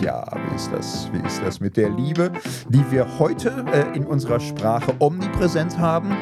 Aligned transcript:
Ja, 0.00 0.24
wie 0.32 0.54
ist 0.54 0.72
das? 0.72 1.10
Wie 1.12 1.26
ist 1.26 1.42
das 1.42 1.60
mit 1.60 1.76
der 1.76 1.90
Liebe, 1.90 2.32
die 2.70 2.90
wir 2.90 3.06
heute 3.18 3.64
äh, 3.70 3.94
in 3.94 4.06
unserer 4.06 4.40
Sprache 4.40 4.94
omnipräsent 4.98 5.78
haben? 5.78 6.16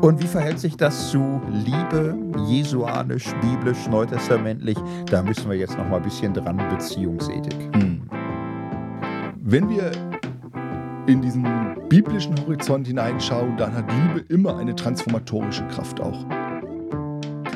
Und 0.00 0.22
wie 0.22 0.26
verhält 0.26 0.58
sich 0.58 0.76
das 0.78 1.10
zu 1.10 1.42
Liebe, 1.50 2.16
jesuanisch, 2.46 3.26
biblisch, 3.42 3.88
neutestamentlich? 3.90 4.78
Da 5.10 5.22
müssen 5.22 5.50
wir 5.50 5.58
jetzt 5.58 5.76
noch 5.76 5.86
mal 5.86 5.96
ein 5.96 6.02
bisschen 6.02 6.32
dran, 6.32 6.56
Beziehungsethik. 6.70 7.74
Hm. 7.74 8.08
Wenn 9.42 9.68
wir 9.68 9.92
in 11.06 11.20
diesen 11.20 11.46
biblischen 11.90 12.34
Horizont 12.46 12.86
hineinschauen, 12.86 13.54
dann 13.58 13.74
hat 13.74 13.84
Liebe 13.92 14.24
immer 14.32 14.56
eine 14.56 14.74
transformatorische 14.74 15.66
Kraft 15.68 16.00
auch. 16.00 16.24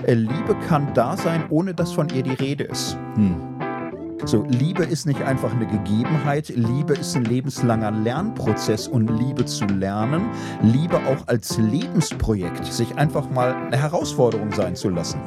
Äh, 0.06 0.12
Liebe 0.12 0.54
kann 0.68 0.92
da 0.92 1.16
sein, 1.16 1.44
ohne 1.48 1.72
dass 1.72 1.92
von 1.92 2.10
ihr 2.10 2.22
die 2.22 2.34
Rede 2.34 2.64
ist. 2.64 2.98
Hm. 3.14 3.53
So, 4.26 4.42
Liebe 4.48 4.84
ist 4.84 5.04
nicht 5.04 5.20
einfach 5.20 5.52
eine 5.52 5.66
Gegebenheit, 5.66 6.48
Liebe 6.48 6.94
ist 6.94 7.14
ein 7.14 7.24
lebenslanger 7.24 7.90
Lernprozess 7.90 8.88
und 8.88 9.08
Liebe 9.08 9.44
zu 9.44 9.66
lernen, 9.66 10.30
Liebe 10.62 10.96
auch 10.96 11.28
als 11.28 11.58
Lebensprojekt, 11.58 12.64
sich 12.64 12.96
einfach 12.96 13.28
mal 13.28 13.54
eine 13.54 13.76
Herausforderung 13.76 14.50
sein 14.52 14.76
zu 14.76 14.88
lassen. 14.88 15.20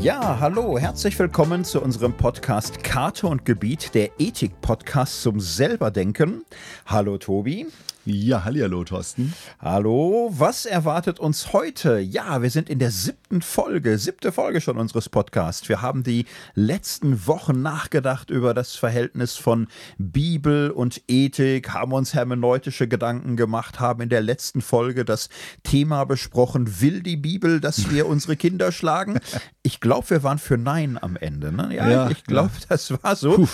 Ja, 0.00 0.38
hallo, 0.38 0.78
herzlich 0.78 1.18
willkommen 1.18 1.64
zu 1.64 1.82
unserem 1.82 2.16
Podcast 2.16 2.84
Karte 2.84 3.26
und 3.26 3.44
Gebiet, 3.44 3.96
der 3.96 4.10
Ethik-Podcast 4.20 5.22
zum 5.22 5.40
Selberdenken. 5.40 6.44
Hallo 6.86 7.18
Tobi. 7.18 7.66
Ja, 8.08 8.44
hallo 8.44 8.84
Thorsten. 8.84 9.34
Hallo, 9.58 10.30
was 10.30 10.64
erwartet 10.64 11.18
uns 11.18 11.52
heute? 11.52 11.98
Ja, 11.98 12.40
wir 12.40 12.50
sind 12.50 12.70
in 12.70 12.78
der 12.78 12.92
siebten 12.92 13.42
Folge, 13.42 13.98
siebte 13.98 14.30
Folge 14.30 14.60
schon 14.60 14.78
unseres 14.78 15.08
Podcasts. 15.08 15.68
Wir 15.68 15.82
haben 15.82 16.04
die 16.04 16.24
letzten 16.54 17.26
Wochen 17.26 17.62
nachgedacht 17.62 18.30
über 18.30 18.54
das 18.54 18.76
Verhältnis 18.76 19.34
von 19.34 19.66
Bibel 19.98 20.70
und 20.70 21.02
Ethik, 21.08 21.70
haben 21.70 21.92
uns 21.92 22.14
hermeneutische 22.14 22.86
Gedanken 22.86 23.36
gemacht, 23.36 23.80
haben 23.80 24.02
in 24.02 24.08
der 24.08 24.22
letzten 24.22 24.60
Folge 24.60 25.04
das 25.04 25.28
Thema 25.64 26.04
besprochen, 26.04 26.80
will 26.80 27.02
die 27.02 27.16
Bibel, 27.16 27.58
dass 27.58 27.90
wir 27.90 28.06
unsere 28.06 28.36
Kinder 28.36 28.70
schlagen? 28.70 29.18
Ich 29.64 29.80
glaube, 29.80 30.10
wir 30.10 30.22
waren 30.22 30.38
für 30.38 30.56
Nein 30.56 30.96
am 30.96 31.16
Ende. 31.16 31.50
Ne? 31.50 31.74
Ja, 31.74 31.88
ja, 31.88 32.10
ich 32.10 32.22
glaube, 32.22 32.52
ja. 32.54 32.66
das 32.68 32.92
war 33.02 33.16
so. 33.16 33.34
Puh. 33.34 33.48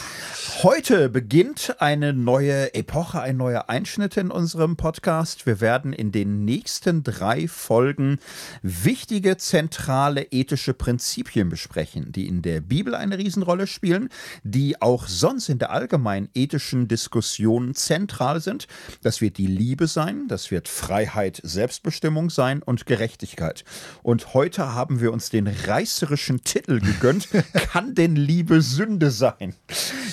Heute 0.62 1.08
beginnt 1.08 1.76
eine 1.78 2.12
neue 2.12 2.74
Epoche, 2.74 3.22
ein 3.22 3.38
neuer 3.38 3.70
Einschnitt 3.70 4.18
in 4.18 4.30
unserem 4.30 4.41
Podcast. 4.42 5.46
Wir 5.46 5.60
werden 5.60 5.92
in 5.92 6.10
den 6.10 6.44
nächsten 6.44 7.04
drei 7.04 7.46
Folgen 7.46 8.18
wichtige 8.62 9.36
zentrale 9.36 10.24
ethische 10.32 10.74
Prinzipien 10.74 11.48
besprechen, 11.48 12.10
die 12.10 12.26
in 12.26 12.42
der 12.42 12.60
Bibel 12.60 12.96
eine 12.96 13.18
Riesenrolle 13.18 13.68
spielen, 13.68 14.08
die 14.42 14.82
auch 14.82 15.06
sonst 15.06 15.48
in 15.48 15.60
der 15.60 15.70
allgemeinen 15.70 16.28
ethischen 16.34 16.88
Diskussion 16.88 17.74
zentral 17.76 18.40
sind. 18.40 18.66
Das 19.02 19.20
wird 19.20 19.38
die 19.38 19.46
Liebe 19.46 19.86
sein, 19.86 20.26
das 20.26 20.50
wird 20.50 20.66
Freiheit, 20.66 21.40
Selbstbestimmung 21.44 22.28
sein 22.28 22.62
und 22.62 22.86
Gerechtigkeit. 22.86 23.64
Und 24.02 24.34
heute 24.34 24.74
haben 24.74 25.00
wir 25.00 25.12
uns 25.12 25.30
den 25.30 25.46
reißerischen 25.46 26.42
Titel 26.42 26.80
gegönnt, 26.80 27.28
kann 27.52 27.94
denn 27.94 28.16
Liebe 28.16 28.60
Sünde 28.60 29.12
sein? 29.12 29.54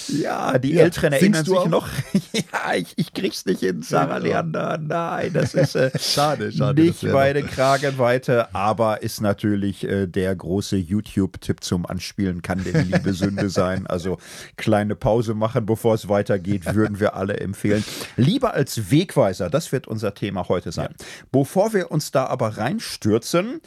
Ja, 0.07 0.59
die 0.59 0.73
ja, 0.73 0.83
Älteren 0.83 1.13
erinnern 1.13 1.45
sich 1.45 1.65
noch. 1.65 1.87
ja, 2.33 2.75
ich, 2.75 2.93
ich 2.95 3.13
krieg's 3.13 3.45
nicht 3.45 3.61
hin, 3.61 3.81
Sarah 3.81 4.18
Leander. 4.19 4.77
Nein, 4.77 5.33
das 5.33 5.53
ist 5.53 5.75
äh, 5.75 5.91
schade, 5.99 6.51
schade. 6.51 6.81
Nicht 6.81 7.03
meine 7.03 7.43
Kragenweite, 7.43 8.53
aber 8.53 9.01
ist 9.01 9.21
natürlich 9.21 9.83
äh, 9.83 10.07
der 10.07 10.35
große 10.35 10.77
YouTube-Tipp 10.77 11.63
zum 11.63 11.85
Anspielen. 11.85 12.41
Kann 12.41 12.63
denn 12.63 12.89
Liebe 12.89 13.13
Sünde 13.13 13.49
sein? 13.49 13.87
Also 13.87 14.17
kleine 14.57 14.95
Pause 14.95 15.33
machen, 15.33 15.65
bevor 15.65 15.95
es 15.95 16.09
weitergeht, 16.09 16.73
würden 16.73 16.99
wir 16.99 17.15
alle 17.15 17.37
empfehlen. 17.37 17.83
Liebe 18.17 18.53
als 18.53 18.91
Wegweiser, 18.91 19.49
das 19.49 19.71
wird 19.71 19.87
unser 19.87 20.13
Thema 20.13 20.47
heute 20.47 20.71
sein. 20.71 20.89
Ja. 20.91 21.05
Bevor 21.31 21.73
wir 21.73 21.91
uns 21.91 22.11
da 22.11 22.25
aber 22.27 22.57
reinstürzen, 22.57 23.61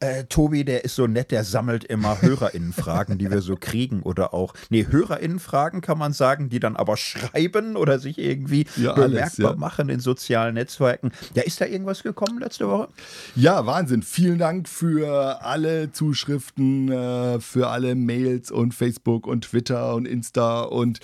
äh, 0.00 0.24
Tobi, 0.24 0.64
der 0.64 0.84
ist 0.84 0.94
so 0.94 1.06
nett, 1.06 1.30
der 1.30 1.44
sammelt 1.44 1.84
immer 1.84 2.20
HörerInnenfragen, 2.22 3.18
die 3.18 3.30
wir 3.30 3.40
so 3.40 3.56
kriegen 3.56 4.02
oder 4.02 4.34
auch, 4.34 4.54
nee, 4.70 4.86
HörerInnenfragen 4.88 5.80
kann 5.80 5.98
man 5.98 6.12
sagen, 6.12 6.48
die 6.48 6.60
dann 6.60 6.76
aber 6.76 6.96
schreiben 6.96 7.76
oder 7.76 7.98
sich 7.98 8.18
irgendwie 8.18 8.66
ja, 8.76 8.92
bemerkbar 8.92 9.18
alles, 9.18 9.38
ja. 9.38 9.54
machen 9.54 9.88
in 9.98 10.00
sozialen 10.00 10.54
Netzwerken. 10.54 11.10
Ja, 11.34 11.42
ist 11.42 11.60
da 11.60 11.66
irgendwas 11.66 12.02
gekommen 12.02 12.38
letzte 12.38 12.68
Woche? 12.68 12.88
Ja, 13.34 13.66
Wahnsinn. 13.66 14.02
Vielen 14.02 14.38
Dank 14.38 14.68
für 14.68 15.42
alle 15.42 15.92
Zuschriften, 15.92 16.90
äh, 16.90 17.40
für 17.40 17.68
alle 17.68 17.94
Mails 17.94 18.50
und 18.50 18.74
Facebook 18.74 19.26
und 19.26 19.42
Twitter 19.42 19.94
und 19.94 20.06
Insta 20.06 20.62
und 20.62 21.00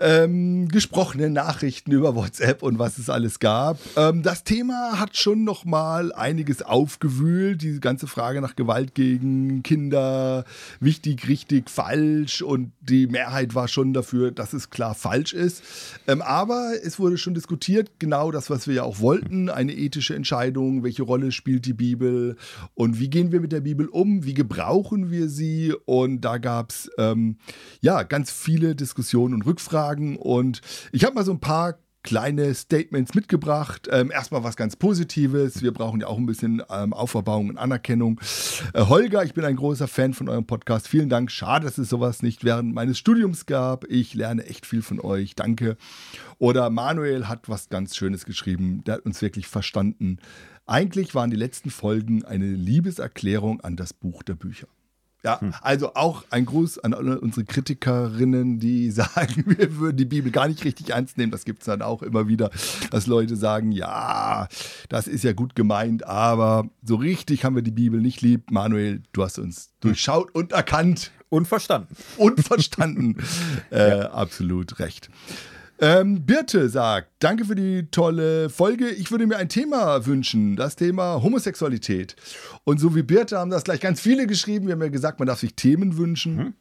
ähm, 0.00 0.68
gesprochene 0.68 1.30
Nachrichten 1.30 1.92
über 1.92 2.14
WhatsApp 2.14 2.62
und 2.62 2.78
was 2.78 2.98
es 2.98 3.10
alles 3.10 3.38
gab. 3.38 3.78
Ähm, 3.96 4.22
das 4.22 4.44
Thema 4.44 4.98
hat 4.98 5.16
schon 5.16 5.44
noch 5.44 5.64
mal 5.64 6.12
einiges 6.12 6.62
aufgewühlt. 6.62 7.62
Die 7.62 7.80
ganze 7.80 8.06
Frage 8.06 8.40
nach 8.40 8.56
Gewalt 8.56 8.94
gegen 8.94 9.62
Kinder, 9.62 10.44
wichtig, 10.80 11.28
richtig, 11.28 11.68
falsch 11.68 12.40
und 12.40 12.72
die 12.80 13.06
Mehrheit 13.06 13.54
war 13.54 13.68
schon 13.68 13.92
dafür, 13.92 14.30
dass 14.30 14.54
es 14.54 14.70
klar 14.70 14.94
falsch 14.94 15.34
ist. 15.34 15.62
Ähm, 16.08 16.22
aber 16.22 16.72
es 16.82 16.98
wurde 16.98 17.18
schon 17.18 17.34
diskutiert, 17.34 17.90
genau 17.98 18.30
das, 18.30 18.48
was 18.48 18.66
wir 18.66 18.74
ja 18.74 18.82
auch 18.84 19.00
wollten, 19.00 19.50
eine 19.50 19.74
ethische 19.74 20.14
Entscheidung, 20.14 20.82
welche 20.82 21.02
Rolle 21.02 21.30
spielt 21.30 21.66
die 21.66 21.74
Bibel 21.74 22.36
und 22.74 22.98
wie 22.98 23.10
gehen 23.10 23.32
wir 23.32 23.40
mit 23.40 23.52
der 23.52 23.60
Bibel 23.60 23.86
um, 23.86 24.24
wie 24.24 24.34
gebrauchen 24.34 25.10
wir 25.10 25.28
sie 25.28 25.74
und 25.84 26.22
da 26.22 26.38
gab 26.38 26.70
es 26.70 26.90
ähm, 26.96 27.36
ja 27.82 28.02
ganz 28.02 28.30
viele 28.30 28.74
Diskussionen 28.74 29.34
und 29.34 29.44
Rückfragen 29.44 29.89
sagen. 29.90 30.16
Und 30.16 30.60
ich 30.92 31.04
habe 31.04 31.14
mal 31.14 31.24
so 31.24 31.32
ein 31.32 31.40
paar 31.40 31.78
kleine 32.02 32.54
Statements 32.54 33.14
mitgebracht. 33.14 33.86
Ähm, 33.92 34.10
erstmal 34.10 34.42
was 34.42 34.56
ganz 34.56 34.74
Positives. 34.74 35.62
Wir 35.62 35.72
brauchen 35.72 36.00
ja 36.00 36.06
auch 36.06 36.16
ein 36.16 36.24
bisschen 36.24 36.62
ähm, 36.70 36.94
Auferbauung 36.94 37.50
und 37.50 37.58
Anerkennung. 37.58 38.18
Äh, 38.72 38.86
Holger, 38.86 39.22
ich 39.22 39.34
bin 39.34 39.44
ein 39.44 39.56
großer 39.56 39.86
Fan 39.86 40.14
von 40.14 40.30
eurem 40.30 40.46
Podcast. 40.46 40.88
Vielen 40.88 41.10
Dank. 41.10 41.30
Schade, 41.30 41.66
dass 41.66 41.76
es 41.76 41.90
sowas 41.90 42.22
nicht 42.22 42.42
während 42.42 42.72
meines 42.72 42.96
Studiums 42.98 43.44
gab. 43.44 43.84
Ich 43.90 44.14
lerne 44.14 44.46
echt 44.46 44.64
viel 44.64 44.80
von 44.80 44.98
euch. 44.98 45.34
Danke. 45.34 45.76
Oder 46.38 46.70
Manuel 46.70 47.28
hat 47.28 47.50
was 47.50 47.68
ganz 47.68 47.94
Schönes 47.94 48.24
geschrieben. 48.24 48.82
Der 48.84 48.94
hat 48.94 49.04
uns 49.04 49.20
wirklich 49.20 49.46
verstanden. 49.46 50.18
Eigentlich 50.64 51.14
waren 51.14 51.30
die 51.30 51.36
letzten 51.36 51.68
Folgen 51.70 52.24
eine 52.24 52.46
Liebeserklärung 52.46 53.60
an 53.60 53.76
das 53.76 53.92
Buch 53.92 54.22
der 54.22 54.36
Bücher. 54.36 54.68
Ja, 55.22 55.40
hm. 55.40 55.54
also 55.60 55.94
auch 55.94 56.24
ein 56.30 56.46
Gruß 56.46 56.78
an 56.78 56.94
alle 56.94 57.20
unsere 57.20 57.44
Kritikerinnen, 57.44 58.58
die 58.58 58.90
sagen, 58.90 59.44
wir 59.46 59.76
würden 59.76 59.96
die 59.96 60.04
Bibel 60.04 60.32
gar 60.32 60.48
nicht 60.48 60.64
richtig 60.64 60.90
ernst 60.90 61.18
nehmen. 61.18 61.32
Das 61.32 61.44
gibt 61.44 61.60
es 61.60 61.66
dann 61.66 61.82
auch 61.82 62.02
immer 62.02 62.28
wieder, 62.28 62.50
dass 62.90 63.06
Leute 63.06 63.36
sagen, 63.36 63.72
ja, 63.72 64.48
das 64.88 65.06
ist 65.06 65.24
ja 65.24 65.32
gut 65.32 65.54
gemeint, 65.54 66.06
aber 66.06 66.68
so 66.82 66.96
richtig 66.96 67.44
haben 67.44 67.54
wir 67.54 67.62
die 67.62 67.70
Bibel 67.70 68.00
nicht 68.00 68.22
lieb. 68.22 68.50
Manuel, 68.50 69.02
du 69.12 69.22
hast 69.22 69.38
uns 69.38 69.64
hm. 69.64 69.70
durchschaut 69.80 70.34
und 70.34 70.52
erkannt. 70.52 71.10
Und 71.28 71.46
verstanden. 71.46 71.94
Und 72.16 72.40
verstanden. 72.44 73.16
äh, 73.70 74.00
ja. 74.00 74.10
Absolut 74.10 74.80
recht. 74.80 75.10
Ähm, 75.82 76.26
Birte 76.26 76.68
sagt, 76.68 77.08
danke 77.20 77.46
für 77.46 77.54
die 77.54 77.86
tolle 77.90 78.50
Folge. 78.50 78.90
Ich 78.90 79.10
würde 79.10 79.26
mir 79.26 79.38
ein 79.38 79.48
Thema 79.48 80.04
wünschen, 80.04 80.54
das 80.54 80.76
Thema 80.76 81.22
Homosexualität. 81.22 82.16
Und 82.64 82.78
so 82.78 82.94
wie 82.94 83.02
Birte 83.02 83.38
haben 83.38 83.50
das 83.50 83.64
gleich 83.64 83.80
ganz 83.80 83.98
viele 83.98 84.26
geschrieben. 84.26 84.66
Wir 84.66 84.74
haben 84.74 84.82
ja 84.82 84.88
gesagt, 84.88 85.18
man 85.18 85.26
darf 85.26 85.40
sich 85.40 85.54
Themen 85.54 85.96
wünschen. 85.96 86.36
Mhm. 86.36 86.54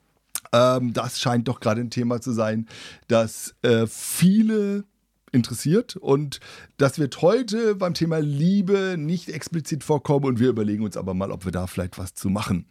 Ähm, 0.54 0.94
das 0.94 1.20
scheint 1.20 1.50
doch 1.50 1.60
gerade 1.60 1.82
ein 1.82 1.90
Thema 1.90 2.22
zu 2.22 2.32
sein, 2.32 2.68
dass 3.10 3.56
äh, 3.62 3.88
viele 3.88 4.86
interessiert. 5.32 5.96
Und 5.96 6.40
das 6.78 7.00
wird 7.00 7.22
heute 7.22 7.76
beim 7.76 7.94
Thema 7.94 8.20
Liebe 8.20 8.96
nicht 8.98 9.30
explizit 9.30 9.84
vorkommen 9.84 10.26
und 10.26 10.40
wir 10.40 10.50
überlegen 10.50 10.84
uns 10.84 10.98
aber 10.98 11.14
mal, 11.14 11.32
ob 11.32 11.46
wir 11.46 11.52
da 11.52 11.68
vielleicht 11.68 11.98
was 11.98 12.14
zu 12.14 12.30
machen. 12.30 12.66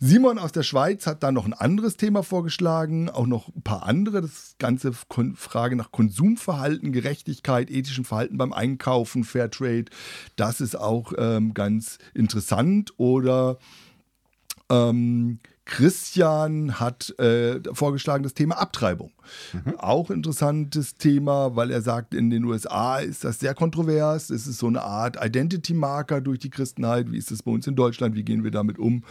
Simon 0.00 0.38
aus 0.38 0.52
der 0.52 0.62
Schweiz 0.62 1.06
hat 1.06 1.22
da 1.22 1.32
noch 1.32 1.46
ein 1.46 1.54
anderes 1.54 1.96
Thema 1.96 2.22
vorgeschlagen, 2.22 3.10
auch 3.10 3.26
noch 3.26 3.48
ein 3.54 3.62
paar 3.62 3.84
andere. 3.84 4.22
Das 4.22 4.56
ganze 4.58 4.92
Frage 4.92 5.76
nach 5.76 5.92
Konsumverhalten, 5.92 6.92
Gerechtigkeit, 6.92 7.70
ethischem 7.70 8.04
Verhalten 8.04 8.38
beim 8.38 8.52
Einkaufen, 8.52 9.24
Fairtrade. 9.24 9.86
Das 10.36 10.60
ist 10.60 10.76
auch 10.76 11.12
ähm, 11.16 11.54
ganz 11.54 11.98
interessant. 12.14 12.92
Oder 12.96 13.58
ähm, 14.70 15.40
Christian 15.68 16.80
hat 16.80 17.14
äh, 17.18 17.60
vorgeschlagen 17.74 18.22
das 18.22 18.32
Thema 18.32 18.56
Abtreibung. 18.56 19.12
Mhm. 19.52 19.78
Auch 19.78 20.10
interessantes 20.10 20.96
Thema, 20.96 21.54
weil 21.56 21.70
er 21.70 21.82
sagt, 21.82 22.14
in 22.14 22.30
den 22.30 22.44
USA 22.44 22.98
ist 22.98 23.22
das 23.22 23.38
sehr 23.38 23.54
kontrovers. 23.54 24.30
Es 24.30 24.46
ist 24.46 24.58
so 24.58 24.66
eine 24.66 24.80
Art 24.80 25.22
Identity-Marker 25.22 26.22
durch 26.22 26.38
die 26.38 26.48
Christenheit. 26.48 27.12
Wie 27.12 27.18
ist 27.18 27.30
das 27.30 27.42
bei 27.42 27.50
uns 27.50 27.66
in 27.66 27.76
Deutschland? 27.76 28.14
Wie 28.14 28.22
gehen 28.22 28.44
wir 28.44 28.50
damit 28.50 28.78
um? 28.78 29.04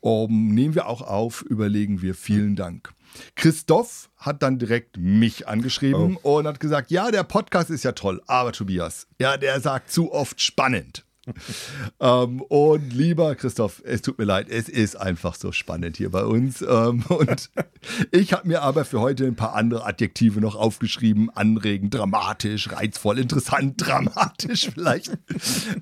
Um, 0.00 0.52
nehmen 0.52 0.74
wir 0.74 0.88
auch 0.88 1.00
auf, 1.00 1.42
überlegen 1.42 2.02
wir. 2.02 2.16
Vielen 2.16 2.56
Dank. 2.56 2.92
Christoph 3.36 4.10
hat 4.16 4.42
dann 4.42 4.58
direkt 4.58 4.96
mich 4.96 5.46
angeschrieben 5.46 6.18
oh. 6.22 6.38
und 6.38 6.48
hat 6.48 6.58
gesagt, 6.58 6.90
ja, 6.90 7.12
der 7.12 7.22
Podcast 7.22 7.70
ist 7.70 7.84
ja 7.84 7.92
toll, 7.92 8.20
aber 8.26 8.50
Tobias, 8.50 9.06
ja, 9.20 9.36
der 9.36 9.60
sagt 9.60 9.92
zu 9.92 10.12
oft 10.12 10.40
spannend. 10.40 11.04
ähm, 12.00 12.40
und 12.42 12.92
lieber 12.92 13.34
Christoph, 13.34 13.82
es 13.84 14.02
tut 14.02 14.18
mir 14.18 14.24
leid, 14.24 14.48
es 14.50 14.68
ist 14.68 14.96
einfach 14.96 15.34
so 15.34 15.52
spannend 15.52 15.96
hier 15.96 16.10
bei 16.10 16.24
uns. 16.24 16.62
Ähm, 16.62 17.04
und 17.08 17.50
ich 18.10 18.32
habe 18.32 18.48
mir 18.48 18.62
aber 18.62 18.84
für 18.84 19.00
heute 19.00 19.26
ein 19.26 19.36
paar 19.36 19.54
andere 19.54 19.84
Adjektive 19.84 20.40
noch 20.40 20.56
aufgeschrieben. 20.56 21.30
Anregend, 21.34 21.94
dramatisch, 21.94 22.70
reizvoll, 22.72 23.18
interessant, 23.18 23.74
dramatisch 23.78 24.70
vielleicht. 24.72 25.18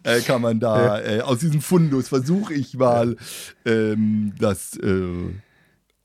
Äh, 0.03 0.21
kann 0.21 0.43
man 0.43 0.61
da 0.61 1.01
äh, 1.01 1.21
aus 1.21 1.39
diesem 1.39 1.61
Fundus 1.61 2.09
versuche 2.09 2.55
ich 2.55 2.75
mal 2.75 3.17
ähm, 3.65 4.35
das. 4.39 4.77
Äh, 4.77 5.33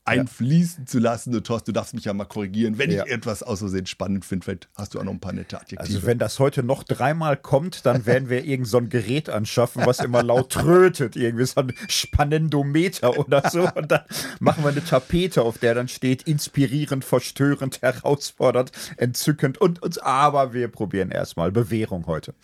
einfließen 0.04 0.84
ja. 0.84 0.86
zu 0.86 0.98
lassen. 0.98 1.34
Und 1.34 1.46
Thorsten, 1.46 1.72
du 1.72 1.72
darfst 1.72 1.94
mich 1.94 2.04
ja 2.04 2.12
mal 2.12 2.24
korrigieren. 2.24 2.78
Wenn 2.78 2.90
ja. 2.90 3.04
ich 3.04 3.12
etwas 3.12 3.42
aus 3.42 3.60
Versehen 3.60 3.86
spannend 3.86 4.24
finde, 4.24 4.44
vielleicht 4.44 4.68
hast 4.76 4.94
du 4.94 5.00
auch 5.00 5.04
noch 5.04 5.12
ein 5.12 5.20
paar 5.20 5.32
nette 5.32 5.56
Adjektive. 5.56 5.80
Also 5.80 6.06
wenn 6.06 6.18
das 6.18 6.38
heute 6.38 6.62
noch 6.62 6.82
dreimal 6.82 7.36
kommt, 7.36 7.86
dann 7.86 8.06
werden 8.06 8.28
wir 8.28 8.44
irgend 8.44 8.66
so 8.66 8.78
ein 8.78 8.88
Gerät 8.88 9.28
anschaffen, 9.28 9.86
was 9.86 10.00
immer 10.00 10.22
laut 10.22 10.50
trötet. 10.50 11.16
Irgendwie 11.16 11.46
so 11.46 11.60
ein 11.60 11.72
Spannendometer 11.88 13.18
oder 13.18 13.48
so. 13.50 13.68
Und 13.74 13.92
dann 13.92 14.02
machen 14.40 14.64
wir 14.64 14.70
eine 14.70 14.84
Tapete, 14.84 15.42
auf 15.42 15.58
der 15.58 15.74
dann 15.74 15.88
steht 15.88 16.22
inspirierend, 16.22 17.04
verstörend, 17.04 17.82
herausfordernd, 17.82 18.72
entzückend 18.96 19.58
und 19.58 19.82
uns. 19.82 19.98
Aber 19.98 20.52
wir 20.52 20.68
probieren 20.68 21.10
erstmal 21.10 21.52
Bewährung 21.52 22.06
heute. 22.06 22.34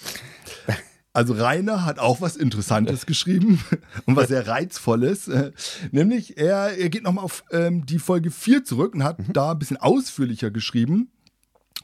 Also 1.18 1.32
Rainer 1.32 1.84
hat 1.84 1.98
auch 1.98 2.20
was 2.20 2.36
Interessantes 2.36 3.04
geschrieben 3.06 3.60
und 4.06 4.14
was 4.14 4.28
sehr 4.28 4.46
Reizvolles. 4.46 5.28
Nämlich 5.90 6.38
er, 6.38 6.78
er 6.78 6.88
geht 6.90 7.02
nochmal 7.02 7.24
auf 7.24 7.42
ähm, 7.50 7.84
die 7.84 7.98
Folge 7.98 8.30
4 8.30 8.64
zurück 8.64 8.94
und 8.94 9.02
hat 9.02 9.18
mhm. 9.18 9.32
da 9.32 9.50
ein 9.50 9.58
bisschen 9.58 9.78
ausführlicher 9.78 10.52
geschrieben 10.52 11.10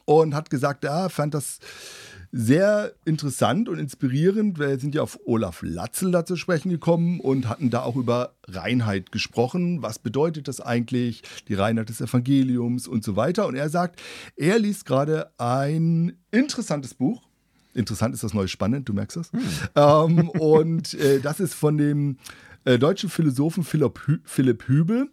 und 0.05 0.35
hat 0.35 0.49
gesagt, 0.49 0.85
er 0.85 1.09
fand 1.09 1.33
das 1.33 1.59
sehr 2.31 2.93
interessant 3.03 3.67
und 3.67 3.77
inspirierend. 3.77 4.57
Wir 4.57 4.79
sind 4.79 4.95
ja 4.95 5.01
auf 5.01 5.19
Olaf 5.25 5.61
Latzel 5.63 6.11
da 6.11 6.23
zu 6.23 6.37
sprechen 6.37 6.69
gekommen 6.69 7.19
und 7.19 7.49
hatten 7.49 7.69
da 7.69 7.81
auch 7.81 7.97
über 7.97 8.35
Reinheit 8.47 9.11
gesprochen. 9.11 9.81
Was 9.81 9.99
bedeutet 9.99 10.47
das 10.47 10.61
eigentlich? 10.61 11.23
Die 11.49 11.55
Reinheit 11.55 11.89
des 11.89 11.99
Evangeliums 11.99 12.87
und 12.87 13.03
so 13.03 13.17
weiter. 13.17 13.47
Und 13.47 13.55
er 13.55 13.67
sagt, 13.67 14.01
er 14.37 14.59
liest 14.59 14.85
gerade 14.85 15.29
ein 15.37 16.23
interessantes 16.31 16.93
Buch 16.93 17.21
Interessant 17.75 18.15
ist 18.15 18.23
das 18.23 18.33
neue 18.33 18.47
spannend, 18.47 18.89
du 18.89 18.93
merkst 18.93 19.17
das. 19.17 19.31
Hm. 19.31 19.41
Ähm, 19.75 20.29
und 20.39 20.93
äh, 20.95 21.19
das 21.19 21.39
ist 21.39 21.53
von 21.53 21.77
dem 21.77 22.17
äh, 22.63 22.79
deutschen 22.79 23.09
Philosophen 23.09 23.63
Philipp, 23.63 23.99
Hü 24.07 24.19
Philipp 24.23 24.67
Hübel. 24.67 25.09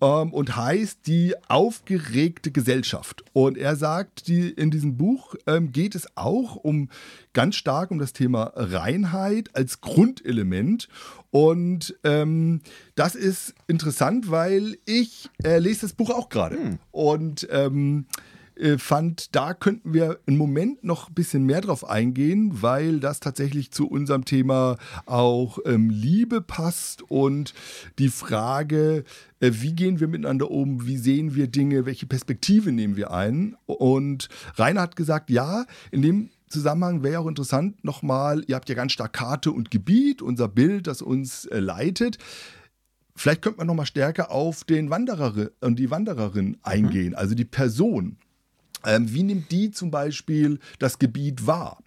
Ähm, 0.00 0.32
und 0.34 0.56
heißt 0.56 1.06
die 1.06 1.34
aufgeregte 1.48 2.50
Gesellschaft. 2.50 3.24
Und 3.32 3.56
er 3.56 3.76
sagt, 3.76 4.28
die, 4.28 4.50
in 4.50 4.70
diesem 4.70 4.98
Buch 4.98 5.34
ähm, 5.46 5.72
geht 5.72 5.94
es 5.94 6.06
auch 6.16 6.56
um 6.56 6.90
ganz 7.32 7.56
stark 7.56 7.90
um 7.90 7.98
das 7.98 8.12
Thema 8.12 8.52
Reinheit 8.54 9.56
als 9.56 9.80
Grundelement. 9.80 10.88
Und 11.30 11.98
ähm, 12.04 12.60
das 12.94 13.14
ist 13.14 13.54
interessant, 13.68 14.30
weil 14.30 14.76
ich 14.84 15.30
äh, 15.42 15.58
lese 15.58 15.82
das 15.82 15.94
Buch 15.94 16.10
auch 16.10 16.28
gerade. 16.28 16.56
Hm. 16.56 16.78
Und 16.92 17.48
ähm, 17.50 18.04
äh, 18.12 18.35
fand, 18.78 19.34
da 19.34 19.52
könnten 19.52 19.92
wir 19.92 20.18
im 20.26 20.38
Moment 20.38 20.82
noch 20.82 21.08
ein 21.08 21.14
bisschen 21.14 21.44
mehr 21.44 21.60
drauf 21.60 21.88
eingehen, 21.88 22.62
weil 22.62 23.00
das 23.00 23.20
tatsächlich 23.20 23.70
zu 23.70 23.86
unserem 23.86 24.24
Thema 24.24 24.76
auch 25.04 25.58
ähm, 25.66 25.90
Liebe 25.90 26.40
passt 26.40 27.02
und 27.02 27.52
die 27.98 28.08
Frage, 28.08 29.04
äh, 29.40 29.50
wie 29.54 29.74
gehen 29.74 30.00
wir 30.00 30.08
miteinander 30.08 30.50
um, 30.50 30.86
wie 30.86 30.96
sehen 30.96 31.34
wir 31.34 31.48
Dinge, 31.48 31.84
welche 31.84 32.06
Perspektive 32.06 32.72
nehmen 32.72 32.96
wir 32.96 33.10
ein. 33.10 33.56
Und 33.66 34.28
Rainer 34.54 34.82
hat 34.82 34.96
gesagt, 34.96 35.28
ja, 35.28 35.66
in 35.90 36.02
dem 36.02 36.30
Zusammenhang 36.48 37.02
wäre 37.02 37.20
auch 37.20 37.26
interessant 37.26 37.84
nochmal, 37.84 38.42
ihr 38.46 38.54
habt 38.54 38.68
ja 38.68 38.74
ganz 38.74 38.92
stark 38.92 39.12
Karte 39.12 39.52
und 39.52 39.70
Gebiet, 39.70 40.22
unser 40.22 40.48
Bild, 40.48 40.86
das 40.86 41.02
uns 41.02 41.44
äh, 41.46 41.58
leitet. 41.58 42.18
Vielleicht 43.14 43.42
könnte 43.42 43.58
man 43.58 43.66
nochmal 43.66 43.86
stärker 43.86 44.30
auf 44.30 44.64
den 44.64 44.90
Wanderer 44.90 45.50
und 45.60 45.78
die 45.78 45.90
Wandererin 45.90 46.48
mhm. 46.48 46.58
eingehen, 46.62 47.10
mhm. 47.10 47.16
also 47.16 47.34
die 47.34 47.44
Person. 47.44 48.18
Ähm, 48.86 49.12
wie 49.12 49.22
nimmt 49.22 49.50
die 49.52 49.70
zum 49.70 49.90
Beispiel 49.90 50.58
das 50.78 50.98
Gebiet 50.98 51.46
wahr? 51.46 51.78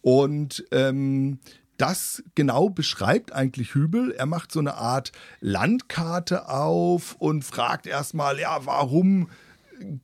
Und 0.00 0.64
ähm, 0.70 1.38
das 1.76 2.22
genau 2.34 2.70
beschreibt 2.70 3.32
eigentlich 3.32 3.74
Hübel. 3.74 4.12
Er 4.12 4.26
macht 4.26 4.52
so 4.52 4.60
eine 4.60 4.74
Art 4.74 5.12
Landkarte 5.40 6.48
auf 6.48 7.16
und 7.18 7.44
fragt 7.44 7.86
erstmal, 7.86 8.38
ja, 8.38 8.64
warum 8.64 9.28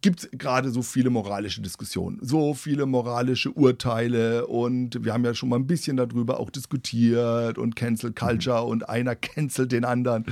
gibt 0.00 0.24
es 0.24 0.30
gerade 0.32 0.70
so 0.70 0.82
viele 0.82 1.10
moralische 1.10 1.60
Diskussionen, 1.60 2.18
so 2.20 2.54
viele 2.54 2.86
moralische 2.86 3.52
Urteile 3.52 4.46
und 4.46 5.04
wir 5.04 5.12
haben 5.12 5.24
ja 5.24 5.34
schon 5.34 5.48
mal 5.48 5.56
ein 5.56 5.66
bisschen 5.66 5.96
darüber 5.96 6.40
auch 6.40 6.50
diskutiert 6.50 7.58
und 7.58 7.76
Cancel 7.76 8.12
Culture 8.12 8.64
und 8.64 8.88
einer 8.88 9.14
cancelt 9.16 9.72
den 9.72 9.84
anderen. 9.84 10.26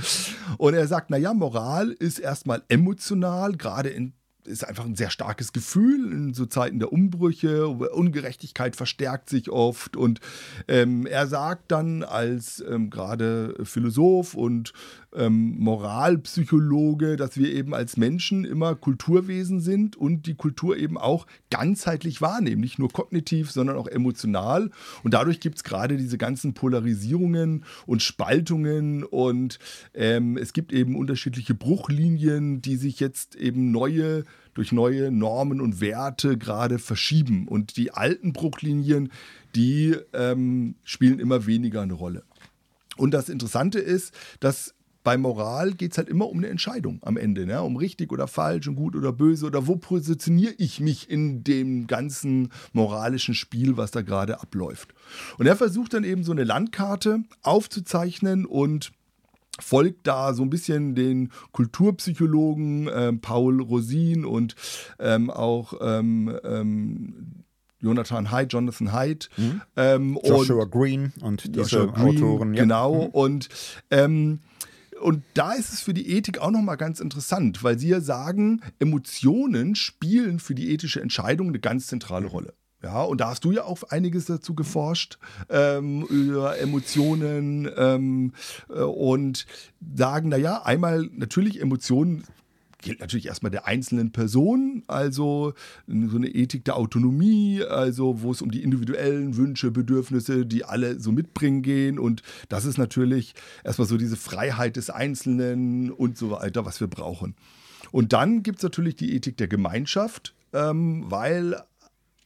Und 0.57 0.73
er 0.73 0.87
sagt, 0.87 1.09
naja, 1.09 1.33
Moral 1.33 1.91
ist 1.91 2.19
erstmal 2.19 2.63
emotional, 2.67 3.53
gerade 3.53 3.89
in 3.89 4.13
ist 4.49 4.67
einfach 4.67 4.85
ein 4.85 4.95
sehr 4.95 5.09
starkes 5.09 5.53
Gefühl 5.53 6.11
in 6.11 6.33
so 6.33 6.45
Zeiten 6.45 6.79
der 6.79 6.91
Umbrüche. 6.91 7.67
Ungerechtigkeit 7.67 8.75
verstärkt 8.75 9.29
sich 9.29 9.49
oft. 9.49 9.95
Und 9.95 10.19
ähm, 10.67 11.05
er 11.05 11.27
sagt 11.27 11.71
dann 11.71 12.03
als 12.03 12.63
ähm, 12.67 12.89
gerade 12.89 13.55
Philosoph 13.63 14.33
und 14.33 14.73
ähm, 15.15 15.55
Moralpsychologe, 15.57 17.15
dass 17.15 17.37
wir 17.37 17.51
eben 17.51 17.73
als 17.73 17.97
Menschen 17.97 18.45
immer 18.45 18.75
Kulturwesen 18.75 19.59
sind 19.59 19.95
und 19.95 20.27
die 20.27 20.35
Kultur 20.35 20.77
eben 20.77 20.97
auch 20.97 21.25
ganzheitlich 21.49 22.21
wahrnehmen. 22.21 22.61
Nicht 22.61 22.79
nur 22.79 22.89
kognitiv, 22.89 23.51
sondern 23.51 23.77
auch 23.77 23.87
emotional. 23.87 24.71
Und 25.03 25.13
dadurch 25.13 25.39
gibt 25.39 25.57
es 25.57 25.63
gerade 25.63 25.97
diese 25.97 26.17
ganzen 26.17 26.53
Polarisierungen 26.53 27.65
und 27.85 28.03
Spaltungen 28.03 29.03
und 29.03 29.59
ähm, 29.93 30.37
es 30.37 30.53
gibt 30.53 30.71
eben 30.71 30.95
unterschiedliche 30.95 31.53
Bruchlinien, 31.53 32.61
die 32.61 32.75
sich 32.75 32.99
jetzt 32.99 33.35
eben 33.35 33.71
neue 33.71 34.23
durch 34.53 34.71
neue 34.71 35.11
Normen 35.11 35.61
und 35.61 35.81
Werte 35.81 36.37
gerade 36.37 36.79
verschieben. 36.79 37.47
Und 37.47 37.77
die 37.77 37.91
alten 37.91 38.33
Bruchlinien, 38.33 39.11
die 39.55 39.95
ähm, 40.13 40.75
spielen 40.83 41.19
immer 41.19 41.45
weniger 41.45 41.81
eine 41.81 41.93
Rolle. 41.93 42.23
Und 42.97 43.11
das 43.11 43.29
Interessante 43.29 43.79
ist, 43.79 44.13
dass 44.39 44.73
bei 45.03 45.17
Moral 45.17 45.73
geht 45.73 45.93
es 45.93 45.97
halt 45.97 46.09
immer 46.09 46.29
um 46.29 46.37
eine 46.37 46.47
Entscheidung 46.47 46.99
am 47.03 47.17
Ende, 47.17 47.45
ne? 47.45 47.63
um 47.63 47.77
richtig 47.77 48.11
oder 48.11 48.27
falsch 48.27 48.67
und 48.67 48.75
gut 48.75 48.95
oder 48.95 49.13
böse 49.13 49.45
oder 49.45 49.65
wo 49.65 49.77
positioniere 49.77 50.53
ich 50.57 50.81
mich 50.81 51.09
in 51.09 51.43
dem 51.43 51.87
ganzen 51.87 52.49
moralischen 52.73 53.33
Spiel, 53.33 53.77
was 53.77 53.91
da 53.91 54.01
gerade 54.01 54.41
abläuft. 54.41 54.93
Und 55.37 55.47
er 55.47 55.55
versucht 55.55 55.93
dann 55.93 56.03
eben 56.03 56.23
so 56.23 56.31
eine 56.31 56.43
Landkarte 56.43 57.23
aufzuzeichnen 57.41 58.45
und 58.45 58.91
folgt 59.59 60.07
da 60.07 60.33
so 60.33 60.43
ein 60.43 60.49
bisschen 60.49 60.95
den 60.95 61.31
Kulturpsychologen 61.51 62.87
äh, 62.87 63.13
Paul 63.13 63.61
Rosin 63.61 64.25
und 64.25 64.55
ähm, 64.99 65.29
auch 65.29 65.73
ähm, 65.81 66.37
ähm, 66.43 67.43
Jonathan 67.81 68.31
Haidt, 68.31 68.53
Jonathan 68.53 68.91
Haidt. 68.91 69.29
Mhm. 69.37 69.61
Ähm, 69.75 70.19
Joshua 70.23 70.65
Green 70.65 71.13
und 71.21 71.55
diese 71.55 71.87
Green, 71.87 72.23
Autoren. 72.23 72.53
Ja. 72.53 72.63
Genau. 72.63 73.05
Mhm. 73.05 73.09
Und 73.11 73.49
ähm, 73.91 74.39
und 74.99 75.23
da 75.33 75.53
ist 75.53 75.71
es 75.71 75.81
für 75.81 75.93
die 75.93 76.09
Ethik 76.11 76.39
auch 76.39 76.51
nochmal 76.51 76.75
ganz 76.75 76.99
interessant, 76.99 77.63
weil 77.63 77.79
sie 77.79 77.87
ja 77.87 78.01
sagen, 78.01 78.61
Emotionen 78.79 79.75
spielen 79.75 80.39
für 80.39 80.55
die 80.55 80.73
ethische 80.73 81.01
Entscheidung 81.01 81.47
eine 81.47 81.59
ganz 81.59 81.87
zentrale 81.87 82.27
Rolle. 82.27 82.53
Ja, 82.81 83.03
und 83.03 83.19
da 83.19 83.29
hast 83.29 83.43
du 83.43 83.51
ja 83.51 83.65
auch 83.65 83.83
einiges 83.89 84.25
dazu 84.25 84.55
geforscht, 84.55 85.17
ähm, 85.49 86.03
über 86.03 86.57
Emotionen 86.59 87.69
ähm, 87.75 88.33
äh, 88.69 88.81
und 88.81 89.45
sagen, 89.95 90.29
naja, 90.29 90.61
einmal 90.63 91.09
natürlich 91.11 91.59
Emotionen 91.59 92.23
gilt 92.81 93.01
natürlich 93.01 93.27
erstmal 93.27 93.51
der 93.51 93.67
einzelnen 93.67 94.11
Person, 94.11 94.83
also 94.87 95.53
so 95.87 96.17
eine 96.17 96.29
Ethik 96.29 96.63
der 96.65 96.77
Autonomie, 96.77 97.61
also 97.63 98.21
wo 98.21 98.31
es 98.31 98.41
um 98.41 98.51
die 98.51 98.63
individuellen 98.63 99.35
Wünsche, 99.35 99.71
Bedürfnisse, 99.71 100.45
die 100.45 100.63
alle 100.63 100.99
so 100.99 101.11
mitbringen 101.11 101.61
gehen. 101.61 101.99
Und 101.99 102.23
das 102.47 102.65
ist 102.65 102.77
natürlich 102.77 103.35
erstmal 103.63 103.87
so 103.87 103.97
diese 103.97 104.15
Freiheit 104.15 104.77
des 104.77 104.89
Einzelnen 104.89 105.91
und 105.91 106.17
so 106.17 106.31
weiter, 106.31 106.65
was 106.65 106.79
wir 106.79 106.87
brauchen. 106.87 107.35
Und 107.91 108.13
dann 108.13 108.43
gibt 108.43 108.59
es 108.59 108.63
natürlich 108.63 108.95
die 108.95 109.13
Ethik 109.13 109.37
der 109.37 109.47
Gemeinschaft, 109.47 110.33
ähm, 110.53 111.05
weil 111.09 111.61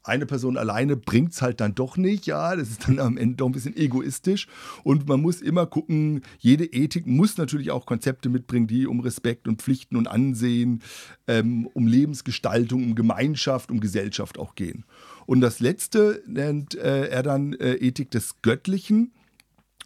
eine 0.03 0.25
Person 0.25 0.57
alleine 0.57 0.97
bringt 0.97 1.33
es 1.33 1.41
halt 1.41 1.61
dann 1.61 1.75
doch 1.75 1.97
nicht, 1.97 2.25
ja, 2.25 2.55
das 2.55 2.69
ist 2.69 2.87
dann 2.87 2.99
am 2.99 3.17
Ende 3.17 3.37
doch 3.37 3.45
ein 3.47 3.53
bisschen 3.53 3.75
egoistisch. 3.75 4.47
Und 4.83 5.07
man 5.07 5.21
muss 5.21 5.41
immer 5.41 5.65
gucken, 5.65 6.21
jede 6.39 6.65
Ethik 6.65 7.07
muss 7.07 7.37
natürlich 7.37 7.71
auch 7.71 7.85
Konzepte 7.85 8.29
mitbringen, 8.29 8.67
die 8.67 8.85
um 8.85 8.99
Respekt 8.99 9.47
und 9.47 9.61
Pflichten 9.61 9.95
und 9.95 10.07
Ansehen, 10.07 10.81
ähm, 11.27 11.67
um 11.73 11.87
Lebensgestaltung, 11.87 12.83
um 12.83 12.95
Gemeinschaft, 12.95 13.71
um 13.71 13.79
Gesellschaft 13.79 14.37
auch 14.37 14.55
gehen. 14.55 14.85
Und 15.25 15.41
das 15.41 15.59
letzte 15.59 16.21
nennt 16.27 16.75
äh, 16.75 17.07
er 17.07 17.23
dann 17.23 17.53
äh, 17.53 17.75
Ethik 17.75 18.11
des 18.11 18.41
Göttlichen 18.41 19.13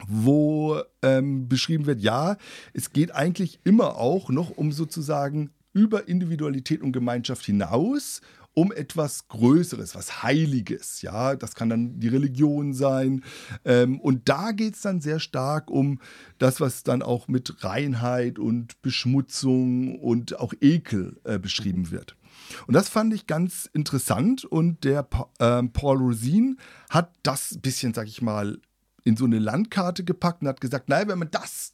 wo 0.07 0.79
ähm, 1.01 1.49
beschrieben 1.49 1.87
wird, 1.87 2.01
ja, 2.01 2.37
es 2.73 2.93
geht 2.93 3.15
eigentlich 3.15 3.59
immer 3.63 3.97
auch 3.97 4.29
noch 4.29 4.51
um 4.51 4.71
sozusagen 4.71 5.49
über 5.73 6.07
Individualität 6.07 6.81
und 6.81 6.91
Gemeinschaft 6.91 7.45
hinaus 7.45 8.21
um 8.57 8.71
etwas 8.71 9.27
Größeres, 9.27 9.93
was 9.93 10.23
Heiliges. 10.23 11.03
Ja, 11.03 11.35
das 11.35 11.53
kann 11.53 11.69
dann 11.69 11.99
die 11.99 12.07
Religion 12.07 12.73
sein. 12.73 13.23
Ähm, 13.63 13.99
und 13.99 14.29
da 14.29 14.51
geht 14.51 14.73
es 14.73 14.81
dann 14.81 14.99
sehr 14.99 15.19
stark 15.19 15.69
um 15.69 16.01
das, 16.39 16.59
was 16.59 16.81
dann 16.81 17.03
auch 17.03 17.27
mit 17.27 17.63
Reinheit 17.63 18.39
und 18.39 18.81
Beschmutzung 18.81 19.99
und 19.99 20.39
auch 20.39 20.55
Ekel 20.59 21.21
äh, 21.23 21.37
beschrieben 21.37 21.91
wird. 21.91 22.17
Und 22.65 22.73
das 22.73 22.89
fand 22.89 23.13
ich 23.13 23.27
ganz 23.27 23.69
interessant. 23.73 24.43
Und 24.43 24.83
der 24.85 25.07
äh, 25.37 25.61
Paul 25.61 25.97
Rosin 25.97 26.57
hat 26.89 27.13
das 27.21 27.51
ein 27.51 27.61
bisschen, 27.61 27.93
sag 27.93 28.07
ich 28.07 28.23
mal, 28.23 28.57
in 29.03 29.17
so 29.17 29.25
eine 29.25 29.37
Landkarte 29.37 30.03
gepackt 30.03 30.41
und 30.41 30.47
hat 30.47 30.61
gesagt, 30.61 30.89
naja, 30.89 31.07
wenn 31.07 31.19
man 31.19 31.29
das 31.29 31.73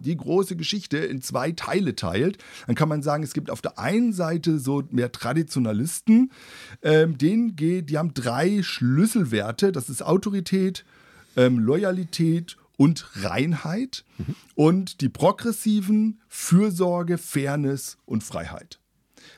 die 0.00 0.16
große 0.16 0.56
Geschichte 0.56 0.98
in 0.98 1.22
zwei 1.22 1.52
Teile 1.52 1.96
teilt, 1.96 2.38
dann 2.66 2.76
kann 2.76 2.88
man 2.88 3.02
sagen, 3.02 3.22
es 3.22 3.32
gibt 3.32 3.50
auf 3.50 3.62
der 3.62 3.78
einen 3.78 4.12
Seite 4.12 4.58
so 4.58 4.82
mehr 4.90 5.12
Traditionalisten, 5.12 6.32
ähm, 6.82 7.18
denen 7.18 7.56
geht, 7.56 7.90
die 7.90 7.98
haben 7.98 8.14
drei 8.14 8.62
Schlüsselwerte, 8.62 9.72
das 9.72 9.88
ist 9.88 10.02
Autorität, 10.02 10.84
ähm, 11.36 11.58
Loyalität 11.58 12.56
und 12.76 13.10
Reinheit 13.22 14.04
mhm. 14.18 14.34
und 14.54 15.00
die 15.00 15.08
progressiven 15.08 16.20
Fürsorge, 16.28 17.18
Fairness 17.18 17.98
und 18.06 18.24
Freiheit. 18.24 18.80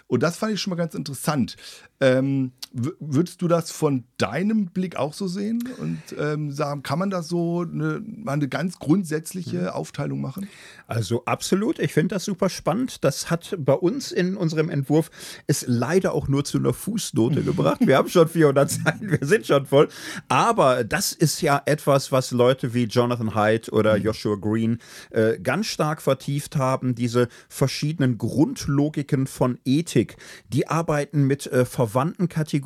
Und 0.06 0.22
das 0.22 0.37
fand 0.37 0.52
ich 0.52 0.61
schon 0.61 0.70
mal 0.70 0.76
ganz 0.76 0.94
interessant. 0.94 1.56
Ähm, 1.99 2.52
würdest 2.72 3.42
du 3.42 3.48
das 3.48 3.70
von 3.70 4.04
deinem 4.16 4.66
Blick 4.66 4.96
auch 4.96 5.12
so 5.12 5.26
sehen 5.26 5.62
und 5.78 6.00
ähm, 6.18 6.50
sagen, 6.50 6.82
kann 6.82 6.98
man 6.98 7.10
da 7.10 7.22
so 7.22 7.60
eine, 7.60 8.02
eine 8.26 8.48
ganz 8.48 8.78
grundsätzliche 8.78 9.62
mhm. 9.62 9.68
Aufteilung 9.68 10.20
machen? 10.20 10.48
Also 10.86 11.24
absolut, 11.26 11.78
ich 11.78 11.92
finde 11.92 12.14
das 12.14 12.24
super 12.24 12.48
spannend. 12.48 13.04
Das 13.04 13.30
hat 13.30 13.56
bei 13.58 13.74
uns 13.74 14.10
in 14.10 14.36
unserem 14.36 14.70
Entwurf 14.70 15.10
es 15.46 15.64
leider 15.68 16.14
auch 16.14 16.28
nur 16.28 16.44
zu 16.44 16.58
einer 16.58 16.72
Fußnote 16.72 17.42
gebracht. 17.44 17.80
Wir 17.80 17.96
haben 17.96 18.08
schon 18.08 18.28
400 18.28 18.70
Seiten, 18.70 19.10
wir 19.10 19.26
sind 19.26 19.46
schon 19.46 19.66
voll. 19.66 19.88
Aber 20.28 20.84
das 20.84 21.12
ist 21.12 21.42
ja 21.42 21.60
etwas, 21.66 22.10
was 22.10 22.30
Leute 22.30 22.72
wie 22.72 22.84
Jonathan 22.84 23.34
Haidt 23.34 23.70
oder 23.70 23.98
mhm. 23.98 24.04
Joshua 24.04 24.36
Green 24.36 24.78
äh, 25.10 25.38
ganz 25.38 25.66
stark 25.66 26.00
vertieft 26.00 26.56
haben, 26.56 26.94
diese 26.94 27.28
verschiedenen 27.48 28.16
Grundlogiken 28.16 29.26
von 29.26 29.58
Ethik. 29.64 30.16
Die 30.48 30.68
arbeiten 30.68 31.24
mit 31.26 31.46
äh, 31.46 31.64
verwandten 31.66 32.28
Kategorien. 32.28 32.62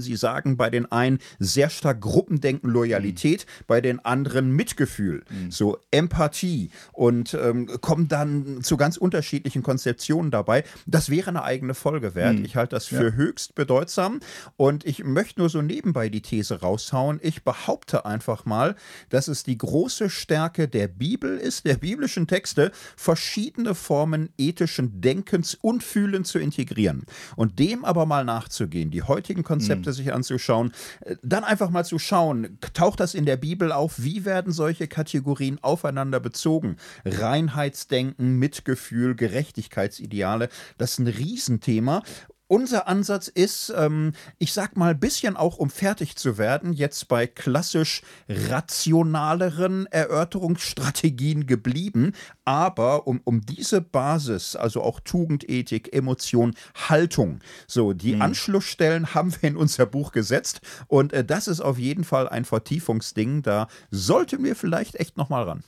Sie 0.00 0.16
sagen 0.16 0.56
bei 0.56 0.70
den 0.70 0.90
einen 0.90 1.18
sehr 1.38 1.70
stark 1.70 2.00
Gruppendenken, 2.00 2.70
Loyalität, 2.70 3.46
mhm. 3.46 3.64
bei 3.66 3.80
den 3.80 4.04
anderen 4.04 4.50
Mitgefühl, 4.52 5.24
mhm. 5.28 5.50
so 5.50 5.78
Empathie 5.90 6.70
und 6.92 7.34
ähm, 7.34 7.68
kommen 7.80 8.08
dann 8.08 8.62
zu 8.62 8.76
ganz 8.76 8.96
unterschiedlichen 8.96 9.62
Konzeptionen 9.62 10.30
dabei. 10.30 10.64
Das 10.86 11.10
wäre 11.10 11.30
eine 11.30 11.42
eigene 11.42 11.74
Folge 11.74 12.14
wert. 12.14 12.38
Mhm. 12.38 12.44
Ich 12.44 12.56
halte 12.56 12.76
das 12.76 12.86
für 12.86 13.08
ja. 13.08 13.12
höchst 13.12 13.54
bedeutsam 13.54 14.20
und 14.56 14.84
ich 14.84 15.04
möchte 15.04 15.40
nur 15.40 15.48
so 15.48 15.62
nebenbei 15.62 16.08
die 16.08 16.22
These 16.22 16.60
raushauen. 16.60 17.20
Ich 17.22 17.44
behaupte 17.44 18.04
einfach 18.06 18.44
mal, 18.44 18.76
dass 19.08 19.28
es 19.28 19.42
die 19.42 19.58
große 19.58 20.10
Stärke 20.10 20.68
der 20.68 20.88
Bibel 20.88 21.38
ist, 21.38 21.64
der 21.64 21.76
biblischen 21.76 22.26
Texte, 22.26 22.72
verschiedene 22.96 23.74
Formen 23.74 24.30
ethischen 24.38 25.00
Denkens 25.00 25.54
und 25.54 25.82
Fühlens 25.82 26.28
zu 26.28 26.38
integrieren 26.38 27.04
und 27.36 27.58
dem 27.58 27.84
aber 27.84 28.06
mal 28.06 28.24
nachzugehen, 28.24 28.90
die 28.90 29.02
heutigen 29.02 29.31
Konzepte 29.40 29.90
mhm. 29.90 29.94
sich 29.94 30.12
anzuschauen, 30.12 30.72
äh, 31.00 31.16
dann 31.22 31.44
einfach 31.44 31.70
mal 31.70 31.84
zu 31.84 31.98
schauen, 31.98 32.58
taucht 32.74 33.00
das 33.00 33.14
in 33.14 33.24
der 33.24 33.38
Bibel 33.38 33.72
auf, 33.72 34.02
wie 34.02 34.26
werden 34.26 34.52
solche 34.52 34.86
Kategorien 34.86 35.58
aufeinander 35.62 36.20
bezogen? 36.20 36.76
Reinheitsdenken, 37.06 38.38
Mitgefühl, 38.38 39.14
Gerechtigkeitsideale, 39.14 40.50
das 40.76 40.92
ist 40.92 40.98
ein 40.98 41.06
Riesenthema 41.06 42.02
unser 42.52 42.86
Ansatz 42.86 43.28
ist, 43.28 43.72
ähm, 43.74 44.12
ich 44.38 44.52
sag 44.52 44.76
mal, 44.76 44.90
ein 44.90 45.00
bisschen 45.00 45.38
auch 45.38 45.56
um 45.56 45.70
fertig 45.70 46.16
zu 46.16 46.36
werden, 46.36 46.74
jetzt 46.74 47.08
bei 47.08 47.26
klassisch 47.26 48.02
rationaleren 48.28 49.86
Erörterungsstrategien 49.86 51.46
geblieben, 51.46 52.12
aber 52.44 53.06
um, 53.06 53.22
um 53.24 53.40
diese 53.40 53.80
Basis, 53.80 54.54
also 54.54 54.82
auch 54.82 55.00
Tugendethik, 55.00 55.94
Emotion, 55.94 56.54
Haltung, 56.74 57.40
so 57.66 57.94
die 57.94 58.16
mhm. 58.16 58.22
Anschlussstellen 58.22 59.14
haben 59.14 59.32
wir 59.32 59.48
in 59.48 59.56
unser 59.56 59.86
Buch 59.86 60.12
gesetzt 60.12 60.60
und 60.88 61.14
äh, 61.14 61.24
das 61.24 61.48
ist 61.48 61.62
auf 61.62 61.78
jeden 61.78 62.04
Fall 62.04 62.28
ein 62.28 62.44
Vertiefungsding, 62.44 63.40
da 63.40 63.66
sollten 63.90 64.44
wir 64.44 64.56
vielleicht 64.56 64.96
echt 64.96 65.16
nochmal 65.16 65.44
ran. 65.44 65.64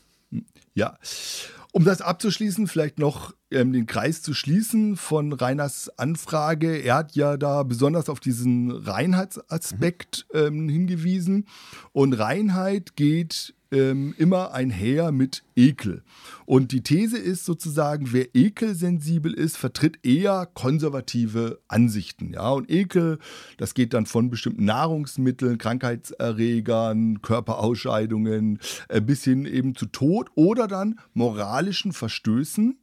Ja. 0.75 0.99
Um 1.77 1.85
das 1.85 2.03
abzuschließen, 2.03 2.69
vielleicht 2.69 3.01
noch 3.01 3.35
ähm, 3.51 3.73
den 3.73 3.87
Kreis 3.87 4.23
zu 4.23 4.33
schließen 4.33 4.97
von 4.97 5.33
Reiners 5.33 5.91
Anfrage. 5.99 6.77
Er 6.77 6.95
hat 6.95 7.17
ja 7.17 7.37
da 7.37 7.65
besonders 7.65 8.09
auf 8.09 8.21
diesen 8.21 8.71
Reinheitsaspekt 8.71 10.25
mhm. 10.33 10.39
ähm, 10.39 10.69
hingewiesen. 10.69 11.49
Und 11.91 12.13
Reinheit 12.13 12.95
geht 12.95 13.57
ähm, 13.75 14.15
immer 14.17 14.53
einher 14.53 15.11
mit 15.11 15.43
Ekel. 15.57 16.03
Und 16.47 16.73
die 16.73 16.83
These 16.83 17.19
ist 17.19 17.45
sozusagen, 17.45 18.13
wer 18.13 18.35
ekelsensibel 18.35 19.33
ist, 19.33 19.57
vertritt 19.57 19.99
eher 20.05 20.47
konservative 20.53 21.61
Ansichten. 21.69 22.33
Ja, 22.35 22.51
und 22.51 22.71
Ekel, 22.71 23.19
das 23.59 23.75
geht 23.75 23.95
dann 23.95 24.07
von 24.07 24.31
bestimmten 24.31 24.65
Nahrungsmitteln, 24.65 25.59
Krankheitserregern, 25.59 27.21
Körperausscheidungen 27.23 28.61
äh, 28.89 29.01
bis 29.01 29.25
hin 29.25 29.47
eben 29.47 29.75
zu 29.75 29.87
Tod 29.87 30.31
oder 30.35 30.69
dann 30.69 31.01
moralischen 31.15 31.93
Verstößen 31.93 32.79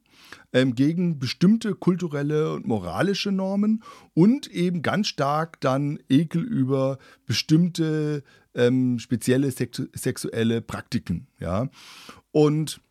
ähm, 0.54 0.76
gegen 0.76 1.20
bestimmte 1.20 1.76
kulturelle 1.76 2.54
und 2.54 2.68
moralische 2.68 3.32
Normen 3.32 3.84
und 4.14 4.48
eben 4.48 4.82
ganz 4.82 5.08
stark 5.08 5.60
dann 5.62 6.00
Ekel 6.10 6.44
über 6.44 6.98
bestimmte 7.26 8.24
ähm, 8.54 9.00
spezielle 9.00 9.52
sexu 9.52 9.86
sexuelle 9.94 10.62
Praktiken. 10.62 11.28
Ja? 11.40 11.70
Und 12.32 12.82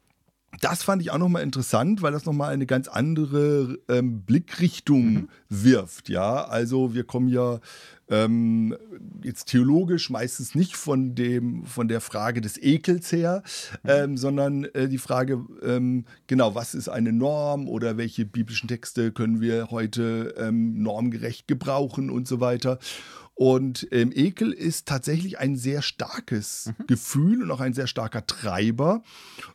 das 0.60 0.82
fand 0.82 1.00
ich 1.00 1.10
auch 1.10 1.18
nochmal 1.18 1.42
interessant, 1.42 2.02
weil 2.02 2.12
das 2.12 2.24
nochmal 2.24 2.52
eine 2.52 2.66
ganz 2.66 2.88
andere 2.88 3.78
ähm, 3.88 4.22
Blickrichtung 4.22 5.12
mhm. 5.12 5.28
wirft. 5.48 6.08
Ja, 6.08 6.44
also 6.44 6.92
wir 6.92 7.04
kommen 7.04 7.28
ja 7.28 7.60
ähm, 8.10 8.76
jetzt 9.22 9.46
theologisch 9.46 10.10
meistens 10.10 10.54
nicht 10.54 10.76
von, 10.76 11.14
dem, 11.14 11.64
von 11.64 11.88
der 11.88 12.00
Frage 12.00 12.40
des 12.40 12.60
Ekels 12.60 13.12
her, 13.12 13.42
mhm. 13.82 13.90
ähm, 13.90 14.16
sondern 14.16 14.64
äh, 14.64 14.88
die 14.88 14.98
Frage, 14.98 15.44
ähm, 15.62 16.04
genau, 16.26 16.54
was 16.54 16.74
ist 16.74 16.88
eine 16.88 17.12
Norm 17.12 17.68
oder 17.68 17.96
welche 17.96 18.26
biblischen 18.26 18.68
Texte 18.68 19.12
können 19.12 19.40
wir 19.40 19.70
heute 19.70 20.34
ähm, 20.36 20.82
normgerecht 20.82 21.48
gebrauchen 21.48 22.10
und 22.10 22.26
so 22.26 22.40
weiter. 22.40 22.78
Und 23.40 23.88
ähm, 23.90 24.12
Ekel 24.14 24.52
ist 24.52 24.86
tatsächlich 24.86 25.38
ein 25.38 25.56
sehr 25.56 25.80
starkes 25.80 26.74
mhm. 26.78 26.86
Gefühl 26.88 27.42
und 27.42 27.50
auch 27.50 27.60
ein 27.60 27.72
sehr 27.72 27.86
starker 27.86 28.26
Treiber. 28.26 29.02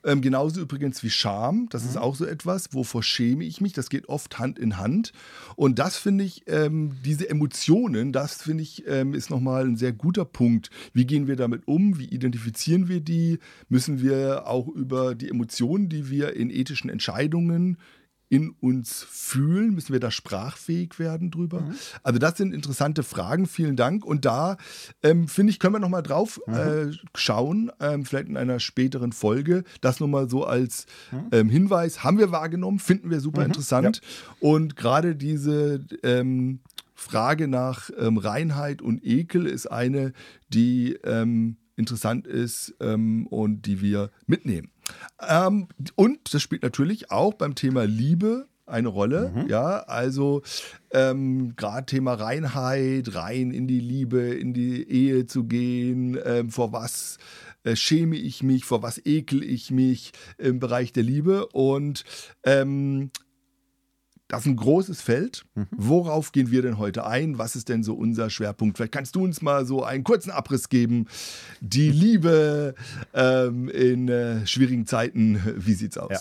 Ähm, 0.03 0.21
genauso 0.21 0.59
übrigens 0.59 1.03
wie 1.03 1.11
Scham. 1.11 1.69
Das 1.69 1.83
mhm. 1.83 1.89
ist 1.89 1.97
auch 1.97 2.15
so 2.15 2.25
etwas, 2.25 2.73
wovor 2.73 3.03
schäme 3.03 3.43
ich 3.43 3.61
mich. 3.61 3.73
Das 3.73 3.91
geht 3.91 4.09
oft 4.09 4.39
Hand 4.39 4.57
in 4.57 4.79
Hand. 4.79 5.11
Und 5.55 5.77
das 5.77 5.97
finde 5.97 6.23
ich, 6.23 6.45
ähm, 6.47 6.93
diese 7.05 7.29
Emotionen, 7.29 8.11
das 8.11 8.41
finde 8.41 8.63
ich, 8.63 8.87
ähm, 8.87 9.13
ist 9.13 9.29
nochmal 9.29 9.65
ein 9.65 9.77
sehr 9.77 9.93
guter 9.93 10.25
Punkt. 10.25 10.71
Wie 10.93 11.05
gehen 11.05 11.27
wir 11.27 11.35
damit 11.35 11.67
um? 11.67 11.99
Wie 11.99 12.05
identifizieren 12.05 12.87
wir 12.87 13.01
die? 13.01 13.37
Müssen 13.69 14.01
wir 14.01 14.47
auch 14.47 14.67
über 14.67 15.13
die 15.13 15.29
Emotionen, 15.29 15.89
die 15.89 16.09
wir 16.09 16.35
in 16.35 16.49
ethischen 16.49 16.89
Entscheidungen 16.89 17.77
in 18.29 18.49
uns 18.49 19.03
fühlen? 19.03 19.73
Müssen 19.73 19.93
wir 19.93 19.99
da 19.99 20.11
sprachfähig 20.11 20.99
werden 20.99 21.31
drüber? 21.31 21.61
Mhm. 21.61 21.75
Also 22.03 22.19
das 22.19 22.37
sind 22.37 22.53
interessante 22.53 23.03
Fragen. 23.03 23.45
Vielen 23.45 23.75
Dank. 23.75 24.05
Und 24.05 24.25
da 24.25 24.57
ähm, 25.03 25.27
finde 25.27 25.51
ich, 25.51 25.59
können 25.59 25.75
wir 25.75 25.79
noch 25.79 25.89
mal 25.89 26.01
drauf 26.01 26.39
mhm. 26.47 26.53
äh, 26.53 26.91
schauen, 27.15 27.71
ähm, 27.79 28.05
vielleicht 28.05 28.27
in 28.27 28.37
einer 28.37 28.59
späteren 28.59 29.11
Folge. 29.11 29.63
Das 29.81 29.99
noch 29.99 30.07
mal 30.07 30.29
so 30.29 30.45
als 30.45 30.85
mhm. 31.11 31.27
ähm, 31.31 31.49
Hinweis 31.49 32.03
haben 32.03 32.17
wir 32.17 32.31
wahrgenommen, 32.31 32.79
finden 32.79 33.09
wir 33.09 33.19
super 33.19 33.41
mhm. 33.41 33.47
interessant. 33.47 34.01
Ja. 34.01 34.35
Und 34.39 34.75
gerade 34.75 35.15
diese 35.15 35.85
ähm, 36.03 36.59
Frage 36.93 37.47
nach 37.47 37.89
ähm, 37.97 38.17
Reinheit 38.17 38.81
und 38.81 39.05
Ekel 39.05 39.45
ist 39.45 39.67
eine, 39.67 40.13
die 40.49 40.93
ähm, 41.03 41.57
interessant 41.77 42.25
ist 42.25 42.73
und 42.79 43.63
die 43.65 43.81
wir 43.81 44.09
mitnehmen. 44.27 44.71
Ähm, 45.27 45.67
und 45.95 46.33
das 46.33 46.41
spielt 46.41 46.63
natürlich 46.63 47.11
auch 47.11 47.33
beim 47.33 47.55
Thema 47.55 47.85
Liebe 47.85 48.47
eine 48.65 48.87
Rolle. 48.87 49.31
Mhm. 49.33 49.47
Ja, 49.47 49.79
also 49.81 50.41
ähm, 50.91 51.55
gerade 51.55 51.85
Thema 51.85 52.13
Reinheit, 52.13 53.13
rein 53.13 53.51
in 53.51 53.67
die 53.67 53.79
Liebe, 53.79 54.19
in 54.19 54.53
die 54.53 54.89
Ehe 54.89 55.27
zu 55.27 55.45
gehen, 55.45 56.17
ähm, 56.23 56.49
vor 56.49 56.71
was 56.71 57.17
äh, 57.63 57.75
schäme 57.75 58.15
ich 58.15 58.43
mich, 58.43 58.65
vor 58.65 58.81
was 58.81 59.01
ekel 59.05 59.43
ich 59.43 59.71
mich 59.71 60.11
im 60.37 60.59
Bereich 60.59 60.93
der 60.93 61.03
Liebe 61.03 61.47
und 61.47 62.03
ähm, 62.43 63.11
das 64.27 64.41
ist 64.41 64.47
ein 64.47 64.55
großes 64.55 65.01
Feld. 65.01 65.45
Mhm. 65.53 65.67
Worauf 65.71 66.31
gehen 66.31 66.49
wir 66.49 66.61
denn 66.61 66.77
heute 66.77 67.05
ein? 67.05 67.37
Was 67.37 67.55
ist 67.55 67.69
denn 67.69 67.83
so 67.83 67.93
unser 67.93 68.29
Schwerpunkt? 68.29 68.77
Vielleicht 68.77 68.93
kannst 68.93 69.15
du 69.15 69.23
uns 69.23 69.41
mal 69.41 69.65
so 69.65 69.83
einen 69.83 70.03
kurzen 70.03 70.31
Abriss 70.31 70.69
geben. 70.69 71.05
Die 71.61 71.91
Liebe 71.91 72.75
ähm, 73.13 73.69
in 73.69 74.09
äh, 74.09 74.45
schwierigen 74.47 74.87
Zeiten, 74.87 75.41
wie 75.55 75.73
sieht's 75.73 75.97
aus? 75.97 76.11
Ja 76.11 76.19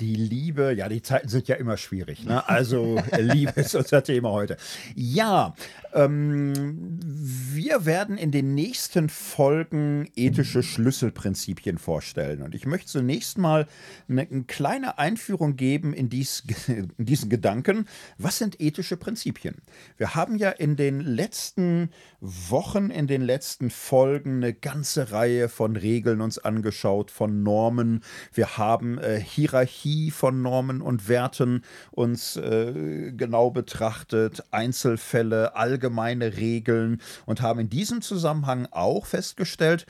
die 0.00 0.16
Liebe, 0.16 0.74
ja, 0.74 0.88
die 0.88 1.02
Zeiten 1.02 1.28
sind 1.28 1.46
ja 1.46 1.54
immer 1.54 1.76
schwierig. 1.76 2.24
Ne? 2.24 2.46
Also 2.48 3.00
Liebe 3.16 3.60
ist 3.60 3.74
unser 3.74 4.02
Thema 4.02 4.30
heute. 4.30 4.56
Ja, 4.96 5.54
ähm, 5.92 6.98
wir 7.00 7.86
werden 7.86 8.18
in 8.18 8.32
den 8.32 8.54
nächsten 8.54 9.08
Folgen 9.08 10.08
ethische 10.16 10.64
Schlüsselprinzipien 10.64 11.78
vorstellen. 11.78 12.42
Und 12.42 12.56
ich 12.56 12.66
möchte 12.66 12.88
zunächst 12.88 13.38
mal 13.38 13.68
eine, 14.08 14.22
eine 14.22 14.44
kleine 14.44 14.98
Einführung 14.98 15.54
geben 15.54 15.94
in, 15.94 16.08
dies, 16.08 16.42
in 16.66 16.92
diesen 16.98 17.30
Gedanken. 17.30 17.86
Was 18.18 18.38
sind 18.38 18.60
ethische 18.60 18.96
Prinzipien? 18.96 19.56
Wir 19.96 20.16
haben 20.16 20.36
ja 20.36 20.50
in 20.50 20.74
den 20.74 21.00
letzten 21.00 21.90
Wochen, 22.20 22.90
in 22.90 23.06
den 23.06 23.22
letzten 23.22 23.70
Folgen 23.70 24.36
eine 24.36 24.54
ganze 24.54 25.12
Reihe 25.12 25.48
von 25.48 25.76
Regeln 25.76 26.20
uns 26.20 26.38
angeschaut, 26.38 27.12
von 27.12 27.44
Normen. 27.44 28.02
Wir 28.32 28.58
haben 28.58 28.98
äh, 28.98 29.20
Hierarchie 29.20 29.83
Hierarchie 29.84 30.10
von 30.10 30.42
Normen 30.42 30.80
und 30.80 31.08
Werten 31.08 31.62
uns 31.90 32.36
äh, 32.36 33.12
genau 33.16 33.50
betrachtet, 33.50 34.42
Einzelfälle, 34.50 35.56
allgemeine 35.56 36.36
Regeln 36.36 37.00
und 37.26 37.42
haben 37.42 37.60
in 37.60 37.70
diesem 37.70 38.00
Zusammenhang 38.00 38.66
auch 38.70 39.06
festgestellt, 39.06 39.86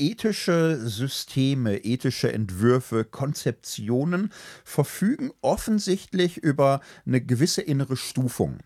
ethische 0.00 0.78
Systeme, 0.80 1.78
ethische 1.78 2.32
Entwürfe, 2.32 3.04
Konzeptionen 3.04 4.32
verfügen 4.64 5.32
offensichtlich 5.40 6.36
über 6.38 6.80
eine 7.04 7.20
gewisse 7.20 7.62
innere 7.62 7.96
Stufung. 7.96 8.58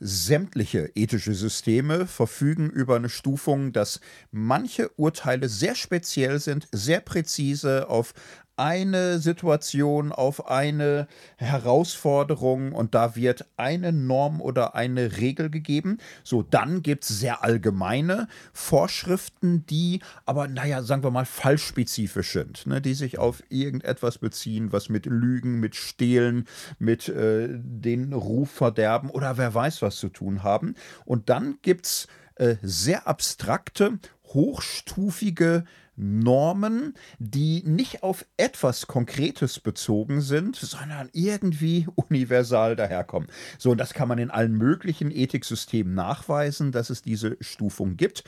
Sämtliche 0.00 0.90
ethische 0.96 1.34
Systeme 1.34 2.06
verfügen 2.06 2.70
über 2.70 2.96
eine 2.96 3.08
Stufung, 3.08 3.72
dass 3.72 4.00
manche 4.32 4.88
Urteile 4.96 5.48
sehr 5.48 5.76
speziell 5.76 6.40
sind, 6.40 6.66
sehr 6.72 7.00
präzise 7.00 7.88
auf 7.88 8.12
eine 8.60 9.20
Situation, 9.20 10.12
auf 10.12 10.48
eine 10.48 11.08
Herausforderung 11.36 12.72
und 12.72 12.94
da 12.94 13.16
wird 13.16 13.46
eine 13.56 13.90
Norm 13.90 14.42
oder 14.42 14.74
eine 14.74 15.16
Regel 15.16 15.48
gegeben. 15.48 15.96
So, 16.24 16.42
dann 16.42 16.82
gibt 16.82 17.04
es 17.04 17.20
sehr 17.20 17.42
allgemeine 17.42 18.28
Vorschriften, 18.52 19.64
die 19.64 20.00
aber, 20.26 20.46
naja, 20.46 20.82
sagen 20.82 21.02
wir 21.02 21.10
mal, 21.10 21.24
fallspezifisch 21.24 22.32
sind, 22.34 22.66
ne, 22.66 22.82
die 22.82 22.92
sich 22.92 23.18
auf 23.18 23.42
irgendetwas 23.48 24.18
beziehen, 24.18 24.72
was 24.72 24.90
mit 24.90 25.06
Lügen, 25.06 25.58
mit 25.58 25.74
Stehlen, 25.74 26.46
mit 26.78 27.08
äh, 27.08 27.48
den 27.50 28.12
Ruf 28.12 28.50
verderben 28.50 29.08
oder 29.08 29.38
wer 29.38 29.54
weiß 29.54 29.80
was 29.80 29.96
zu 29.96 30.10
tun 30.10 30.42
haben. 30.42 30.74
Und 31.06 31.30
dann 31.30 31.56
gibt 31.62 31.86
es 31.86 32.08
äh, 32.34 32.56
sehr 32.60 33.06
abstrakte, 33.08 33.98
hochstufige 34.26 35.64
Normen, 36.00 36.94
die 37.18 37.62
nicht 37.64 38.02
auf 38.02 38.24
etwas 38.36 38.86
Konkretes 38.86 39.60
bezogen 39.60 40.20
sind, 40.20 40.56
sondern 40.56 41.08
irgendwie 41.12 41.86
universal 41.94 42.76
daherkommen. 42.76 43.28
So, 43.58 43.70
und 43.70 43.78
das 43.78 43.94
kann 43.94 44.08
man 44.08 44.18
in 44.18 44.30
allen 44.30 44.52
möglichen 44.52 45.10
Ethiksystemen 45.10 45.94
nachweisen, 45.94 46.72
dass 46.72 46.90
es 46.90 47.02
diese 47.02 47.36
Stufung 47.40 47.96
gibt. 47.96 48.24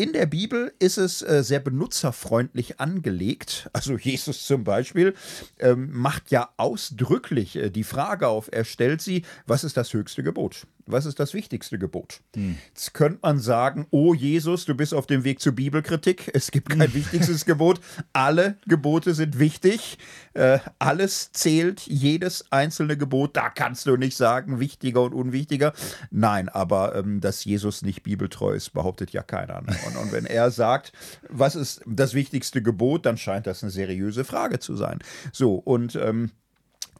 In 0.00 0.14
der 0.14 0.24
Bibel 0.24 0.72
ist 0.78 0.96
es 0.96 1.20
äh, 1.20 1.44
sehr 1.44 1.60
benutzerfreundlich 1.60 2.80
angelegt. 2.80 3.68
Also 3.74 3.98
Jesus 3.98 4.46
zum 4.46 4.64
Beispiel 4.64 5.12
ähm, 5.58 5.90
macht 5.92 6.30
ja 6.30 6.48
ausdrücklich 6.56 7.56
äh, 7.56 7.68
die 7.68 7.84
Frage 7.84 8.26
auf, 8.26 8.48
er 8.50 8.64
stellt 8.64 9.02
sie, 9.02 9.26
was 9.46 9.62
ist 9.62 9.76
das 9.76 9.92
höchste 9.92 10.22
Gebot? 10.22 10.66
Was 10.86 11.06
ist 11.06 11.20
das 11.20 11.34
wichtigste 11.34 11.78
Gebot? 11.78 12.20
Hm. 12.34 12.56
Jetzt 12.68 12.94
könnte 12.94 13.20
man 13.22 13.38
sagen, 13.38 13.86
oh 13.90 14.14
Jesus, 14.14 14.64
du 14.64 14.74
bist 14.74 14.94
auf 14.94 15.06
dem 15.06 15.24
Weg 15.24 15.40
zur 15.40 15.52
Bibelkritik. 15.52 16.30
Es 16.34 16.50
gibt 16.50 16.70
kein 16.70 16.92
wichtigstes 16.94 17.44
Gebot. 17.44 17.80
Alle 18.12 18.56
Gebote 18.66 19.14
sind 19.14 19.38
wichtig. 19.38 19.98
Äh, 20.34 20.58
alles 20.78 21.32
zählt, 21.32 21.82
jedes 21.86 22.50
einzelne 22.50 22.96
Gebot. 22.96 23.36
Da 23.36 23.50
kannst 23.50 23.86
du 23.86 23.96
nicht 23.96 24.16
sagen, 24.16 24.60
wichtiger 24.60 25.02
und 25.02 25.12
unwichtiger. 25.12 25.72
Nein, 26.10 26.48
aber 26.48 26.96
ähm, 26.96 27.20
dass 27.20 27.44
Jesus 27.44 27.82
nicht 27.82 28.02
bibeltreu 28.02 28.54
ist, 28.54 28.70
behauptet 28.70 29.12
ja 29.12 29.22
keiner. 29.22 29.60
Ne? 29.62 29.76
Und, 29.90 29.96
und 29.96 30.12
wenn 30.12 30.26
er 30.26 30.50
sagt, 30.50 30.92
was 31.28 31.54
ist 31.54 31.82
das 31.86 32.14
wichtigste 32.14 32.62
Gebot, 32.62 33.06
dann 33.06 33.16
scheint 33.16 33.46
das 33.46 33.62
eine 33.62 33.70
seriöse 33.70 34.24
Frage 34.24 34.58
zu 34.58 34.76
sein. 34.76 34.98
So, 35.32 35.54
und 35.54 35.96
ähm, 35.96 36.30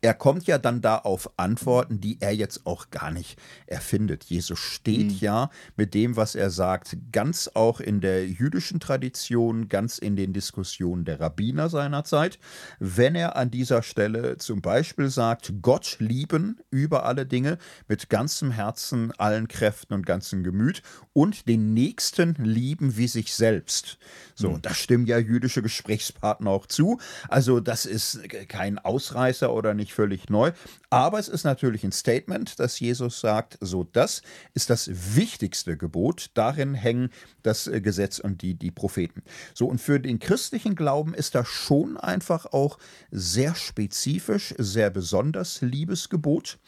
er 0.02 0.14
kommt 0.14 0.46
ja 0.46 0.58
dann 0.58 0.80
da 0.80 0.96
auf 0.96 1.30
Antworten, 1.36 2.00
die 2.00 2.18
er 2.20 2.34
jetzt 2.34 2.64
auch 2.64 2.90
gar 2.90 3.10
nicht 3.10 3.38
erfindet. 3.66 4.24
Jesus 4.24 4.58
steht 4.58 5.12
mhm. 5.12 5.18
ja 5.20 5.50
mit 5.76 5.92
dem, 5.92 6.16
was 6.16 6.34
er 6.34 6.50
sagt, 6.50 6.96
ganz 7.12 7.50
auch 7.52 7.80
in 7.80 8.00
der 8.00 8.26
jüdischen 8.26 8.80
Tradition, 8.80 9.68
ganz 9.68 9.98
in 9.98 10.16
den 10.16 10.32
Diskussionen 10.32 11.04
der 11.04 11.20
Rabbiner 11.20 11.68
seiner 11.68 12.04
Zeit. 12.04 12.38
Wenn 12.78 13.14
er 13.14 13.36
an 13.36 13.50
dieser 13.50 13.82
Stelle 13.82 14.38
zum 14.38 14.62
Beispiel 14.62 15.10
sagt, 15.10 15.52
Gott 15.60 15.96
lieben 15.98 16.60
über 16.70 17.04
alle 17.04 17.26
Dinge 17.26 17.58
mit 17.86 18.08
ganzem 18.08 18.50
Herzen, 18.50 19.12
allen 19.18 19.48
Kräften 19.48 19.92
und 19.92 20.06
ganzem 20.06 20.42
Gemüt 20.42 20.82
und 21.12 21.46
den 21.46 21.74
Nächsten 21.74 22.34
lieben 22.34 22.96
wie 22.96 23.08
sich 23.08 23.34
selbst. 23.34 23.98
So, 24.34 24.52
mhm. 24.52 24.62
da 24.62 24.72
stimmen 24.72 25.06
ja 25.06 25.18
jüdische 25.18 25.60
Gesprächspartner 25.60 26.50
auch 26.50 26.66
zu. 26.66 26.98
Also 27.28 27.60
das 27.60 27.84
ist 27.84 28.20
kein 28.48 28.78
Ausreißer 28.78 29.52
oder 29.52 29.74
nicht 29.74 29.89
völlig 29.94 30.30
neu. 30.30 30.52
Aber 30.90 31.18
es 31.18 31.28
ist 31.28 31.44
natürlich 31.44 31.84
ein 31.84 31.92
Statement, 31.92 32.58
dass 32.58 32.80
Jesus 32.80 33.20
sagt, 33.20 33.58
so 33.60 33.84
das 33.84 34.22
ist 34.54 34.70
das 34.70 34.90
wichtigste 35.16 35.76
Gebot. 35.76 36.30
Darin 36.34 36.74
hängen 36.74 37.10
das 37.42 37.66
äh, 37.66 37.80
Gesetz 37.80 38.18
und 38.18 38.42
die, 38.42 38.54
die 38.54 38.70
Propheten. 38.70 39.22
So, 39.54 39.66
und 39.66 39.80
für 39.80 40.00
den 40.00 40.18
christlichen 40.18 40.74
Glauben 40.74 41.14
ist 41.14 41.34
das 41.34 41.48
schon 41.48 41.96
einfach 41.96 42.46
auch 42.46 42.78
sehr 43.10 43.54
spezifisch, 43.54 44.54
sehr 44.58 44.90
besonders 44.90 45.60
Liebesgebot. 45.60 46.58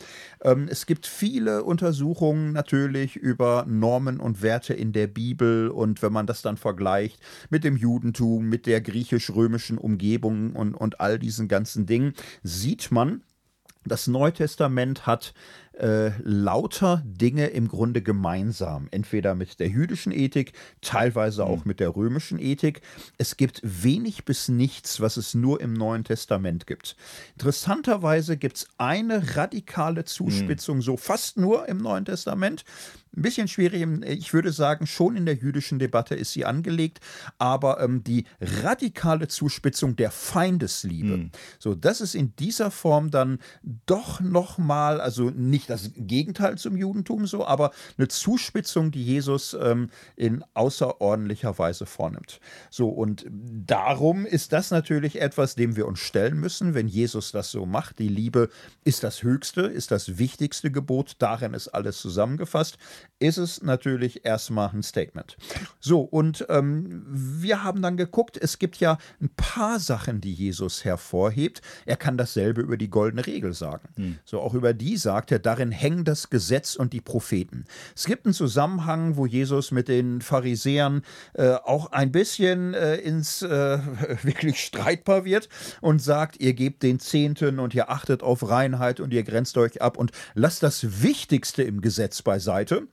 Ähm, 0.43 0.67
es 0.69 0.87
gibt 0.87 1.07
viele 1.07 1.65
Untersuchungen 1.65 2.53
natürlich 2.53 3.17
über 3.17 3.65
Normen 3.69 4.21
und 4.21 4.43
Werte 4.43 4.75
in 4.75 4.93
der 4.93 5.07
Bibel. 5.07 5.69
Und 5.69 6.03
wenn 6.03 6.13
man 6.13 6.27
das 6.27 6.43
dann 6.43 6.57
vergleicht 6.57 7.21
mit 7.51 7.65
dem 7.65 7.77
Judentum, 7.77 8.49
mit 8.49 8.67
der 8.67 8.81
griechisch-römischen 8.81 9.79
Umgebung 9.79 10.55
und, 10.55 10.75
und 10.75 11.01
all 11.01 11.19
diesen 11.19 11.49
ganzen 11.49 11.87
Dingen, 11.87 12.15
sieht 12.43 12.91
man, 12.91 13.23
das 13.85 14.07
Neue 14.07 14.33
Testament 14.33 15.07
hat 15.07 15.35
äh, 15.79 16.11
lauter 16.23 17.03
Dinge 17.05 17.47
im 17.49 17.69
Grunde 17.69 18.03
gemeinsam. 18.03 18.89
Entweder 18.91 19.35
mit 19.35 19.59
der 19.61 19.69
jüdischen 19.69 20.13
Ethik, 20.13 20.53
teilweise 20.81 21.45
auch 21.45 21.65
mhm. 21.65 21.69
mit 21.69 21.81
der 21.81 21.95
römischen 21.95 22.39
Ethik. 22.39 22.83
Es 23.19 23.37
gibt 23.37 23.61
wenig 23.63 24.25
bis 24.25 24.49
nichts, 24.49 25.01
was 25.01 25.17
es 25.17 25.35
nur 25.35 25.61
im 25.61 25.73
Neuen 25.73 26.05
Testament 26.05 26.67
gibt. 26.67 26.97
Interessanterweise 27.35 28.37
gibt 28.37 28.59
es 28.59 28.69
eine 28.79 29.37
radikale 29.37 30.05
Zuspitzung, 30.05 30.79
mhm. 30.79 30.83
so 30.83 30.97
fast 30.97 31.37
nur 31.37 31.69
im 31.69 31.79
Neuen 31.79 32.05
Testament. 32.05 32.65
Ein 33.15 33.23
bisschen 33.23 33.47
schwierig, 33.47 33.87
ich 34.07 34.33
würde 34.33 34.53
sagen, 34.53 34.87
schon 34.87 35.17
in 35.17 35.27
der 35.27 35.35
jüdischen 35.35 35.79
Debatte 35.79 36.15
ist 36.15 36.33
sie 36.33 36.47
angelegt, 36.47 37.01
aber 37.37 37.79
ähm, 37.81 38.03
die 38.03 38.25
radikale 38.41 39.29
Zuspitzung 39.29 39.97
der 39.97 40.11
Feindesliebe, 40.11 41.19
mhm. 41.19 41.31
so 41.59 41.75
das 41.75 42.01
ist 42.01 42.15
in 42.15 42.35
dieser 42.37 42.71
Form 42.71 43.11
dann 43.11 43.39
doch 43.85 44.21
nochmal, 44.21 44.99
also 44.99 45.29
nicht 45.29 45.62
das 45.67 45.91
Gegenteil 45.97 46.59
zum 46.59 46.77
Judentum 46.77 47.27
so, 47.27 47.47
aber 47.47 47.73
eine 47.99 48.09
Zuspitzung, 48.09 48.91
die 48.91 49.05
Jesus 49.05 49.57
ähm, 49.61 49.91
in 50.17 50.45
außerordentlicher 50.55 51.59
Weise 51.59 51.87
vornimmt. 51.87 52.41
So, 52.71 52.89
und 52.89 53.27
darum 53.31 54.27
ist 54.27 54.53
das 54.53 54.71
natürlich 54.71 55.21
etwas, 55.21 55.55
dem 55.55 55.77
wir 55.77 55.87
uns 55.87 56.01
stellen 56.01 56.39
müssen, 56.39 56.75
wenn 56.75 56.89
Jesus 56.89 57.33
das 57.33 57.51
so 57.51 57.67
macht. 57.67 57.99
Die 57.99 58.09
Liebe 58.09 58.49
ist 58.85 59.03
das 59.03 59.23
höchste, 59.23 59.63
ist 59.63 59.91
das 59.91 60.19
wichtigste 60.19 60.71
Gebot, 60.71 61.17
darin 61.19 61.55
ist 61.55 61.69
alles 61.69 61.99
zusammengefasst 61.99 62.79
ist 63.23 63.39
es 63.39 63.63
natürlich 63.63 64.25
erstmal 64.25 64.71
ein 64.71 64.83
Statement. 64.83 65.37
So, 65.81 66.01
und 66.01 66.45
ähm, 66.49 67.05
wir 67.07 67.63
haben 67.63 67.81
dann 67.81 67.97
geguckt, 67.97 68.37
es 68.37 68.59
gibt 68.59 68.77
ja 68.79 68.99
ein 69.21 69.31
paar 69.37 69.79
Sachen, 69.79 70.21
die 70.21 70.33
Jesus 70.33 70.85
hervorhebt. 70.85 71.63
Er 71.87 71.97
kann 71.97 72.19
dasselbe 72.19 72.61
über 72.61 72.77
die 72.77 72.91
goldene 72.91 73.25
Regel 73.25 73.55
sagen. 73.55 73.89
Hm. 73.97 74.19
So, 74.25 74.41
auch 74.41 74.55
über 74.55 74.75
die 74.75 74.97
sagt 74.97 75.31
er, 75.31 75.39
darin 75.53 75.71
hängen 75.71 76.05
das 76.05 76.31
Gesetz 76.31 76.77
und 76.77 76.95
die 76.95 77.03
Propheten. 77.03 77.67
Es 77.95 78.07
gibt 78.07 78.25
einen 78.25 78.33
Zusammenhang, 78.33 79.17
wo 79.17 79.27
Jesus 79.27 79.71
mit 79.71 79.87
den 79.87 80.23
Pharisäern 80.23 81.03
äh, 81.35 81.51
auch 81.53 81.93
ein 81.93 82.11
bisschen 82.11 82.73
äh, 82.73 82.97
ins 82.97 83.43
äh, 83.43 83.49
wirklich 84.23 84.65
streitbar 84.65 85.27
wird 85.27 85.51
und 85.83 86.01
sagt, 86.01 86.41
ihr 86.41 86.55
gebt 86.55 86.83
den 86.83 87.01
Zehnten 87.01 87.59
und 87.59 87.75
ihr 87.75 87.91
achtet 87.91 88.23
auf 88.23 88.49
Reinheit 88.49 88.99
und 88.99 89.13
ihr 89.13 89.25
grenzt 89.25 89.59
euch 89.59 89.83
ab 89.83 89.99
und 89.99 90.13
lasst 90.33 90.63
das 90.63 91.03
Wichtigste 91.03 91.63
im 91.63 91.83
Gesetz 91.83 92.23
beiseite. 92.23 92.89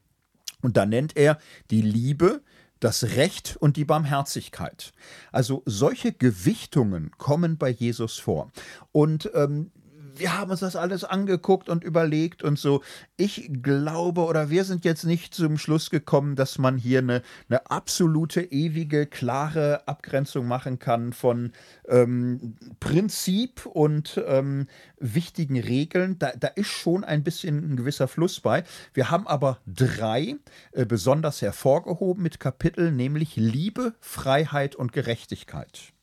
Und 0.62 0.76
da 0.76 0.86
nennt 0.86 1.15
er 1.15 1.38
die 1.72 1.82
Liebe, 1.82 2.41
das 2.82 3.15
Recht 3.15 3.56
und 3.58 3.78
die 3.78 3.86
Barmherzigkeit. 3.86 4.91
Also 5.32 5.63
solche 5.65 6.12
Gewichtungen 6.12 7.12
kommen 7.17 7.58
bei 7.58 7.69
Jesus 7.69 8.17
vor. 8.17 8.52
Und 8.91 9.32
ähm, 9.34 9.72
wir 10.19 10.38
haben 10.38 10.51
uns 10.51 10.60
das 10.60 10.75
alles 10.75 11.03
angeguckt 11.03 11.69
und 11.69 11.84
überlegt 11.84 12.43
und 12.43 12.60
so. 12.60 12.82
Ich 13.17 13.49
glaube 13.62 14.21
oder 14.21 14.49
wir 14.49 14.63
sind 14.63 14.86
jetzt 14.86 15.05
nicht 15.05 15.34
zum 15.34 15.58
Schluss 15.58 15.89
gekommen, 15.89 16.36
dass 16.36 16.58
man 16.58 16.77
hier 16.77 16.99
eine, 16.99 17.21
eine 17.49 17.69
absolute, 17.69 18.41
ewige, 18.41 19.05
klare 19.05 19.88
Abgrenzung 19.88 20.47
machen 20.47 20.79
kann 20.79 21.13
von 21.13 21.51
ähm, 21.88 22.55
Prinzip 22.79 23.65
und 23.65 24.21
ähm, 24.27 24.67
wichtigen 24.99 25.60
Regeln. 25.60 26.19
Da, 26.19 26.34
da 26.38 26.47
ist 26.49 26.67
schon 26.67 27.03
ein 27.03 27.23
bisschen 27.23 27.73
ein 27.73 27.75
gewisser 27.77 28.08
Fluss 28.08 28.39
bei. 28.39 28.63
Wir 28.93 29.10
haben 29.10 29.27
aber 29.27 29.60
drei 29.65 30.36
äh, 30.71 30.86
besonders 30.86 31.41
hervorgehoben 31.41 32.21
mit 32.21 32.39
Kapiteln, 32.39 32.95
nämlich 32.95 33.36
Liebe, 33.36 33.93
Freiheit 33.99 34.75
und 34.75 34.91
Gerechtigkeit. 34.91 35.93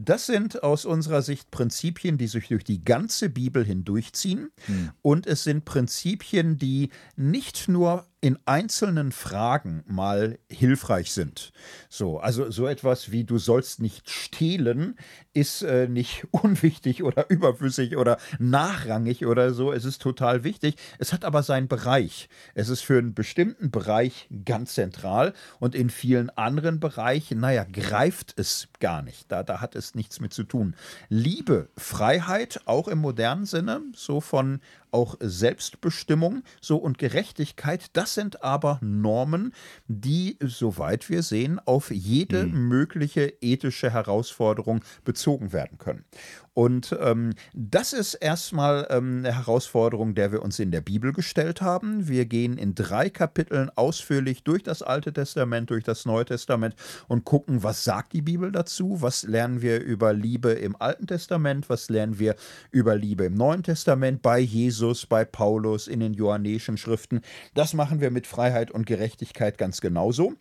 Das 0.00 0.26
sind 0.26 0.62
aus 0.62 0.84
unserer 0.84 1.22
Sicht 1.22 1.50
Prinzipien, 1.50 2.18
die 2.18 2.28
sich 2.28 2.46
durch 2.46 2.62
die 2.62 2.84
ganze 2.84 3.28
Bibel 3.28 3.64
hindurchziehen. 3.64 4.52
Hm. 4.66 4.90
Und 5.02 5.26
es 5.26 5.42
sind 5.42 5.64
Prinzipien, 5.64 6.56
die 6.56 6.90
nicht 7.16 7.66
nur 7.68 8.06
in 8.20 8.36
einzelnen 8.46 9.12
Fragen 9.12 9.84
mal 9.86 10.38
hilfreich 10.50 11.12
sind. 11.12 11.52
So, 11.88 12.18
also 12.18 12.50
so 12.50 12.66
etwas 12.66 13.12
wie 13.12 13.22
du 13.22 13.38
sollst 13.38 13.80
nicht 13.80 14.10
stehlen 14.10 14.96
ist 15.34 15.62
äh, 15.62 15.86
nicht 15.88 16.26
unwichtig 16.32 17.04
oder 17.04 17.30
überflüssig 17.30 17.96
oder 17.96 18.18
nachrangig 18.40 19.24
oder 19.24 19.54
so. 19.54 19.72
Es 19.72 19.84
ist 19.84 20.02
total 20.02 20.42
wichtig. 20.42 20.74
Es 20.98 21.12
hat 21.12 21.24
aber 21.24 21.44
seinen 21.44 21.68
Bereich. 21.68 22.28
Es 22.54 22.68
ist 22.68 22.82
für 22.82 22.98
einen 22.98 23.14
bestimmten 23.14 23.70
Bereich 23.70 24.28
ganz 24.44 24.74
zentral 24.74 25.32
und 25.60 25.76
in 25.76 25.88
vielen 25.88 26.30
anderen 26.30 26.80
Bereichen, 26.80 27.38
naja, 27.38 27.64
greift 27.70 28.34
es 28.36 28.68
gar 28.80 29.02
nicht. 29.02 29.30
Da, 29.30 29.44
da 29.44 29.60
hat 29.60 29.76
es 29.76 29.94
nichts 29.94 30.18
mit 30.18 30.34
zu 30.34 30.42
tun. 30.42 30.74
Liebe, 31.08 31.68
Freiheit, 31.76 32.62
auch 32.64 32.88
im 32.88 32.98
modernen 32.98 33.46
Sinne, 33.46 33.82
so 33.94 34.20
von 34.20 34.60
auch 34.90 35.16
Selbstbestimmung, 35.20 36.42
so 36.60 36.76
und 36.76 36.98
Gerechtigkeit, 36.98 37.90
das 37.94 38.14
sind 38.14 38.42
aber 38.42 38.78
Normen, 38.82 39.52
die, 39.86 40.36
soweit 40.40 41.08
wir 41.10 41.22
sehen, 41.22 41.60
auf 41.64 41.90
jede 41.90 42.46
mhm. 42.46 42.68
mögliche 42.68 43.32
ethische 43.40 43.90
Herausforderung 43.90 44.84
bezogen 45.04 45.52
werden 45.52 45.78
können. 45.78 46.04
Und 46.58 46.98
ähm, 47.00 47.34
das 47.54 47.92
ist 47.92 48.14
erstmal 48.14 48.88
ähm, 48.90 49.18
eine 49.18 49.32
Herausforderung, 49.32 50.16
der 50.16 50.32
wir 50.32 50.42
uns 50.42 50.58
in 50.58 50.72
der 50.72 50.80
Bibel 50.80 51.12
gestellt 51.12 51.62
haben. 51.62 52.08
Wir 52.08 52.26
gehen 52.26 52.58
in 52.58 52.74
drei 52.74 53.10
Kapiteln 53.10 53.70
ausführlich 53.76 54.42
durch 54.42 54.64
das 54.64 54.82
Alte 54.82 55.12
Testament, 55.12 55.70
durch 55.70 55.84
das 55.84 56.04
Neue 56.04 56.24
Testament 56.24 56.74
und 57.06 57.24
gucken, 57.24 57.62
was 57.62 57.84
sagt 57.84 58.12
die 58.12 58.22
Bibel 58.22 58.50
dazu, 58.50 59.00
was 59.00 59.22
lernen 59.22 59.62
wir 59.62 59.80
über 59.80 60.12
Liebe 60.12 60.50
im 60.50 60.74
Alten 60.80 61.06
Testament, 61.06 61.70
was 61.70 61.90
lernen 61.90 62.18
wir 62.18 62.34
über 62.72 62.96
Liebe 62.96 63.26
im 63.26 63.34
Neuen 63.34 63.62
Testament, 63.62 64.20
bei 64.20 64.40
Jesus, 64.40 65.06
bei 65.06 65.24
Paulus, 65.24 65.86
in 65.86 66.00
den 66.00 66.14
johannäischen 66.14 66.76
Schriften. 66.76 67.20
Das 67.54 67.72
machen 67.72 68.00
wir 68.00 68.10
mit 68.10 68.26
Freiheit 68.26 68.72
und 68.72 68.84
Gerechtigkeit 68.84 69.58
ganz 69.58 69.80
genauso 69.80 70.34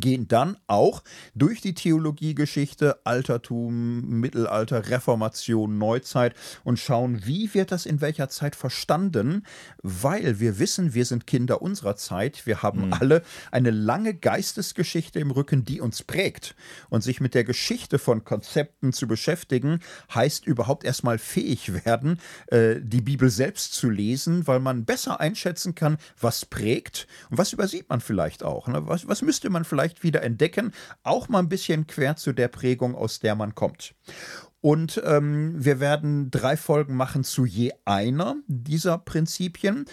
gehen 0.00 0.28
dann 0.28 0.56
auch 0.66 1.02
durch 1.34 1.60
die 1.60 1.74
Theologiegeschichte, 1.74 3.04
Altertum, 3.04 4.20
Mittelalter, 4.20 4.90
Reformation, 4.90 5.78
Neuzeit 5.78 6.34
und 6.64 6.78
schauen, 6.78 7.24
wie 7.26 7.52
wird 7.54 7.72
das 7.72 7.86
in 7.86 8.00
welcher 8.00 8.28
Zeit 8.28 8.56
verstanden, 8.56 9.44
weil 9.82 10.40
wir 10.40 10.58
wissen, 10.58 10.94
wir 10.94 11.04
sind 11.04 11.26
Kinder 11.26 11.62
unserer 11.62 11.96
Zeit, 11.96 12.46
wir 12.46 12.62
haben 12.62 12.86
mhm. 12.86 12.92
alle 12.92 13.22
eine 13.50 13.70
lange 13.70 14.14
Geistesgeschichte 14.14 15.18
im 15.20 15.30
Rücken, 15.30 15.64
die 15.64 15.80
uns 15.80 16.02
prägt. 16.02 16.54
Und 16.88 17.02
sich 17.02 17.20
mit 17.20 17.34
der 17.34 17.44
Geschichte 17.44 17.98
von 17.98 18.24
Konzepten 18.24 18.92
zu 18.92 19.06
beschäftigen, 19.06 19.80
heißt 20.14 20.46
überhaupt 20.46 20.84
erstmal 20.84 21.18
fähig 21.18 21.84
werden, 21.84 22.20
äh, 22.48 22.76
die 22.80 23.00
Bibel 23.00 23.30
selbst 23.30 23.74
zu 23.74 23.90
lesen, 23.90 24.46
weil 24.46 24.60
man 24.60 24.84
besser 24.84 25.20
einschätzen 25.20 25.74
kann, 25.74 25.98
was 26.20 26.46
prägt 26.46 27.06
und 27.30 27.38
was 27.38 27.52
übersieht 27.52 27.88
man 27.88 28.00
vielleicht 28.00 28.42
auch. 28.42 28.68
Ne? 28.68 28.86
Was, 28.86 29.08
was 29.08 29.22
müsste 29.22 29.50
man 29.50 29.64
vielleicht 29.64 29.83
vielleicht 29.84 30.02
wieder 30.02 30.22
entdecken, 30.22 30.72
auch 31.02 31.28
mal 31.28 31.40
ein 31.40 31.48
bisschen 31.48 31.86
quer 31.86 32.16
zu 32.16 32.32
der 32.32 32.48
Prägung, 32.48 32.94
aus 32.94 33.20
der 33.20 33.34
man 33.34 33.54
kommt. 33.54 33.94
Und 34.62 35.02
ähm, 35.04 35.52
wir 35.62 35.78
werden 35.78 36.30
drei 36.30 36.56
Folgen 36.56 36.96
machen 36.96 37.22
zu 37.22 37.44
je 37.44 37.72
einer 37.84 38.36
dieser 38.46 38.96
Prinzipien. 38.96 39.84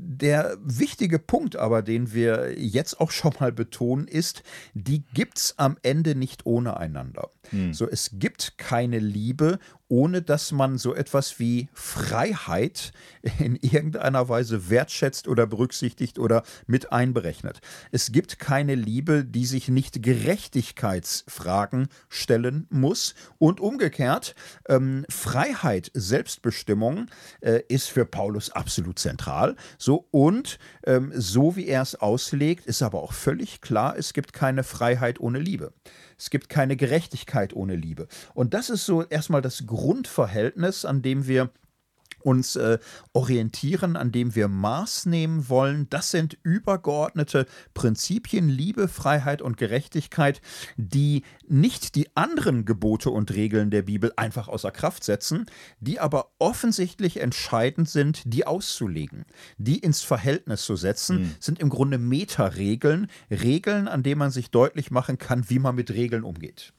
Der 0.00 0.56
wichtige 0.62 1.18
Punkt 1.18 1.56
aber, 1.56 1.82
den 1.82 2.12
wir 2.12 2.58
jetzt 2.58 3.00
auch 3.00 3.10
schon 3.10 3.32
mal 3.40 3.50
betonen, 3.50 4.06
ist, 4.06 4.42
die 4.74 5.02
gibt 5.12 5.38
es 5.38 5.54
am 5.58 5.76
Ende 5.82 6.14
nicht 6.14 6.46
ohne 6.46 6.76
einander. 6.76 7.30
Hm. 7.50 7.74
So, 7.74 7.88
es 7.88 8.10
gibt 8.14 8.58
keine 8.58 8.98
Liebe 8.98 9.58
ohne 9.88 10.22
dass 10.22 10.52
man 10.52 10.78
so 10.78 10.94
etwas 10.94 11.38
wie 11.38 11.68
Freiheit 11.72 12.92
in 13.38 13.56
irgendeiner 13.56 14.28
Weise 14.28 14.70
wertschätzt 14.70 15.28
oder 15.28 15.46
berücksichtigt 15.46 16.18
oder 16.18 16.42
mit 16.66 16.92
einberechnet. 16.92 17.60
Es 17.90 18.12
gibt 18.12 18.38
keine 18.38 18.74
Liebe, 18.74 19.24
die 19.24 19.46
sich 19.46 19.68
nicht 19.68 20.02
Gerechtigkeitsfragen 20.02 21.88
stellen 22.08 22.66
muss. 22.70 23.14
Und 23.38 23.60
umgekehrt, 23.60 24.34
ähm, 24.68 25.06
Freiheit, 25.08 25.90
Selbstbestimmung 25.94 27.06
äh, 27.40 27.62
ist 27.68 27.88
für 27.88 28.04
Paulus 28.04 28.50
absolut 28.50 28.98
zentral. 28.98 29.56
So 29.78 29.87
und 29.96 30.58
ähm, 30.84 31.12
so 31.14 31.56
wie 31.56 31.66
er 31.66 31.82
es 31.82 31.94
auslegt, 31.94 32.66
ist 32.66 32.82
aber 32.82 33.02
auch 33.02 33.12
völlig 33.12 33.60
klar, 33.60 33.96
es 33.96 34.12
gibt 34.12 34.32
keine 34.32 34.64
Freiheit 34.64 35.20
ohne 35.20 35.38
Liebe. 35.38 35.72
Es 36.18 36.30
gibt 36.30 36.48
keine 36.48 36.76
Gerechtigkeit 36.76 37.54
ohne 37.54 37.76
Liebe. 37.76 38.08
Und 38.34 38.54
das 38.54 38.70
ist 38.70 38.84
so 38.86 39.04
erstmal 39.04 39.42
das 39.42 39.66
Grundverhältnis, 39.66 40.84
an 40.84 41.02
dem 41.02 41.26
wir 41.26 41.50
uns 42.20 42.56
äh, 42.56 42.78
orientieren, 43.12 43.96
an 43.96 44.12
dem 44.12 44.34
wir 44.34 44.48
Maß 44.48 45.06
nehmen 45.06 45.48
wollen. 45.48 45.88
Das 45.90 46.10
sind 46.10 46.38
übergeordnete 46.42 47.46
Prinzipien, 47.74 48.48
Liebe, 48.48 48.88
Freiheit 48.88 49.42
und 49.42 49.56
Gerechtigkeit, 49.56 50.40
die 50.76 51.22
nicht 51.46 51.94
die 51.94 52.14
anderen 52.16 52.64
Gebote 52.64 53.10
und 53.10 53.32
Regeln 53.32 53.70
der 53.70 53.82
Bibel 53.82 54.12
einfach 54.16 54.48
außer 54.48 54.70
Kraft 54.70 55.04
setzen, 55.04 55.46
die 55.80 56.00
aber 56.00 56.32
offensichtlich 56.38 57.20
entscheidend 57.20 57.88
sind, 57.88 58.22
die 58.24 58.46
auszulegen, 58.46 59.24
die 59.56 59.78
ins 59.78 60.02
Verhältnis 60.02 60.64
zu 60.64 60.76
setzen, 60.76 61.20
mhm. 61.20 61.34
sind 61.40 61.58
im 61.58 61.68
Grunde 61.68 61.98
Metaregeln, 61.98 63.08
Regeln, 63.30 63.88
an 63.88 64.02
denen 64.02 64.18
man 64.18 64.30
sich 64.30 64.50
deutlich 64.50 64.90
machen 64.90 65.18
kann, 65.18 65.48
wie 65.48 65.58
man 65.58 65.74
mit 65.74 65.90
Regeln 65.90 66.24
umgeht. 66.24 66.72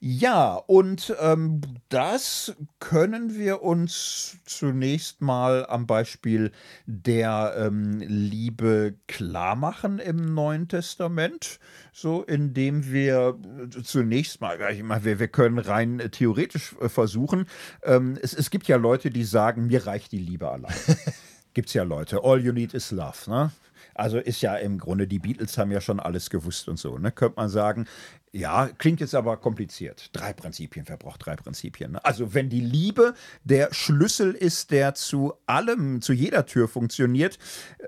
Ja, 0.00 0.54
und 0.54 1.14
ähm, 1.20 1.60
das 1.88 2.54
können 2.78 3.36
wir 3.36 3.62
uns 3.62 4.36
zunächst 4.44 5.20
mal 5.20 5.66
am 5.66 5.86
Beispiel 5.86 6.52
der 6.86 7.54
ähm, 7.56 8.00
Liebe 8.00 8.96
klar 9.06 9.56
machen 9.56 9.98
im 9.98 10.34
Neuen 10.34 10.68
Testament, 10.68 11.58
so 11.92 12.22
indem 12.22 12.90
wir 12.92 13.38
zunächst 13.82 14.40
mal, 14.40 14.58
ich 14.72 14.82
meine, 14.82 15.04
wir, 15.04 15.18
wir 15.20 15.28
können 15.28 15.58
rein 15.58 16.02
theoretisch 16.10 16.74
äh, 16.80 16.88
versuchen, 16.88 17.46
ähm, 17.82 18.18
es, 18.20 18.34
es 18.34 18.50
gibt 18.50 18.68
ja 18.68 18.76
Leute, 18.76 19.10
die 19.10 19.24
sagen, 19.24 19.68
mir 19.68 19.86
reicht 19.86 20.12
die 20.12 20.18
Liebe 20.18 20.50
allein. 20.50 20.74
Gibt 21.54 21.68
es 21.68 21.74
ja 21.74 21.84
Leute, 21.84 22.20
all 22.24 22.40
you 22.40 22.52
need 22.52 22.74
is 22.74 22.90
love, 22.90 23.30
ne? 23.30 23.52
Also 23.94 24.18
ist 24.18 24.40
ja 24.40 24.56
im 24.56 24.78
Grunde, 24.78 25.06
die 25.06 25.18
Beatles 25.18 25.56
haben 25.58 25.70
ja 25.70 25.80
schon 25.80 26.00
alles 26.00 26.30
gewusst 26.30 26.68
und 26.68 26.78
so. 26.78 26.98
Ne? 26.98 27.12
Könnte 27.12 27.36
man 27.36 27.48
sagen, 27.48 27.86
ja, 28.32 28.68
klingt 28.78 29.00
jetzt 29.00 29.14
aber 29.14 29.36
kompliziert. 29.36 30.10
Drei 30.12 30.32
Prinzipien 30.32 30.84
verbraucht, 30.84 31.24
drei 31.24 31.36
Prinzipien. 31.36 31.92
Ne? 31.92 32.04
Also 32.04 32.34
wenn 32.34 32.48
die 32.48 32.60
Liebe 32.60 33.14
der 33.44 33.72
Schlüssel 33.72 34.32
ist, 34.32 34.72
der 34.72 34.94
zu 34.94 35.34
allem, 35.46 36.02
zu 36.02 36.12
jeder 36.12 36.44
Tür 36.44 36.66
funktioniert, 36.66 37.38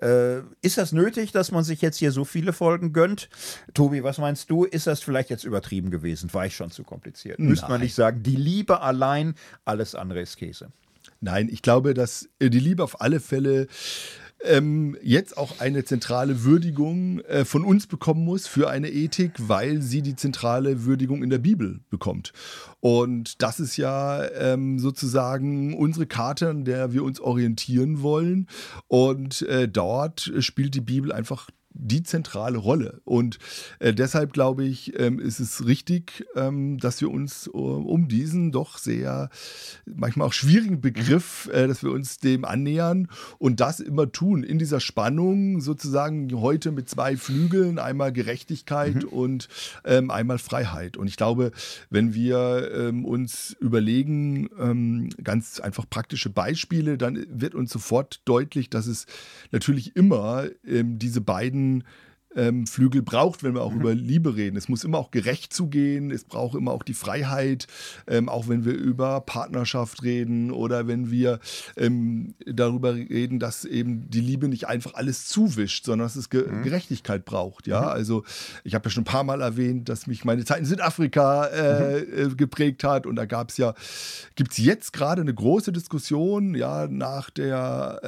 äh, 0.00 0.38
ist 0.62 0.78
das 0.78 0.92
nötig, 0.92 1.32
dass 1.32 1.50
man 1.50 1.64
sich 1.64 1.82
jetzt 1.82 1.98
hier 1.98 2.12
so 2.12 2.24
viele 2.24 2.52
Folgen 2.52 2.92
gönnt? 2.92 3.28
Tobi, 3.74 4.04
was 4.04 4.18
meinst 4.18 4.48
du? 4.48 4.64
Ist 4.64 4.86
das 4.86 5.00
vielleicht 5.00 5.30
jetzt 5.30 5.44
übertrieben 5.44 5.90
gewesen? 5.90 6.32
War 6.32 6.46
ich 6.46 6.54
schon 6.54 6.70
zu 6.70 6.84
kompliziert? 6.84 7.40
Nein. 7.40 7.48
Müsste 7.48 7.68
man 7.68 7.80
nicht 7.80 7.96
sagen, 7.96 8.22
die 8.22 8.36
Liebe 8.36 8.80
allein, 8.82 9.34
alles 9.64 9.96
andere 9.96 10.20
ist 10.20 10.36
Käse. 10.36 10.70
Nein, 11.20 11.48
ich 11.50 11.62
glaube, 11.62 11.94
dass 11.94 12.28
die 12.40 12.48
Liebe 12.48 12.84
auf 12.84 13.00
alle 13.00 13.18
Fälle 13.18 13.66
ähm, 14.42 14.96
jetzt 15.03 15.37
auch 15.37 15.61
eine 15.61 15.85
zentrale 15.85 16.44
Würdigung 16.44 17.20
äh, 17.20 17.44
von 17.44 17.64
uns 17.64 17.87
bekommen 17.87 18.25
muss 18.25 18.46
für 18.46 18.68
eine 18.68 18.90
Ethik, 18.90 19.33
weil 19.38 19.83
sie 19.83 20.03
die 20.03 20.16
zentrale 20.16 20.85
Würdigung 20.85 21.22
in 21.22 21.31
der 21.31 21.38
Bibel 21.38 21.81
bekommt. 21.90 22.33
Und 22.81 23.42
das 23.42 23.61
ist 23.61 23.77
ja 23.77 24.25
ähm, 24.33 24.79
sozusagen 24.79 25.75
unsere 25.75 26.07
Karte, 26.07 26.51
an 26.51 26.64
der 26.64 26.92
wir 26.92 27.03
uns 27.03 27.20
orientieren 27.20 28.03
wollen. 28.03 28.46
Und 28.87 29.42
äh, 29.42 29.68
dort 29.68 30.33
spielt 30.40 30.75
die 30.75 30.81
Bibel 30.81 31.12
einfach 31.12 31.49
die 31.78 32.02
zentrale 32.02 32.58
Rolle. 32.58 33.00
Und 33.04 33.38
äh, 33.78 33.92
deshalb 33.92 34.32
glaube 34.32 34.64
ich, 34.64 34.98
ähm, 34.98 35.18
ist 35.18 35.40
es 35.40 35.66
richtig, 35.66 36.24
ähm, 36.34 36.78
dass 36.78 37.00
wir 37.00 37.10
uns 37.10 37.48
uh, 37.48 37.58
um 37.58 38.08
diesen 38.08 38.52
doch 38.52 38.78
sehr, 38.78 39.30
manchmal 39.84 40.28
auch 40.28 40.32
schwierigen 40.32 40.80
Begriff, 40.80 41.48
äh, 41.52 41.66
dass 41.66 41.82
wir 41.82 41.90
uns 41.92 42.18
dem 42.18 42.44
annähern 42.44 43.08
und 43.38 43.60
das 43.60 43.80
immer 43.80 44.10
tun 44.10 44.42
in 44.42 44.58
dieser 44.58 44.80
Spannung 44.80 45.60
sozusagen 45.60 46.32
heute 46.40 46.72
mit 46.72 46.88
zwei 46.88 47.16
Flügeln, 47.16 47.78
einmal 47.78 48.12
Gerechtigkeit 48.12 49.02
mhm. 49.02 49.08
und 49.08 49.48
ähm, 49.84 50.10
einmal 50.10 50.38
Freiheit. 50.38 50.96
Und 50.96 51.08
ich 51.08 51.16
glaube, 51.16 51.52
wenn 51.90 52.14
wir 52.14 52.70
ähm, 52.74 53.04
uns 53.04 53.56
überlegen, 53.60 54.48
ähm, 54.58 55.10
ganz 55.22 55.60
einfach 55.60 55.88
praktische 55.88 56.30
Beispiele, 56.30 56.96
dann 56.98 57.26
wird 57.28 57.54
uns 57.54 57.70
sofort 57.70 58.20
deutlich, 58.24 58.70
dass 58.70 58.86
es 58.86 59.06
natürlich 59.50 59.96
immer 59.96 60.46
ähm, 60.66 60.98
diese 60.98 61.20
beiden 61.20 61.65
ähm, 62.37 62.66
Flügel 62.66 63.02
braucht, 63.02 63.42
wenn 63.42 63.55
wir 63.55 63.62
auch 63.62 63.72
mhm. 63.72 63.81
über 63.81 63.94
Liebe 63.94 64.37
reden. 64.37 64.57
Es 64.57 64.68
muss 64.68 64.85
immer 64.85 64.98
auch 64.98 65.11
gerecht 65.11 65.52
zugehen, 65.52 66.11
es 66.11 66.24
braucht 66.24 66.57
immer 66.57 66.72
auch 66.72 66.83
die 66.83 66.94
Freiheit, 66.94 67.66
ähm, 68.07 68.29
auch 68.29 68.48
wenn 68.48 68.64
wir 68.64 68.74
über 68.74 69.20
Partnerschaft 69.22 70.02
reden 70.02 70.50
oder 70.50 70.87
wenn 70.87 71.11
wir 71.11 71.40
ähm, 71.76 72.35
darüber 72.44 72.94
reden, 72.94 73.38
dass 73.38 73.64
eben 73.64 74.09
die 74.11 74.20
Liebe 74.20 74.48
nicht 74.48 74.68
einfach 74.68 74.94
alles 74.94 75.26
zuwischt, 75.26 75.87
sondern 75.87 76.07
dass 76.07 76.16
es 76.16 76.31
Ge 76.31 76.46
mhm. 76.46 76.62
Gerechtigkeit 76.62 77.24
braucht. 77.24 77.66
Ja, 77.66 77.81
mhm. 77.81 77.88
also 77.88 78.24
ich 78.64 78.74
habe 78.74 78.85
ja 78.85 78.90
schon 78.90 79.02
ein 79.02 79.05
paar 79.05 79.24
Mal 79.24 79.40
erwähnt, 79.40 79.88
dass 79.88 80.07
mich 80.07 80.24
meine 80.24 80.44
Zeit 80.44 80.59
in 80.59 80.66
Südafrika 80.66 81.46
äh, 81.46 82.00
mhm. 82.00 82.33
äh 82.33 82.35
geprägt 82.37 82.85
hat 82.85 83.07
und 83.07 83.16
da 83.16 83.24
gab 83.24 83.50
es 83.50 83.57
ja, 83.57 83.74
gibt 84.35 84.52
es 84.52 84.59
jetzt 84.59 84.92
gerade 84.92 85.22
eine 85.22 85.33
große 85.33 85.72
Diskussion, 85.72 86.55
ja, 86.55 86.87
nach 86.87 87.31
der 87.31 88.00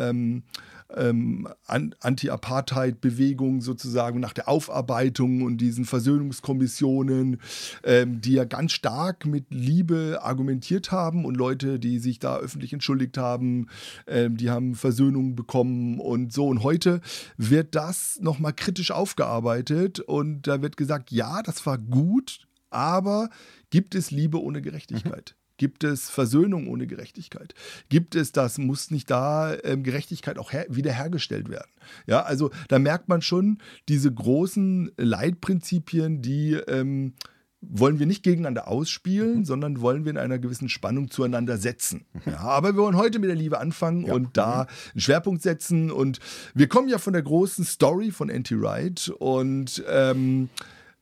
ähm, 0.97 1.49
Anti-Apartheid-Bewegung 1.67 3.61
sozusagen 3.61 4.21
nach 4.21 4.33
der 4.33 4.49
Aufarbeitung 4.49 5.43
und 5.43 5.59
diesen 5.59 5.85
Versöhnungskommissionen, 5.85 7.41
ähm, 7.85 8.21
die 8.21 8.33
ja 8.33 8.45
ganz 8.45 8.73
stark 8.73 9.27
mit 9.27 9.47
Liebe 9.51 10.21
argumentiert 10.23 10.91
haben 10.91 11.25
und 11.25 11.37
Leute, 11.37 11.79
die 11.79 11.99
sich 11.99 12.19
da 12.19 12.39
öffentlich 12.39 12.73
entschuldigt 12.73 13.19
haben, 13.19 13.69
ähm, 14.07 14.37
die 14.37 14.51
haben 14.51 14.75
Versöhnung 14.75 15.37
bekommen 15.37 16.01
und 16.01 16.33
so. 16.33 16.47
Und 16.47 16.63
heute 16.63 17.01
wird 17.37 17.75
das 17.75 18.19
nochmal 18.21 18.53
kritisch 18.53 18.91
aufgearbeitet 18.91 20.01
und 20.01 20.47
da 20.47 20.63
wird 20.63 20.77
gesagt, 20.77 21.11
ja, 21.11 21.43
das 21.43 21.65
war 21.67 21.79
gut, 21.79 22.47
aber 22.71 23.29
gibt 23.71 23.95
es 23.95 24.11
Liebe 24.11 24.43
ohne 24.43 24.63
Gerechtigkeit? 24.63 25.38
Gibt 25.59 25.85
es 25.85 26.09
Versöhnung 26.09 26.69
ohne 26.69 26.87
Gerechtigkeit? 26.87 27.55
Gibt 27.89 28.15
es 28.15 28.33
das, 28.33 28.57
muss 28.59 28.91
nicht 28.91 29.11
da 29.11 29.55
ähm, 29.65 29.83
Gerechtigkeit 29.83 30.39
auch 30.39 30.53
her 30.53 30.67
wiederhergestellt 30.71 31.51
werden? 31.51 31.71
Ja, 32.07 32.23
also 32.23 32.51
da 32.69 32.79
merkt 32.79 33.09
man 33.09 33.21
schon 33.21 33.59
diese 33.89 34.13
großen 34.13 34.93
Leitprinzipien, 34.97 36.23
die 36.23 36.55
ähm, 36.55 37.15
wollen 37.61 37.99
wir 37.99 38.07
nicht 38.07 38.23
gegeneinander 38.23 38.69
ausspielen, 38.69 39.39
mhm. 39.39 39.45
sondern 39.45 39.81
wollen 39.81 40.05
wir 40.05 40.11
in 40.11 40.19
einer 40.19 40.39
gewissen 40.39 40.69
Spannung 40.69 41.11
zueinander 41.11 41.59
setzen. 41.59 42.07
Mhm. 42.13 42.33
Ja, 42.33 42.39
aber 42.41 42.77
wir 42.77 42.83
wollen 42.83 42.97
heute 42.97 43.19
mit 43.19 43.29
der 43.29 43.37
Liebe 43.37 43.59
anfangen 43.59 44.07
ja. 44.07 44.15
und 44.15 44.37
da 44.37 44.63
mhm. 44.63 44.93
einen 44.95 45.01
Schwerpunkt 45.01 45.43
setzen. 45.43 45.91
Und 45.91 46.21
wir 46.55 46.69
kommen 46.69 46.89
ja 46.89 46.99
von 46.99 47.13
der 47.13 47.23
großen 47.23 47.65
Story 47.65 48.13
von 48.13 48.31
Anti-Wright 48.31 49.13
und 49.19 49.83
ähm, 49.89 50.51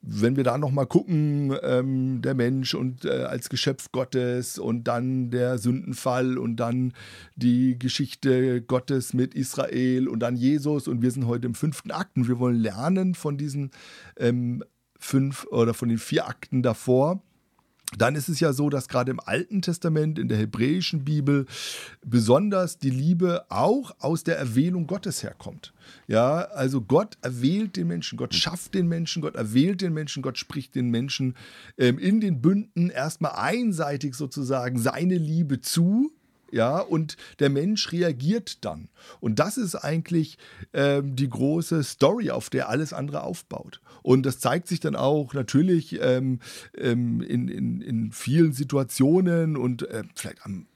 wenn 0.07 0.37
wir 0.37 0.45
da 0.45 0.57
nochmal 0.57 0.87
gucken, 0.87 1.55
ähm, 1.63 2.23
der 2.23 2.35
Mensch 2.35 2.75
und 2.75 3.05
äh, 3.05 3.25
als 3.25 3.49
Geschöpf 3.49 3.91
Gottes 3.91 4.59
und 4.59 4.85
dann 4.85 5.31
der 5.31 5.59
Sündenfall 5.59 6.39
und 6.39 6.57
dann 6.57 6.93
die 7.35 7.79
Geschichte 7.79 8.63
Gottes 8.63 9.15
mit 9.15 9.35
Israel 9.35 10.09
und 10.09 10.21
dann 10.21 10.37
Jesus 10.37 10.87
und 10.87 11.03
wir 11.03 11.11
sind 11.11 11.27
heute 11.27 11.47
im 11.47 11.55
fünften 11.55 11.91
Akten. 11.91 12.29
Wir 12.29 12.39
wollen 12.39 12.57
lernen 12.57 13.15
von 13.15 13.37
diesen 13.37 13.73
ähm, 14.17 14.63
fünf 14.99 15.45
oder 15.51 15.75
von 15.75 15.89
den 15.89 15.99
vier 15.99 16.29
Akten 16.29 16.63
davor 16.63 17.23
dann 17.97 18.15
ist 18.15 18.29
es 18.29 18.41
ja 18.41 18.53
so, 18.53 18.71
dass 18.71 18.89
gerade 18.89 19.11
im 19.11 19.21
Alten 19.21 19.63
Testament, 19.63 20.19
in 20.19 20.29
der 20.29 20.39
hebräischen 20.39 21.05
Bibel, 21.05 21.47
besonders 22.05 22.79
die 22.79 22.91
Liebe 22.91 23.47
auch 23.49 23.95
aus 23.99 24.23
der 24.23 24.39
Erwählung 24.39 24.87
Gottes 24.87 25.23
herkommt. 25.23 25.73
Ja, 26.07 26.43
also 26.43 26.81
Gott 26.81 27.17
erwählt 27.23 27.77
den 27.77 27.89
Menschen, 27.89 28.19
Gott 28.19 28.35
schafft 28.35 28.75
den 28.75 28.87
Menschen, 28.87 29.23
Gott 29.23 29.37
erwählt 29.37 29.81
den 29.81 29.95
Menschen, 29.95 30.23
Gott 30.23 30.39
spricht 30.39 30.75
den 30.75 30.91
Menschen 30.91 31.35
ähm, 31.79 31.99
in 31.99 32.21
den 32.21 32.43
Bünden 32.43 32.91
erstmal 32.91 33.33
einseitig 33.33 34.15
sozusagen 34.15 34.79
seine 34.79 35.17
Liebe 35.17 35.61
zu 35.61 36.13
ja, 36.57 36.79
und 36.81 37.17
der 37.39 37.51
Mensch 37.51 37.93
reagiert 37.93 38.65
dann. 38.65 38.89
Und 39.21 39.39
das 39.39 39.59
ist 39.59 39.77
eigentlich 39.77 40.39
ähm, 40.73 41.15
die 41.15 41.29
große 41.29 41.85
Story, 41.85 42.31
auf 42.31 42.51
der 42.51 42.69
alles 42.69 42.93
andere 42.93 43.23
aufbaut. 43.23 43.81
Und 44.03 44.25
das 44.25 44.41
zeigt 44.41 44.67
sich 44.67 44.81
dann 44.81 44.97
auch 44.97 45.35
natürlich 45.35 46.01
ähm, 46.01 46.41
ähm, 46.77 47.21
in, 47.21 47.49
in, 47.49 47.81
in 47.83 48.11
vielen 48.11 48.53
Situationen 48.53 49.57
und 49.57 49.89
äh, 49.89 50.03
vielleicht 50.15 50.45
am 50.45 50.67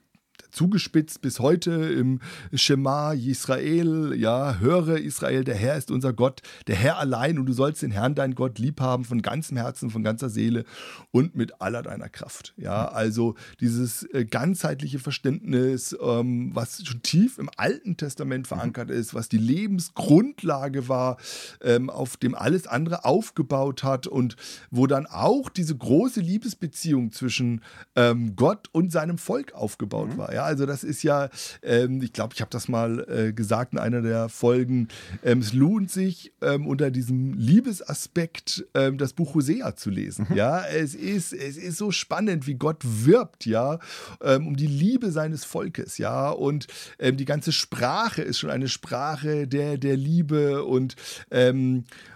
zugespitzt 0.51 1.21
bis 1.21 1.39
heute 1.39 1.71
im 1.71 2.19
Schema 2.53 3.13
Israel, 3.13 4.13
ja, 4.15 4.57
höre 4.59 4.97
Israel, 4.97 5.43
der 5.43 5.55
Herr 5.55 5.77
ist 5.77 5.91
unser 5.91 6.13
Gott, 6.13 6.41
der 6.67 6.75
Herr 6.75 6.97
allein 6.97 7.39
und 7.39 7.45
du 7.45 7.53
sollst 7.53 7.81
den 7.81 7.91
Herrn, 7.91 8.15
dein 8.15 8.35
Gott, 8.35 8.59
lieb 8.59 8.81
haben 8.81 9.05
von 9.05 9.21
ganzem 9.21 9.57
Herzen, 9.57 9.89
von 9.89 10.03
ganzer 10.03 10.29
Seele 10.29 10.65
und 11.11 11.35
mit 11.35 11.61
aller 11.61 11.81
deiner 11.83 12.09
Kraft. 12.09 12.53
Ja, 12.57 12.87
also 12.87 13.35
dieses 13.59 14.03
äh, 14.13 14.25
ganzheitliche 14.25 14.99
Verständnis, 14.99 15.95
ähm, 16.01 16.51
was 16.53 16.85
schon 16.85 17.01
tief 17.01 17.37
im 17.37 17.49
Alten 17.57 17.97
Testament 17.97 18.47
verankert 18.47 18.89
mhm. 18.89 18.95
ist, 18.95 19.13
was 19.13 19.29
die 19.29 19.37
Lebensgrundlage 19.37 20.87
war, 20.87 21.17
ähm, 21.61 21.89
auf 21.89 22.17
dem 22.17 22.35
alles 22.35 22.67
andere 22.67 23.05
aufgebaut 23.05 23.83
hat 23.83 24.07
und 24.07 24.35
wo 24.69 24.87
dann 24.87 25.05
auch 25.05 25.49
diese 25.49 25.75
große 25.75 26.21
Liebesbeziehung 26.21 27.11
zwischen 27.11 27.61
ähm, 27.95 28.35
Gott 28.35 28.69
und 28.71 28.91
seinem 28.91 29.17
Volk 29.17 29.53
aufgebaut 29.53 30.13
mhm. 30.13 30.17
war. 30.17 30.33
Ja, 30.33 30.40
also 30.43 30.65
das 30.65 30.83
ist 30.83 31.03
ja, 31.03 31.29
ähm, 31.61 32.01
ich 32.01 32.13
glaube, 32.13 32.33
ich 32.33 32.41
habe 32.41 32.51
das 32.51 32.67
mal 32.67 33.05
äh, 33.09 33.33
gesagt 33.33 33.73
in 33.73 33.79
einer 33.79 34.01
der 34.01 34.29
Folgen, 34.29 34.87
ähm, 35.23 35.39
es 35.39 35.53
lohnt 35.53 35.91
sich 35.91 36.33
ähm, 36.41 36.67
unter 36.67 36.91
diesem 36.91 37.33
Liebesaspekt 37.33 38.65
ähm, 38.73 38.97
das 38.97 39.13
Buch 39.13 39.35
Hosea 39.35 39.75
zu 39.75 39.89
lesen. 39.89 40.27
Mhm. 40.29 40.35
Ja, 40.35 40.65
es 40.65 40.95
ist, 40.95 41.33
es 41.33 41.57
ist 41.57 41.77
so 41.77 41.91
spannend, 41.91 42.47
wie 42.47 42.55
Gott 42.55 42.83
wirbt, 42.83 43.45
ja, 43.45 43.79
ähm, 44.21 44.47
um 44.47 44.55
die 44.55 44.67
Liebe 44.67 45.11
seines 45.11 45.45
Volkes, 45.45 45.97
ja, 45.97 46.29
und 46.29 46.67
ähm, 46.99 47.17
die 47.17 47.25
ganze 47.25 47.51
Sprache 47.51 48.21
ist 48.21 48.39
schon 48.39 48.49
eine 48.49 48.67
Sprache 48.67 49.47
der, 49.47 49.77
der 49.77 49.97
Liebe 49.97 50.63
und 50.63 50.95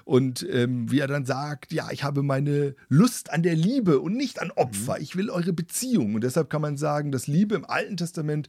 und 0.06 0.48
ähm, 0.50 0.90
wie 0.92 1.00
er 1.00 1.08
dann 1.08 1.26
sagt, 1.26 1.74
ja, 1.74 1.90
ich 1.92 2.04
habe 2.04 2.24
meine 2.24 2.76
Lust 2.88 3.32
an 3.32 3.44
der 3.44 3.56
Liebe 3.56 4.00
und 4.00 4.16
nicht 4.16 4.40
an 4.40 4.52
Opfer. 4.52 4.96
Mhm. 4.96 5.02
Ich 5.02 5.16
will 5.16 5.30
eure 5.30 5.52
Beziehung. 5.52 6.14
Und 6.16 6.24
deshalb 6.24 6.50
kann 6.50 6.62
man 6.62 6.78
sagen, 6.78 7.12
dass 7.12 7.28
Liebe 7.28 7.56
im 7.56 7.66
Alten 7.66 7.98
Testament 7.98 8.48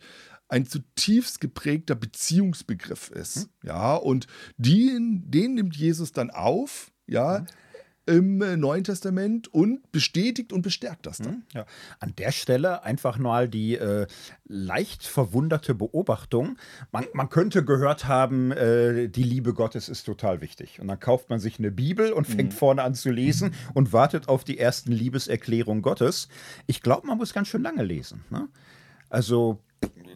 ein 0.48 0.66
zutiefst 0.66 1.40
geprägter 1.40 1.94
Beziehungsbegriff 1.94 3.10
ist. 3.10 3.36
Mhm. 3.36 3.68
Ja, 3.68 3.94
und 3.94 4.26
den, 4.58 5.30
den 5.30 5.54
nimmt 5.54 5.76
Jesus 5.76 6.12
dann 6.12 6.30
auf, 6.30 6.92
ja, 7.06 7.40
mhm 7.40 7.46
im 8.06 8.38
Neuen 8.38 8.84
Testament 8.84 9.52
und 9.52 9.90
bestätigt 9.92 10.52
und 10.52 10.62
bestärkt 10.62 11.06
das 11.06 11.18
dann. 11.18 11.32
Mhm, 11.32 11.42
ja. 11.54 11.66
An 12.00 12.14
der 12.16 12.32
Stelle 12.32 12.84
einfach 12.84 13.18
mal 13.18 13.48
die 13.48 13.76
äh, 13.76 14.06
leicht 14.46 15.04
verwunderte 15.04 15.74
Beobachtung. 15.74 16.56
Man, 16.92 17.06
man 17.12 17.28
könnte 17.28 17.64
gehört 17.64 18.06
haben, 18.06 18.52
äh, 18.52 19.08
die 19.08 19.24
Liebe 19.24 19.54
Gottes 19.54 19.88
ist 19.88 20.04
total 20.04 20.40
wichtig. 20.40 20.80
Und 20.80 20.88
dann 20.88 21.00
kauft 21.00 21.30
man 21.30 21.40
sich 21.40 21.58
eine 21.58 21.70
Bibel 21.70 22.12
und 22.12 22.26
fängt 22.26 22.52
mhm. 22.52 22.56
vorne 22.56 22.82
an 22.82 22.94
zu 22.94 23.10
lesen 23.10 23.52
und 23.74 23.92
wartet 23.92 24.28
auf 24.28 24.44
die 24.44 24.58
ersten 24.58 24.92
Liebeserklärungen 24.92 25.82
Gottes. 25.82 26.28
Ich 26.66 26.82
glaube, 26.82 27.06
man 27.06 27.18
muss 27.18 27.32
ganz 27.32 27.48
schön 27.48 27.62
lange 27.62 27.82
lesen. 27.82 28.24
Ne? 28.30 28.48
Also 29.08 29.60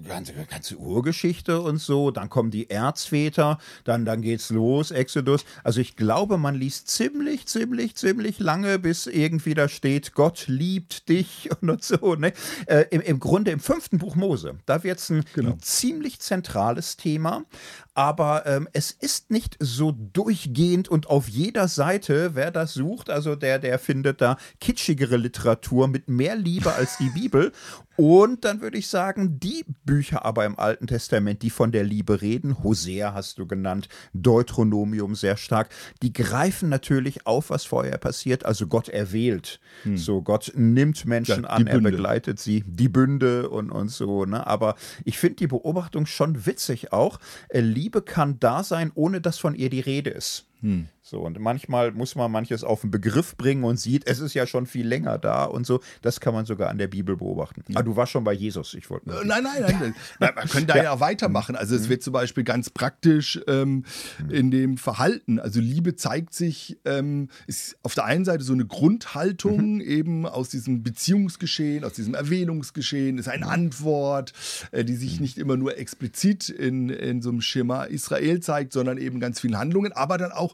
ganze, 0.06 0.32
ganze 0.32 0.76
Urgeschichte 0.76 1.60
und 1.60 1.78
so, 1.78 2.10
dann 2.10 2.28
kommen 2.28 2.50
die 2.50 2.70
Erzväter, 2.70 3.58
dann, 3.84 4.04
dann 4.04 4.22
geht's 4.22 4.50
los, 4.50 4.90
Exodus. 4.90 5.44
Also 5.64 5.80
ich 5.80 5.96
glaube, 5.96 6.38
man 6.38 6.54
liest 6.54 6.88
ziemlich, 6.88 7.46
ziemlich, 7.46 7.96
ziemlich 7.96 8.38
lange, 8.38 8.78
bis 8.78 9.06
irgendwie 9.06 9.54
da 9.54 9.68
steht, 9.68 10.14
Gott 10.14 10.44
liebt 10.46 11.08
dich 11.08 11.50
und 11.60 11.82
so. 11.82 12.14
Ne? 12.14 12.32
Äh, 12.66 12.86
im, 12.90 13.00
Im 13.00 13.20
Grunde 13.20 13.50
im 13.50 13.60
fünften 13.60 13.98
Buch 13.98 14.16
Mose, 14.16 14.58
da 14.66 14.82
wird 14.82 14.98
es 14.98 15.10
ein, 15.10 15.24
genau. 15.34 15.50
ein 15.50 15.60
ziemlich 15.60 16.20
zentrales 16.20 16.96
Thema, 16.96 17.44
aber 18.00 18.46
ähm, 18.46 18.66
es 18.72 18.92
ist 18.92 19.30
nicht 19.30 19.58
so 19.60 19.92
durchgehend 19.92 20.88
und 20.88 21.10
auf 21.10 21.28
jeder 21.28 21.68
Seite, 21.68 22.34
wer 22.34 22.50
das 22.50 22.72
sucht, 22.72 23.10
also 23.10 23.36
der, 23.36 23.58
der 23.58 23.78
findet 23.78 24.22
da 24.22 24.38
kitschigere 24.58 25.18
Literatur 25.18 25.86
mit 25.86 26.08
mehr 26.08 26.34
Liebe 26.34 26.72
als 26.72 26.96
die 26.96 27.10
Bibel. 27.10 27.52
Und 28.00 28.46
dann 28.46 28.62
würde 28.62 28.78
ich 28.78 28.88
sagen, 28.88 29.40
die 29.40 29.62
Bücher 29.84 30.24
aber 30.24 30.46
im 30.46 30.58
Alten 30.58 30.86
Testament, 30.86 31.42
die 31.42 31.50
von 31.50 31.70
der 31.70 31.84
Liebe 31.84 32.22
reden, 32.22 32.64
Hosea 32.64 33.12
hast 33.12 33.38
du 33.38 33.46
genannt, 33.46 33.90
Deuteronomium 34.14 35.14
sehr 35.14 35.36
stark, 35.36 35.68
die 36.00 36.14
greifen 36.14 36.70
natürlich 36.70 37.26
auf, 37.26 37.50
was 37.50 37.66
vorher 37.66 37.98
passiert. 37.98 38.46
Also 38.46 38.68
Gott 38.68 38.88
erwählt. 38.88 39.60
Hm. 39.82 39.98
So, 39.98 40.22
Gott 40.22 40.50
nimmt 40.56 41.04
Menschen 41.04 41.42
ja, 41.42 41.50
an, 41.50 41.66
er 41.66 41.78
begleitet 41.78 42.40
sie, 42.40 42.64
die 42.66 42.88
Bünde 42.88 43.50
und, 43.50 43.70
und 43.70 43.90
so. 43.90 44.24
Ne? 44.24 44.46
Aber 44.46 44.76
ich 45.04 45.18
finde 45.18 45.36
die 45.36 45.48
Beobachtung 45.48 46.06
schon 46.06 46.46
witzig 46.46 46.94
auch. 46.94 47.20
Äh, 47.50 47.60
Liebe 47.90 48.02
kann 48.02 48.38
da 48.38 48.62
sein, 48.62 48.92
ohne 48.94 49.20
dass 49.20 49.38
von 49.38 49.56
ihr 49.56 49.68
die 49.68 49.80
Rede 49.80 50.10
ist. 50.10 50.46
Hm. 50.62 50.88
So, 51.02 51.22
und 51.22 51.40
manchmal 51.40 51.90
muss 51.90 52.14
man 52.14 52.30
manches 52.30 52.62
auf 52.62 52.82
den 52.82 52.92
Begriff 52.92 53.36
bringen 53.36 53.64
und 53.64 53.80
sieht, 53.80 54.06
es 54.06 54.20
ist 54.20 54.34
ja 54.34 54.46
schon 54.46 54.66
viel 54.66 54.86
länger 54.86 55.18
da 55.18 55.44
und 55.44 55.66
so. 55.66 55.80
Das 56.02 56.20
kann 56.20 56.34
man 56.34 56.46
sogar 56.46 56.68
an 56.70 56.78
der 56.78 56.86
Bibel 56.86 57.16
beobachten. 57.16 57.64
Ja. 57.66 57.80
Ah, 57.80 57.82
du 57.82 57.96
warst 57.96 58.12
schon 58.12 58.22
bei 58.22 58.32
Jesus, 58.32 58.74
ich 58.74 58.88
wollte. 58.90 59.10
Äh, 59.10 59.24
nein, 59.24 59.42
nein, 59.42 59.62
nein, 59.62 59.94
nein. 60.20 60.32
Man 60.36 60.48
könnte 60.48 60.66
da 60.66 60.76
ja. 60.76 60.84
ja 60.84 61.00
weitermachen. 61.00 61.56
Also 61.56 61.74
es 61.74 61.86
mhm. 61.86 61.88
wird 61.88 62.02
zum 62.04 62.12
Beispiel 62.12 62.44
ganz 62.44 62.70
praktisch 62.70 63.40
ähm, 63.48 63.84
mhm. 64.22 64.30
in 64.30 64.50
dem 64.52 64.76
Verhalten. 64.76 65.40
Also 65.40 65.58
Liebe 65.58 65.96
zeigt 65.96 66.32
sich, 66.32 66.78
ähm, 66.84 67.28
ist 67.48 67.76
auf 67.82 67.94
der 67.94 68.04
einen 68.04 68.24
Seite 68.24 68.44
so 68.44 68.52
eine 68.52 68.66
Grundhaltung 68.66 69.76
mhm. 69.76 69.80
eben 69.80 70.26
aus 70.26 70.50
diesem 70.50 70.84
Beziehungsgeschehen, 70.84 71.82
aus 71.82 71.94
diesem 71.94 72.14
Erwähnungsgeschehen, 72.14 73.18
ist 73.18 73.28
eine 73.28 73.48
Antwort, 73.48 74.32
äh, 74.70 74.84
die 74.84 74.94
sich 74.94 75.16
mhm. 75.16 75.22
nicht 75.22 75.38
immer 75.38 75.56
nur 75.56 75.76
explizit 75.76 76.50
in, 76.50 76.88
in 76.90 77.20
so 77.20 77.30
einem 77.30 77.40
Schema 77.40 77.84
Israel 77.84 78.38
zeigt, 78.38 78.72
sondern 78.74 78.96
eben 78.96 79.18
ganz 79.18 79.40
vielen 79.40 79.58
Handlungen, 79.58 79.92
aber 79.92 80.16
dann 80.16 80.30
auch 80.30 80.49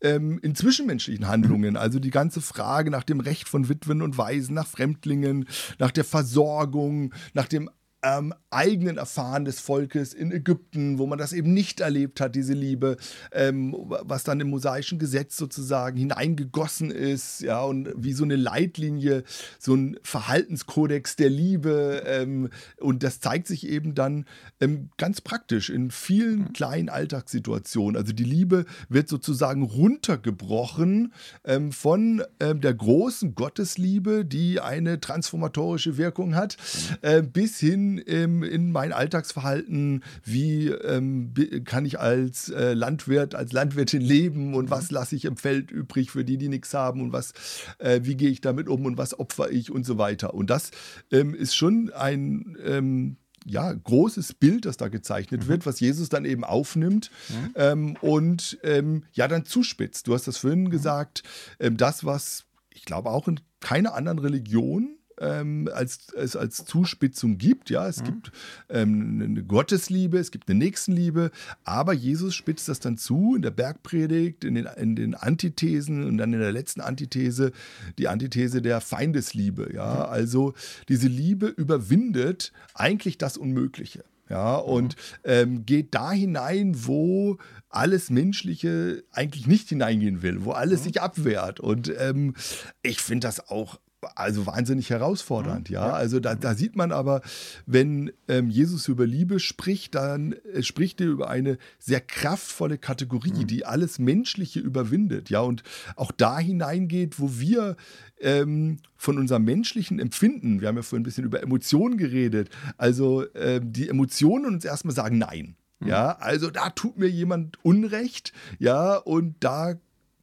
ähm, 0.00 0.38
in 0.42 0.54
zwischenmenschlichen 0.54 1.28
Handlungen. 1.28 1.76
Also 1.76 1.98
die 1.98 2.10
ganze 2.10 2.40
Frage 2.40 2.90
nach 2.90 3.04
dem 3.04 3.20
Recht 3.20 3.48
von 3.48 3.68
Witwen 3.68 4.02
und 4.02 4.18
Waisen, 4.18 4.54
nach 4.54 4.66
Fremdlingen, 4.66 5.46
nach 5.78 5.90
der 5.90 6.04
Versorgung, 6.04 7.14
nach 7.34 7.48
dem 7.48 7.70
ähm, 8.06 8.32
eigenen 8.50 8.98
Erfahren 8.98 9.44
des 9.44 9.58
Volkes 9.60 10.14
in 10.14 10.30
Ägypten, 10.30 10.98
wo 10.98 11.06
man 11.06 11.18
das 11.18 11.32
eben 11.32 11.52
nicht 11.52 11.80
erlebt 11.80 12.20
hat, 12.20 12.34
diese 12.34 12.52
Liebe, 12.52 12.96
ähm, 13.32 13.74
was 13.76 14.22
dann 14.22 14.38
im 14.40 14.48
mosaischen 14.48 14.98
Gesetz 14.98 15.36
sozusagen 15.36 15.96
hineingegossen 15.98 16.90
ist, 16.90 17.40
ja, 17.40 17.62
und 17.62 17.92
wie 17.96 18.12
so 18.12 18.24
eine 18.24 18.36
Leitlinie, 18.36 19.24
so 19.58 19.74
ein 19.74 19.98
Verhaltenskodex 20.02 21.16
der 21.16 21.30
Liebe. 21.30 22.02
Ähm, 22.06 22.50
und 22.78 23.02
das 23.02 23.20
zeigt 23.20 23.48
sich 23.48 23.66
eben 23.66 23.94
dann 23.94 24.24
ähm, 24.60 24.90
ganz 24.96 25.20
praktisch 25.20 25.68
in 25.68 25.90
vielen 25.90 26.40
mhm. 26.40 26.52
kleinen 26.52 26.88
Alltagssituationen. 26.88 27.96
Also 27.96 28.12
die 28.12 28.24
Liebe 28.24 28.66
wird 28.88 29.08
sozusagen 29.08 29.62
runtergebrochen 29.62 31.12
ähm, 31.44 31.72
von 31.72 32.22
ähm, 32.38 32.60
der 32.60 32.74
großen 32.74 33.34
Gottesliebe, 33.34 34.24
die 34.24 34.60
eine 34.60 35.00
transformatorische 35.00 35.96
Wirkung 35.98 36.36
hat, 36.36 36.56
äh, 37.02 37.22
bis 37.22 37.58
hin 37.58 37.95
ähm, 38.06 38.42
in 38.42 38.72
mein 38.72 38.92
Alltagsverhalten, 38.92 40.02
wie 40.24 40.68
ähm, 40.68 41.32
kann 41.64 41.84
ich 41.84 41.98
als 41.98 42.48
äh, 42.48 42.74
Landwirt, 42.74 43.34
als 43.34 43.52
Landwirtin 43.52 44.02
leben 44.02 44.54
und 44.54 44.70
was 44.70 44.90
lasse 44.90 45.16
ich 45.16 45.24
im 45.24 45.36
Feld 45.36 45.70
übrig 45.70 46.10
für 46.10 46.24
die, 46.24 46.38
die 46.38 46.48
nichts 46.48 46.74
haben 46.74 47.00
und 47.00 47.12
was, 47.12 47.32
äh, 47.78 48.00
wie 48.02 48.16
gehe 48.16 48.30
ich 48.30 48.40
damit 48.40 48.68
um 48.68 48.84
und 48.84 48.98
was 48.98 49.18
opfer 49.18 49.50
ich 49.50 49.70
und 49.70 49.84
so 49.84 49.98
weiter. 49.98 50.34
Und 50.34 50.50
das 50.50 50.70
ähm, 51.10 51.34
ist 51.34 51.54
schon 51.54 51.90
ein 51.92 52.56
ähm, 52.64 53.16
ja, 53.46 53.72
großes 53.72 54.34
Bild, 54.34 54.64
das 54.64 54.76
da 54.76 54.88
gezeichnet 54.88 55.44
mhm. 55.44 55.48
wird, 55.48 55.66
was 55.66 55.78
Jesus 55.80 56.08
dann 56.08 56.24
eben 56.24 56.44
aufnimmt 56.44 57.10
mhm. 57.28 57.52
ähm, 57.54 57.96
und 58.00 58.58
ähm, 58.62 59.04
ja 59.12 59.28
dann 59.28 59.44
zuspitzt. 59.44 60.08
Du 60.08 60.14
hast 60.14 60.26
das 60.26 60.38
vorhin 60.38 60.64
mhm. 60.64 60.70
gesagt, 60.70 61.22
ähm, 61.60 61.76
das, 61.76 62.04
was 62.04 62.44
ich 62.70 62.84
glaube 62.84 63.10
auch 63.10 63.28
in 63.28 63.40
keiner 63.60 63.94
anderen 63.94 64.18
Religion 64.18 64.96
ähm, 65.20 65.68
als, 65.72 66.14
als, 66.14 66.36
als 66.36 66.64
Zuspitzung 66.64 67.38
gibt. 67.38 67.70
Ja, 67.70 67.88
es 67.88 68.00
mhm. 68.00 68.04
gibt 68.04 68.32
ähm, 68.68 69.20
eine 69.22 69.44
Gottesliebe, 69.44 70.18
es 70.18 70.30
gibt 70.30 70.48
eine 70.48 70.58
Nächstenliebe, 70.58 71.30
aber 71.64 71.92
Jesus 71.92 72.34
spitzt 72.34 72.68
das 72.68 72.80
dann 72.80 72.98
zu 72.98 73.34
in 73.36 73.42
der 73.42 73.50
Bergpredigt, 73.50 74.44
in 74.44 74.54
den, 74.54 74.66
in 74.76 74.96
den 74.96 75.14
Antithesen 75.14 76.04
und 76.04 76.18
dann 76.18 76.32
in 76.32 76.40
der 76.40 76.52
letzten 76.52 76.80
Antithese, 76.80 77.52
die 77.98 78.08
Antithese 78.08 78.62
der 78.62 78.80
Feindesliebe. 78.80 79.70
Ja, 79.74 79.94
mhm. 79.94 80.12
also 80.12 80.54
diese 80.88 81.08
Liebe 81.08 81.46
überwindet 81.46 82.52
eigentlich 82.74 83.18
das 83.18 83.36
Unmögliche. 83.36 84.04
Ja, 84.28 84.56
und 84.56 84.96
ähm, 85.22 85.64
geht 85.66 85.94
da 85.94 86.10
hinein, 86.10 86.74
wo 86.74 87.38
alles 87.68 88.10
Menschliche 88.10 89.04
eigentlich 89.12 89.46
nicht 89.46 89.68
hineingehen 89.68 90.22
will, 90.22 90.44
wo 90.44 90.50
alles 90.50 90.82
sich 90.82 91.00
abwehrt. 91.00 91.60
Und 91.60 91.92
ähm, 91.96 92.34
ich 92.82 93.00
finde 93.00 93.28
das 93.28 93.48
auch 93.48 93.78
also 94.14 94.46
wahnsinnig 94.46 94.90
herausfordernd, 94.90 95.68
ja. 95.68 95.90
Also 95.90 96.20
da, 96.20 96.34
da 96.34 96.54
sieht 96.54 96.76
man 96.76 96.92
aber, 96.92 97.22
wenn 97.66 98.12
ähm, 98.28 98.50
Jesus 98.50 98.88
über 98.88 99.06
Liebe 99.06 99.40
spricht, 99.40 99.94
dann 99.94 100.32
äh, 100.32 100.62
spricht 100.62 101.00
er 101.00 101.08
über 101.08 101.28
eine 101.28 101.58
sehr 101.78 102.00
kraftvolle 102.00 102.78
Kategorie, 102.78 103.32
mhm. 103.32 103.46
die 103.46 103.64
alles 103.64 103.98
Menschliche 103.98 104.60
überwindet, 104.60 105.30
ja, 105.30 105.40
und 105.40 105.62
auch 105.96 106.12
da 106.12 106.38
hineingeht, 106.38 107.18
wo 107.18 107.38
wir 107.38 107.76
ähm, 108.20 108.78
von 108.96 109.18
unserem 109.18 109.44
menschlichen 109.44 109.98
Empfinden, 109.98 110.60
wir 110.60 110.68
haben 110.68 110.76
ja 110.76 110.82
vorhin 110.82 111.02
ein 111.02 111.04
bisschen 111.04 111.24
über 111.24 111.42
Emotionen 111.42 111.98
geredet, 111.98 112.50
also 112.76 113.24
ähm, 113.34 113.72
die 113.72 113.88
Emotionen 113.88 114.46
uns 114.46 114.64
erstmal 114.64 114.94
sagen 114.94 115.18
Nein. 115.18 115.56
Mhm. 115.80 115.88
Ja, 115.88 116.12
also 116.12 116.50
da 116.50 116.70
tut 116.70 116.98
mir 116.98 117.08
jemand 117.08 117.58
Unrecht, 117.62 118.32
ja, 118.58 118.96
und 118.96 119.36
da 119.40 119.74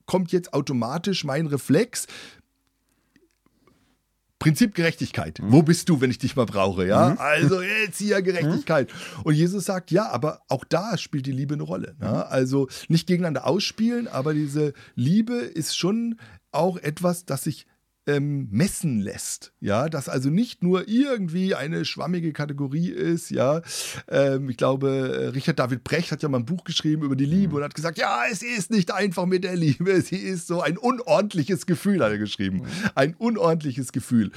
kommt 0.05 0.31
jetzt 0.31 0.53
automatisch 0.53 1.23
mein 1.23 1.47
Reflex, 1.47 2.07
Prinzip 4.43 4.75
Gerechtigkeit. 4.75 5.39
Mhm. 5.41 5.53
Wo 5.53 5.63
bist 5.63 5.87
du, 5.87 6.01
wenn 6.01 6.11
ich 6.11 6.17
dich 6.17 6.35
mal 6.35 6.45
brauche? 6.45 6.85
Ja, 6.85 7.11
mhm. 7.11 7.17
also 7.17 7.61
jetzt 7.85 7.97
hier 7.97 8.21
Gerechtigkeit. 8.21 8.89
Mhm. 8.91 9.21
Und 9.23 9.35
Jesus 9.35 9.63
sagt, 9.63 9.89
ja, 9.89 10.09
aber 10.09 10.41
auch 10.49 10.65
da 10.65 10.97
spielt 10.97 11.25
die 11.25 11.31
Liebe 11.31 11.53
eine 11.53 11.63
Rolle. 11.63 11.95
Ne? 12.01 12.27
Also 12.27 12.67
nicht 12.89 13.07
gegeneinander 13.07 13.47
ausspielen, 13.47 14.09
aber 14.09 14.33
diese 14.33 14.73
Liebe 14.95 15.35
ist 15.35 15.77
schon 15.77 16.19
auch 16.51 16.75
etwas, 16.75 17.23
das 17.23 17.45
sich 17.45 17.67
ähm, 18.07 18.47
messen 18.51 18.99
lässt. 18.99 19.53
Ja, 19.59 19.89
dass 19.89 20.09
also 20.09 20.29
nicht 20.29 20.63
nur 20.63 20.87
irgendwie 20.87 21.55
eine 21.55 21.85
schwammige 21.85 22.33
Kategorie 22.33 22.89
ist. 22.89 23.29
Ja, 23.29 23.61
ähm, 24.07 24.49
ich 24.49 24.57
glaube, 24.57 25.31
Richard 25.33 25.59
David 25.59 25.83
Brecht 25.83 26.11
hat 26.11 26.21
ja 26.21 26.29
mal 26.29 26.39
ein 26.39 26.45
Buch 26.45 26.63
geschrieben 26.63 27.03
über 27.03 27.15
die 27.15 27.25
Liebe 27.25 27.49
mhm. 27.49 27.57
und 27.57 27.63
hat 27.63 27.75
gesagt, 27.75 27.97
ja, 27.97 28.23
es 28.31 28.41
ist 28.41 28.71
nicht 28.71 28.91
einfach 28.91 29.25
mit 29.25 29.43
der 29.43 29.55
Liebe, 29.55 30.01
sie 30.05 30.17
ist 30.17 30.47
so 30.47 30.61
ein 30.61 30.77
unordentliches 30.77 31.65
Gefühl, 31.65 32.03
hat 32.03 32.11
er 32.11 32.17
geschrieben. 32.17 32.57
Mhm. 32.57 32.67
Ein 32.95 33.15
unordentliches 33.15 33.91
Gefühl. 33.91 34.31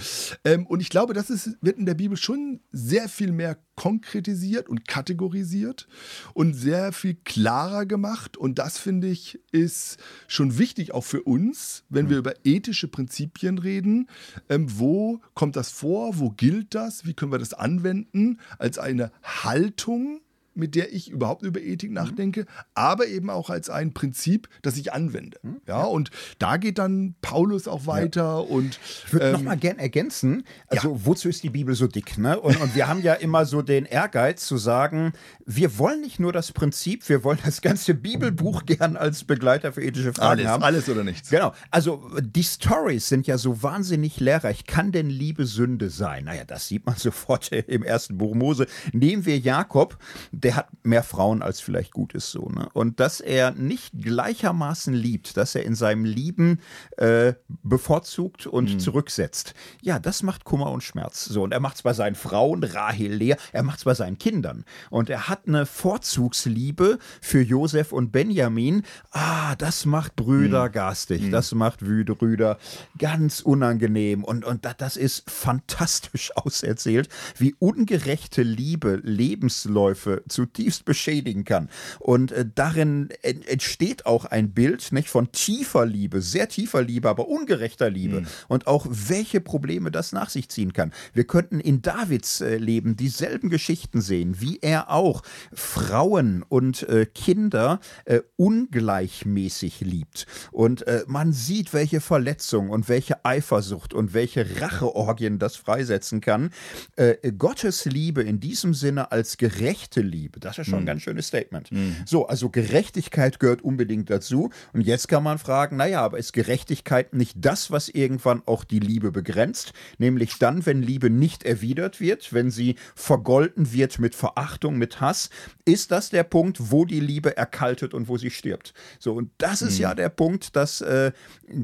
Ähm, 0.45 0.67
und 0.67 0.81
ich 0.81 0.91
glaube, 0.91 1.15
das 1.15 1.31
ist, 1.31 1.57
wird 1.61 1.79
in 1.79 1.87
der 1.87 1.95
Bibel 1.95 2.17
schon 2.17 2.61
sehr 2.73 3.09
viel 3.09 3.33
mehr 3.33 3.59
konkretisiert 3.77 4.69
und 4.69 4.89
kategorisiert 4.89 5.87
und 6.33 6.55
sehr 6.55 6.93
viel 6.93 7.15
klarer 7.25 7.85
gemacht. 7.85 8.37
Und 8.37 8.59
das 8.59 8.79
finde 8.79 9.09
ich 9.09 9.39
ist 9.53 9.99
schon 10.27 10.59
wichtig 10.59 10.93
auch 10.93 11.05
für 11.05 11.23
uns, 11.23 11.85
wenn 11.89 12.09
wir 12.11 12.19
über 12.19 12.35
ethische 12.45 12.89
Prinzipien 12.89 13.56
reden. 13.59 14.09
Ähm, 14.49 14.67
wo 14.79 15.21
kommt 15.35 15.57
das 15.57 15.71
vor? 15.71 16.19
Wo 16.19 16.31
gilt 16.31 16.75
das? 16.75 17.07
Wie 17.07 17.15
können 17.15 17.33
wir 17.33 17.39
das 17.39 17.55
anwenden 17.55 18.41
als 18.59 18.79
eine 18.79 19.11
Haltung? 19.23 20.21
mit 20.57 20.75
der 20.75 20.93
ich 20.93 21.11
überhaupt 21.11 21.43
über 21.43 21.61
Ethik 21.61 21.91
mhm. 21.91 21.97
nachdenke, 21.97 22.47
aber 22.75 23.07
eben 23.07 23.31
auch 23.31 23.51
als 23.51 23.71
ein 23.71 23.93
Prinzip, 23.93 24.49
das 24.63 24.77
ich 24.77 24.93
anwende. 24.93 25.39
Mhm. 25.43 25.61
Ja, 25.69 25.85
und 25.85 26.11
da 26.39 26.57
geht 26.57 26.79
dann 26.79 27.15
Paulus 27.21 27.69
auch 27.69 27.87
weiter 27.87 28.23
ja. 28.23 28.37
und 28.39 28.81
ich 29.07 29.13
würde 29.13 29.27
ähm, 29.27 29.33
noch 29.33 29.43
mal 29.43 29.57
gern 29.57 29.79
ergänzen, 29.79 30.45
also 30.69 30.93
ja. 30.93 31.01
wozu 31.05 31.29
ist 31.29 31.43
die 31.43 31.51
Bibel 31.51 31.75
so 31.75 31.87
dick, 31.87 32.19
ne? 32.19 32.41
Und, 32.41 32.61
und 32.61 32.75
wir 32.75 32.89
haben 32.89 33.03
ja 33.03 33.15
immer 33.15 33.45
so 33.45 33.63
den 33.63 33.85
Ehrgeiz 33.85 34.47
zu 34.47 34.57
sagen, 34.57 35.13
wir 35.49 35.79
wollen 35.79 36.01
nicht 36.01 36.19
nur 36.19 36.33
das 36.33 36.51
Prinzip, 36.51 37.09
wir 37.09 37.23
wollen 37.23 37.39
das 37.45 37.61
ganze 37.61 37.95
Bibelbuch 37.95 38.67
gern 38.67 38.97
als 38.97 39.23
Begleiter 39.23 39.73
für 39.73 39.83
ethische 39.83 40.13
Fragen 40.13 40.41
alles, 40.41 40.47
haben. 40.47 40.63
Alles 40.65 40.89
oder 40.89 41.05
nichts. 41.05 41.31
Genau. 41.31 41.53
Also 41.71 42.11
die 42.21 42.43
Stories 42.43 43.09
sind 43.09 43.29
ja 43.29 43.39
so 43.39 43.63
wahnsinnig 43.63 44.19
lehrreich. 44.19 44.67
Kann 44.67 44.91
denn 44.91 45.09
Liebe 45.09 45.47
Sünde 45.47 45.89
sein? 45.89 46.25
Naja, 46.25 46.43
das 46.45 46.67
sieht 46.67 46.85
man 46.85 46.97
sofort 46.97 47.53
im 47.53 47.85
ersten 47.85 48.19
Buch 48.19 48.35
Mose. 48.35 48.67
Nehmen 48.93 49.25
wir 49.25 49.39
Jakob, 49.39 49.99
der 50.33 50.57
hat 50.57 50.69
mehr 50.83 51.05
Frauen 51.05 51.43
als 51.43 51.61
vielleicht 51.61 51.93
gut 51.93 52.13
ist 52.15 52.33
so. 52.33 52.49
Ne? 52.49 52.69
Und 52.73 52.99
dass 52.99 53.21
er 53.21 53.53
nicht 53.53 53.93
gleichermaßen 53.97 54.95
liebt, 54.95 55.37
dass 55.37 55.55
er 55.55 55.65
in 55.65 55.77
seinem 55.77 56.05
Lieben 56.05 56.61
äh, 56.97 57.35
bevorzugt 57.63 58.49
und 58.49 58.75
mhm. 58.75 58.79
zurücksetzt. 58.81 59.55
Ja, 59.81 60.01
das 60.01 60.25
macht 60.25 60.45
Kummer 60.45 60.73
und 60.73 60.83
Schmerz. 60.83 61.25
So, 61.25 61.45
und 61.45 61.53
er 61.53 61.61
macht 61.61 61.77
es 61.77 61.83
bei 61.83 61.93
seinen 61.93 62.17
Frauen, 62.17 62.65
Rahel, 62.65 63.13
Lea, 63.13 63.37
er 63.53 63.63
macht 63.63 63.79
es 63.79 63.85
bei 63.85 63.95
seinen 63.95 64.19
Kindern. 64.19 64.65
Und 64.91 65.09
er 65.09 65.29
hat 65.29 65.36
eine 65.47 65.67
Vorzugsliebe 65.67 66.99
für 67.21 67.41
Josef 67.41 67.93
und 67.93 68.13
Benjamin. 68.13 68.83
Ah, 69.11 69.55
das 69.57 69.87
macht 69.87 70.17
Brüder 70.17 70.69
mhm. 70.69 70.73
garstig, 70.73 71.23
mhm. 71.23 71.31
das 71.31 71.55
macht 71.55 71.81
Brüder 71.81 72.59
ganz 72.99 73.41
unangenehm. 73.41 74.25
Und, 74.25 74.45
und 74.45 74.67
das 74.79 74.97
ist 74.97 75.31
fantastisch 75.31 76.33
auserzählt, 76.37 77.09
wie 77.37 77.55
ungerechte 77.59 78.43
Liebe 78.43 79.01
Lebensläufe 79.03 80.23
zutiefst 80.29 80.85
beschädigen 80.85 81.45
kann. 81.45 81.69
Und 81.99 82.33
äh, 82.33 82.47
darin 82.55 83.11
entsteht 83.23 84.07
auch 84.07 84.25
ein 84.25 84.53
Bild 84.53 84.93
nicht, 84.93 85.09
von 85.09 85.33
tiefer 85.33 85.87
Liebe, 85.87 86.23
sehr 86.23 86.49
tiefer 86.49 86.83
Liebe, 86.83 87.09
aber 87.09 87.29
ungerechter 87.29 87.91
Liebe. 87.91 88.23
Mhm. 88.23 88.27
Und 88.49 88.67
auch 88.67 88.87
welche 88.89 89.41
Probleme 89.41 89.91
das 89.91 90.13
nach 90.13 90.31
sich 90.31 90.49
ziehen 90.49 90.73
kann. 90.73 90.93
Wir 91.13 91.25
könnten 91.25 91.61
in 91.61 91.83
Davids 91.83 92.41
äh, 92.41 92.57
Leben 92.57 92.97
dieselben 92.97 93.51
Geschichten 93.51 94.01
sehen, 94.01 94.41
wie 94.41 94.59
er 94.61 94.91
auch 94.91 95.23
Frauen 95.53 96.43
und 96.43 96.89
äh, 96.89 97.07
Kinder 97.07 97.81
äh, 98.05 98.21
ungleichmäßig 98.37 99.81
liebt. 99.81 100.27
Und 100.53 100.87
äh, 100.87 101.05
man 101.07 101.33
sieht, 101.33 101.73
welche 101.73 102.01
Verletzung 102.01 102.71
und 102.71 102.89
welche 102.89 103.25
Eifersucht 103.25 103.95
und 103.95 104.15
welche 104.15 104.61
Racheorgien 104.61 105.39
das 105.39 105.57
freisetzen 105.57 106.21
kann. 106.21 106.51
Äh, 106.97 107.33
Gottes 107.33 107.85
Liebe 107.85 108.23
in 108.23 108.41
diesem 108.41 108.75
Sinne 108.75 109.13
als 109.13 109.37
gerechte 109.37 110.01
Liebe, 110.01 110.41
das 110.41 110.59
ist 110.59 110.67
schon 110.67 110.81
mhm. 110.81 110.83
ein 110.83 110.87
ganz 110.87 111.03
schönes 111.03 111.27
Statement. 111.27 111.73
Mhm. 111.73 111.97
So, 112.07 112.27
also 112.27 112.51
Gerechtigkeit 112.51 113.41
gehört 113.41 113.63
unbedingt 113.63 114.11
dazu. 114.11 114.51
Und 114.73 114.83
jetzt 114.83 115.09
kann 115.09 115.23
man 115.23 115.39
fragen, 115.39 115.77
naja, 115.77 116.03
aber 116.03 116.19
ist 116.19 116.33
Gerechtigkeit 116.33 117.15
nicht 117.15 117.37
das, 117.37 117.71
was 117.71 117.89
irgendwann 117.89 118.43
auch 118.47 118.65
die 118.65 118.81
Liebe 118.81 119.13
begrenzt? 119.13 119.73
Nämlich 119.99 120.39
dann, 120.39 120.67
wenn 120.67 120.83
Liebe 120.83 121.11
nicht 121.11 121.45
erwidert 121.45 122.01
wird, 122.01 122.33
wenn 122.33 122.51
sie 122.51 122.77
vergolten 122.95 123.73
wird 123.73 123.99
mit 123.99 124.15
Verachtung, 124.15 124.79
mit 124.79 125.01
Hass, 125.01 125.16
ist 125.65 125.91
das 125.91 126.11
der 126.11 126.23
Punkt, 126.23 126.71
wo 126.71 126.85
die 126.85 127.01
Liebe 127.01 127.37
erkaltet 127.37 127.95
und 127.95 128.09
wo 128.09 128.17
sie 128.17 128.31
stirbt. 128.31 128.73
So, 128.99 129.15
und 129.15 129.31
das 129.39 129.63
ist 129.63 129.77
mhm. 129.77 129.83
ja 129.83 129.95
der 129.95 130.09
Punkt, 130.09 130.57
dass 130.57 130.81
äh, 130.81 131.13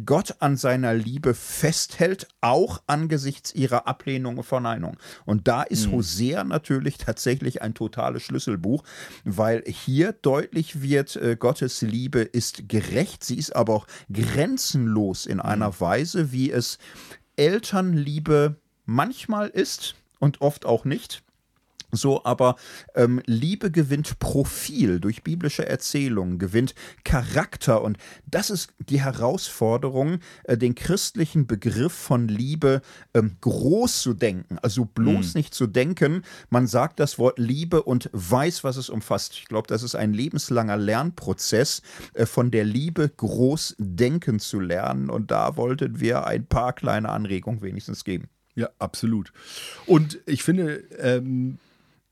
Gott 0.05 0.37
an 0.41 0.57
seiner 0.57 0.95
Liebe 0.95 1.35
festhält, 1.35 2.29
auch 2.41 2.83
angesichts 2.87 3.55
ihrer 3.55 3.87
Ablehnung 3.87 4.39
und 4.39 4.45
Verneinung. 4.45 4.97
Und 5.25 5.49
da 5.49 5.63
ist 5.63 5.89
mhm. 5.89 5.93
Hosea 5.93 6.45
natürlich 6.45 6.99
tatsächlich 6.99 7.63
ein 7.63 7.75
totales 7.75 8.23
Schlüsselbuch, 8.23 8.83
weil 9.25 9.63
hier 9.67 10.13
deutlich 10.13 10.83
wird, 10.83 11.17
äh, 11.17 11.37
Gottes 11.39 11.83
Liebe 11.83 12.21
ist 12.21 12.69
gerecht, 12.69 13.25
sie 13.25 13.37
ist 13.37 13.55
aber 13.55 13.75
auch 13.75 13.87
grenzenlos 14.13 15.27
in 15.27 15.41
einer 15.41 15.69
mhm. 15.69 15.81
Weise, 15.81 16.33
wie 16.33 16.51
es 16.51 16.79
Elternliebe 17.37 18.57
manchmal 18.85 19.49
ist 19.49 19.95
und 20.19 20.41
oft 20.41 20.65
auch 20.67 20.85
nicht. 20.85 21.23
So, 21.95 22.25
aber 22.25 22.57
ähm, 22.95 23.21
Liebe 23.27 23.71
gewinnt 23.71 24.19
Profil 24.19 24.99
durch 24.99 25.23
biblische 25.23 25.69
Erzählungen, 25.69 26.39
gewinnt 26.39 26.75
Charakter 27.05 27.83
und 27.83 27.99
das 28.27 28.49
ist 28.49 28.73
die 28.79 29.03
Herausforderung, 29.03 30.21
äh, 30.45 30.57
den 30.57 30.75
christlichen 30.75 31.47
Begriff 31.47 31.93
von 31.93 32.29
Liebe 32.29 32.81
ähm, 33.13 33.37
groß 33.43 34.01
zu 34.01 34.15
denken. 34.15 34.59
Also 34.63 34.87
bloß 34.87 35.35
mhm. 35.35 35.39
nicht 35.39 35.53
zu 35.53 35.67
denken, 35.67 36.23
man 36.49 36.67
sagt 36.67 36.99
das 36.99 37.19
Wort 37.19 37.39
Liebe 37.39 37.83
und 37.83 38.09
weiß, 38.15 38.65
was 38.65 38.79
es 38.79 38.89
umfasst. 38.89 39.35
Ich 39.35 39.45
glaube, 39.45 39.69
das 39.69 39.83
ist 39.83 39.95
ein 39.95 40.15
lebenslanger 40.15 40.79
Lernprozess, 40.79 41.83
äh, 42.15 42.25
von 42.25 42.51
der 42.51 42.65
Liebe 42.65 43.11
groß 43.11 43.77
denken 43.79 44.39
zu 44.39 44.61
lernen 44.61 45.11
und 45.11 45.31
da 45.31 45.59
wollten 45.59 46.01
wir 46.01 46.27
ein 46.27 46.47
paar 46.47 46.73
kleine 46.73 47.11
Anregungen 47.11 47.61
wenigstens 47.61 48.05
geben. 48.05 48.31
Ja, 48.55 48.71
absolut. 48.79 49.33
Und 49.87 50.21
ich 50.27 50.43
finde, 50.43 50.85
ähm, 50.99 51.59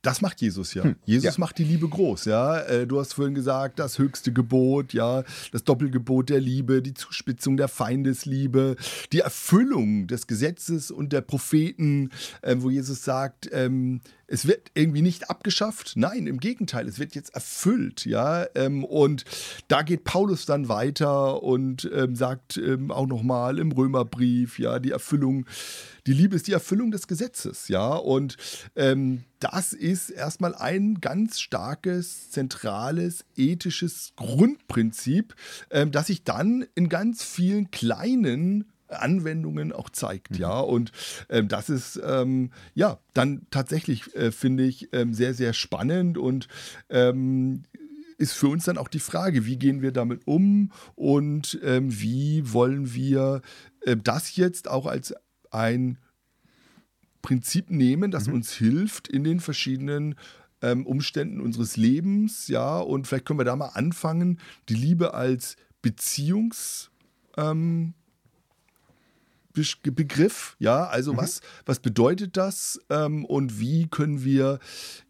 das 0.03 0.23
macht 0.23 0.41
Jesus 0.41 0.75
ja. 0.75 0.85
Hm, 0.85 0.97
Jesus 1.05 1.37
ja. 1.37 1.41
macht 1.41 1.59
die 1.59 1.65
Liebe 1.65 1.89
groß, 1.89 2.25
ja. 2.25 2.61
Äh, 2.61 2.87
du 2.87 2.99
hast 2.99 3.15
vorhin 3.15 3.35
gesagt, 3.35 3.79
das 3.79 3.99
höchste 3.99 4.33
Gebot, 4.33 4.93
ja, 4.95 5.25
das 5.53 5.65
Doppelgebot 5.65 6.31
der 6.31 6.41
Liebe, 6.41 6.81
die 6.81 6.95
Zuspitzung 6.95 7.57
der 7.57 7.69
Feindesliebe, 7.69 8.77
die 9.13 9.21
Erfüllung 9.21 10.07
des 10.07 10.27
Gesetzes 10.27 10.91
und 10.91 11.13
der 11.13 11.21
Propheten, 11.21 12.11
äh, 12.43 12.57
wo 12.59 12.71
Jesus 12.71 13.05
sagt, 13.05 13.51
ähm, 13.53 14.01
es 14.31 14.47
wird 14.47 14.71
irgendwie 14.75 15.03
nicht 15.03 15.29
abgeschafft. 15.29 15.95
Nein, 15.97 16.29
im 16.29 16.39
Gegenteil, 16.39 16.87
es 16.87 17.01
wird 17.01 17.15
jetzt 17.15 17.35
erfüllt, 17.35 18.07
ja. 18.07 18.47
Ähm, 18.55 18.85
und 18.85 19.25
da 19.69 19.83
geht 19.83 20.05
Paulus 20.05 20.47
dann 20.47 20.69
weiter 20.69 21.43
und 21.43 21.91
ähm, 21.93 22.15
sagt 22.15 22.57
ähm, 22.57 22.93
auch 22.93 23.07
nochmal 23.07 23.59
im 23.59 23.73
Römerbrief, 23.73 24.59
ja, 24.59 24.79
die 24.79 24.93
Erfüllung, 24.93 25.47
die 26.07 26.13
Liebe 26.13 26.37
ist 26.37 26.47
die 26.47 26.53
Erfüllung 26.53 26.91
des 26.91 27.07
Gesetzes, 27.07 27.69
ja. 27.69 27.95
Und 27.95 28.37
ähm, 28.77 29.25
das 29.39 29.73
ist 29.73 30.11
erstmal 30.11 30.55
ein 30.55 31.01
ganz 31.01 31.41
starkes, 31.41 32.31
zentrales, 32.31 33.25
ethisches 33.37 34.13
Grundprinzip, 34.17 35.35
ähm, 35.71 35.93
das 35.93 36.09
sich 36.09 36.25
dann 36.25 36.67
in 36.75 36.89
ganz 36.89 37.23
vielen 37.23 37.71
kleinen 37.71 38.67
Anwendungen 38.89 39.73
auch 39.73 39.91
zeigt, 39.91 40.33
mhm. 40.33 40.39
ja. 40.39 40.59
Und 40.61 40.93
ähm, 41.29 41.49
das 41.49 41.71
ist 41.71 42.01
ähm, 42.05 42.51
ja 42.75 42.99
dann 43.15 43.47
tatsächlich, 43.51 44.15
äh, 44.15 44.33
finde 44.33 44.65
ich, 44.65 44.89
ähm, 44.93 45.15
sehr, 45.15 45.35
sehr 45.35 45.53
spannend 45.53 46.19
und 46.19 46.49
ähm, 46.89 47.63
ist 48.19 48.35
für 48.35 48.49
uns 48.49 48.65
dann 48.65 48.77
auch 48.77 48.89
die 48.89 49.01
Frage, 49.01 49.47
wie 49.47 49.57
gehen 49.57 49.81
wir 49.81 49.93
damit 49.93 50.27
um 50.27 50.73
und 50.95 51.59
ähm, 51.63 51.89
wie 52.01 52.53
wollen 52.53 52.93
wir 52.93 53.41
äh, 53.81 53.97
das 53.97 54.37
jetzt 54.37 54.69
auch 54.69 54.87
als 54.87 55.15
ein 55.51 55.99
Prinzip 57.23 57.71
nehmen, 57.71 58.11
das 58.11 58.29
mhm. 58.29 58.35
uns 58.35 58.53
hilft 58.53 59.09
in 59.09 59.25
den 59.25 59.41
verschiedenen 59.41 60.15
ähm, 60.63 60.87
Umständen 60.87 61.41
unseres 61.41 61.77
Lebens, 61.77 62.49
ja, 62.49 62.79
und 62.79 63.07
vielleicht 63.07 63.27
können 63.27 63.39
wir 63.39 63.45
da 63.45 63.57
mal 63.57 63.69
anfangen, 63.69 64.41
die 64.69 64.75
Liebe 64.75 65.15
als 65.15 65.57
Beziehungs 65.83 66.91
ähm, 67.37 67.95
Begriff, 69.83 70.57
ja, 70.59 70.87
also 70.87 71.13
mhm. 71.13 71.17
was, 71.19 71.41
was 71.67 71.81
bedeutet 71.81 72.37
das 72.37 72.81
ähm, 72.89 73.25
und 73.25 73.59
wie 73.59 73.89
können 73.89 74.25
wir 74.25 74.61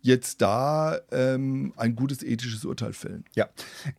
jetzt 0.03 0.41
da 0.41 0.99
ähm, 1.13 1.73
ein 1.77 1.95
gutes 1.95 2.23
ethisches 2.23 2.65
Urteil 2.65 2.93
fällen? 2.93 3.25
Ja, 3.35 3.49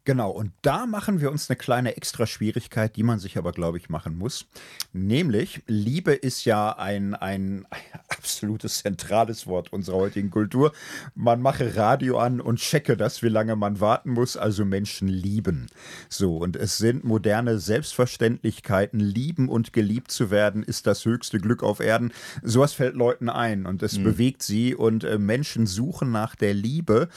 genau. 0.03 0.31
Und 0.31 0.51
da 0.61 0.85
machen 0.85 1.21
wir 1.21 1.31
uns 1.31 1.49
eine 1.49 1.57
kleine 1.57 1.95
extra 1.95 2.25
Schwierigkeit, 2.25 2.95
die 2.95 3.03
man 3.03 3.19
sich 3.19 3.37
aber, 3.37 3.51
glaube 3.51 3.77
ich, 3.77 3.89
machen 3.89 4.17
muss. 4.17 4.47
Nämlich, 4.93 5.61
Liebe 5.67 6.13
ist 6.13 6.45
ja 6.45 6.71
ein, 6.71 7.13
ein 7.15 7.65
absolutes 8.09 8.81
zentrales 8.81 9.47
Wort 9.47 9.71
unserer 9.71 9.97
heutigen 9.97 10.31
Kultur. 10.31 10.71
Man 11.15 11.41
mache 11.41 11.75
Radio 11.75 12.17
an 12.17 12.41
und 12.41 12.59
checke 12.59 12.97
das, 12.97 13.21
wie 13.21 13.29
lange 13.29 13.55
man 13.55 13.79
warten 13.79 14.11
muss, 14.11 14.37
also 14.37 14.65
Menschen 14.65 15.07
lieben. 15.07 15.67
So, 16.09 16.37
und 16.37 16.55
es 16.55 16.77
sind 16.77 17.03
moderne 17.03 17.59
Selbstverständlichkeiten, 17.59 18.99
lieben 18.99 19.49
und 19.49 19.73
geliebt 19.73 20.11
zu 20.11 20.31
werden, 20.31 20.63
ist 20.63 20.87
das 20.87 21.05
höchste 21.05 21.39
Glück 21.39 21.63
auf 21.63 21.79
Erden. 21.79 22.11
Sowas 22.41 22.73
fällt 22.73 22.95
Leuten 22.95 23.29
ein 23.29 23.65
und 23.65 23.83
es 23.83 23.97
mhm. 23.97 24.03
bewegt 24.03 24.41
sie 24.43 24.75
und 24.75 25.03
äh, 25.03 25.17
Menschen 25.17 25.67
suchen 25.67 25.90
nach 25.99 26.35
der 26.35 26.53
Liebe 26.53 27.09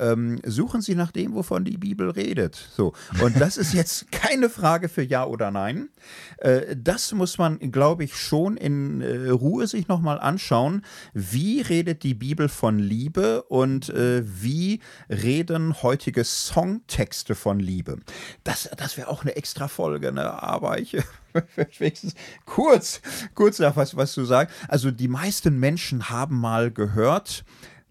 ähm, 0.00 0.40
suchen 0.44 0.80
Sie 0.80 0.94
nach 0.94 1.12
dem, 1.12 1.34
wovon 1.34 1.64
die 1.64 1.76
Bibel 1.76 2.10
redet. 2.10 2.56
So. 2.74 2.94
Und 3.22 3.38
das 3.40 3.56
ist 3.56 3.74
jetzt 3.74 4.10
keine 4.12 4.48
Frage 4.48 4.88
für 4.88 5.02
Ja 5.02 5.26
oder 5.26 5.50
Nein. 5.50 5.90
Äh, 6.38 6.76
das 6.76 7.12
muss 7.12 7.38
man, 7.38 7.58
glaube 7.70 8.04
ich, 8.04 8.16
schon 8.16 8.56
in 8.56 9.02
äh, 9.02 9.28
Ruhe 9.28 9.66
sich 9.66 9.88
nochmal 9.88 10.18
anschauen. 10.18 10.84
Wie 11.12 11.60
redet 11.60 12.02
die 12.02 12.14
Bibel 12.14 12.48
von 12.48 12.78
Liebe 12.78 13.42
und 13.42 13.90
äh, 13.90 14.22
wie 14.24 14.80
reden 15.08 15.82
heutige 15.82 16.24
Songtexte 16.24 17.34
von 17.34 17.60
Liebe? 17.60 17.98
Das, 18.42 18.70
das 18.76 18.96
wäre 18.96 19.08
auch 19.08 19.22
eine 19.22 19.36
extra 19.36 19.68
Folge, 19.68 20.12
ne? 20.12 20.42
aber 20.42 20.78
ich 20.78 20.96
wenigstens 21.78 22.14
kurz, 22.46 23.02
kurz 23.34 23.58
nach 23.58 23.76
was, 23.76 23.96
was 23.96 24.14
du 24.14 24.24
sagst. 24.24 24.54
Also 24.68 24.90
die 24.90 25.08
meisten 25.08 25.58
Menschen 25.58 26.08
haben 26.08 26.40
mal 26.40 26.70
gehört, 26.70 27.44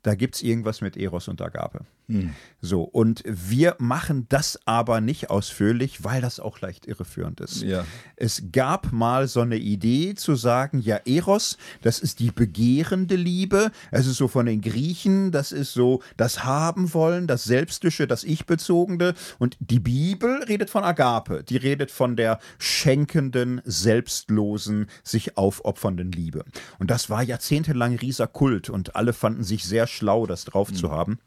da 0.09 0.15
gibt 0.15 0.33
es 0.33 0.41
irgendwas 0.41 0.81
mit 0.81 0.97
Eros 0.97 1.27
und 1.27 1.39
Agape. 1.39 1.81
Hm. 2.07 2.33
So, 2.61 2.81
und 2.81 3.23
wir 3.27 3.75
machen 3.77 4.25
das 4.29 4.59
aber 4.65 5.01
nicht 5.01 5.29
ausführlich, 5.29 6.03
weil 6.03 6.19
das 6.19 6.39
auch 6.39 6.59
leicht 6.61 6.87
irreführend 6.87 7.39
ist. 7.39 7.61
Ja. 7.61 7.85
Es 8.15 8.45
gab 8.51 8.91
mal 8.91 9.27
so 9.27 9.41
eine 9.41 9.57
Idee 9.57 10.15
zu 10.15 10.33
sagen, 10.33 10.79
ja, 10.79 10.95
Eros, 11.05 11.59
das 11.83 11.99
ist 11.99 12.19
die 12.19 12.31
begehrende 12.31 13.15
Liebe, 13.15 13.69
es 13.91 14.07
ist 14.07 14.17
so 14.17 14.27
von 14.27 14.47
den 14.47 14.61
Griechen, 14.61 15.31
das 15.31 15.51
ist 15.51 15.73
so 15.73 16.01
das 16.17 16.43
Haben 16.43 16.95
wollen, 16.95 17.27
das 17.27 17.43
Selbstische, 17.43 18.07
das 18.07 18.23
Ich-Bezogene. 18.23 19.13
Und 19.37 19.57
die 19.59 19.79
Bibel 19.79 20.43
redet 20.43 20.71
von 20.71 20.83
Agape, 20.83 21.43
die 21.43 21.57
redet 21.57 21.91
von 21.91 22.15
der 22.15 22.39
schenkenden, 22.57 23.61
selbstlosen, 23.63 24.87
sich 25.03 25.37
aufopfernden 25.37 26.11
Liebe. 26.11 26.45
Und 26.79 26.89
das 26.89 27.11
war 27.11 27.21
jahrzehntelang 27.21 27.95
rieser 27.97 28.25
Kult 28.25 28.71
und 28.71 28.95
alle 28.95 29.13
fanden 29.13 29.43
sich 29.43 29.65
sehr 29.65 29.85
schlau, 29.99 30.25
das 30.25 30.45
drauf 30.45 30.71
mhm. 30.71 30.75
zu 30.75 30.91
haben. 30.91 31.19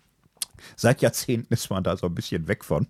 Seit 0.76 1.02
Jahrzehnten 1.02 1.52
ist 1.52 1.70
man 1.70 1.84
da 1.84 1.96
so 1.96 2.06
ein 2.06 2.14
bisschen 2.14 2.48
weg 2.48 2.64
von, 2.64 2.86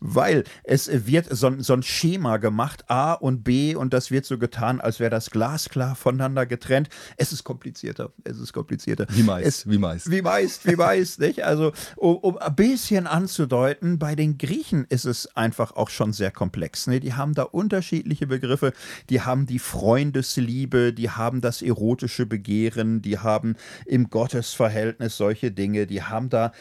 weil 0.00 0.44
es 0.64 1.06
wird 1.06 1.28
so, 1.30 1.52
so 1.58 1.72
ein 1.72 1.82
Schema 1.82 2.36
gemacht, 2.38 2.84
A 2.88 3.12
und 3.12 3.44
B, 3.44 3.74
und 3.74 3.92
das 3.92 4.10
wird 4.10 4.24
so 4.24 4.38
getan, 4.38 4.80
als 4.80 5.00
wäre 5.00 5.10
das 5.10 5.30
glasklar 5.30 5.96
voneinander 5.96 6.46
getrennt. 6.46 6.88
Es 7.16 7.32
ist 7.32 7.44
komplizierter. 7.44 8.12
Es 8.24 8.38
ist 8.38 8.52
komplizierter. 8.52 9.06
Wie 9.10 9.22
meist. 9.22 9.46
Es, 9.46 9.70
wie 9.70 9.78
meist. 9.78 10.10
Wie 10.10 10.22
meist, 10.22 10.66
wie 10.66 10.76
meist, 10.76 11.20
nicht? 11.20 11.44
Also, 11.44 11.72
um, 11.96 12.16
um, 12.16 12.38
ein 12.38 12.54
bisschen 12.54 13.06
anzudeuten, 13.06 13.98
bei 13.98 14.14
den 14.14 14.38
Griechen 14.38 14.86
ist 14.88 15.04
es 15.04 15.34
einfach 15.36 15.72
auch 15.72 15.90
schon 15.90 16.12
sehr 16.12 16.30
komplex. 16.30 16.86
Ne? 16.86 17.00
Die 17.00 17.14
haben 17.14 17.34
da 17.34 17.42
unterschiedliche 17.42 18.26
Begriffe. 18.26 18.72
Die 19.10 19.20
haben 19.20 19.46
die 19.46 19.58
Freundesliebe, 19.58 20.92
die 20.92 21.10
haben 21.10 21.40
das 21.40 21.62
erotische 21.62 22.26
Begehren, 22.26 23.02
die 23.02 23.18
haben 23.18 23.56
im 23.84 24.10
Gottesverhältnis 24.10 25.16
solche 25.16 25.50
Dinge, 25.50 25.86
die 25.86 26.02
haben 26.02 26.28
da 26.28 26.52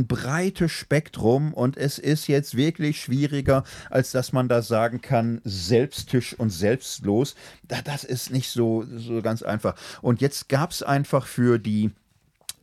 ein 0.00 0.06
breites 0.06 0.72
Spektrum 0.72 1.52
und 1.52 1.76
es 1.76 1.98
ist 1.98 2.26
jetzt 2.26 2.56
wirklich 2.56 3.00
schwieriger, 3.00 3.64
als 3.90 4.12
dass 4.12 4.32
man 4.32 4.48
da 4.48 4.62
sagen 4.62 5.00
kann, 5.00 5.40
selbstisch 5.44 6.34
und 6.34 6.50
selbstlos. 6.50 7.34
Das 7.62 8.04
ist 8.04 8.30
nicht 8.30 8.50
so, 8.50 8.84
so 8.96 9.20
ganz 9.22 9.42
einfach. 9.42 9.76
Und 10.02 10.20
jetzt 10.20 10.48
gab 10.48 10.70
es 10.70 10.82
einfach 10.82 11.26
für 11.26 11.58
die 11.58 11.90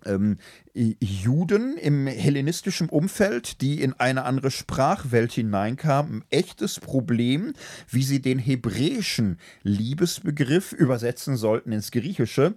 ähm, 0.05 0.37
Juden 0.73 1.77
im 1.77 2.07
hellenistischen 2.07 2.89
Umfeld, 2.89 3.61
die 3.61 3.81
in 3.81 3.93
eine 3.93 4.23
andere 4.25 4.51
Sprachwelt 4.51 5.33
hineinkamen, 5.33 6.19
ein 6.19 6.25
echtes 6.29 6.79
Problem, 6.79 7.53
wie 7.89 8.03
sie 8.03 8.21
den 8.21 8.39
hebräischen 8.39 9.39
Liebesbegriff 9.63 10.71
übersetzen 10.71 11.35
sollten 11.35 11.71
ins 11.71 11.91
Griechische. 11.91 12.55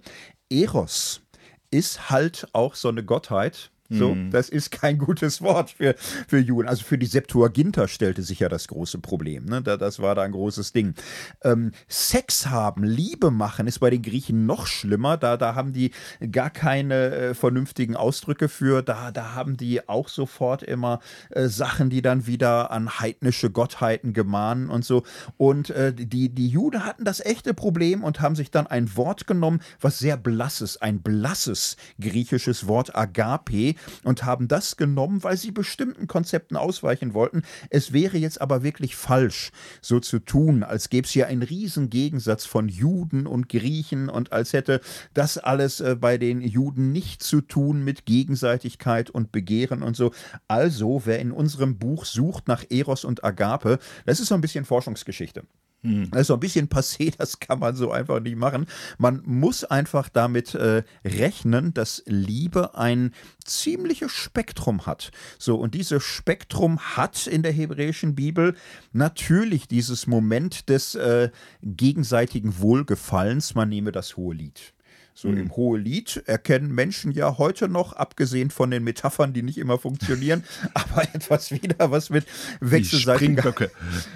Eros 0.49 1.21
ist 1.71 2.09
halt 2.09 2.47
auch 2.53 2.75
so 2.75 2.89
eine 2.89 3.03
Gottheit, 3.03 3.71
so, 3.91 4.15
mhm. 4.15 4.31
das 4.31 4.47
ist 4.47 4.71
kein 4.71 4.97
gutes 4.97 5.41
Wort 5.41 5.71
für, 5.71 5.95
für 6.27 6.39
Juden. 6.39 6.69
Also 6.69 6.83
für 6.85 6.97
die 6.97 7.05
Septuaginta 7.05 7.87
stellte 7.87 8.21
sich 8.21 8.39
ja 8.39 8.47
das 8.47 8.67
große 8.69 8.99
Problem. 8.99 9.45
Ne? 9.45 9.61
Da, 9.61 9.75
das 9.75 9.99
war 9.99 10.15
da 10.15 10.21
ein 10.21 10.31
großes 10.31 10.71
Ding. 10.71 10.95
Ähm, 11.43 11.71
Sex 11.89 12.47
haben, 12.47 12.83
Liebe 12.83 13.31
machen 13.31 13.67
ist 13.67 13.79
bei 13.79 13.89
den 13.89 14.01
Griechen 14.01 14.45
noch 14.45 14.65
schlimmer. 14.65 15.17
Da, 15.17 15.35
da 15.35 15.55
haben 15.55 15.73
die 15.73 15.91
gar 16.31 16.49
keine 16.49 17.11
äh, 17.11 17.33
vernünftigen 17.33 17.97
Ausdrücke 17.97 18.47
für. 18.47 18.81
Da, 18.81 19.11
da 19.11 19.35
haben 19.35 19.57
die 19.57 19.87
auch 19.89 20.07
sofort 20.07 20.63
immer 20.63 20.99
äh, 21.29 21.47
Sachen, 21.47 21.89
die 21.89 22.01
dann 22.01 22.27
wieder 22.27 22.71
an 22.71 22.99
heidnische 22.99 23.49
Gottheiten 23.49 24.13
gemahnen 24.13 24.69
und 24.69 24.85
so. 24.85 25.03
Und 25.35 25.69
äh, 25.71 25.93
die, 25.93 26.29
die 26.29 26.47
Juden 26.47 26.85
hatten 26.85 27.03
das 27.03 27.19
echte 27.19 27.53
Problem 27.53 28.03
und 28.03 28.21
haben 28.21 28.35
sich 28.35 28.51
dann 28.51 28.67
ein 28.67 28.95
Wort 28.95 29.27
genommen, 29.27 29.61
was 29.81 29.99
sehr 29.99 30.15
blasses, 30.15 30.81
ein 30.81 31.01
blasses 31.01 31.75
griechisches 31.99 32.67
Wort 32.67 32.95
Agape 32.95 33.75
und 34.03 34.25
haben 34.25 34.47
das 34.47 34.77
genommen, 34.77 35.23
weil 35.23 35.37
sie 35.37 35.51
bestimmten 35.51 36.07
Konzepten 36.07 36.55
ausweichen 36.55 37.13
wollten. 37.13 37.43
Es 37.69 37.93
wäre 37.93 38.17
jetzt 38.17 38.41
aber 38.41 38.63
wirklich 38.63 38.95
falsch, 38.95 39.51
so 39.81 39.99
zu 39.99 40.19
tun, 40.19 40.63
als 40.63 40.89
gäbe 40.89 41.05
es 41.05 41.11
hier 41.11 41.27
einen 41.27 41.43
riesen 41.43 41.89
Gegensatz 41.89 42.45
von 42.45 42.67
Juden 42.67 43.27
und 43.27 43.49
Griechen 43.49 44.09
und 44.09 44.31
als 44.31 44.53
hätte 44.53 44.81
das 45.13 45.37
alles 45.37 45.79
äh, 45.81 45.95
bei 45.99 46.17
den 46.17 46.41
Juden 46.41 46.91
nicht 46.91 47.23
zu 47.23 47.41
tun 47.41 47.83
mit 47.83 48.05
Gegenseitigkeit 48.05 49.09
und 49.09 49.31
Begehren 49.31 49.83
und 49.83 49.95
so. 49.95 50.11
Also, 50.47 51.03
wer 51.05 51.19
in 51.19 51.31
unserem 51.31 51.77
Buch 51.77 52.05
sucht 52.05 52.47
nach 52.47 52.63
Eros 52.69 53.05
und 53.05 53.23
Agape, 53.23 53.79
das 54.05 54.19
ist 54.19 54.27
so 54.27 54.35
ein 54.35 54.41
bisschen 54.41 54.65
Forschungsgeschichte. 54.65 55.43
Hm. 55.83 56.11
Das 56.11 56.21
ist 56.21 56.27
so 56.27 56.35
ein 56.35 56.39
bisschen 56.39 56.69
passé, 56.69 57.11
das 57.17 57.39
kann 57.39 57.59
man 57.59 57.75
so 57.75 57.91
einfach 57.91 58.19
nicht 58.19 58.37
machen. 58.37 58.67
Man 58.97 59.21
muss 59.25 59.63
einfach 59.63 60.09
damit 60.09 60.53
äh, 60.53 60.83
rechnen, 61.03 61.73
dass 61.73 62.03
Liebe 62.05 62.75
ein 62.75 63.13
ziemliches 63.43 64.11
Spektrum 64.11 64.85
hat. 64.85 65.11
So, 65.39 65.55
und 65.55 65.73
dieses 65.73 66.03
Spektrum 66.03 66.79
hat 66.79 67.25
in 67.27 67.43
der 67.43 67.51
hebräischen 67.51 68.15
Bibel 68.15 68.55
natürlich 68.93 69.67
dieses 69.67 70.05
Moment 70.07 70.69
des 70.69 70.95
äh, 70.95 71.31
gegenseitigen 71.63 72.59
Wohlgefallens. 72.59 73.55
Man 73.55 73.69
nehme 73.69 73.91
das 73.91 74.17
hohe 74.17 74.35
Lied. 74.35 74.73
So 75.13 75.27
mhm. 75.27 75.37
im 75.37 75.55
Hohelied 75.55 76.23
erkennen 76.25 76.73
Menschen 76.73 77.11
ja 77.11 77.37
heute 77.37 77.67
noch, 77.67 77.93
abgesehen 77.93 78.49
von 78.49 78.71
den 78.71 78.83
Metaphern, 78.83 79.33
die 79.33 79.43
nicht 79.43 79.57
immer 79.57 79.77
funktionieren, 79.77 80.43
aber 80.73 81.03
etwas 81.13 81.51
wieder, 81.51 81.91
was 81.91 82.09
mit 82.09 82.25
wechselseitiger... 82.59 83.53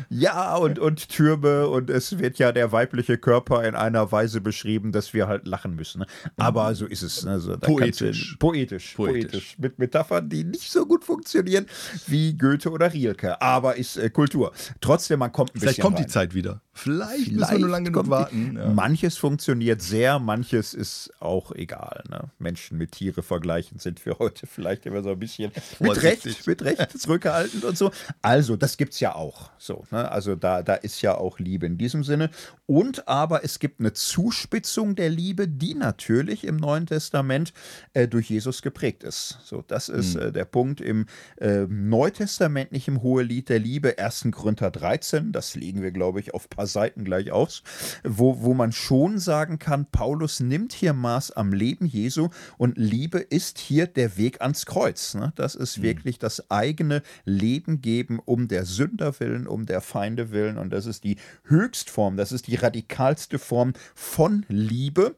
Ja, 0.10 0.56
und, 0.56 0.80
und 0.80 1.10
Türme 1.10 1.68
und 1.68 1.90
es 1.90 2.20
wird 2.20 2.38
ja 2.38 2.52
der 2.52 2.72
weibliche 2.72 3.18
Körper 3.18 3.64
in 3.68 3.76
einer 3.76 4.12
Weise 4.12 4.40
beschrieben, 4.40 4.92
dass 4.92 5.14
wir 5.14 5.28
halt 5.28 5.48
lachen 5.48 5.76
müssen. 5.76 6.00
Ne? 6.00 6.08
Aber 6.38 6.70
mhm. 6.70 6.76
so 6.76 6.86
ist 6.86 7.02
es. 7.02 7.26
Also, 7.26 7.58
poetisch. 7.58 8.34
Du, 8.34 8.48
poetisch. 8.48 8.94
Poetisch. 8.96 9.32
Poetisch. 9.32 9.60
Mit 9.60 9.80
Metaphern, 9.80 10.30
die 10.30 10.44
nicht 10.44 10.72
so 10.72 10.86
gut 10.86 11.04
funktionieren 11.04 11.66
wie 12.08 12.38
Goethe 12.38 12.72
oder 12.72 12.94
Rielke. 12.94 13.42
Aber 13.42 13.76
ist 13.76 13.98
äh, 13.98 14.10
Kultur. 14.10 14.54
Trotzdem, 14.80 15.20
man 15.20 15.32
kommt 15.32 15.56
ein 15.56 15.60
Vielleicht 15.60 15.78
bisschen 15.78 15.84
kommt 15.84 15.98
rein. 15.98 16.06
die 16.06 16.12
Zeit 16.12 16.34
wieder. 16.34 16.62
Vielleicht, 16.74 17.26
Vielleicht 17.26 17.32
müssen 17.32 17.52
wir 17.52 17.60
nur 17.60 17.70
lange 17.70 17.92
genug 17.92 18.10
warten. 18.10 18.56
Ja. 18.58 18.70
Manches 18.70 19.18
funktioniert 19.18 19.82
sehr, 19.82 20.20
manches 20.20 20.74
ist 20.74 20.85
auch 21.20 21.52
egal. 21.52 22.04
Ne? 22.10 22.30
Menschen 22.40 22.78
mit 22.78 22.92
Tiere 22.94 23.24
vergleichen 23.24 23.80
sind 23.80 24.06
wir 24.06 24.18
heute 24.20 24.48
vielleicht 24.48 24.86
immer 24.86 25.04
so 25.04 25.12
ein 25.12 25.20
bisschen 25.20 25.52
mit 25.80 26.04
Recht, 26.04 26.48
mit 26.48 26.62
Recht 26.64 27.00
zurückhaltend 27.00 27.64
und 27.64 27.78
so. 27.78 27.92
Also, 28.22 28.56
das 28.56 28.78
gibt 28.78 28.94
es 28.94 29.00
ja 29.00 29.16
auch. 29.16 29.52
So, 29.58 29.86
ne? 29.92 30.12
Also 30.12 30.36
da, 30.36 30.62
da 30.64 30.76
ist 30.76 31.02
ja 31.02 31.16
auch 31.16 31.40
Liebe 31.40 31.66
in 31.66 31.78
diesem 31.78 32.04
Sinne. 32.04 32.30
Und 32.68 33.08
aber 33.08 33.44
es 33.44 33.60
gibt 33.60 33.80
eine 33.80 33.94
Zuspitzung 33.94 34.96
der 34.96 35.10
Liebe, 35.10 35.48
die 35.48 35.76
natürlich 35.76 36.44
im 36.46 36.58
Neuen 36.58 36.88
Testament 36.88 37.54
äh, 37.94 38.08
durch 38.08 38.30
Jesus 38.30 38.64
geprägt 38.64 39.04
ist. 39.04 39.40
So, 39.44 39.64
das 39.68 39.88
ist 39.88 40.16
hm. 40.16 40.22
äh, 40.22 40.32
der 40.32 40.46
Punkt 40.46 40.82
im 40.82 41.06
äh, 41.38 41.68
neutestamentlichen 41.68 43.04
Hohelied 43.04 43.50
der 43.50 43.60
Liebe, 43.60 44.00
1. 44.00 44.30
Korinther 44.32 44.72
13. 44.72 45.32
Das 45.32 45.56
legen 45.56 45.84
wir, 45.84 45.92
glaube 45.92 46.20
ich, 46.20 46.34
auf 46.34 46.46
ein 46.46 46.50
paar 46.50 46.66
Seiten 46.66 47.04
gleich 47.04 47.32
aus, 47.32 47.62
wo, 48.04 48.42
wo 48.42 48.56
man 48.56 48.72
schon 48.72 49.20
sagen 49.20 49.60
kann, 49.60 49.86
Paulus 49.92 50.40
nimmt 50.40 50.74
hier 50.74 50.94
Maß 50.94 51.32
am 51.32 51.54
Leben 51.54 51.86
Jesu 51.86 52.30
und 52.58 52.78
Liebe 52.78 53.20
ist 53.20 53.60
hier 53.60 53.86
der 53.86 54.18
Weg 54.18 54.42
ans 54.42 54.66
Kreuz. 54.66 55.14
Ne? 55.14 55.34
Das 55.36 55.54
ist 55.54 55.78
mhm. 55.78 55.84
wirklich 55.84 56.18
das 56.18 56.50
eigene 56.50 57.04
Leben 57.26 57.82
geben 57.82 58.20
um 58.26 58.48
der 58.48 58.66
Sünder 58.66 59.20
willen, 59.20 59.46
um 59.46 59.68
der 59.68 59.82
Feinde 59.82 60.32
willen 60.32 60.58
und 60.58 60.72
das 60.72 60.88
ist 60.88 61.04
die 61.04 61.18
Höchstform, 61.44 62.18
das 62.18 62.32
ist 62.32 62.48
die 62.48 62.55
radikalste 62.56 63.40
Form 63.40 63.74
von 63.94 64.46
Liebe 64.50 65.16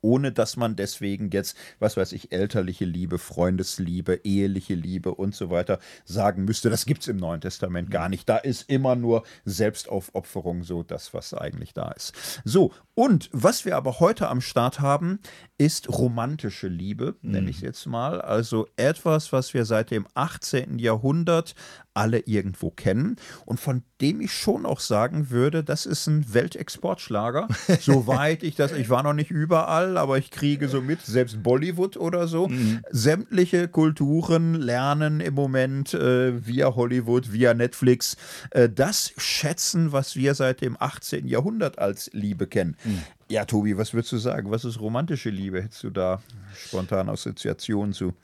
ohne 0.00 0.32
dass 0.32 0.56
man 0.56 0.76
deswegen 0.76 1.30
jetzt, 1.30 1.56
was 1.78 1.96
weiß 1.96 2.12
ich, 2.12 2.32
elterliche 2.32 2.84
Liebe, 2.84 3.18
Freundesliebe, 3.18 4.20
eheliche 4.24 4.74
Liebe 4.74 5.14
und 5.14 5.34
so 5.34 5.50
weiter 5.50 5.78
sagen 6.04 6.44
müsste. 6.44 6.70
Das 6.70 6.86
gibt 6.86 7.02
es 7.02 7.08
im 7.08 7.16
Neuen 7.16 7.40
Testament 7.40 7.90
gar 7.90 8.08
nicht. 8.08 8.28
Da 8.28 8.36
ist 8.36 8.68
immer 8.68 8.96
nur 8.96 9.24
Selbstaufopferung 9.44 10.64
so 10.64 10.82
das, 10.82 11.14
was 11.14 11.34
eigentlich 11.34 11.72
da 11.72 11.92
ist. 11.92 12.14
So, 12.44 12.72
und 12.98 13.28
was 13.30 13.66
wir 13.66 13.76
aber 13.76 14.00
heute 14.00 14.30
am 14.30 14.40
Start 14.40 14.80
haben, 14.80 15.18
ist 15.58 15.90
romantische 15.90 16.68
Liebe, 16.68 17.16
nenne 17.20 17.50
ich 17.50 17.56
es 17.56 17.62
jetzt 17.62 17.86
mal. 17.86 18.22
Also 18.22 18.68
etwas, 18.76 19.34
was 19.34 19.52
wir 19.52 19.66
seit 19.66 19.90
dem 19.90 20.06
18. 20.14 20.78
Jahrhundert 20.78 21.54
alle 21.92 22.20
irgendwo 22.20 22.70
kennen 22.70 23.16
und 23.46 23.58
von 23.58 23.82
dem 24.02 24.20
ich 24.20 24.32
schon 24.32 24.66
auch 24.66 24.80
sagen 24.80 25.30
würde, 25.30 25.64
das 25.64 25.86
ist 25.86 26.06
ein 26.06 26.34
Weltexportschlager. 26.34 27.48
Soweit 27.80 28.42
ich 28.42 28.54
das, 28.54 28.72
ich 28.72 28.90
war 28.90 29.02
noch 29.02 29.14
nicht 29.14 29.30
überall, 29.30 29.96
aber 29.96 30.18
ich 30.18 30.30
kriege 30.30 30.68
so 30.68 30.82
mit, 30.82 31.00
selbst 31.00 31.42
Bollywood 31.42 31.96
oder 31.96 32.28
so. 32.28 32.48
Mhm. 32.48 32.80
Sämtliche 32.90 33.68
Kulturen 33.68 34.54
lernen 34.54 35.20
im 35.20 35.32
Moment 35.32 35.94
äh, 35.94 36.46
via 36.46 36.74
Hollywood, 36.74 37.32
via 37.32 37.54
Netflix 37.54 38.18
äh, 38.50 38.68
das 38.68 39.12
schätzen, 39.16 39.92
was 39.92 40.16
wir 40.16 40.34
seit 40.34 40.60
dem 40.60 40.76
18. 40.78 41.26
Jahrhundert 41.26 41.78
als 41.78 42.10
Liebe 42.12 42.46
kennen. 42.46 42.76
Mhm. 42.86 43.02
Ja, 43.28 43.44
Tobi, 43.44 43.76
was 43.76 43.92
würdest 43.92 44.12
du 44.12 44.18
sagen? 44.18 44.50
Was 44.50 44.64
ist 44.64 44.80
romantische 44.80 45.30
Liebe? 45.30 45.62
Hättest 45.62 45.82
du 45.82 45.90
da 45.90 46.22
spontan 46.66 47.08
Assoziationen 47.08 47.92
zu? 47.92 48.14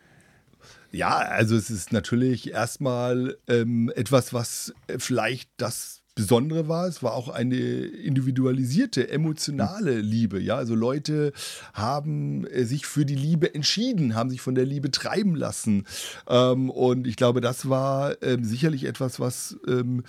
Ja, 0.92 1.16
also 1.16 1.56
es 1.56 1.70
ist 1.70 1.92
natürlich 1.92 2.52
erstmal 2.52 3.36
ähm, 3.48 3.90
etwas, 3.96 4.32
was 4.32 4.74
vielleicht 4.98 5.50
das 5.56 6.02
Besondere 6.14 6.68
war, 6.68 6.86
es 6.86 7.02
war 7.02 7.14
auch 7.14 7.30
eine 7.30 7.56
individualisierte, 7.56 9.08
emotionale 9.08 9.98
Liebe. 10.00 10.40
Ja, 10.40 10.56
also 10.56 10.74
Leute 10.74 11.32
haben 11.72 12.46
äh, 12.48 12.64
sich 12.64 12.84
für 12.84 13.06
die 13.06 13.14
Liebe 13.14 13.54
entschieden, 13.54 14.14
haben 14.14 14.28
sich 14.28 14.42
von 14.42 14.54
der 14.54 14.66
Liebe 14.66 14.90
treiben 14.90 15.34
lassen. 15.34 15.86
Ähm, 16.28 16.68
und 16.68 17.06
ich 17.06 17.16
glaube, 17.16 17.40
das 17.40 17.70
war 17.70 18.22
ähm, 18.22 18.44
sicherlich 18.44 18.84
etwas, 18.84 19.20
was 19.20 19.56
ähm, 19.66 20.04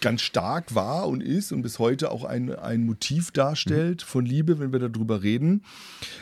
ganz 0.00 0.22
stark 0.22 0.74
war 0.74 1.08
und 1.08 1.22
ist 1.22 1.52
und 1.52 1.62
bis 1.62 1.78
heute 1.78 2.10
auch 2.10 2.24
ein, 2.24 2.54
ein 2.54 2.84
Motiv 2.84 3.32
darstellt 3.32 4.02
von 4.02 4.24
Liebe, 4.24 4.58
wenn 4.58 4.72
wir 4.72 4.78
darüber 4.78 5.22
reden. 5.22 5.64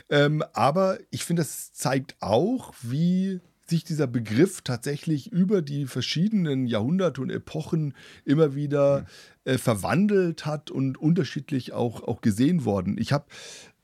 Ähm, 0.09 0.43
aber 0.53 0.99
ich 1.11 1.25
finde, 1.25 1.43
das 1.43 1.73
zeigt 1.73 2.17
auch, 2.21 2.73
wie 2.83 3.41
sich 3.69 3.85
dieser 3.85 4.07
Begriff 4.07 4.63
tatsächlich 4.63 5.33
über 5.33 5.61
die 5.61 5.87
verschiedenen 5.87 6.67
Jahrhunderte 6.67 7.21
und 7.21 7.31
Epochen 7.31 7.95
immer 8.25 8.55
wieder 8.55 9.07
äh, 9.47 9.59
verwandelt 9.59 10.45
hat 10.45 10.71
und 10.71 10.99
unterschiedlich 10.99 11.73
auch, 11.73 12.03
auch 12.03 12.21
gesehen 12.21 12.65
worden. 12.65 12.97
Ich 12.99 13.13
habe 13.13 13.27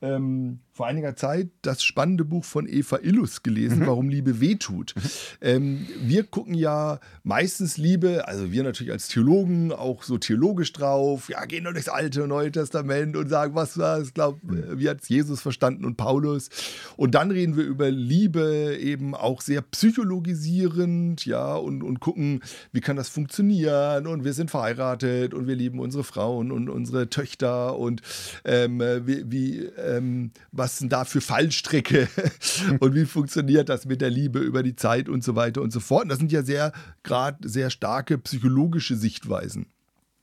ähm, 0.03 0.59
vor 0.73 0.87
einiger 0.87 1.15
Zeit 1.15 1.49
das 1.61 1.83
spannende 1.83 2.25
Buch 2.25 2.43
von 2.43 2.67
Eva 2.67 2.99
Illus 3.01 3.43
gelesen, 3.43 3.79
mhm. 3.79 3.87
Warum 3.87 4.09
Liebe 4.09 4.41
wehtut. 4.41 4.93
Mhm. 4.95 5.01
Ähm, 5.39 5.87
wir 6.01 6.23
gucken 6.23 6.55
ja 6.55 6.99
meistens 7.23 7.77
Liebe, 7.77 8.27
also 8.27 8.51
wir 8.51 8.63
natürlich 8.63 8.91
als 8.91 9.07
Theologen 9.07 9.71
auch 9.71 10.03
so 10.03 10.17
theologisch 10.17 10.73
drauf, 10.73 11.29
ja, 11.29 11.45
gehen 11.45 11.63
nur 11.63 11.73
durchs 11.73 11.89
Alte 11.89 12.23
und 12.23 12.29
Neue 12.29 12.51
Testament 12.51 13.15
und 13.15 13.29
sagen, 13.29 13.55
was 13.55 13.77
war 13.77 13.99
es, 13.99 14.13
glaub, 14.13 14.43
mhm. 14.43 14.79
wie 14.79 14.89
hat 14.89 15.01
es 15.03 15.09
Jesus 15.09 15.41
verstanden 15.41 15.85
und 15.85 15.95
Paulus. 15.95 16.49
Und 16.97 17.15
dann 17.15 17.31
reden 17.31 17.55
wir 17.55 17.63
über 17.63 17.89
Liebe 17.89 18.75
eben 18.77 19.15
auch 19.15 19.39
sehr 19.39 19.61
psychologisierend, 19.61 21.25
ja, 21.25 21.53
und, 21.53 21.81
und 21.81 22.01
gucken, 22.01 22.41
wie 22.73 22.81
kann 22.81 22.97
das 22.97 23.07
funktionieren 23.07 24.07
und 24.07 24.25
wir 24.25 24.33
sind 24.33 24.51
verheiratet 24.51 25.33
und 25.33 25.47
wir 25.47 25.52
wir 25.53 25.57
lieben 25.57 25.79
unsere 25.79 26.03
Frauen 26.03 26.51
und 26.51 26.67
unsere 26.67 27.09
Töchter 27.09 27.77
und 27.77 28.01
ähm, 28.43 28.79
wie, 28.79 29.31
wie 29.31 29.59
ähm, 29.77 30.31
was 30.51 30.79
sind 30.79 30.91
da 30.91 31.05
für 31.05 31.21
Fallstricke 31.21 32.07
und 32.79 32.95
wie 32.95 33.05
funktioniert 33.05 33.69
das 33.69 33.85
mit 33.85 34.01
der 34.01 34.09
Liebe 34.09 34.39
über 34.39 34.63
die 34.63 34.75
Zeit 34.75 35.09
und 35.09 35.23
so 35.23 35.35
weiter 35.35 35.61
und 35.61 35.71
so 35.71 35.79
fort. 35.79 36.03
Und 36.03 36.09
das 36.09 36.17
sind 36.17 36.31
ja 36.31 36.41
sehr 36.41 36.73
gerade 37.03 37.47
sehr 37.47 37.69
starke 37.69 38.17
psychologische 38.17 38.95
Sichtweisen. 38.95 39.67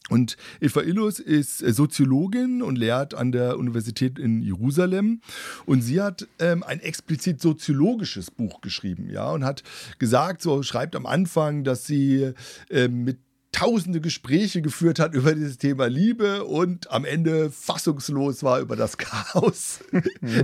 Und 0.09 0.37
Eva 0.61 0.83
Illus 0.83 1.21
ist 1.21 1.59
Soziologin 1.59 2.63
und 2.63 2.77
lehrt 2.77 3.15
an 3.15 3.31
der 3.31 3.57
Universität 3.57 4.19
in 4.19 4.43
Jerusalem. 4.43 5.21
Und 5.67 5.83
sie 5.83 6.01
hat 6.01 6.27
ähm, 6.41 6.65
ein 6.65 6.81
explizit 6.81 7.41
soziologisches 7.41 8.33
Buch 8.33 8.61
geschrieben, 8.61 9.09
ja, 9.09 9.31
und 9.31 9.45
hat 9.45 9.63
gesagt, 10.01 10.43
so 10.43 10.65
schreibt 10.65 10.97
am 10.97 11.07
Anfang, 11.07 11.63
dass 11.63 11.87
sie 11.87 12.33
äh, 12.71 12.89
mit 12.89 13.21
tausende 13.53 14.01
Gespräche 14.01 14.63
geführt 14.63 14.99
hat 14.99 15.15
über 15.15 15.35
dieses 15.35 15.59
Thema 15.59 15.87
Liebe 15.87 16.45
und 16.45 16.91
am 16.91 17.05
Ende 17.05 17.51
fassungslos 17.51 18.43
war 18.43 18.61
über 18.61 18.77
das 18.77 18.97
Chaos, 18.99 19.81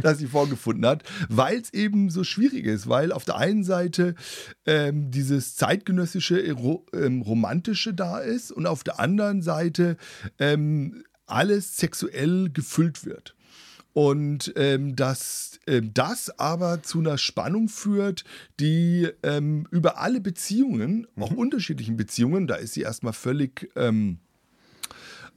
das 0.02 0.18
sie 0.18 0.26
vorgefunden 0.26 0.86
hat, 0.86 1.04
weil 1.28 1.58
es 1.58 1.72
eben 1.72 2.10
so 2.10 2.24
schwierig 2.24 2.66
ist, 2.66 2.88
weil 2.88 3.12
auf 3.12 3.24
der 3.24 3.36
einen 3.36 3.64
Seite 3.64 4.14
ähm, 4.66 5.10
dieses 5.10 5.54
zeitgenössische, 5.56 6.38
ähm, 6.40 7.22
romantische 7.22 7.94
da 7.94 8.18
ist 8.18 8.50
und 8.50 8.66
auf 8.66 8.82
der 8.82 8.98
anderen 8.98 9.40
Seite 9.42 9.96
ähm, 10.38 11.04
alles 11.26 11.76
sexuell 11.76 12.50
gefüllt 12.50 13.04
wird. 13.04 13.35
Und 13.96 14.52
ähm, 14.56 14.94
dass 14.94 15.58
ähm, 15.66 15.94
das 15.94 16.38
aber 16.38 16.82
zu 16.82 16.98
einer 16.98 17.16
Spannung 17.16 17.70
führt, 17.70 18.24
die 18.60 19.08
ähm, 19.22 19.66
über 19.70 19.96
alle 19.96 20.20
Beziehungen, 20.20 21.06
auch 21.18 21.30
mhm. 21.30 21.38
unterschiedlichen 21.38 21.96
Beziehungen, 21.96 22.46
da 22.46 22.56
ist 22.56 22.74
sie 22.74 22.82
erstmal 22.82 23.14
völlig 23.14 23.70
ähm, 23.74 24.18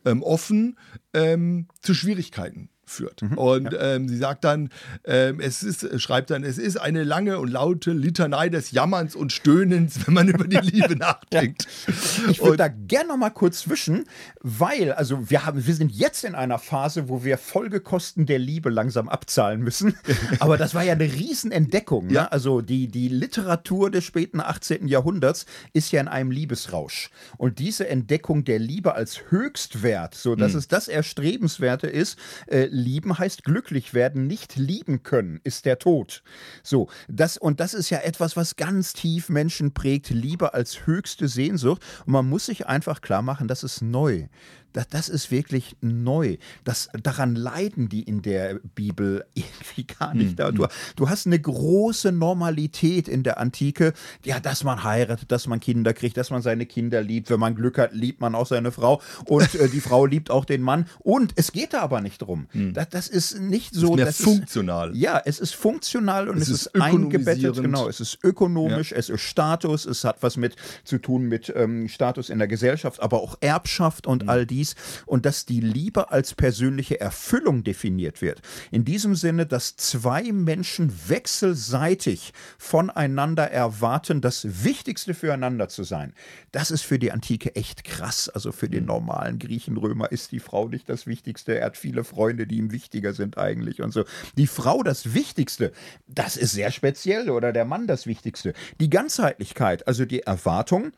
ähm, 0.04 0.22
offen, 0.24 0.78
ähm, 1.14 1.70
zu 1.82 1.94
Schwierigkeiten 1.94 2.68
führt. 2.90 3.22
Mhm, 3.22 3.38
und 3.38 3.74
ja. 3.74 3.96
ähm, 3.96 4.08
sie 4.08 4.18
sagt 4.18 4.44
dann, 4.44 4.70
ähm, 5.06 5.40
es 5.40 5.64
ist, 5.64 6.02
schreibt 6.02 6.30
dann, 6.30 6.44
es 6.44 6.58
ist 6.58 6.78
eine 6.78 7.04
lange 7.04 7.40
und 7.40 7.50
laute 7.50 7.92
Litanei 7.92 8.50
des 8.50 8.72
Jammerns 8.72 9.16
und 9.16 9.32
Stöhnens, 9.32 10.08
wenn 10.08 10.14
man 10.14 10.28
über 10.28 10.46
die 10.48 10.58
Liebe 10.62 10.96
nachdenkt. 10.96 11.68
Ja. 11.88 11.94
Ich 12.30 12.42
würde 12.42 12.58
da 12.58 12.68
gerne 12.68 13.10
noch 13.10 13.18
mal 13.18 13.30
kurz 13.30 13.60
zwischen, 13.62 14.06
weil, 14.42 14.92
also 14.94 15.30
wir 15.30 15.46
haben, 15.46 15.66
wir 15.66 15.74
sind 15.74 15.92
jetzt 15.92 16.24
in 16.24 16.36
einer 16.36 16.60
Phase, 16.60 17.10
wo 17.10 17.24
wir 17.24 17.38
Folgekosten 17.38 18.26
der 18.26 18.40
Liebe 18.40 18.70
langsam 18.70 19.10
abzahlen 19.10 19.62
müssen. 19.62 19.96
Aber 20.40 20.58
das 20.58 20.74
war 20.74 20.84
ja 20.84 20.94
eine 20.94 21.06
Riesenentdeckung. 21.06 22.08
Ne? 22.08 22.14
Ja. 22.14 22.26
Also 22.28 22.62
die, 22.62 22.88
die 22.88 23.08
Literatur 23.08 23.92
des 23.92 24.04
späten 24.04 24.40
18. 24.40 24.88
Jahrhunderts 24.88 25.46
ist 25.74 25.92
ja 25.92 26.02
in 26.02 26.08
einem 26.08 26.32
Liebesrausch. 26.32 27.10
Und 27.38 27.60
diese 27.60 27.88
Entdeckung 27.88 28.44
der 28.44 28.60
Liebe 28.60 28.96
als 28.96 29.30
Höchstwert, 29.30 30.16
so 30.16 30.36
dass 30.36 30.54
mhm. 30.54 30.60
es 30.60 30.68
das 30.68 30.88
Erstrebenswerte 30.88 31.88
ist, 31.88 32.18
äh, 32.48 32.68
lieben 32.80 33.18
heißt 33.18 33.44
glücklich 33.44 33.94
werden, 33.94 34.28
nicht 34.28 34.56
lieben 34.56 35.04
können 35.04 35.40
ist 35.44 35.66
der 35.66 35.80
Tod. 35.80 36.24
So, 36.64 36.90
das 37.08 37.38
und 37.38 37.60
das 37.60 37.74
ist 37.74 37.90
ja 37.90 38.00
etwas, 38.00 38.36
was 38.36 38.56
ganz 38.56 38.94
tief 38.94 39.30
Menschen 39.30 39.74
prägt, 39.74 40.10
Liebe 40.10 40.54
als 40.54 40.86
höchste 40.86 41.28
Sehnsucht 41.28 41.84
und 42.06 42.14
man 42.14 42.28
muss 42.28 42.48
sich 42.48 42.68
einfach 42.68 43.02
klar 43.02 43.22
machen, 43.22 43.48
das 43.48 43.64
ist 43.64 43.82
neu 43.82 44.28
das, 44.74 44.88
das 44.88 45.10
ist 45.10 45.32
wirklich 45.32 45.76
neu. 45.82 46.38
Das, 46.64 46.90
daran 47.02 47.36
leiden 47.36 47.90
die 47.90 48.04
in 48.04 48.22
der 48.22 48.56
Bibel 48.76 49.26
irgendwie 49.34 49.86
gar 49.86 50.14
nicht. 50.14 50.38
Mhm. 50.38 50.56
Du, 50.56 50.68
du 50.96 51.10
hast 51.10 51.26
eine 51.26 51.40
große 51.40 52.12
Normalität 52.12 53.08
in 53.08 53.24
der 53.24 53.40
Antike, 53.40 53.94
ja, 54.24 54.40
dass 54.40 54.64
man 54.64 54.84
heiratet, 54.84 55.32
dass 55.32 55.48
man 55.48 55.60
Kinder 55.60 55.94
kriegt, 55.94 56.18
dass 56.18 56.30
man 56.30 56.42
seine 56.42 56.66
Kinder 56.66 57.02
liebt. 57.02 57.30
Wenn 57.30 57.40
man 57.40 57.56
Glück 57.56 57.78
hat, 57.78 57.94
liebt 57.94 58.22
man 58.22 58.36
auch 58.36 58.46
seine 58.46 58.72
Frau 58.72 59.02
und 59.26 59.56
äh, 59.56 59.70
die 59.70 59.82
Frau 59.82 60.06
liebt 60.06 60.30
auch 60.30 60.46
den 60.46 60.62
Mann. 60.62 60.86
Und 61.00 61.34
es 61.36 61.52
geht 61.52 61.74
da 61.74 61.82
aber 61.82 62.02
nicht 62.02 62.22
drum. 62.22 62.48
Mhm. 62.54 62.74
Das, 62.74 62.90
das, 62.90 63.08
ist 63.08 63.40
nicht 63.40 63.74
so. 63.74 63.98
Es 63.98 64.20
ist 64.20 64.26
mehr 64.26 64.34
funktional. 64.34 64.92
Ist, 64.92 64.98
ja, 64.98 65.22
es 65.26 65.40
ist 65.40 65.56
funktional 65.56 66.30
und 66.30 66.38
es, 66.38 66.44
es 66.44 66.50
ist, 66.50 66.68
ist 66.68 66.82
eingebettet. 66.82 67.62
Genau, 67.62 67.88
es 67.88 68.00
ist 68.00 68.20
ökonomisch, 68.24 68.92
ja. 68.92 68.98
es 68.98 69.10
ist 69.10 69.22
Status, 69.22 69.86
es 69.86 70.04
hat 70.04 70.22
was 70.22 70.38
mit 70.38 70.56
zu 70.84 71.00
tun 71.00 71.24
mit 71.24 71.52
ähm, 71.56 71.88
Status 71.88 72.30
in 72.30 72.40
der 72.40 72.48
Gesellschaft, 72.48 73.02
aber 73.02 73.22
auch 73.22 73.38
Erbschaft 73.42 74.06
und 74.06 74.24
mhm. 74.24 74.30
all 74.30 74.46
die 74.46 74.59
dies 74.60 74.76
und 75.06 75.26
dass 75.26 75.46
die 75.46 75.62
Liebe 75.62 76.12
als 76.12 76.34
persönliche 76.34 77.00
Erfüllung 77.00 77.64
definiert 77.64 78.22
wird. 78.22 78.42
In 78.72 78.86
diesem 78.86 79.16
Sinne, 79.16 79.46
dass 79.46 79.76
zwei 79.76 80.32
Menschen 80.32 80.92
wechselseitig 81.08 82.34
voneinander 82.58 83.50
erwarten, 83.50 84.22
das 84.22 84.64
Wichtigste 84.64 85.14
füreinander 85.14 85.70
zu 85.70 85.84
sein. 85.84 86.14
Das 86.52 86.72
ist 86.72 86.84
für 86.84 87.00
die 87.00 87.12
Antike 87.12 87.56
echt 87.56 87.84
krass. 87.84 88.30
Also 88.30 88.52
für 88.52 88.70
den 88.70 88.86
normalen 88.86 89.40
Griechenrömer 89.40 90.12
ist 90.12 90.32
die 90.32 90.40
Frau 90.40 90.68
nicht 90.68 90.90
das 90.90 91.08
Wichtigste. 91.08 91.58
Er 91.58 91.68
hat 91.68 91.78
viele 91.78 92.04
Freunde, 92.04 92.46
die 92.46 92.58
ihm 92.58 92.72
wichtiger 92.72 93.14
sind 93.14 93.38
eigentlich 93.38 93.82
und 93.82 93.92
so. 93.92 94.04
Die 94.38 94.48
Frau 94.48 94.84
das 94.84 95.14
Wichtigste, 95.14 95.72
das 96.08 96.38
ist 96.38 96.52
sehr 96.52 96.72
speziell 96.72 97.30
oder 97.30 97.54
der 97.54 97.66
Mann 97.66 97.88
das 97.88 98.08
Wichtigste. 98.08 98.54
Die 98.80 98.90
Ganzheitlichkeit, 98.90 99.88
also 99.88 100.06
die 100.06 100.22
Erwartung, 100.22 100.92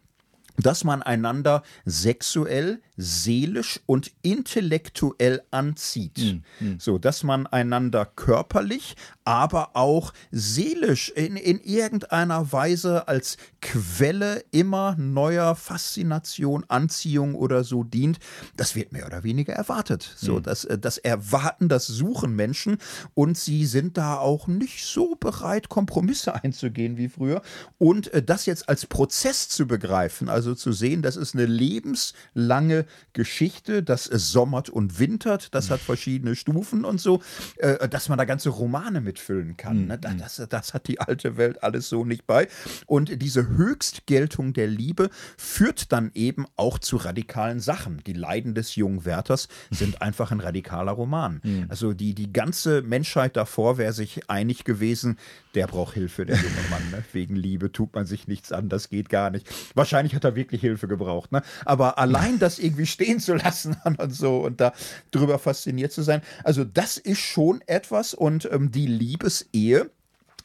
dass 0.58 0.84
man 0.84 1.02
einander 1.02 1.64
sexuell, 1.86 2.82
seelisch 2.98 3.80
und 3.86 4.12
intellektuell 4.22 5.42
anzieht. 5.52 6.42
Mhm. 6.60 6.80
So, 6.80 6.98
dass 6.98 7.24
man 7.24 7.48
einander 7.48 8.06
körperlich, 8.06 8.96
aber 9.24 9.76
auch 9.76 10.14
seelisch 10.32 11.10
in, 11.10 11.36
in 11.36 11.60
irgendeiner 11.60 12.52
Weise 12.52 13.08
als 13.08 13.38
Quelle 13.62 14.44
immer 14.52 14.96
neuer 14.98 15.56
Faszination, 15.56 16.66
Anziehung 16.68 17.36
oder 17.36 17.64
so 17.64 17.84
dient. 17.84 18.20
Das 18.58 18.76
wird 18.76 18.92
mehr 18.92 19.06
oder 19.06 19.24
weniger 19.24 19.54
erwartet. 19.54 20.14
So, 20.16 20.38
mhm. 20.38 20.44
das, 20.44 20.66
äh, 20.66 20.78
das 20.78 20.98
Erwarten, 20.98 21.70
das 21.70 21.88
suchen 21.88 22.36
Menschen 22.36 22.78
und 23.14 23.38
sie 23.38 23.66
sind 23.66 23.98
da 23.98 24.18
auch 24.18 24.48
nicht 24.48 24.86
so 24.86 25.16
bereit, 25.16 25.70
Kompromisse 25.70 26.44
einzugehen 26.44 26.98
wie 26.98 27.10
früher. 27.10 27.42
Und 27.78 28.14
äh, 28.14 28.22
das 28.22 28.46
jetzt 28.46 28.70
als 28.70 28.86
Prozess 28.86 29.50
zu 29.50 29.68
begreifen, 29.68 30.30
also 30.30 30.41
also 30.42 30.56
zu 30.56 30.72
sehen, 30.72 31.04
das 31.04 31.18
ist 31.18 31.36
eine 31.36 31.46
lebenslange 31.46 32.86
Geschichte, 33.14 33.84
das 33.84 34.06
sommert 34.06 34.70
und 34.70 34.98
wintert, 34.98 35.54
das 35.54 35.70
hat 35.70 35.80
verschiedene 35.80 36.36
Stufen 36.36 36.84
und 36.84 37.00
so, 37.00 37.22
äh, 37.58 37.88
dass 37.88 38.10
man 38.10 38.18
da 38.18 38.26
ganze 38.26 38.50
Romane 38.50 39.02
mitfüllen 39.02 39.56
kann. 39.56 39.86
Ne? 39.86 39.98
Mhm. 39.98 40.18
Das, 40.18 40.42
das 40.50 40.74
hat 40.74 40.88
die 40.88 41.00
alte 41.00 41.38
Welt 41.38 41.62
alles 41.62 41.90
so 41.90 42.06
nicht 42.06 42.26
bei. 42.26 42.48
Und 42.88 43.22
diese 43.22 43.50
Höchstgeltung 43.50 44.54
der 44.54 44.66
Liebe 44.66 45.12
führt 45.38 45.92
dann 45.92 46.10
eben 46.16 46.48
auch 46.56 46.80
zu 46.80 46.98
radikalen 46.98 47.60
Sachen. 47.60 48.02
Die 48.08 48.14
Leiden 48.14 48.56
des 48.56 48.76
jungen 48.76 49.06
Werthers 49.06 49.48
sind 49.70 50.02
einfach 50.02 50.32
ein 50.32 50.40
radikaler 50.40 50.94
Roman. 50.94 51.40
Mhm. 51.44 51.68
Also 51.70 51.94
die, 51.94 52.16
die 52.16 52.34
ganze 52.34 52.82
Menschheit 52.82 53.38
davor 53.38 53.78
wäre 53.78 53.94
sich 53.94 54.28
einig 54.28 54.64
gewesen, 54.64 55.18
der 55.54 55.68
braucht 55.68 55.94
Hilfe, 55.94 56.26
der 56.26 56.38
junge 56.38 56.70
Mann. 56.72 56.90
Ne? 56.92 57.04
Wegen 57.12 57.36
Liebe 57.36 57.72
tut 57.72 57.94
man 57.94 58.08
sich 58.08 58.28
nichts 58.28 58.52
an, 58.52 58.70
das 58.70 58.90
geht 58.90 59.10
gar 59.10 59.30
nicht. 59.30 59.48
Wahrscheinlich 59.76 60.16
hat 60.16 60.24
er 60.24 60.31
wirklich 60.36 60.62
Hilfe 60.62 60.88
gebraucht. 60.88 61.32
Ne? 61.32 61.42
Aber 61.66 61.98
allein 61.98 62.40
das 62.40 62.60
irgendwie 62.60 62.86
stehen 62.86 63.20
zu 63.20 63.36
lassen 63.36 63.78
und 63.98 64.14
so 64.14 64.42
und 64.42 64.62
da 64.62 64.74
drüber 65.12 65.40
fasziniert 65.40 65.92
zu 65.92 66.02
sein, 66.02 66.22
also 66.44 66.64
das 66.64 66.98
ist 66.98 67.20
schon 67.20 67.62
etwas 67.68 68.14
und 68.14 68.50
ähm, 68.52 68.72
die 68.72 68.88
Liebesehe, 68.88 69.90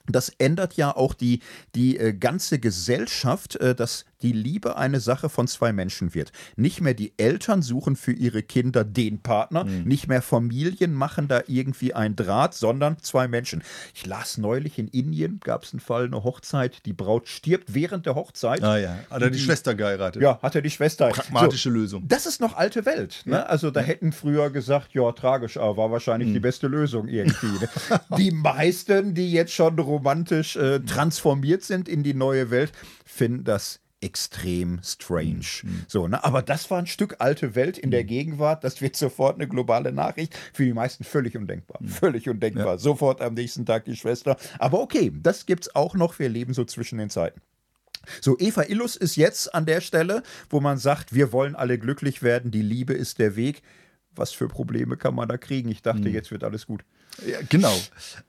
das 0.09 0.31
ändert 0.39 0.75
ja 0.75 0.95
auch 0.95 1.15
die, 1.15 1.41
die 1.75 1.99
äh, 1.99 2.13
ganze 2.13 2.59
Gesellschaft, 2.59 3.57
äh, 3.57 3.75
dass 3.75 4.05
die 4.23 4.33
Liebe 4.33 4.77
eine 4.77 5.01
Sache 5.01 5.29
von 5.29 5.47
zwei 5.47 5.73
Menschen 5.73 6.15
wird. 6.15 6.33
Nicht 6.57 6.81
mehr 6.81 6.95
die 6.95 7.13
Eltern 7.17 7.63
suchen 7.63 7.97
für 7.97 8.13
ihre 8.13 8.43
Kinder 8.43 8.85
den 8.85 9.21
Partner, 9.23 9.65
mhm. 9.65 9.85
nicht 9.85 10.09
mehr 10.09 10.23
Familien 10.23 10.95
machen 10.95 11.29
da 11.29 11.43
irgendwie 11.47 11.95
ein 11.95 12.17
Draht, 12.17 12.55
sondern 12.55 12.99
zwei 13.01 13.29
Menschen. 13.29 13.63
Ich 13.95 14.07
las 14.07 14.39
neulich 14.39 14.79
in 14.79 14.89
Indien, 14.89 15.41
gab 15.43 15.65
es 15.65 15.73
einen 15.73 15.81
Fall, 15.81 16.05
eine 16.07 16.25
Hochzeit, 16.25 16.85
die 16.87 16.93
Braut 16.93 17.29
stirbt 17.29 17.75
während 17.75 18.07
der 18.07 18.15
Hochzeit. 18.15 18.63
Ah 18.63 18.79
ja, 18.79 18.99
hat 19.11 19.23
er 19.23 19.31
die, 19.31 19.39
die 19.39 19.43
Schwester 19.43 19.75
geheiratet. 19.75 20.23
Ja, 20.23 20.41
hat 20.43 20.55
er 20.55 20.63
die 20.63 20.71
Schwester. 20.71 21.09
Pragmatische 21.09 21.71
so, 21.71 21.75
Lösung. 21.75 22.09
Das 22.09 22.27
ist 22.27 22.41
noch 22.41 22.57
alte 22.57 22.87
Welt. 22.87 23.23
Ne? 23.25 23.37
Ja. 23.37 23.43
Also 23.45 23.71
da 23.71 23.81
hätten 23.81 24.13
früher 24.13 24.51
gesagt, 24.51 24.93
ja, 24.93 25.13
tragisch, 25.13 25.57
aber 25.57 25.77
war 25.77 25.91
wahrscheinlich 25.91 26.31
mhm. 26.31 26.35
die 26.35 26.41
beste 26.41 26.67
Lösung 26.69 27.09
irgendwie. 27.09 27.47
Ne? 27.47 27.69
die 28.19 28.31
meisten, 28.31 29.15
die 29.15 29.33
jetzt 29.33 29.53
schon 29.53 29.79
romantisch 29.79 30.57
äh, 30.57 30.81
transformiert 30.81 31.63
sind 31.63 31.89
in 31.89 32.03
die 32.03 32.15
neue 32.15 32.51
Welt, 32.51 32.73
finden 33.05 33.45
das 33.45 33.81
extrem 34.01 34.81
strange. 34.83 35.63
Mhm. 35.63 35.85
So, 35.89 36.07
ne? 36.07 36.23
Aber 36.23 36.43
das 36.43 36.71
war 36.71 36.79
ein 36.79 36.87
Stück 36.87 37.17
alte 37.19 37.55
Welt 37.55 37.79
in 37.79 37.91
der 37.91 38.03
mhm. 38.03 38.09
Gegenwart. 38.09 38.63
Das 38.63 38.81
wird 38.81 38.97
sofort 38.97 39.37
eine 39.37 39.49
globale 39.49 39.93
Nachricht. 39.93 40.37
Für 40.53 40.65
die 40.65 40.75
meisten 40.75 41.05
völlig 41.05 41.37
undenkbar. 41.37 41.79
Mhm. 41.81 41.89
Völlig 41.89 42.29
undenkbar. 42.29 42.75
Ja. 42.75 42.79
Sofort 42.79 43.21
am 43.21 43.35
nächsten 43.35 43.65
Tag 43.65 43.85
die 43.87 43.97
Schwester. 43.97 44.37
Aber 44.59 44.81
okay, 44.81 45.13
das 45.15 45.47
gibt's 45.47 45.75
auch 45.75 45.95
noch. 45.95 46.19
Wir 46.19 46.29
leben 46.29 46.55
so 46.55 46.65
zwischen 46.65 46.99
den 46.99 47.11
Zeiten. 47.11 47.41
So, 48.21 48.37
Eva 48.39 48.63
Illus 48.63 48.97
ist 48.97 49.17
jetzt 49.17 49.55
an 49.55 49.67
der 49.67 49.81
Stelle, 49.81 50.23
wo 50.51 50.61
man 50.61 50.79
sagt, 50.79 51.13
wir 51.15 51.33
wollen 51.33 51.57
alle 51.57 51.79
glücklich 51.79 52.23
werden, 52.23 52.51
die 52.51 52.63
Liebe 52.63 52.93
ist 52.93 53.19
der 53.19 53.35
Weg. 53.35 53.63
was 54.15 54.33
für 54.33 54.49
Probleme 54.49 54.97
kann 54.97 55.15
man 55.15 55.29
da 55.29 55.37
kriegen? 55.37 55.69
Ich 55.69 55.83
dachte, 55.83 56.05
hm. 56.05 56.15
jetzt 56.15 56.31
wird 56.31 56.43
alles 56.43 56.67
gut. 56.67 56.85
Ja, 57.25 57.39
genau. 57.49 57.75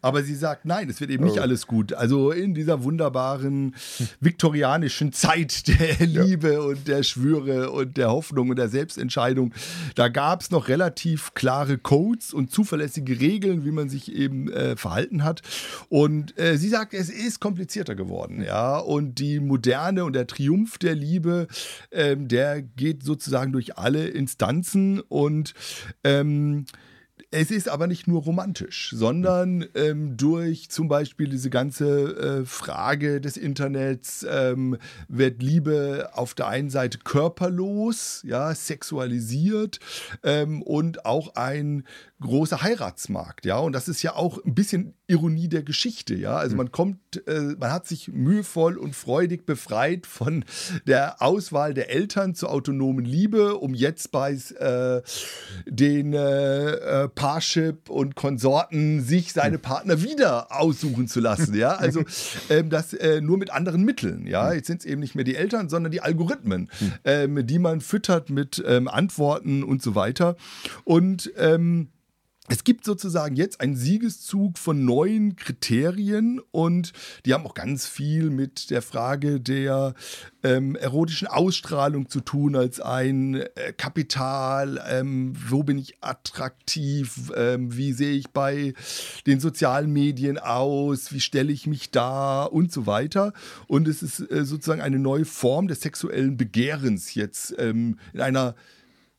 Aber 0.02 0.24
sie 0.24 0.36
sagt, 0.36 0.66
nein, 0.66 0.90
es 0.90 1.02
wird 1.02 1.12
eben 1.12 1.26
nicht 1.26 1.38
oh. 1.38 1.42
alles 1.42 1.68
gut. 1.68 1.94
Also 1.94 2.32
in 2.32 2.54
dieser 2.54 2.84
wunderbaren 2.84 3.76
viktorianischen 4.20 5.12
Zeit 5.12 5.68
der 5.68 6.06
Liebe 6.08 6.54
ja. 6.54 6.60
und 6.60 6.88
der 6.88 7.04
Schwüre 7.04 7.72
und 7.72 7.98
der 7.98 8.12
Hoffnung 8.12 8.50
und 8.50 8.56
der 8.56 8.70
Selbstentscheidung, 8.70 9.54
da 9.96 10.08
gab 10.08 10.42
es 10.42 10.52
noch 10.52 10.68
relativ 10.68 11.34
klare 11.34 11.78
Codes 11.78 12.34
und 12.34 12.52
zuverlässige 12.52 13.20
Regeln, 13.20 13.66
wie 13.66 13.72
man 13.72 13.90
sich 13.90 14.14
eben 14.14 14.52
äh, 14.52 14.78
verhalten 14.78 15.24
hat. 15.24 15.42
Und 15.90 16.38
äh, 16.40 16.58
sie 16.58 16.70
sagt, 16.70 16.94
es 16.94 17.10
ist 17.10 17.40
komplizierter 17.40 17.96
geworden, 17.96 18.42
ja. 18.42 18.78
Und 18.78 19.20
die 19.20 19.40
Moderne 19.40 20.06
und 20.06 20.14
der 20.14 20.28
Triumph 20.28 20.78
der 20.78 20.96
Liebe, 20.96 21.48
ähm, 21.92 22.28
der 22.28 22.62
geht 22.62 23.04
sozusagen 23.04 23.52
durch 23.52 23.78
alle 23.78 24.08
Instanzen 24.08 25.02
und 25.02 25.54
ähm, 26.04 26.66
es 27.32 27.52
ist 27.52 27.68
aber 27.68 27.88
nicht 27.88 28.08
nur 28.08 28.24
romantisch, 28.24 28.92
sondern 28.96 29.66
ähm, 29.76 30.18
durch 30.18 30.70
zum 30.70 30.88
Beispiel 30.88 31.30
diese 31.30 31.50
ganze 31.50 32.42
äh, 32.42 32.46
Frage 32.46 33.20
des 33.20 33.38
Internets 33.38 34.26
ähm, 34.30 34.78
wird 35.08 35.42
Liebe 35.42 36.12
auf 36.14 36.34
der 36.34 36.48
einen 36.48 36.70
Seite 36.70 37.00
körperlos, 37.00 38.24
ja, 38.26 38.54
sexualisiert 38.54 39.80
ähm, 40.24 40.62
und 40.62 41.06
auch 41.06 41.36
ein 41.36 41.84
großer 42.22 42.62
Heiratsmarkt, 42.62 43.46
ja, 43.46 43.58
und 43.58 43.74
das 43.74 43.88
ist 43.88 44.02
ja 44.04 44.16
auch 44.16 44.44
ein 44.44 44.56
bisschen 44.56 44.97
Ironie 45.10 45.48
der 45.48 45.64
Geschichte, 45.64 46.16
ja, 46.16 46.36
also 46.36 46.52
hm. 46.52 46.58
man 46.58 46.72
kommt, 46.72 47.28
äh, 47.28 47.56
man 47.58 47.72
hat 47.72 47.88
sich 47.88 48.10
mühevoll 48.10 48.78
und 48.78 48.94
freudig 48.94 49.46
befreit 49.46 50.06
von 50.06 50.44
der 50.86 51.22
Auswahl 51.22 51.74
der 51.74 51.90
Eltern 51.90 52.36
zur 52.36 52.52
autonomen 52.52 53.06
Liebe, 53.06 53.56
um 53.56 53.74
jetzt 53.74 54.12
bei 54.12 54.34
äh, 54.34 55.02
den 55.66 56.14
äh, 56.14 56.72
äh 56.72 57.08
Parship 57.08 57.90
und 57.90 58.16
Konsorten 58.16 59.02
sich 59.02 59.32
seine 59.32 59.56
hm. 59.56 59.62
Partner 59.62 60.04
wieder 60.04 60.52
aussuchen 60.52 61.08
zu 61.08 61.22
lassen, 61.22 61.56
ja, 61.56 61.76
also 61.76 62.04
ähm, 62.50 62.70
das 62.70 62.94
äh, 62.94 63.22
nur 63.22 63.38
mit 63.38 63.50
anderen 63.52 63.84
Mitteln, 63.84 64.28
ja, 64.28 64.50
hm. 64.50 64.56
jetzt 64.58 64.68
sind 64.68 64.82
es 64.82 64.86
eben 64.86 65.00
nicht 65.00 65.16
mehr 65.16 65.24
die 65.24 65.36
Eltern, 65.36 65.70
sondern 65.70 65.92
die 65.94 66.02
Algorithmen, 66.02 66.70
ähm, 67.06 67.48
die 67.48 67.60
man 67.60 67.80
füttert 67.80 68.30
mit 68.30 68.62
ähm, 68.68 68.90
Antworten 68.90 69.64
und 69.64 69.82
so 69.82 69.96
weiter 69.96 70.36
und 70.84 71.32
ähm, 71.38 71.88
es 72.50 72.64
gibt 72.64 72.86
sozusagen 72.86 73.36
jetzt 73.36 73.60
einen 73.60 73.76
Siegeszug 73.76 74.58
von 74.58 74.86
neuen 74.86 75.36
Kriterien 75.36 76.40
und 76.52 76.94
die 77.26 77.34
haben 77.34 77.46
auch 77.46 77.54
ganz 77.54 77.88
viel 77.88 78.30
mit 78.30 78.70
der 78.70 78.82
Frage 78.82 79.42
der 79.42 79.94
ähm, 80.44 80.78
erotischen 80.78 81.28
Ausstrahlung 81.28 82.10
zu 82.10 82.22
tun 82.22 82.56
als 82.56 82.80
ein 82.80 83.36
äh, 83.36 83.74
Kapital. 83.76 84.82
Ähm, 84.90 85.34
wo 85.50 85.64
bin 85.64 85.78
ich 85.78 85.96
attraktiv? 86.00 87.34
Ähm, 87.36 87.76
wie 87.76 87.92
sehe 87.92 88.16
ich 88.16 88.30
bei 88.30 88.74
den 89.26 89.42
sozialen 89.42 89.92
Medien 89.92 90.38
aus? 90.38 91.12
Wie 91.12 91.20
stelle 91.20 91.52
ich 91.52 91.68
mich 91.68 91.92
da? 91.92 92.44
Und 92.44 92.72
so 92.72 92.86
weiter. 92.86 93.34
Und 93.68 93.90
es 93.90 94.02
ist 94.02 94.20
äh, 94.32 94.46
sozusagen 94.46 94.82
eine 94.82 95.00
neue 95.00 95.26
Form 95.26 95.68
des 95.68 95.82
sexuellen 95.82 96.38
Begehrens 96.38 97.14
jetzt 97.14 97.54
ähm, 97.58 98.00
in 98.14 98.22
einer 98.22 98.56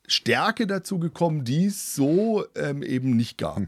Stärke 0.08 0.66
dazu 0.66 0.98
gekommen, 0.98 1.44
die 1.44 1.66
es 1.66 1.94
so 1.94 2.44
ähm, 2.54 2.82
eben 2.82 3.16
nicht 3.16 3.38
gab. 3.38 3.62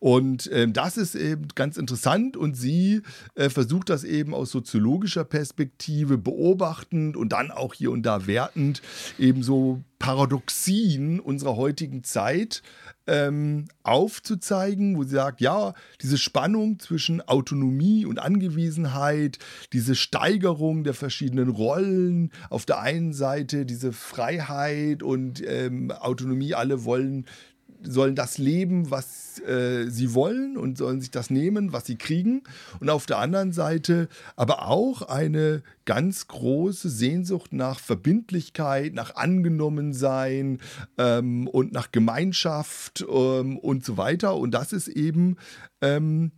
Und 0.00 0.50
ähm, 0.52 0.72
das 0.72 0.96
ist 0.96 1.14
eben 1.14 1.48
ganz 1.54 1.76
interessant 1.76 2.36
und 2.36 2.54
sie 2.54 3.02
äh, 3.34 3.48
versucht 3.50 3.90
das 3.90 4.04
eben 4.04 4.34
aus 4.34 4.50
soziologischer 4.50 5.24
Perspektive 5.24 6.18
beobachtend 6.18 7.16
und 7.16 7.30
dann 7.30 7.50
auch 7.50 7.74
hier 7.74 7.90
und 7.90 8.02
da 8.02 8.26
wertend 8.26 8.82
eben 9.18 9.42
so 9.42 9.82
Paradoxien 10.04 11.18
unserer 11.18 11.56
heutigen 11.56 12.04
Zeit 12.04 12.60
ähm, 13.06 13.68
aufzuzeigen, 13.84 14.98
wo 14.98 15.02
sie 15.02 15.14
sagt, 15.14 15.40
ja, 15.40 15.72
diese 16.02 16.18
Spannung 16.18 16.78
zwischen 16.78 17.22
Autonomie 17.22 18.04
und 18.04 18.18
Angewiesenheit, 18.18 19.38
diese 19.72 19.94
Steigerung 19.94 20.84
der 20.84 20.92
verschiedenen 20.92 21.48
Rollen, 21.48 22.32
auf 22.50 22.66
der 22.66 22.80
einen 22.80 23.14
Seite 23.14 23.64
diese 23.64 23.94
Freiheit 23.94 25.02
und 25.02 25.42
ähm, 25.46 25.90
Autonomie, 25.90 26.52
alle 26.52 26.84
wollen 26.84 27.24
sollen 27.86 28.14
das 28.14 28.38
leben, 28.38 28.90
was 28.90 29.40
äh, 29.40 29.88
sie 29.88 30.14
wollen 30.14 30.56
und 30.56 30.78
sollen 30.78 31.00
sich 31.00 31.10
das 31.10 31.30
nehmen, 31.30 31.72
was 31.72 31.86
sie 31.86 31.96
kriegen. 31.96 32.42
Und 32.80 32.90
auf 32.90 33.06
der 33.06 33.18
anderen 33.18 33.52
Seite 33.52 34.08
aber 34.36 34.68
auch 34.68 35.02
eine 35.02 35.62
ganz 35.84 36.28
große 36.28 36.88
Sehnsucht 36.88 37.52
nach 37.52 37.78
Verbindlichkeit, 37.78 38.94
nach 38.94 39.16
Angenommensein 39.16 40.58
ähm, 40.98 41.46
und 41.48 41.72
nach 41.72 41.92
Gemeinschaft 41.92 43.04
ähm, 43.08 43.58
und 43.58 43.84
so 43.84 43.96
weiter. 43.96 44.36
Und 44.36 44.52
das 44.52 44.72
ist 44.72 44.88
eben 44.88 45.36
ähm, 45.80 46.32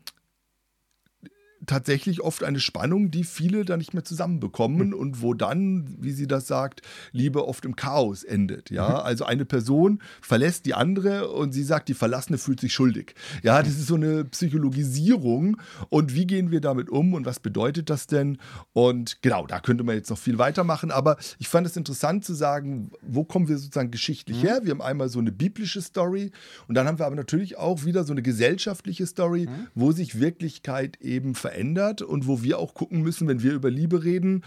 tatsächlich 1.67 2.21
oft 2.21 2.45
eine 2.45 2.61
Spannung, 2.61 3.11
die 3.11 3.25
viele 3.25 3.65
dann 3.65 3.79
nicht 3.79 3.95
mehr 3.95 4.05
zusammenbekommen 4.05 4.89
mhm. 4.89 4.95
und 4.95 5.23
wo 5.23 5.35
dann, 5.35 5.97
wie 6.01 6.13
sie 6.13 6.27
das 6.27 6.47
sagt, 6.47 6.83
Liebe 7.13 7.47
oft 7.47 7.65
im 7.65 7.77
Chaos 7.77 8.25
endet. 8.25 8.71
Ja, 8.71 8.89
mhm. 8.89 8.95
also 8.97 9.25
eine 9.25 9.45
Person 9.45 10.01
verlässt 10.21 10.67
die 10.67 10.75
andere 10.75 11.31
und 11.31 11.53
sie 11.53 11.65
sagt, 11.65 11.89
die 11.89 11.95
Verlassene 11.95 12.39
fühlt 12.39 12.61
sich 12.61 12.73
schuldig. 12.73 13.15
Ja, 13.43 13.63
das 13.63 13.73
ist 13.73 13.89
so 13.89 13.97
eine 13.97 14.25
Psychologisierung 14.25 15.57
und 15.89 16.15
wie 16.15 16.27
gehen 16.27 16.51
wir 16.51 16.61
damit 16.61 16.89
um 16.91 17.15
und 17.15 17.27
was 17.27 17.41
bedeutet 17.41 17.91
das 17.91 18.07
denn? 18.07 18.39
Und 18.73 19.23
genau, 19.23 19.47
da 19.47 19.61
könnte 19.61 19.85
man 19.85 19.97
jetzt 19.97 20.11
noch 20.11 20.19
viel 20.19 20.39
weitermachen, 20.39 20.91
aber 20.91 21.17
ich 21.39 21.49
fand 21.49 21.67
es 21.67 21.77
interessant 21.77 22.25
zu 22.25 22.35
sagen, 22.35 22.91
wo 23.03 23.25
kommen 23.25 23.49
wir 23.49 23.59
sozusagen 23.59 23.91
geschichtlich 23.91 24.39
mhm. 24.39 24.47
her? 24.47 24.61
Wir 24.63 24.71
haben 24.71 24.83
einmal 24.83 25.09
so 25.09 25.19
eine 25.19 25.33
biblische 25.33 25.83
Story 25.83 26.31
und 26.69 26.75
dann 26.75 26.87
haben 26.87 26.99
wir 26.99 27.07
aber 27.07 27.17
natürlich 27.17 27.59
auch 27.59 27.85
wieder 27.85 28.05
so 28.05 28.13
eine 28.13 28.23
gesellschaftliche 28.23 29.07
Story, 29.07 29.47
mhm. 29.47 29.67
wo 29.75 29.93
sich 29.93 30.21
Wirklichkeit 30.21 31.01
eben 31.01 31.35
verändert 31.35 31.56
verändert 31.57 32.03
und 32.03 32.27
wo 32.27 32.43
wir 32.43 32.59
auch 32.59 32.75
gucken 32.75 33.01
müssen, 33.01 33.27
wenn 33.29 33.43
wir 33.43 33.55
über 33.55 33.71
Liebe 33.71 34.05
reden, 34.05 34.45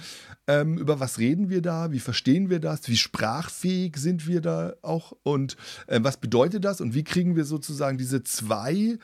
ähm, 0.47 0.77
über 0.77 0.99
was 0.99 1.17
reden 1.17 1.49
wir 1.49 1.61
da, 1.61 1.91
wie 1.91 1.99
verstehen 1.99 2.49
wir 2.51 2.59
das, 2.59 2.87
wie 2.87 2.97
sprachfähig 2.97 3.97
sind 3.97 4.27
wir 4.27 4.41
da 4.41 4.75
auch 4.83 5.13
und 5.23 5.57
äh, 5.87 5.99
was 6.03 6.17
bedeutet 6.17 6.63
das 6.65 6.81
und 6.81 6.93
wie 6.93 7.03
kriegen 7.03 7.35
wir 7.35 7.45
sozusagen 7.45 7.97
diese 7.97 8.23
zwei 8.23 8.99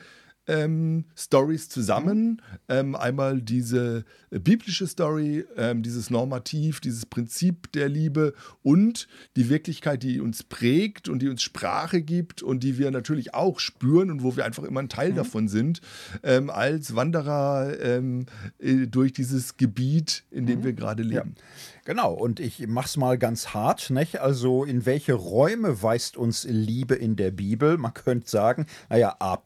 ähm, 0.46 1.04
Stories 1.16 1.68
zusammen. 1.68 2.42
Ähm, 2.68 2.94
einmal 2.94 3.40
diese 3.42 4.04
äh, 4.30 4.38
biblische 4.38 4.86
Story, 4.86 5.44
ähm, 5.56 5.82
dieses 5.82 6.10
Normativ, 6.10 6.80
dieses 6.80 7.06
Prinzip 7.06 7.72
der 7.72 7.88
Liebe 7.88 8.34
und 8.62 9.08
die 9.36 9.48
Wirklichkeit, 9.48 10.02
die 10.02 10.20
uns 10.20 10.42
prägt 10.42 11.08
und 11.08 11.20
die 11.20 11.28
uns 11.28 11.42
Sprache 11.42 12.02
gibt 12.02 12.42
und 12.42 12.62
die 12.62 12.78
wir 12.78 12.90
natürlich 12.90 13.34
auch 13.34 13.60
spüren 13.60 14.10
und 14.10 14.22
wo 14.22 14.36
wir 14.36 14.44
einfach 14.44 14.64
immer 14.64 14.80
ein 14.80 14.88
Teil 14.88 15.12
mhm. 15.12 15.16
davon 15.16 15.48
sind, 15.48 15.80
ähm, 16.22 16.50
als 16.50 16.94
Wanderer 16.94 17.78
ähm, 17.80 18.26
äh, 18.58 18.86
durch 18.86 19.12
dieses 19.12 19.56
Gebiet, 19.56 20.24
in 20.30 20.46
dem 20.46 20.60
mhm. 20.60 20.64
wir 20.64 20.72
gerade 20.72 21.02
leben. 21.02 21.34
Ja. 21.36 21.42
Genau, 21.86 22.12
und 22.12 22.40
ich 22.40 22.66
mach's 22.66 22.96
mal 22.96 23.16
ganz 23.16 23.54
hart, 23.54 23.90
nicht? 23.90 24.20
Also, 24.20 24.64
in 24.64 24.86
welche 24.86 25.14
Räume 25.14 25.82
weist 25.82 26.16
uns 26.16 26.44
Liebe 26.44 26.96
in 26.96 27.14
der 27.14 27.30
Bibel? 27.30 27.78
Man 27.78 27.94
könnte 27.94 28.28
sagen, 28.28 28.66
naja, 28.88 29.14
A, 29.20 29.36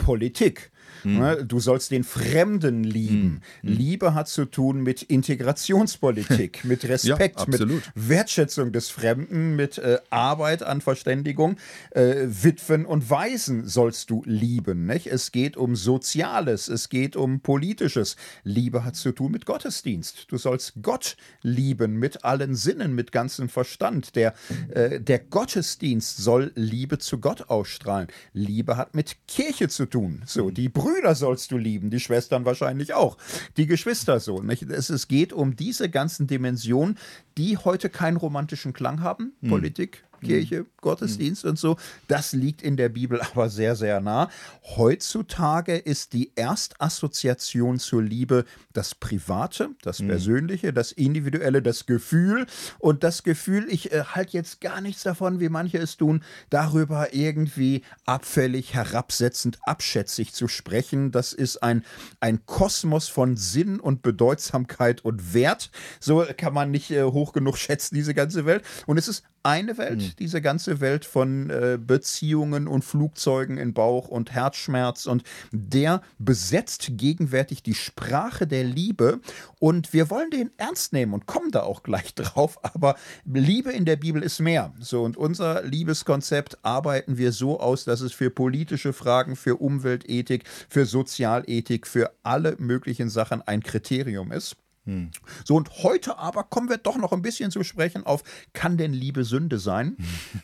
Politik. 1.03 1.41
Mhm. 1.43 1.49
Du 1.49 1.61
sollst 1.61 1.91
den 1.91 2.05
Fremden 2.05 2.85
lieben. 2.85 3.43
Mhm. 3.63 3.73
Liebe 3.73 4.15
hat 4.15 4.29
zu 4.29 4.45
tun 4.45 4.83
mit 4.83 5.03
Integrationspolitik, 5.03 6.65
mit 6.65 6.85
Respekt, 6.85 7.41
ja, 7.41 7.47
mit 7.47 7.83
Wertschätzung 7.95 8.73
des 8.73 8.91
Fremden, 8.91 9.57
mit 9.57 9.79
äh, 9.79 9.99
Arbeit 10.11 10.63
an 10.63 10.81
Verständigung. 10.81 11.57
Äh, 11.91 12.27
Witwen 12.27 12.85
und 12.85 13.11
Waisen 13.11 13.67
sollst 13.67 14.11
du 14.11 14.23
lieben. 14.27 14.87
Nicht? 14.87 15.07
Es 15.07 15.33
geht 15.33 15.57
um 15.57 15.77
Soziales, 15.77 16.69
es 16.69 16.89
geht 16.89 17.17
um 17.17 17.41
Politisches. 17.41 18.17
Liebe 18.45 18.85
hat 18.85 18.97
zu 18.97 19.13
tun 19.13 19.33
mit 19.33 19.47
Gottesdienst. 19.47 20.27
Du 20.29 20.39
sollst 20.39 20.75
Gott 20.83 21.17
lieben 21.43 21.99
mit 21.99 22.25
allen 22.25 22.55
Sinnen, 22.55 22.95
mit 22.95 23.13
ganzem 23.13 23.49
Verstand. 23.49 24.17
Der, 24.17 24.35
äh, 24.71 25.01
der 25.01 25.19
Gottesdienst 25.19 26.19
soll 26.19 26.53
Liebe 26.55 26.99
zu 26.99 27.19
Gott 27.19 27.49
ausstrahlen. 27.49 28.09
Liebe 28.33 28.77
hat 28.77 28.95
mit 28.95 29.17
Kirche 29.27 29.69
zu 29.69 29.87
tun. 29.87 30.23
So, 30.27 30.51
die 30.51 30.69
Brüder 30.81 31.15
sollst 31.15 31.51
du 31.51 31.59
lieben, 31.59 31.91
die 31.91 32.01
Schwestern 32.01 32.45
wahrscheinlich 32.45 32.95
auch, 32.95 33.17
die 33.57 33.67
Geschwister 33.67 34.21
so. 34.21 34.41
Nicht? 34.43 34.63
Es, 34.63 34.91
es 34.91 35.09
geht 35.09 35.33
um 35.33 35.57
diese 35.57 35.89
ganzen 35.91 36.27
Dimensionen, 36.27 36.99
die 37.37 37.57
heute 37.59 37.91
keinen 37.91 38.17
romantischen 38.17 38.73
Klang 38.73 39.01
haben. 39.01 39.33
Hm. 39.41 39.51
Politik, 39.51 40.05
Kirche, 40.21 40.61
mhm. 40.61 40.67
Gottesdienst 40.81 41.45
und 41.45 41.59
so. 41.59 41.77
Das 42.09 42.33
liegt 42.33 42.63
in 42.63 42.77
der 42.77 42.89
Bibel 42.89 43.21
aber 43.33 43.49
sehr, 43.49 43.77
sehr 43.77 44.01
nah. 44.01 44.31
Heutzutage 44.77 45.77
ist 45.77 46.13
die 46.13 46.33
Erstassoziation 46.37 47.79
zur 47.79 48.03
Liebe 48.03 48.45
das 48.73 48.95
Private, 48.95 49.71
das 49.83 50.01
mhm. 50.01 50.09
Persönliche, 50.09 50.73
das 50.73 50.93
Individuelle, 50.93 51.63
das 51.63 51.87
Gefühl. 51.87 52.47
Und 52.79 53.05
das 53.05 53.23
Gefühl, 53.23 53.67
ich 53.69 53.93
äh, 53.93 54.05
halte 54.05 54.37
jetzt 54.37 54.61
gar 54.61 54.81
nichts 54.81 55.03
davon, 55.03 55.41
wie 55.41 55.49
manche 55.49 55.79
es 55.79 55.97
tun, 55.97 56.23
darüber 56.51 57.15
irgendwie 57.15 57.83
abfällig, 58.07 58.75
herabsetzend, 58.75 59.59
abschätzig 59.63 60.33
zu 60.33 60.49
sprechen. 60.49 61.11
Das 61.11 61.33
ist 61.33 61.63
ein, 61.63 61.85
ein 62.21 62.47
Kosmos 62.47 63.09
von 63.09 63.37
Sinn 63.37 63.81
und 63.81 64.03
Bedeutsamkeit 64.03 65.05
und 65.05 65.35
Wert. 65.35 65.71
So 65.99 66.25
kann 66.37 66.55
man 66.55 66.71
nicht 66.71 66.91
äh, 66.91 67.05
hoch 67.05 67.33
genug 67.33 67.57
schätzen, 67.59 67.95
diese 67.95 68.15
ganze 68.15 68.47
Welt. 68.47 68.65
Und 68.87 68.99
es 68.99 69.09
ist 69.09 69.25
eine 69.43 69.79
Welt, 69.79 70.01
mhm. 70.01 70.13
diese 70.19 70.41
ganze 70.41 70.81
Welt 70.81 71.05
von 71.05 71.51
äh, 71.51 71.79
Beziehungen 71.81 72.69
und 72.69 72.85
Flugzeugen 72.85 73.59
in 73.59 73.73
Bauch 73.73 74.09
und 74.09 74.33
Herzschmerz 74.33 75.07
und 75.07 75.23
der 75.53 76.03
besetzt 76.19 76.93
gegenwärtig 76.93 77.63
die 77.63 77.75
Sprache 77.75 78.47
der 78.47 78.65
Liebe 78.65 79.21
und 79.59 79.93
wir 79.93 80.11
wollen 80.11 80.31
den 80.31 80.51
ernst 80.57 80.93
nehmen 80.93 81.15
und 81.15 81.27
kommen 81.27 81.51
da 81.51 81.63
auch 81.63 81.83
gleich 81.83 82.15
drauf, 82.17 82.59
aber 82.63 82.97
Liebe 83.25 83.73
in 83.73 83.85
der 83.85 83.97
Bibel 83.97 84.23
ist 84.23 84.41
mehr. 84.41 84.73
So 84.79 85.03
und 85.03 85.17
unser 85.17 85.63
Liebeskonzept 85.63 86.59
arbeiten 86.63 87.19
wir 87.19 87.33
so 87.33 87.61
aus, 87.61 87.85
dass 87.85 88.01
es 88.01 88.13
für 88.13 88.31
politische 88.31 88.93
Fragen, 88.93 89.37
für 89.37 89.57
Umweltethik, 89.57 90.45
für 90.69 90.87
Sozialethik, 90.87 91.87
für 91.87 92.13
alle 92.23 92.57
möglichen 92.59 93.09
Sachen 93.09 93.43
ein 93.43 93.63
Kriterium 93.63 94.33
ist. 94.33 94.57
Hm. 94.91 95.11
So, 95.45 95.55
und 95.55 95.85
heute 95.85 96.19
aber 96.19 96.43
kommen 96.43 96.69
wir 96.69 96.77
doch 96.77 96.97
noch 96.97 97.13
ein 97.13 97.23
bisschen 97.23 97.53
zu 97.53 97.63
sprechen 97.63 98.05
auf 98.05 98.25
Kann 98.55 98.77
denn 98.77 98.93
Liebe 98.93 99.23
Sünde 99.23 99.61
sein? 99.61 99.97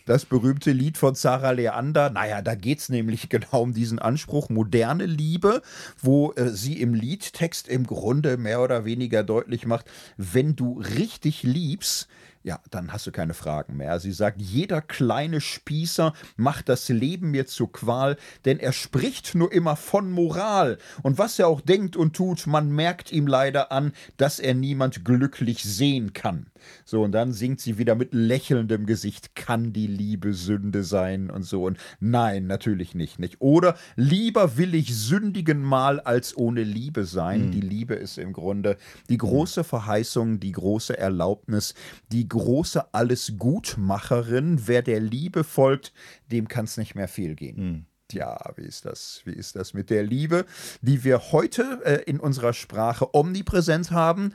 Das 0.07 0.25
berühmte 0.25 0.71
Lied 0.71 0.99
von 0.99 1.17
Sarah 1.17 1.51
Leander. 1.51 2.11
Naja, 2.11 2.43
da 2.43 2.55
geht 2.55 2.79
es 2.79 2.89
nämlich 2.89 3.29
genau 3.29 3.63
um 3.63 3.75
diesen 3.75 3.99
Anspruch, 3.99 4.49
moderne 4.49 5.07
Liebe, 5.07 5.63
wo 6.01 6.33
äh, 6.35 6.51
sie 6.51 6.81
im 6.81 6.95
Liedtext 6.95 7.67
im 7.67 7.89
Grunde 7.89 8.37
mehr 8.37 8.63
oder 8.63 8.85
weniger 8.85 9.25
deutlich 9.25 9.67
macht, 9.67 9.87
wenn 10.17 10.55
du 10.55 10.81
richtig 10.81 11.43
liebst, 11.43 12.07
ja, 12.47 12.61
dann 12.71 12.93
hast 12.93 13.05
du 13.09 13.11
keine 13.11 13.35
Fragen 13.35 13.77
mehr. 13.77 13.99
Sie 13.99 14.13
sagt, 14.13 14.41
jeder 14.41 14.81
kleine 14.81 15.41
Spießer 15.41 16.13
macht 16.37 16.69
das 16.69 16.89
Leben 16.89 17.33
mir 17.33 17.49
zur 17.49 17.73
Qual, 17.73 18.17
denn 18.45 18.61
er 18.61 18.73
spricht 18.73 19.35
nur 19.35 19.53
immer 19.53 19.75
von 19.75 20.13
Moral. 20.13 20.79
Und 21.03 21.19
was 21.19 21.41
er 21.41 21.49
auch 21.49 21.61
denkt 21.61 21.97
und 21.97 22.15
tut, 22.15 22.47
man 22.47 22.71
merkt 22.71 23.11
ihm 23.11 23.27
leider 23.27 23.73
an, 23.73 23.93
dass 24.17 24.39
er 24.39 24.55
niemand 24.55 25.05
glücklich 25.05 25.65
sehen 25.65 26.13
kann. 26.13 26.47
So, 26.85 27.03
und 27.03 27.13
dann 27.13 27.33
singt 27.33 27.61
sie 27.61 27.79
wieder 27.79 27.95
mit 27.95 28.15
lächelndem 28.15 28.87
Gesicht, 28.87 29.35
kann 29.35 29.73
die 29.73 29.87
Liebe 29.87 30.35
Sünde 30.35 30.85
sein 30.85 31.31
und 31.31 31.43
so. 31.43 31.65
Und 31.65 31.79
nein, 32.01 32.47
natürlich 32.47 32.95
nicht, 32.95 33.19
nicht. 33.19 33.41
Oder 33.41 33.77
lieber 33.97 34.57
will 34.57 34.75
ich 34.75 34.95
sündigen 34.97 35.63
mal 35.63 36.01
als 36.01 36.37
ohne 36.37 36.63
Liebe 36.63 37.05
sein. 37.05 37.47
Mhm. 37.47 37.51
Die 37.53 37.61
Liebe 37.61 37.95
ist 37.95 38.19
im 38.19 38.33
Grunde 38.33 38.77
die 39.09 39.19
große 39.19 39.65
Verheißung, 39.65 40.41
die 40.41 40.53
große 40.53 40.97
Erlaubnis, 40.97 41.75
die 42.13 42.29
große 42.29 42.95
Allesgutmacherin. 42.95 44.67
Wer 44.67 44.83
der 44.83 45.01
Liebe 45.01 45.45
folgt, 45.45 45.93
dem 46.31 46.49
kann 46.49 46.65
es 46.65 46.77
nicht 46.77 46.95
mehr 46.95 47.09
viel 47.09 47.35
gehen. 47.35 47.57
Mhm. 47.57 47.87
Tja, 48.09 48.39
wie 48.55 48.63
ist 48.63 48.85
das? 48.85 49.23
Wie 49.25 49.33
ist 49.33 49.57
das 49.57 49.75
mit 49.75 49.91
der 49.91 50.05
Liebe, 50.05 50.47
die 50.81 51.03
wir 51.03 51.33
heute 51.33 51.81
äh, 51.85 52.03
in 52.09 52.21
unserer 52.21 52.53
Sprache 52.53 53.15
omnipräsent 53.15 53.91
haben? 53.91 54.33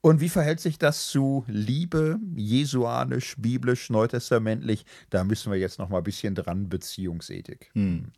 Und 0.00 0.20
wie 0.20 0.28
verhält 0.28 0.58
sich 0.58 0.78
das 0.78 1.06
zu 1.06 1.44
Liebe, 1.46 2.18
jesuanisch, 2.34 3.36
biblisch, 3.38 3.88
neutestamentlich? 3.88 4.84
Da 5.10 5.22
müssen 5.22 5.52
wir 5.52 5.58
jetzt 5.58 5.78
noch 5.78 5.88
mal 5.88 5.98
ein 5.98 6.04
bisschen 6.04 6.34
dran, 6.34 6.68
Beziehungsethik. 6.68 7.70
Hm. 7.74 8.10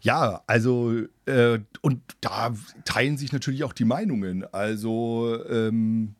Ja, 0.00 0.42
also, 0.48 0.94
äh, 1.26 1.60
und 1.80 2.00
da 2.20 2.52
teilen 2.84 3.16
sich 3.16 3.32
natürlich 3.32 3.62
auch 3.62 3.72
die 3.72 3.84
Meinungen. 3.84 4.44
Also, 4.52 5.38
ähm, 5.48 6.16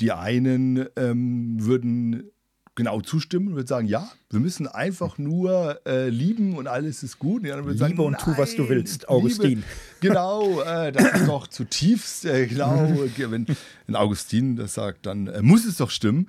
die 0.00 0.12
einen 0.12 0.86
ähm, 0.96 1.56
würden 1.58 2.30
genau 2.76 3.00
zustimmen 3.00 3.48
und 3.48 3.54
würde 3.56 3.66
sagen, 3.66 3.88
ja, 3.88 4.08
wir 4.30 4.38
müssen 4.38 4.68
einfach 4.68 5.18
nur 5.18 5.80
äh, 5.86 6.08
lieben 6.08 6.56
und 6.56 6.68
alles 6.68 7.02
ist 7.02 7.18
gut. 7.18 7.42
Und 7.42 7.48
Liebe 7.48 7.76
sagen, 7.76 7.98
und 7.98 8.18
tu, 8.18 8.36
was 8.36 8.54
du 8.54 8.68
willst, 8.68 9.08
Augustin. 9.08 9.48
Liebe, 9.48 9.62
genau, 10.00 10.60
äh, 10.60 10.92
das 10.92 11.20
ist 11.20 11.26
doch 11.26 11.48
zutiefst, 11.48 12.26
äh, 12.26 12.46
genau, 12.46 12.94
wenn, 13.16 13.46
wenn, 13.86 13.96
Augustin 13.96 14.54
das 14.54 14.74
sagt, 14.74 15.06
dann 15.06 15.26
äh, 15.26 15.42
muss 15.42 15.64
es 15.64 15.78
doch 15.78 15.90
stimmen. 15.90 16.28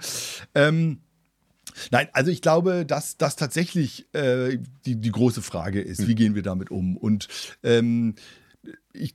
Ähm, 0.55 1.01
Nein, 1.91 2.07
also 2.13 2.31
ich 2.31 2.41
glaube, 2.41 2.87
dass 2.87 3.17
das 3.17 3.35
tatsächlich 3.35 4.11
äh, 4.15 4.57
die, 4.85 4.95
die 4.95 5.11
große 5.11 5.43
Frage 5.43 5.79
ist, 5.79 6.07
wie 6.07 6.15
gehen 6.15 6.33
wir 6.33 6.41
damit 6.41 6.71
um? 6.71 6.97
Und 6.97 7.27
ähm, 7.61 8.15
ich 8.93 9.13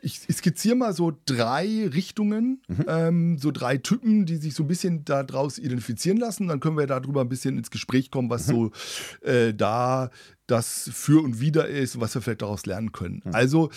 ich 0.00 0.20
skizziere 0.32 0.74
mal 0.74 0.92
so 0.92 1.16
drei 1.26 1.88
Richtungen, 1.88 2.62
mhm. 2.68 2.84
ähm, 2.88 3.38
so 3.38 3.50
drei 3.50 3.76
Typen, 3.76 4.26
die 4.26 4.36
sich 4.36 4.54
so 4.54 4.64
ein 4.64 4.68
bisschen 4.68 5.04
daraus 5.04 5.58
identifizieren 5.58 6.18
lassen. 6.18 6.48
Dann 6.48 6.60
können 6.60 6.76
wir 6.76 6.86
darüber 6.86 7.20
ein 7.20 7.28
bisschen 7.28 7.56
ins 7.58 7.70
Gespräch 7.70 8.10
kommen, 8.10 8.30
was 8.30 8.48
mhm. 8.48 8.52
so 8.52 9.26
äh, 9.26 9.54
da 9.54 10.10
das 10.46 10.90
für 10.92 11.22
und 11.22 11.40
wider 11.40 11.68
ist 11.68 11.94
und 11.94 12.00
was 12.00 12.14
wir 12.14 12.22
vielleicht 12.22 12.42
daraus 12.42 12.66
lernen 12.66 12.92
können. 12.92 13.22
Mhm. 13.24 13.34
Also 13.34 13.70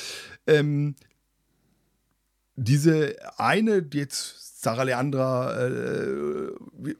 ähm, 0.48 0.96
diese 2.56 3.16
eine, 3.38 3.86
jetzt 3.94 4.62
Sarah 4.62 4.84
Leandra 4.84 5.68
äh, 5.68 6.52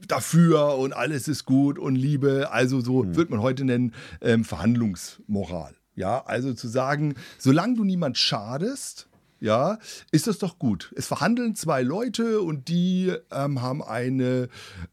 dafür 0.08 0.78
und 0.78 0.94
alles 0.94 1.28
ist 1.28 1.46
gut 1.46 1.80
und 1.80 1.96
Liebe, 1.96 2.52
also 2.52 2.82
so 2.82 3.04
mhm. 3.04 3.16
wird 3.16 3.30
man 3.32 3.42
heute 3.42 3.66
nennen, 3.66 3.94
ähm, 4.22 4.44
Verhandlungsmoral. 4.44 5.76
Ja, 5.96 6.26
also 6.26 6.54
zu 6.54 6.68
sagen, 6.68 7.16
solange 7.38 7.76
du 7.76 7.84
niemand 7.84 8.18
schadest, 8.18 9.08
ja, 9.40 9.80
ist 10.12 10.28
das 10.28 10.40
doch 10.40 10.60
gut. 10.60 10.94
Es 10.96 11.08
verhandeln 11.08 11.56
zwei 11.56 11.84
Leute 11.84 12.42
und 12.42 12.68
die 12.68 13.14
ähm, 13.32 13.62
haben 13.62 13.84
eine 13.84 14.50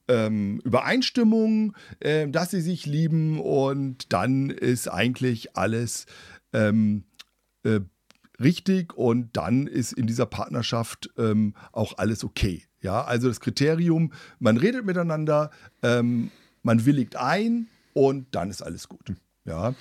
ähm, 0.08 0.60
Übereinstimmung, 0.64 1.74
äh, 2.00 2.28
dass 2.28 2.50
sie 2.50 2.60
sich 2.60 2.86
lieben 2.86 3.40
und 3.40 4.12
dann 4.12 4.50
ist 4.50 4.88
eigentlich 4.88 5.56
alles 5.56 6.06
ähm, 6.52 7.04
äh, 7.62 7.80
richtig 8.40 8.94
und 8.94 9.36
dann 9.36 9.66
ist 9.66 9.92
in 9.92 10.06
dieser 10.06 10.26
Partnerschaft 10.26 11.10
ähm, 11.16 11.54
auch 11.72 11.98
alles 11.98 12.24
okay. 12.24 12.64
Ja, 12.80 13.04
also 13.04 13.28
das 13.28 13.40
Kriterium, 13.40 14.12
man 14.40 14.56
redet 14.56 14.84
miteinander, 14.84 15.50
ähm, 15.82 16.30
man 16.62 16.84
willigt 16.84 17.16
ein 17.16 17.68
und 17.94 18.34
dann 18.34 18.50
ist 18.50 18.60
alles 18.60 18.88
gut. 18.88 19.12
Ja, 19.44 19.74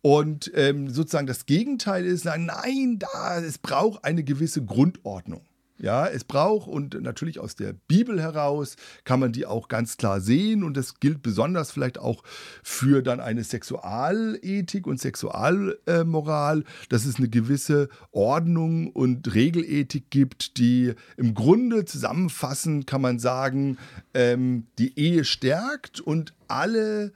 und 0.00 0.50
ähm, 0.54 0.88
sozusagen 0.88 1.26
das 1.26 1.44
Gegenteil 1.44 2.06
ist, 2.06 2.24
nein, 2.24 2.98
da, 2.98 3.40
es 3.40 3.58
braucht 3.58 4.04
eine 4.04 4.24
gewisse 4.24 4.64
Grundordnung. 4.64 5.42
Ja, 5.82 6.06
es 6.06 6.22
braucht 6.22 6.68
und 6.68 7.02
natürlich 7.02 7.40
aus 7.40 7.56
der 7.56 7.72
Bibel 7.72 8.22
heraus 8.22 8.76
kann 9.02 9.18
man 9.18 9.32
die 9.32 9.46
auch 9.46 9.66
ganz 9.66 9.96
klar 9.96 10.20
sehen 10.20 10.62
und 10.62 10.76
das 10.76 11.00
gilt 11.00 11.22
besonders 11.22 11.72
vielleicht 11.72 11.98
auch 11.98 12.22
für 12.62 13.02
dann 13.02 13.18
eine 13.18 13.42
Sexualethik 13.42 14.86
und 14.86 15.00
Sexualmoral, 15.00 16.62
dass 16.88 17.04
es 17.04 17.16
eine 17.16 17.28
gewisse 17.28 17.88
Ordnung 18.12 18.92
und 18.92 19.34
Regelethik 19.34 20.08
gibt, 20.10 20.56
die 20.58 20.94
im 21.16 21.34
Grunde 21.34 21.84
zusammenfassend 21.84 22.86
kann 22.86 23.02
man 23.02 23.18
sagen, 23.18 23.76
ähm, 24.14 24.68
die 24.78 24.96
Ehe 24.96 25.24
stärkt 25.24 26.00
und 26.00 26.32
alle 26.46 27.12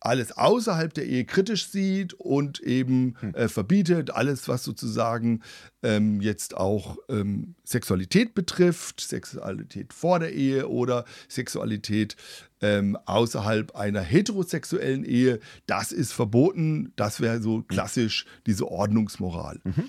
alles 0.00 0.32
außerhalb 0.32 0.92
der 0.94 1.06
Ehe 1.06 1.24
kritisch 1.24 1.68
sieht 1.68 2.14
und 2.14 2.60
eben 2.60 3.14
hm. 3.20 3.34
äh, 3.34 3.48
verbietet, 3.48 4.10
alles, 4.10 4.48
was 4.48 4.64
sozusagen 4.64 5.42
ähm, 5.82 6.20
jetzt 6.20 6.56
auch 6.56 6.96
ähm, 7.08 7.54
Sexualität 7.64 8.34
betrifft, 8.34 9.00
Sexualität 9.00 9.92
vor 9.92 10.18
der 10.18 10.32
Ehe 10.32 10.68
oder 10.68 11.04
Sexualität 11.28 12.16
ähm, 12.62 12.96
außerhalb 13.04 13.76
einer 13.76 14.00
heterosexuellen 14.00 15.04
Ehe, 15.04 15.38
das 15.66 15.92
ist 15.92 16.12
verboten. 16.12 16.92
Das 16.96 17.20
wäre 17.20 17.40
so 17.40 17.62
klassisch 17.62 18.26
diese 18.46 18.68
Ordnungsmoral. 18.68 19.60
Mhm. 19.64 19.88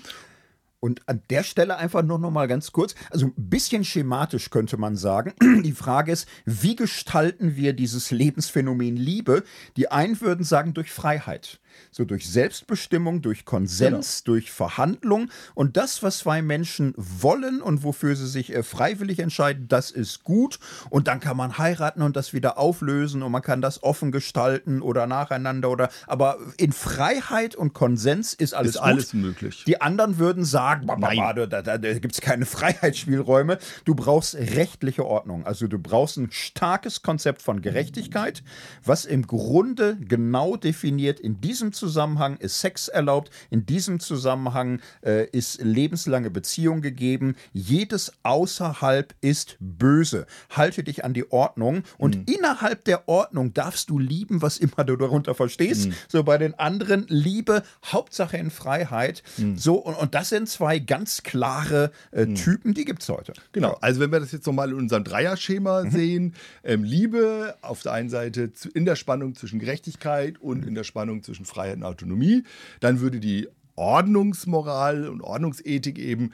Und 0.84 1.08
an 1.08 1.22
der 1.30 1.44
Stelle 1.44 1.76
einfach 1.76 2.02
nur 2.02 2.18
noch 2.18 2.32
mal 2.32 2.48
ganz 2.48 2.72
kurz, 2.72 2.96
also 3.10 3.26
ein 3.26 3.34
bisschen 3.36 3.84
schematisch 3.84 4.50
könnte 4.50 4.76
man 4.76 4.96
sagen. 4.96 5.32
Die 5.62 5.70
Frage 5.70 6.10
ist, 6.10 6.26
wie 6.44 6.74
gestalten 6.74 7.54
wir 7.54 7.72
dieses 7.72 8.10
Lebensphänomen 8.10 8.96
Liebe? 8.96 9.44
Die 9.76 9.92
einen 9.92 10.20
würden 10.20 10.44
sagen 10.44 10.74
durch 10.74 10.90
Freiheit 10.90 11.60
so 11.90 12.04
durch 12.04 12.28
Selbstbestimmung, 12.28 13.22
durch 13.22 13.44
Konsens, 13.44 14.22
genau. 14.24 14.34
durch 14.34 14.50
Verhandlung. 14.50 15.30
Und 15.54 15.76
das, 15.76 16.02
was 16.02 16.18
zwei 16.18 16.42
Menschen 16.42 16.94
wollen 16.96 17.60
und 17.60 17.82
wofür 17.84 18.16
sie 18.16 18.26
sich 18.26 18.54
äh, 18.54 18.62
freiwillig 18.62 19.18
entscheiden, 19.18 19.68
das 19.68 19.90
ist 19.90 20.24
gut. 20.24 20.58
Und 20.90 21.08
dann 21.08 21.20
kann 21.20 21.36
man 21.36 21.58
heiraten 21.58 22.02
und 22.02 22.16
das 22.16 22.32
wieder 22.32 22.58
auflösen 22.58 23.22
und 23.22 23.32
man 23.32 23.42
kann 23.42 23.60
das 23.60 23.82
offen 23.82 24.12
gestalten 24.12 24.82
oder 24.82 25.06
nacheinander 25.06 25.70
oder. 25.70 25.90
Aber 26.06 26.38
in 26.56 26.72
Freiheit 26.72 27.54
und 27.54 27.72
Konsens 27.72 28.34
ist 28.34 28.54
alles 28.54 28.76
ist 28.76 28.80
gut. 28.80 28.88
alles 28.88 29.12
möglich. 29.14 29.64
Die 29.66 29.80
anderen 29.80 30.18
würden 30.18 30.44
sagen, 30.44 30.86
Nein. 30.86 31.18
da, 31.18 31.46
da, 31.46 31.62
da, 31.62 31.78
da 31.78 31.98
gibt 31.98 32.14
es 32.14 32.20
keine 32.20 32.46
Freiheitsspielräume. 32.46 33.58
Du 33.84 33.94
brauchst 33.94 34.34
rechtliche 34.34 35.04
Ordnung. 35.06 35.46
Also 35.46 35.66
du 35.66 35.78
brauchst 35.78 36.16
ein 36.16 36.30
starkes 36.30 37.02
Konzept 37.02 37.42
von 37.42 37.62
Gerechtigkeit, 37.62 38.42
was 38.84 39.04
im 39.04 39.26
Grunde 39.26 39.96
genau 40.00 40.56
definiert 40.56 41.20
in 41.20 41.40
diesem 41.40 41.61
diesem 41.62 41.72
Zusammenhang 41.72 42.36
ist 42.38 42.60
Sex 42.60 42.88
erlaubt, 42.88 43.30
in 43.50 43.64
diesem 43.66 44.00
Zusammenhang 44.00 44.80
äh, 45.02 45.28
ist 45.30 45.62
lebenslange 45.62 46.28
Beziehung 46.28 46.82
gegeben. 46.82 47.36
Jedes 47.52 48.12
außerhalb 48.24 49.14
ist 49.20 49.56
böse. 49.60 50.26
Halte 50.50 50.82
dich 50.82 51.04
an 51.04 51.14
die 51.14 51.30
Ordnung 51.30 51.84
und 51.98 52.16
mhm. 52.16 52.34
innerhalb 52.34 52.84
der 52.84 53.08
Ordnung 53.08 53.54
darfst 53.54 53.90
du 53.90 54.00
lieben, 54.00 54.42
was 54.42 54.58
immer 54.58 54.82
du 54.84 54.96
darunter 54.96 55.36
verstehst. 55.36 55.86
Mhm. 55.86 55.94
So 56.08 56.24
bei 56.24 56.36
den 56.36 56.54
anderen 56.58 57.06
Liebe, 57.08 57.62
Hauptsache 57.84 58.36
in 58.36 58.50
Freiheit. 58.50 59.22
Mhm. 59.36 59.56
So 59.56 59.76
und, 59.76 59.94
und 59.94 60.16
das 60.16 60.30
sind 60.30 60.48
zwei 60.48 60.80
ganz 60.80 61.22
klare 61.22 61.92
äh, 62.10 62.24
hm. 62.24 62.34
Typen, 62.34 62.74
die 62.74 62.84
gibt 62.84 63.02
es 63.02 63.08
heute. 63.08 63.34
Genau, 63.52 63.76
also 63.80 64.00
wenn 64.00 64.10
wir 64.10 64.18
das 64.18 64.32
jetzt 64.32 64.46
nochmal 64.46 64.70
in 64.70 64.76
unserem 64.76 65.04
Dreierschema 65.04 65.84
mhm. 65.84 65.90
sehen, 65.90 66.34
ähm, 66.64 66.82
Liebe 66.82 67.54
auf 67.62 67.82
der 67.82 67.92
einen 67.92 68.10
Seite 68.10 68.50
in 68.74 68.84
der 68.84 68.96
Spannung 68.96 69.36
zwischen 69.36 69.60
Gerechtigkeit 69.60 70.40
und 70.40 70.66
in 70.66 70.74
der 70.74 70.84
Spannung 70.84 71.22
zwischen 71.22 71.44
Freiheit 71.52 71.76
und 71.76 71.84
Autonomie, 71.84 72.44
dann 72.80 73.00
würde 73.00 73.20
die 73.20 73.48
Ordnungsmoral 73.76 75.08
und 75.08 75.22
Ordnungsethik 75.22 75.98
eben 75.98 76.32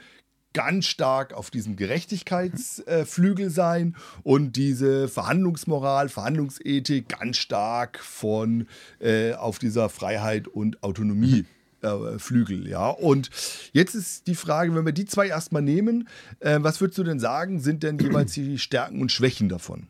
ganz 0.53 0.85
stark 0.85 1.33
auf 1.33 1.51
diesem 1.51 1.75
Gerechtigkeitsflügel 1.75 3.49
sein 3.49 3.95
und 4.23 4.55
diese 4.55 5.07
Verhandlungsmoral, 5.07 6.09
Verhandlungsethik 6.09 7.07
ganz 7.07 7.37
stark 7.37 7.99
von 7.99 8.67
äh, 8.99 9.33
auf 9.33 9.59
dieser 9.59 9.89
Freiheit 9.89 10.47
und 10.47 10.83
Autonomie. 10.83 11.45
Äh, 11.81 12.19
Flügel, 12.19 12.67
ja. 12.67 12.89
Und 12.89 13.29
jetzt 13.71 13.95
ist 13.95 14.27
die 14.27 14.35
Frage, 14.35 14.75
wenn 14.75 14.85
wir 14.85 14.91
die 14.91 15.05
zwei 15.05 15.27
erstmal 15.27 15.61
nehmen, 15.61 16.09
äh, 16.41 16.59
was 16.61 16.81
würdest 16.81 16.97
du 16.97 17.03
denn 17.05 17.19
sagen, 17.19 17.61
sind 17.61 17.83
denn 17.83 17.97
jeweils 17.99 18.33
die 18.33 18.59
Stärken 18.59 18.99
und 18.99 19.13
Schwächen 19.13 19.47
davon? 19.47 19.87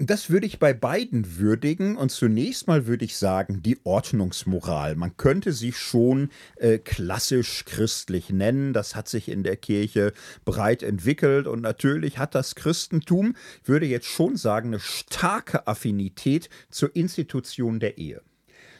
Das 0.00 0.28
würde 0.28 0.46
ich 0.46 0.58
bei 0.58 0.72
beiden 0.72 1.38
würdigen 1.38 1.96
und 1.96 2.10
zunächst 2.10 2.66
mal 2.66 2.88
würde 2.88 3.04
ich 3.04 3.16
sagen, 3.16 3.62
die 3.62 3.78
Ordnungsmoral. 3.84 4.96
Man 4.96 5.16
könnte 5.16 5.52
sie 5.52 5.70
schon 5.70 6.30
äh, 6.56 6.78
klassisch 6.78 7.64
christlich 7.64 8.30
nennen. 8.30 8.72
Das 8.72 8.96
hat 8.96 9.08
sich 9.08 9.28
in 9.28 9.44
der 9.44 9.56
Kirche 9.56 10.12
breit 10.44 10.82
entwickelt 10.82 11.46
und 11.46 11.60
natürlich 11.60 12.18
hat 12.18 12.34
das 12.34 12.56
Christentum, 12.56 13.36
würde 13.62 13.86
jetzt 13.86 14.08
schon 14.08 14.36
sagen, 14.36 14.70
eine 14.70 14.80
starke 14.80 15.68
Affinität 15.68 16.48
zur 16.70 16.96
Institution 16.96 17.78
der 17.78 17.96
Ehe. 17.96 18.20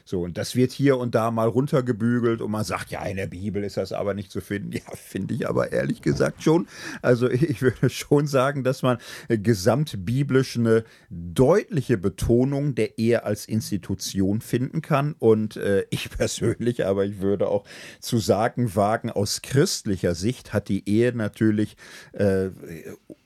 So, 0.07 0.22
und 0.22 0.36
das 0.36 0.55
wird 0.55 0.70
hier 0.70 0.98
und 0.98 1.14
da 1.14 1.30
mal 1.30 1.48
runtergebügelt 1.48 2.42
und 2.42 2.50
man 2.50 2.64
sagt, 2.64 2.90
ja, 2.90 3.02
in 3.07 3.16
der 3.16 3.26
Bibel 3.26 3.64
ist 3.64 3.78
das 3.78 3.92
aber 3.92 4.12
nicht 4.12 4.30
zu 4.30 4.42
finden. 4.42 4.72
Ja, 4.72 4.82
finde 4.94 5.32
ich 5.32 5.48
aber 5.48 5.72
ehrlich 5.72 6.02
gesagt 6.02 6.42
schon. 6.42 6.68
Also 7.00 7.30
ich 7.30 7.62
würde 7.62 7.88
schon 7.88 8.26
sagen, 8.26 8.64
dass 8.64 8.82
man 8.82 8.98
gesamtbiblisch 9.28 10.59
eine 10.59 10.84
deutliche 11.09 11.96
Betonung 11.96 12.74
der 12.74 12.98
Ehe 12.98 13.24
als 13.24 13.46
Institution 13.46 14.42
finden 14.42 14.82
kann. 14.82 15.14
Und 15.18 15.57
äh, 15.57 15.86
ich 15.90 16.11
persönlich, 16.11 16.84
aber 16.84 17.07
ich 17.07 17.20
würde 17.20 17.48
auch 17.48 17.64
zu 18.00 18.18
sagen 18.18 18.76
wagen, 18.76 19.11
aus 19.11 19.40
christlicher 19.40 20.14
Sicht 20.14 20.52
hat 20.52 20.68
die 20.68 20.86
Ehe 20.88 21.14
natürlich 21.14 21.76
äh, 22.12 22.50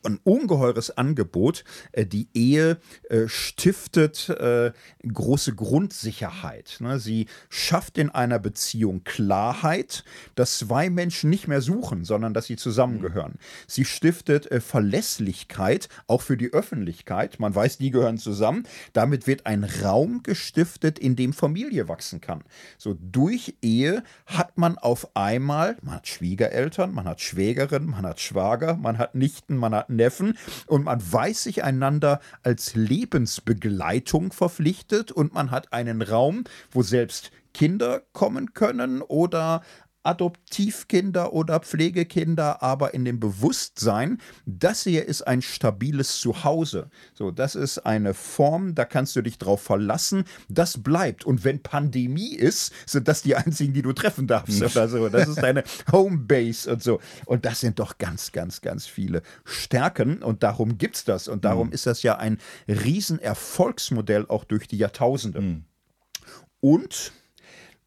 ein 0.09 0.21
ungeheures 0.25 0.97
Angebot. 0.97 1.65
Äh, 1.93 2.07
die 2.07 2.29
Ehe 2.35 2.79
äh, 3.09 3.29
stiftet 3.29 4.29
äh, 4.29 4.73
große 5.07 5.55
Grundsicherheit. 5.55 6.79
Ne? 6.81 6.99
Sie 6.99 7.27
schafft 7.49 7.99
in 7.99 8.11
einer 8.11 8.39
Beziehung 8.39 9.05
Klarheit, 9.05 10.05
dass 10.35 10.59
zwei 10.59 10.91
Menschen 10.91 11.31
nicht 11.31 11.49
mehr 11.49 11.61
suchen, 11.61 12.05
sondern 12.05 12.35
dass 12.35 12.47
sie 12.47 12.57
zusammengehören. 12.57 13.39
Sie 13.67 13.85
stiftet 13.85 14.49
Verlässlichkeit, 14.63 15.89
auch 16.07 16.23
für 16.23 16.37
die 16.37 16.53
Öffentlichkeit. 16.53 17.39
Man 17.39 17.55
weiß, 17.55 17.79
die 17.79 17.91
gehören 17.91 18.19
zusammen. 18.19 18.67
Damit 18.93 19.27
wird 19.27 19.47
ein 19.47 19.65
Raum 19.65 20.23
gestiftet, 20.23 20.99
in 20.99 21.17
dem 21.17 21.33
Familie 21.33 21.89
wachsen 21.89 22.21
kann. 22.21 22.43
So 22.77 22.97
durch 23.01 23.57
Ehe 23.63 24.03
hat 24.27 24.59
man 24.59 24.79
auf 24.79 25.17
einmal, 25.17 25.77
man 25.83 25.97
hat 25.97 26.09
Schwiegereltern, 26.09 26.93
man 26.93 27.07
hat 27.07 27.21
Schwägerin, 27.21 27.87
man 27.87 28.07
hat 28.07 28.21
Schwager, 28.21 28.77
man 28.77 28.99
hat 28.99 29.15
Nichten, 29.15 29.57
man 29.57 29.75
hat 29.75 29.91
Neffen 29.99 30.39
und 30.67 30.85
man 30.85 31.01
weiß 31.01 31.43
sich 31.43 31.63
einander 31.63 32.21
als 32.43 32.75
Lebensbegleitung 32.75 34.33
verpflichtet 34.33 35.13
und 35.13 35.35
man 35.35 35.51
hat 35.51 35.75
einen 35.75 36.01
Raum, 36.01 36.45
wo 36.71 36.83
selbst 36.83 37.31
Kinder 37.53 38.03
kommen 38.13 38.55
können 38.55 39.03
oder 39.03 39.63
Adoptivkinder 40.09 41.35
oder 41.35 41.61
Pflegekinder, 41.61 42.63
aber 42.63 42.95
in 42.95 43.05
dem 43.05 43.21
Bewusstsein, 43.21 44.23
das 44.47 44.85
hier 44.85 45.05
ist 45.05 45.21
ein 45.27 45.43
stabiles 45.43 46.19
Zuhause. 46.19 46.89
So, 47.13 47.31
das 47.31 47.55
ist 47.55 47.81
eine 47.81 48.15
Form, 48.15 48.75
da 48.75 48.87
kannst 48.87 49.15
du 49.17 49.23
dich 49.23 49.37
drauf 49.37 49.61
verlassen, 49.61 50.25
das 50.49 50.83
bleibt. 50.83 51.27
Und 51.27 51.45
wenn 51.45 51.63
Pandemie 51.63 52.35
ist, 52.35 52.73
sind 52.87 53.07
das 53.07 53.21
die 53.21 53.37
einzigen, 53.37 53.75
die 53.75 53.83
du 53.83 53.93
treffen 53.93 54.27
darfst 54.27 54.63
oder 54.63 54.89
so. 54.89 55.11
Das 55.11 55.29
ist 55.29 55.43
deine 55.43 55.63
Homebase 55.93 56.73
und 56.73 56.83
so. 56.83 57.01
Und 57.27 57.45
das 57.45 57.61
sind 57.61 57.79
doch 57.79 57.99
ganz, 57.99 58.33
ganz, 58.33 58.63
ganz 58.63 58.87
viele 58.87 59.21
Stärken 59.45 60.23
und 60.23 60.43
darum 60.43 60.79
gibt 60.79 60.97
es 60.97 61.05
das. 61.05 61.29
Und 61.29 61.45
darum 61.45 61.67
mhm. 61.67 61.75
ist 61.75 61.85
das 61.85 62.03
ja 62.03 62.17
ein 62.17 62.39
Riesenerfolgsmodell 62.67 64.25
auch 64.29 64.45
durch 64.45 64.69
die 64.69 64.79
Jahrtausende. 64.79 65.43
Mhm. 65.43 65.65
Und 66.61 67.13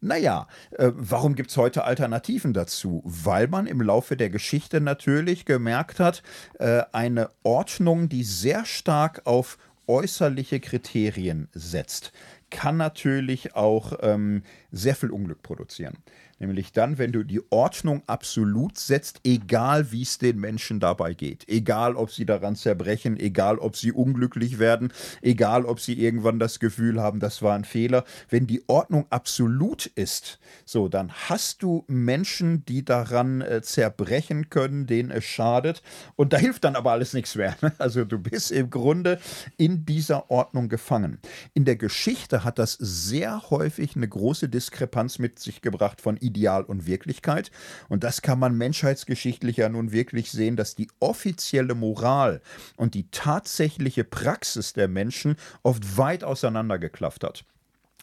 naja, 0.02 0.48
äh, 0.72 0.90
warum 0.94 1.36
gibt 1.36 1.50
es 1.50 1.56
heute 1.56 1.84
Alternativen 1.84 2.52
dazu? 2.52 3.02
Weil 3.04 3.46
man 3.46 3.66
im 3.66 3.80
Laufe 3.80 4.16
der 4.16 4.30
Geschichte 4.30 4.80
natürlich 4.80 5.44
gemerkt 5.44 6.00
hat, 6.00 6.24
äh, 6.58 6.82
eine 6.92 7.30
Ordnung, 7.44 8.08
die 8.08 8.24
sehr 8.24 8.64
stark 8.64 9.22
auf 9.24 9.58
äußerliche 9.86 10.58
Kriterien 10.58 11.48
setzt, 11.52 12.12
kann 12.50 12.76
natürlich 12.76 13.54
auch 13.54 13.92
ähm, 14.02 14.42
sehr 14.72 14.96
viel 14.96 15.10
Unglück 15.10 15.42
produzieren. 15.42 15.96
Nämlich 16.42 16.72
dann, 16.72 16.98
wenn 16.98 17.12
du 17.12 17.22
die 17.22 17.40
Ordnung 17.50 18.02
absolut 18.08 18.76
setzt, 18.76 19.20
egal 19.22 19.92
wie 19.92 20.02
es 20.02 20.18
den 20.18 20.40
Menschen 20.40 20.80
dabei 20.80 21.14
geht. 21.14 21.48
Egal, 21.48 21.94
ob 21.94 22.10
sie 22.10 22.26
daran 22.26 22.56
zerbrechen, 22.56 23.16
egal, 23.16 23.58
ob 23.58 23.76
sie 23.76 23.92
unglücklich 23.92 24.58
werden, 24.58 24.92
egal, 25.20 25.64
ob 25.64 25.78
sie 25.78 25.94
irgendwann 25.94 26.40
das 26.40 26.58
Gefühl 26.58 27.00
haben, 27.00 27.20
das 27.20 27.42
war 27.42 27.54
ein 27.54 27.64
Fehler. 27.64 28.02
Wenn 28.28 28.48
die 28.48 28.64
Ordnung 28.66 29.06
absolut 29.08 29.86
ist, 29.86 30.40
so, 30.64 30.88
dann 30.88 31.12
hast 31.12 31.62
du 31.62 31.84
Menschen, 31.86 32.64
die 32.64 32.84
daran 32.84 33.40
äh, 33.40 33.62
zerbrechen 33.62 34.50
können, 34.50 34.88
denen 34.88 35.12
es 35.12 35.24
schadet. 35.24 35.80
Und 36.16 36.32
da 36.32 36.38
hilft 36.38 36.64
dann 36.64 36.74
aber 36.74 36.90
alles 36.90 37.12
nichts 37.12 37.36
mehr. 37.36 37.56
Ne? 37.62 37.72
Also 37.82 38.04
du 38.04 38.18
bist 38.18 38.50
im 38.50 38.70
Grunde 38.70 39.20
in 39.56 39.84
dieser 39.84 40.30
Ordnung 40.30 40.68
gefangen. 40.68 41.18
In 41.54 41.64
der 41.64 41.76
Geschichte 41.76 42.42
hat 42.42 42.58
das 42.58 42.72
sehr 42.72 43.50
häufig 43.50 43.94
eine 43.94 44.08
große 44.08 44.48
Diskrepanz 44.48 45.20
mit 45.20 45.38
sich 45.38 45.62
gebracht 45.62 46.00
von 46.00 46.16
Idealen 46.16 46.31
Ideal 46.32 46.64
und 46.64 46.86
Wirklichkeit. 46.86 47.50
Und 47.90 48.04
das 48.04 48.22
kann 48.22 48.38
man 48.38 48.56
menschheitsgeschichtlich 48.56 49.58
ja 49.58 49.68
nun 49.68 49.92
wirklich 49.92 50.30
sehen, 50.30 50.56
dass 50.56 50.74
die 50.74 50.88
offizielle 50.98 51.74
Moral 51.74 52.40
und 52.76 52.94
die 52.94 53.06
tatsächliche 53.10 54.04
Praxis 54.04 54.72
der 54.72 54.88
Menschen 54.88 55.36
oft 55.62 55.98
weit 55.98 56.24
auseinandergeklafft 56.24 57.22
hat. 57.22 57.44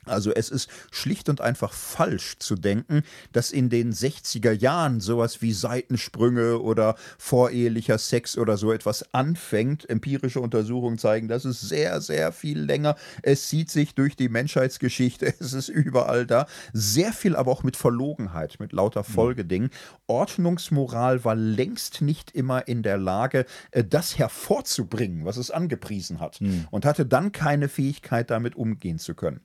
Also 0.06 0.32
es 0.34 0.50
ist 0.50 0.70
schlicht 0.92 1.30
und 1.30 1.42
einfach 1.42 1.74
falsch 1.74 2.38
zu 2.40 2.56
denken, 2.56 3.04
dass 3.32 3.52
in 3.52 3.70
den 3.70 3.94
60er 3.94 4.52
Jahren 4.52 5.00
sowas 5.00 5.42
wie 5.42 5.54
Seitensprünge 5.54 6.60
oder 6.60 6.96
vorehelicher 7.18 7.98
Sex 7.98 8.38
oder 8.38 8.58
so 8.58 8.72
etwas 8.72 9.14
anfängt. 9.14 9.90
Empirische 9.90 10.40
Untersuchungen 10.40 10.98
zeigen, 10.98 11.28
das 11.28 11.46
ist 11.46 11.62
sehr, 11.62 12.02
sehr 12.02 12.32
viel 12.32 12.60
länger. 12.60 12.96
Es 13.22 13.48
zieht 13.48 13.70
sich 13.70 13.96
durch 13.96 14.16
die 14.16 14.30
Menschheitsgeschichte, 14.30 15.34
es 15.40 15.54
ist 15.54 15.70
überall 15.70 16.26
da. 16.26 16.48
Sehr 16.74 17.14
viel 17.14 17.36
aber 17.36 17.52
auch 17.52 17.64
mit 17.64 17.78
Verlogenheit, 17.78 18.60
mit 18.60 18.74
lauter 18.74 19.02
mhm. 19.08 19.14
Folgedingen. 19.14 19.70
Ordnungsmoral 20.08 21.24
war 21.24 21.36
längst 21.36 22.02
nicht 22.02 22.32
immer 22.32 22.68
in 22.68 22.84
der 22.84 22.98
Lage, 22.98 23.46
äh, 23.72 23.84
das 23.84 24.18
hervorzubringen, 24.18 25.26
was 25.26 25.38
es 25.38 25.52
angepriesen 25.52 26.20
hat. 26.20 26.42
Mhm. 26.42 26.68
Und 26.72 26.86
hatte 26.86 27.06
dann 27.06 27.32
keine 27.32 27.70
Fähigkeit, 27.70 28.30
damit 28.30 28.56
umgehen 28.56 29.00
zu 29.00 29.16
können. 29.16 29.42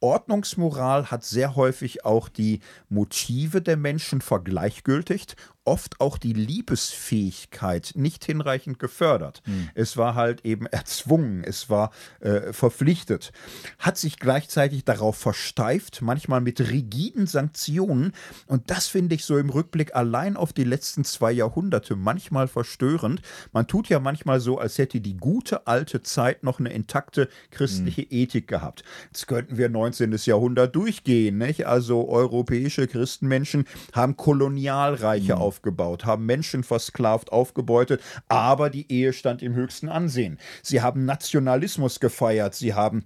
Ordnungsmoral 0.00 1.10
hat 1.10 1.24
sehr 1.24 1.56
häufig 1.56 2.04
auch 2.04 2.28
die 2.28 2.60
Motive 2.88 3.60
der 3.60 3.76
Menschen 3.76 4.20
vergleichgültigt 4.20 5.36
oft 5.64 6.00
auch 6.00 6.16
die 6.16 6.32
Liebesfähigkeit 6.32 7.92
nicht 7.94 8.24
hinreichend 8.24 8.78
gefördert. 8.78 9.42
Mhm. 9.46 9.68
Es 9.74 9.96
war 9.96 10.14
halt 10.14 10.44
eben 10.44 10.66
erzwungen, 10.66 11.44
es 11.44 11.68
war 11.68 11.90
äh, 12.20 12.52
verpflichtet, 12.52 13.32
hat 13.78 13.98
sich 13.98 14.18
gleichzeitig 14.18 14.84
darauf 14.84 15.16
versteift, 15.16 16.00
manchmal 16.00 16.40
mit 16.40 16.60
rigiden 16.60 17.26
Sanktionen. 17.26 18.12
Und 18.46 18.70
das 18.70 18.86
finde 18.86 19.14
ich 19.14 19.24
so 19.24 19.36
im 19.36 19.50
Rückblick 19.50 19.94
allein 19.94 20.36
auf 20.36 20.52
die 20.52 20.64
letzten 20.64 21.04
zwei 21.04 21.30
Jahrhunderte 21.32 21.94
manchmal 21.94 22.48
verstörend. 22.48 23.20
Man 23.52 23.66
tut 23.66 23.88
ja 23.88 24.00
manchmal 24.00 24.40
so, 24.40 24.58
als 24.58 24.78
hätte 24.78 25.00
die 25.00 25.16
gute 25.16 25.66
alte 25.66 26.02
Zeit 26.02 26.42
noch 26.42 26.58
eine 26.58 26.72
intakte 26.72 27.28
christliche 27.50 28.02
mhm. 28.02 28.08
Ethik 28.10 28.48
gehabt. 28.48 28.82
Jetzt 29.06 29.26
könnten 29.26 29.58
wir 29.58 29.68
19. 29.68 30.16
Jahrhundert 30.24 30.74
durchgehen. 30.74 31.36
Nicht? 31.36 31.66
Also 31.66 32.08
europäische 32.08 32.86
Christenmenschen 32.86 33.66
haben 33.92 34.16
Kolonialreiche 34.16 35.36
mhm 35.36 35.49
aufgebaut, 35.50 36.06
haben 36.06 36.26
Menschen 36.26 36.62
versklavt, 36.62 37.32
aufgebeutet, 37.32 38.00
aber 38.28 38.70
die 38.70 38.90
Ehe 38.90 39.12
stand 39.12 39.42
im 39.42 39.54
höchsten 39.54 39.88
Ansehen. 39.88 40.38
Sie 40.62 40.80
haben 40.80 41.04
Nationalismus 41.04 41.98
gefeiert, 41.98 42.54
sie 42.54 42.72
haben 42.72 43.04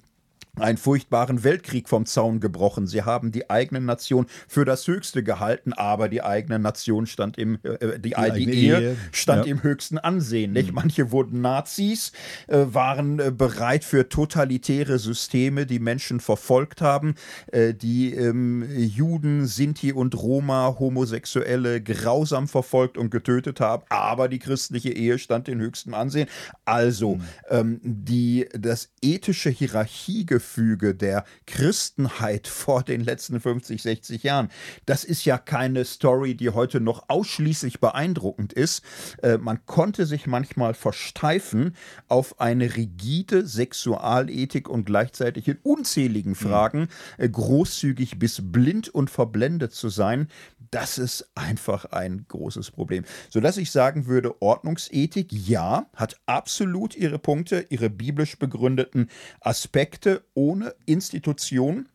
einen 0.58 0.78
furchtbaren 0.78 1.42
Weltkrieg 1.42 1.88
vom 1.88 2.06
Zaun 2.06 2.40
gebrochen. 2.40 2.86
Sie 2.86 3.02
haben 3.02 3.32
die 3.32 3.50
eigene 3.50 3.80
Nation 3.80 4.26
für 4.46 4.64
das 4.64 4.86
Höchste 4.86 5.22
gehalten, 5.22 5.72
aber 5.72 6.08
die 6.08 6.22
eigene 6.22 6.58
Nation 6.58 7.06
stand 7.06 7.38
im, 7.38 7.58
äh, 7.64 7.68
äh 7.68 7.98
die, 7.98 8.14
die, 8.14 8.46
die 8.46 8.66
Ehe, 8.66 8.96
stand 9.12 9.46
ja. 9.46 9.50
im 9.50 9.62
höchsten 9.62 9.98
Ansehen. 9.98 10.52
Nicht? 10.52 10.68
Mhm. 10.68 10.74
Manche 10.76 11.10
wurden 11.10 11.40
Nazis, 11.40 12.12
äh, 12.46 12.66
waren 12.66 13.18
äh, 13.18 13.32
bereit 13.32 13.84
für 13.84 14.08
totalitäre 14.08 14.98
Systeme, 14.98 15.66
die 15.66 15.80
Menschen 15.80 16.20
verfolgt 16.20 16.80
haben, 16.80 17.16
äh, 17.50 17.74
die 17.74 18.14
ähm, 18.14 18.64
Juden, 18.76 19.46
Sinti 19.46 19.92
und 19.92 20.14
Roma, 20.14 20.76
Homosexuelle 20.78 21.80
grausam 21.82 22.46
verfolgt 22.46 22.96
und 22.96 23.10
getötet 23.10 23.60
haben, 23.60 23.84
aber 23.88 24.28
die 24.28 24.38
christliche 24.38 24.90
Ehe 24.90 25.18
stand 25.18 25.48
in 25.48 25.60
höchstem 25.60 25.94
Ansehen. 25.94 26.28
Also 26.64 27.16
mhm. 27.16 27.22
ähm, 27.50 27.80
die, 27.82 28.46
das 28.52 28.90
ethische 29.02 29.50
Hierarchiegefühl 29.50 30.43
Gefüge 30.44 30.94
der 30.94 31.24
Christenheit 31.46 32.46
vor 32.64 32.82
den 32.82 33.00
letzten 33.00 33.40
50, 33.40 33.80
60 33.80 34.22
Jahren. 34.22 34.50
Das 34.84 35.02
ist 35.02 35.24
ja 35.24 35.38
keine 35.38 35.86
Story, 35.86 36.34
die 36.34 36.50
heute 36.50 36.80
noch 36.80 37.08
ausschließlich 37.08 37.80
beeindruckend 37.80 38.52
ist. 38.52 38.82
Äh, 39.22 39.38
man 39.38 39.64
konnte 39.64 40.04
sich 40.04 40.26
manchmal 40.26 40.74
versteifen 40.74 41.74
auf 42.08 42.40
eine 42.40 42.76
rigide 42.76 43.46
Sexualethik 43.46 44.68
und 44.68 44.84
gleichzeitig 44.84 45.48
in 45.48 45.58
unzähligen 45.62 46.32
mhm. 46.32 46.36
Fragen 46.36 46.88
äh, 47.16 47.26
großzügig 47.26 48.18
bis 48.18 48.42
blind 48.44 48.90
und 48.90 49.08
verblendet 49.08 49.72
zu 49.72 49.88
sein. 49.88 50.28
Das 50.74 50.98
ist 50.98 51.30
einfach 51.36 51.84
ein 51.84 52.24
großes 52.26 52.72
Problem. 52.72 53.04
Sodass 53.30 53.58
ich 53.58 53.70
sagen 53.70 54.06
würde, 54.06 54.42
Ordnungsethik, 54.42 55.28
ja, 55.30 55.86
hat 55.94 56.16
absolut 56.26 56.96
ihre 56.96 57.20
Punkte, 57.20 57.64
ihre 57.68 57.88
biblisch 57.88 58.40
begründeten 58.40 59.08
Aspekte 59.40 60.24
ohne 60.34 60.74
Institution 60.84 61.88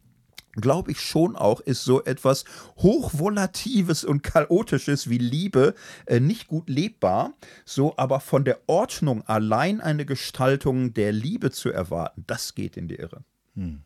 glaube 0.54 0.92
ich 0.92 1.02
schon 1.02 1.36
auch, 1.36 1.60
ist 1.60 1.84
so 1.84 2.04
etwas 2.06 2.46
Hochvolatives 2.78 4.06
und 4.06 4.24
Chaotisches 4.24 5.10
wie 5.10 5.18
Liebe 5.18 5.76
äh, 6.06 6.22
nicht 6.22 6.48
gut 6.48 6.70
lebbar. 6.70 7.34
So 7.66 7.98
aber 7.98 8.22
von 8.22 8.46
der 8.46 8.62
Ordnung 8.68 9.28
allein 9.28 9.82
eine 9.82 10.06
Gestaltung 10.06 10.94
der 10.94 11.12
Liebe 11.12 11.52
zu 11.52 11.70
erwarten, 11.70 12.24
das 12.28 12.56
geht 12.56 12.78
in 12.78 12.88
die 12.88 12.96
Irre. 12.96 13.24
Hm. 13.56 13.82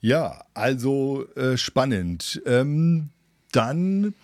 Ja, 0.00 0.44
also 0.54 1.26
äh, 1.34 1.56
spannend. 1.56 2.42
Ähm, 2.46 3.10
dann 3.54 4.14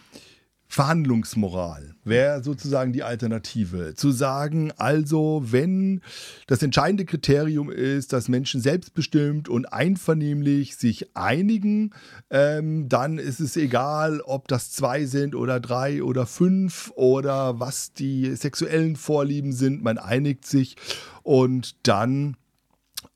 Verhandlungsmoral 0.71 1.97
wäre 2.05 2.45
sozusagen 2.45 2.93
die 2.93 3.03
Alternative. 3.03 3.95
Zu 3.97 4.13
sagen, 4.13 4.71
also 4.77 5.43
wenn 5.45 6.01
das 6.47 6.63
entscheidende 6.63 7.05
Kriterium 7.05 7.73
ist, 7.73 8.13
dass 8.13 8.29
Menschen 8.29 8.61
selbstbestimmt 8.61 9.49
und 9.49 9.73
einvernehmlich 9.73 10.77
sich 10.77 11.17
einigen, 11.17 11.91
ähm, 12.31 12.89
dann 12.89 13.19
ist 13.19 13.41
es 13.41 13.57
egal, 13.57 14.21
ob 14.21 14.47
das 14.47 14.71
zwei 14.71 15.07
sind 15.07 15.35
oder 15.35 15.59
drei 15.59 16.05
oder 16.05 16.25
fünf 16.25 16.93
oder 16.95 17.59
was 17.59 17.93
die 17.93 18.37
sexuellen 18.37 18.95
Vorlieben 18.95 19.53
sind. 19.53 19.83
Man 19.83 19.99
einigt 19.99 20.47
sich 20.47 20.77
und 21.25 21.75
dann 21.83 22.37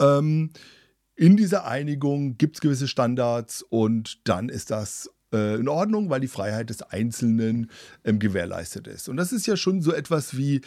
ähm, 0.01 0.51
in 1.15 1.37
dieser 1.37 1.67
Einigung 1.67 2.37
gibt 2.37 2.57
es 2.57 2.61
gewisse 2.61 2.89
Standards 2.89 3.62
und 3.62 4.29
dann 4.29 4.49
ist 4.49 4.73
das 4.73 5.09
äh, 5.35 5.57
in 5.57 5.68
Ordnung, 5.68 6.09
weil 6.09 6.20
die 6.20 6.28
Freiheit 6.28 6.70
des 6.70 6.82
Einzelnen 6.82 7.70
ähm, 8.05 8.18
gewährleistet 8.18 8.87
ist. 8.87 9.09
Und 9.09 9.16
das 9.16 9.32
ist 9.32 9.47
ja 9.47 9.57
schon 9.57 9.82
so 9.82 9.93
etwas 9.93 10.37
wie 10.37 10.61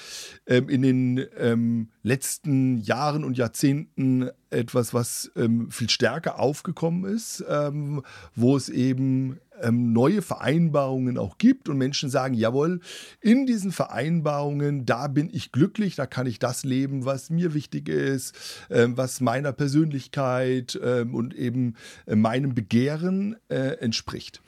ähm, 0.46 0.70
in 0.70 0.82
den 0.82 1.26
ähm, 1.38 1.90
letzten 2.04 2.78
Jahren 2.78 3.24
und 3.24 3.38
Jahrzehnten 3.38 4.30
etwas, 4.50 4.94
was 4.94 5.32
ähm, 5.36 5.72
viel 5.72 5.90
stärker 5.90 6.40
aufgekommen 6.40 7.06
ist, 7.06 7.44
ähm, 7.50 8.04
wo 8.36 8.56
es 8.56 8.70
eben 8.70 9.40
ähm, 9.62 9.94
neue 9.94 10.22
Vereinbarungen 10.22 11.18
auch 11.18 11.38
gibt 11.38 11.70
und 11.70 11.78
Menschen 11.78 12.10
sagen, 12.10 12.34
jawohl, 12.34 12.80
in 13.22 13.46
diesen 13.46 13.72
Vereinbarungen, 13.72 14.86
da 14.86 15.08
bin 15.08 15.30
ich 15.32 15.52
glücklich, 15.52 15.96
da 15.96 16.06
kann 16.06 16.28
ich 16.28 16.40
das 16.40 16.64
leben, 16.64 17.06
was 17.06 17.30
mir 17.30 17.54
wichtig 17.54 17.90
ist, 17.90 18.36
ähm, 18.70 18.98
was 18.98 19.22
meiner 19.22 19.52
Persönlichkeit 19.54 20.80
ähm, 20.84 21.16
und 21.16 21.34
eben 21.34 21.76
äh, 22.06 22.16
meinem 22.16 22.54
Begehren 22.54 23.38
äh, 23.50 23.78
entspricht. 23.80 24.42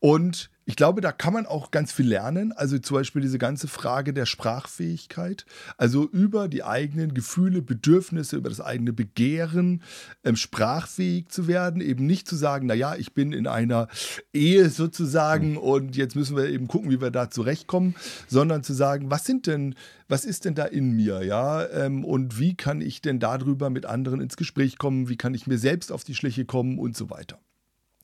Und 0.00 0.50
ich 0.68 0.76
glaube, 0.76 1.00
da 1.00 1.12
kann 1.12 1.32
man 1.32 1.46
auch 1.46 1.70
ganz 1.70 1.92
viel 1.92 2.06
lernen. 2.06 2.52
Also 2.52 2.78
zum 2.78 2.98
Beispiel 2.98 3.22
diese 3.22 3.38
ganze 3.38 3.68
Frage 3.68 4.12
der 4.12 4.26
Sprachfähigkeit, 4.26 5.46
also 5.78 6.06
über 6.06 6.46
die 6.46 6.62
eigenen 6.62 7.14
Gefühle, 7.14 7.62
Bedürfnisse, 7.62 8.36
über 8.36 8.50
das 8.50 8.60
eigene 8.60 8.92
Begehren 8.92 9.82
ähm, 10.24 10.36
sprachfähig 10.36 11.30
zu 11.30 11.48
werden, 11.48 11.80
eben 11.80 12.04
nicht 12.04 12.28
zu 12.28 12.36
sagen, 12.36 12.66
naja, 12.66 12.96
ich 12.96 13.14
bin 13.14 13.32
in 13.32 13.46
einer 13.46 13.88
Ehe 14.34 14.68
sozusagen 14.68 15.52
mhm. 15.52 15.56
und 15.56 15.96
jetzt 15.96 16.16
müssen 16.16 16.36
wir 16.36 16.50
eben 16.50 16.68
gucken, 16.68 16.90
wie 16.90 17.00
wir 17.00 17.10
da 17.10 17.30
zurechtkommen, 17.30 17.94
sondern 18.26 18.62
zu 18.62 18.74
sagen, 18.74 19.10
was 19.10 19.24
sind 19.24 19.46
denn, 19.46 19.74
was 20.06 20.26
ist 20.26 20.44
denn 20.44 20.54
da 20.54 20.66
in 20.66 20.90
mir, 20.90 21.24
ja, 21.24 21.66
ähm, 21.66 22.04
und 22.04 22.38
wie 22.38 22.54
kann 22.54 22.82
ich 22.82 23.00
denn 23.00 23.20
darüber 23.20 23.70
mit 23.70 23.86
anderen 23.86 24.20
ins 24.20 24.36
Gespräch 24.36 24.76
kommen, 24.76 25.08
wie 25.08 25.16
kann 25.16 25.32
ich 25.32 25.46
mir 25.46 25.56
selbst 25.56 25.90
auf 25.90 26.04
die 26.04 26.14
Schliche 26.14 26.44
kommen 26.44 26.78
und 26.78 26.94
so 26.94 27.08
weiter. 27.08 27.38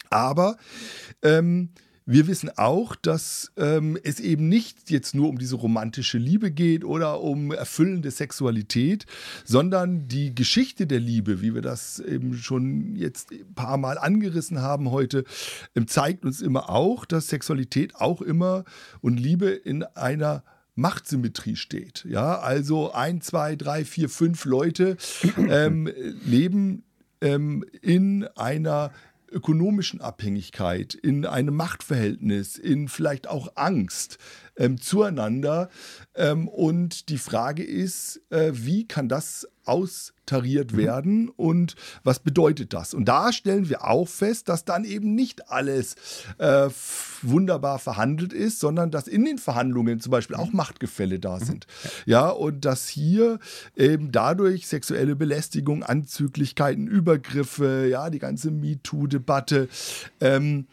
Aber 0.08 0.56
ähm, 1.20 1.68
wir 2.06 2.26
wissen 2.26 2.50
auch, 2.56 2.96
dass 2.96 3.50
ähm, 3.56 3.98
es 4.02 4.20
eben 4.20 4.48
nicht 4.48 4.90
jetzt 4.90 5.14
nur 5.14 5.28
um 5.28 5.38
diese 5.38 5.56
romantische 5.56 6.18
Liebe 6.18 6.50
geht 6.50 6.84
oder 6.84 7.20
um 7.20 7.50
erfüllende 7.50 8.10
Sexualität, 8.10 9.06
sondern 9.44 10.06
die 10.06 10.34
Geschichte 10.34 10.86
der 10.86 11.00
Liebe, 11.00 11.40
wie 11.40 11.54
wir 11.54 11.62
das 11.62 12.00
eben 12.00 12.34
schon 12.34 12.94
jetzt 12.96 13.30
ein 13.30 13.54
paar 13.54 13.78
Mal 13.78 13.96
angerissen 13.96 14.60
haben 14.60 14.90
heute, 14.90 15.24
ähm, 15.74 15.88
zeigt 15.88 16.24
uns 16.24 16.42
immer 16.42 16.68
auch, 16.68 17.06
dass 17.06 17.28
Sexualität 17.28 17.96
auch 17.96 18.20
immer 18.20 18.64
und 19.00 19.18
Liebe 19.18 19.48
in 19.48 19.82
einer 19.82 20.44
Machtsymmetrie 20.74 21.56
steht. 21.56 22.04
Ja, 22.08 22.38
also 22.38 22.92
ein, 22.92 23.20
zwei, 23.20 23.56
drei, 23.56 23.84
vier, 23.84 24.08
fünf 24.08 24.44
Leute 24.44 24.96
ähm, 25.38 25.88
leben 26.26 26.82
ähm, 27.20 27.64
in 27.80 28.26
einer 28.36 28.90
ökonomischen 29.34 30.00
Abhängigkeit, 30.00 30.94
in 30.94 31.26
einem 31.26 31.54
Machtverhältnis, 31.54 32.56
in 32.56 32.88
vielleicht 32.88 33.28
auch 33.28 33.52
Angst 33.56 34.18
ähm, 34.56 34.80
zueinander. 34.80 35.68
Ähm, 36.14 36.48
und 36.48 37.08
die 37.08 37.18
Frage 37.18 37.64
ist, 37.64 38.22
äh, 38.30 38.52
wie 38.54 38.86
kann 38.86 39.08
das 39.08 39.48
austariert 39.64 40.72
mhm. 40.72 40.76
werden 40.76 41.28
und 41.28 41.76
was 42.02 42.18
bedeutet 42.18 42.72
das? 42.72 42.94
Und 42.94 43.06
da 43.06 43.32
stellen 43.32 43.68
wir 43.68 43.84
auch 43.86 44.08
fest, 44.08 44.48
dass 44.48 44.64
dann 44.64 44.84
eben 44.84 45.14
nicht 45.14 45.50
alles 45.50 45.96
äh, 46.38 46.68
wunderbar 47.22 47.78
verhandelt 47.78 48.32
ist, 48.32 48.60
sondern 48.60 48.90
dass 48.90 49.08
in 49.08 49.24
den 49.24 49.38
Verhandlungen 49.38 50.00
zum 50.00 50.10
Beispiel 50.10 50.36
auch 50.36 50.50
mhm. 50.50 50.56
Machtgefälle 50.56 51.18
da 51.18 51.38
mhm. 51.38 51.44
sind. 51.44 51.66
Ja, 52.06 52.28
und 52.28 52.64
dass 52.64 52.88
hier 52.88 53.38
eben 53.76 54.12
dadurch 54.12 54.66
sexuelle 54.66 55.16
Belästigung, 55.16 55.82
Anzüglichkeiten, 55.82 56.86
Übergriffe, 56.86 57.86
ja, 57.90 58.10
die 58.10 58.18
ganze 58.18 58.50
MeToo-Debatte 58.50 59.68
ähm, 60.20 60.66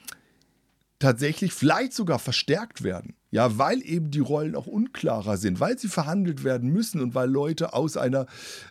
tatsächlich 1.00 1.54
vielleicht 1.54 1.94
sogar 1.94 2.20
verstärkt 2.20 2.84
werden. 2.84 3.16
Ja, 3.32 3.58
weil 3.58 3.82
eben 3.86 4.12
die 4.12 4.20
Rollen 4.20 4.56
auch 4.56 4.68
unklarer 4.68 5.38
sind, 5.38 5.62
weil 5.62 5.80
sie 5.80 5.88
verhandelt 5.88 6.44
werden 6.44 6.70
müssen 6.70 7.00
und 7.00 7.16
weil 7.16 7.30
Leute 7.30 7.74
aus 7.74 7.96
einer 7.96 8.26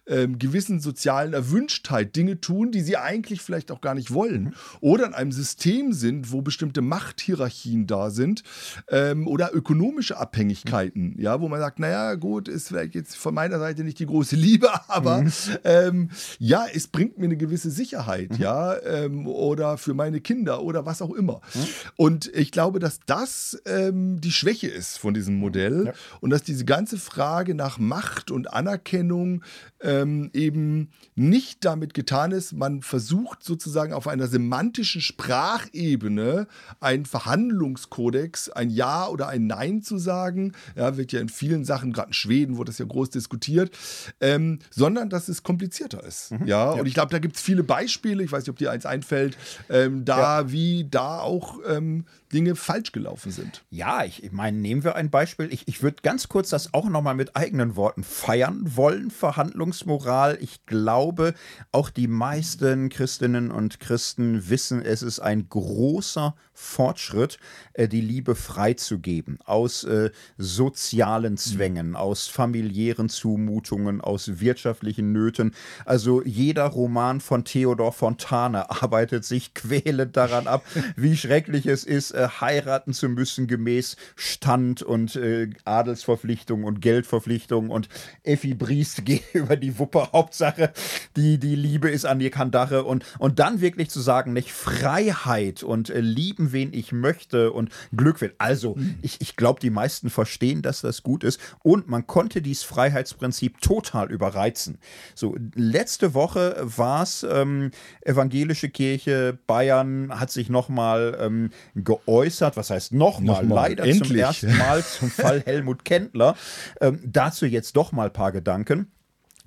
ähm, 0.06 0.38
gewissen 0.38 0.80
sozialen 0.80 1.32
Erwünschtheit 1.32 2.14
Dinge 2.14 2.42
tun, 2.42 2.70
die 2.70 2.82
sie 2.82 2.98
eigentlich 2.98 3.40
vielleicht 3.40 3.72
auch 3.72 3.80
gar 3.80 3.94
nicht 3.94 4.12
wollen. 4.12 4.54
Oder 4.80 5.06
in 5.06 5.14
einem 5.14 5.32
System 5.32 5.94
sind, 5.94 6.30
wo 6.30 6.42
bestimmte 6.42 6.82
Machthierarchien 6.82 7.86
da 7.86 8.10
sind 8.10 8.42
ähm, 8.88 9.26
oder 9.26 9.54
ökonomische 9.54 10.18
Abhängigkeiten, 10.18 11.14
ja, 11.18 11.40
wo 11.40 11.48
man 11.48 11.60
sagt, 11.60 11.78
naja, 11.78 12.16
gut, 12.16 12.46
ist 12.46 12.68
vielleicht 12.68 12.94
jetzt 12.94 13.16
von 13.16 13.32
meiner 13.34 13.58
Seite 13.58 13.82
nicht 13.82 13.98
die 13.98 14.06
große 14.06 14.36
Liebe, 14.36 14.68
aber 14.88 15.22
mhm. 15.22 15.32
ähm, 15.64 16.10
ja, 16.38 16.66
es 16.70 16.86
bringt 16.86 17.16
mir 17.16 17.24
eine 17.24 17.38
gewisse 17.38 17.70
Sicherheit, 17.70 18.32
mhm. 18.32 18.36
ja, 18.36 18.76
ähm, 18.82 19.26
oder 19.26 19.78
für 19.78 19.94
meine 19.94 20.20
Kinder 20.20 20.62
oder 20.62 20.84
was 20.84 21.00
auch 21.00 21.14
immer. 21.14 21.40
Mhm. 21.54 21.66
Und 21.96 22.26
ich 22.34 22.52
glaube, 22.52 22.78
dass 22.78 23.00
das 23.06 23.58
ähm, 23.64 24.20
die 24.20 24.32
Schwäche 24.32 24.49
Schwäche 24.50 24.68
ist 24.68 24.98
von 24.98 25.14
diesem 25.14 25.36
Modell 25.36 25.86
ja. 25.86 25.92
und 26.20 26.30
dass 26.30 26.42
diese 26.42 26.64
ganze 26.64 26.98
Frage 26.98 27.54
nach 27.54 27.78
Macht 27.78 28.30
und 28.30 28.52
Anerkennung 28.52 29.42
ähm, 29.80 30.30
eben 30.32 30.90
nicht 31.14 31.64
damit 31.64 31.94
getan 31.94 32.32
ist, 32.32 32.52
man 32.52 32.82
versucht 32.82 33.44
sozusagen 33.44 33.92
auf 33.92 34.08
einer 34.08 34.26
semantischen 34.26 35.00
Sprachebene 35.00 36.48
einen 36.80 37.06
Verhandlungskodex, 37.06 38.50
ein 38.50 38.70
Ja 38.70 39.06
oder 39.06 39.28
ein 39.28 39.46
Nein 39.46 39.82
zu 39.82 39.98
sagen. 39.98 40.52
Ja, 40.74 40.96
wird 40.96 41.12
ja 41.12 41.20
in 41.20 41.28
vielen 41.28 41.64
Sachen, 41.64 41.92
gerade 41.92 42.08
in 42.08 42.14
Schweden 42.14 42.56
wurde 42.56 42.70
das 42.70 42.78
ja 42.78 42.84
groß 42.84 43.10
diskutiert, 43.10 43.76
ähm, 44.20 44.58
sondern 44.70 45.10
dass 45.10 45.28
es 45.28 45.42
komplizierter 45.42 46.02
ist. 46.04 46.32
Mhm. 46.32 46.46
Ja, 46.46 46.74
ja, 46.74 46.80
und 46.80 46.86
ich 46.86 46.94
glaube, 46.94 47.12
da 47.12 47.18
gibt 47.18 47.36
es 47.36 47.42
viele 47.42 47.62
Beispiele, 47.62 48.22
ich 48.24 48.32
weiß 48.32 48.42
nicht, 48.42 48.50
ob 48.50 48.58
dir 48.58 48.70
eins 48.70 48.84
einfällt, 48.84 49.38
ähm, 49.68 50.04
da 50.04 50.40
ja. 50.40 50.52
wie 50.52 50.86
da 50.90 51.20
auch 51.20 51.58
ähm, 51.66 52.04
Dinge 52.32 52.56
falsch 52.56 52.92
gelaufen 52.92 53.32
sind. 53.32 53.64
Ja, 53.70 54.04
ich, 54.04 54.22
ich 54.22 54.32
meine, 54.32 54.56
nehmen 54.56 54.84
wir 54.84 54.96
ein 54.96 55.10
Beispiel. 55.10 55.52
Ich, 55.52 55.68
ich 55.68 55.82
würde 55.82 55.98
ganz 56.02 56.28
kurz 56.28 56.50
das 56.50 56.74
auch 56.74 56.88
nochmal 56.88 57.14
mit 57.14 57.36
eigenen 57.36 57.76
Worten 57.76 58.04
feiern 58.04 58.76
wollen, 58.76 59.10
Verhandlungsmoral. 59.10 60.38
Ich 60.40 60.66
glaube, 60.66 61.34
auch 61.72 61.90
die 61.90 62.08
meisten 62.08 62.88
Christinnen 62.88 63.50
und 63.50 63.80
Christen 63.80 64.48
wissen, 64.48 64.82
es 64.82 65.02
ist 65.02 65.20
ein 65.20 65.48
großer 65.48 66.34
Fortschritt, 66.60 67.38
äh, 67.72 67.88
die 67.88 68.00
Liebe 68.00 68.34
freizugeben 68.34 69.38
aus 69.44 69.82
äh, 69.84 70.10
sozialen 70.36 71.36
Zwängen, 71.36 71.96
aus 71.96 72.26
familiären 72.26 73.08
Zumutungen, 73.08 74.00
aus 74.00 74.40
wirtschaftlichen 74.40 75.12
Nöten. 75.12 75.52
Also 75.84 76.22
jeder 76.22 76.66
Roman 76.66 77.20
von 77.20 77.44
Theodor 77.44 77.92
Fontane 77.92 78.70
arbeitet 78.82 79.24
sich 79.24 79.54
quälend 79.54 80.16
daran 80.16 80.46
ab, 80.46 80.64
wie 80.96 81.16
schrecklich 81.16 81.66
es 81.66 81.84
ist, 81.84 82.12
äh, 82.12 82.28
heiraten 82.40 82.92
zu 82.92 83.08
müssen 83.08 83.46
gemäß 83.46 83.96
Stand 84.14 84.82
und 84.82 85.16
äh, 85.16 85.48
Adelsverpflichtung 85.64 86.64
und 86.64 86.80
Geldverpflichtung 86.80 87.70
und 87.70 87.88
Effi 88.22 88.54
Briest 88.54 89.04
geht 89.04 89.34
über 89.34 89.56
die 89.56 89.78
Wuppe. 89.78 90.12
Hauptsache, 90.12 90.72
die, 91.16 91.38
die 91.38 91.56
Liebe 91.56 91.90
ist 91.90 92.04
an 92.04 92.18
die 92.18 92.30
Kandare 92.30 92.84
und, 92.84 93.04
und 93.18 93.38
dann 93.38 93.60
wirklich 93.60 93.90
zu 93.90 94.00
sagen, 94.00 94.32
nicht 94.32 94.52
Freiheit 94.52 95.62
und 95.62 95.90
äh, 95.90 96.00
lieben 96.00 96.49
wen 96.52 96.72
ich 96.72 96.92
möchte 96.92 97.52
und 97.52 97.70
Glück 97.96 98.20
wird. 98.20 98.34
Also, 98.38 98.74
mhm. 98.74 98.98
ich, 99.02 99.20
ich 99.20 99.36
glaube, 99.36 99.60
die 99.60 99.70
meisten 99.70 100.10
verstehen, 100.10 100.62
dass 100.62 100.80
das 100.80 101.02
gut 101.02 101.24
ist 101.24 101.40
und 101.62 101.88
man 101.88 102.06
konnte 102.06 102.42
dieses 102.42 102.62
Freiheitsprinzip 102.64 103.60
total 103.60 104.10
überreizen. 104.10 104.78
So, 105.14 105.36
letzte 105.54 106.14
Woche 106.14 106.56
war 106.60 107.02
es, 107.02 107.26
ähm, 107.28 107.70
Evangelische 108.02 108.68
Kirche 108.68 109.38
Bayern 109.46 110.18
hat 110.18 110.30
sich 110.30 110.48
nochmal 110.48 111.16
ähm, 111.20 111.50
geäußert, 111.74 112.56
was 112.56 112.70
heißt 112.70 112.92
nochmal, 112.92 113.44
noch 113.44 113.56
leider 113.56 113.84
endlich. 113.84 114.08
zum 114.08 114.16
ersten 114.16 114.56
Mal 114.56 114.84
zum 114.84 115.10
Fall 115.10 115.42
Helmut 115.44 115.84
Kendler. 115.84 116.36
Ähm, 116.80 117.00
dazu 117.04 117.46
jetzt 117.46 117.76
doch 117.76 117.92
mal 117.92 118.06
ein 118.06 118.12
paar 118.12 118.32
Gedanken. 118.32 118.90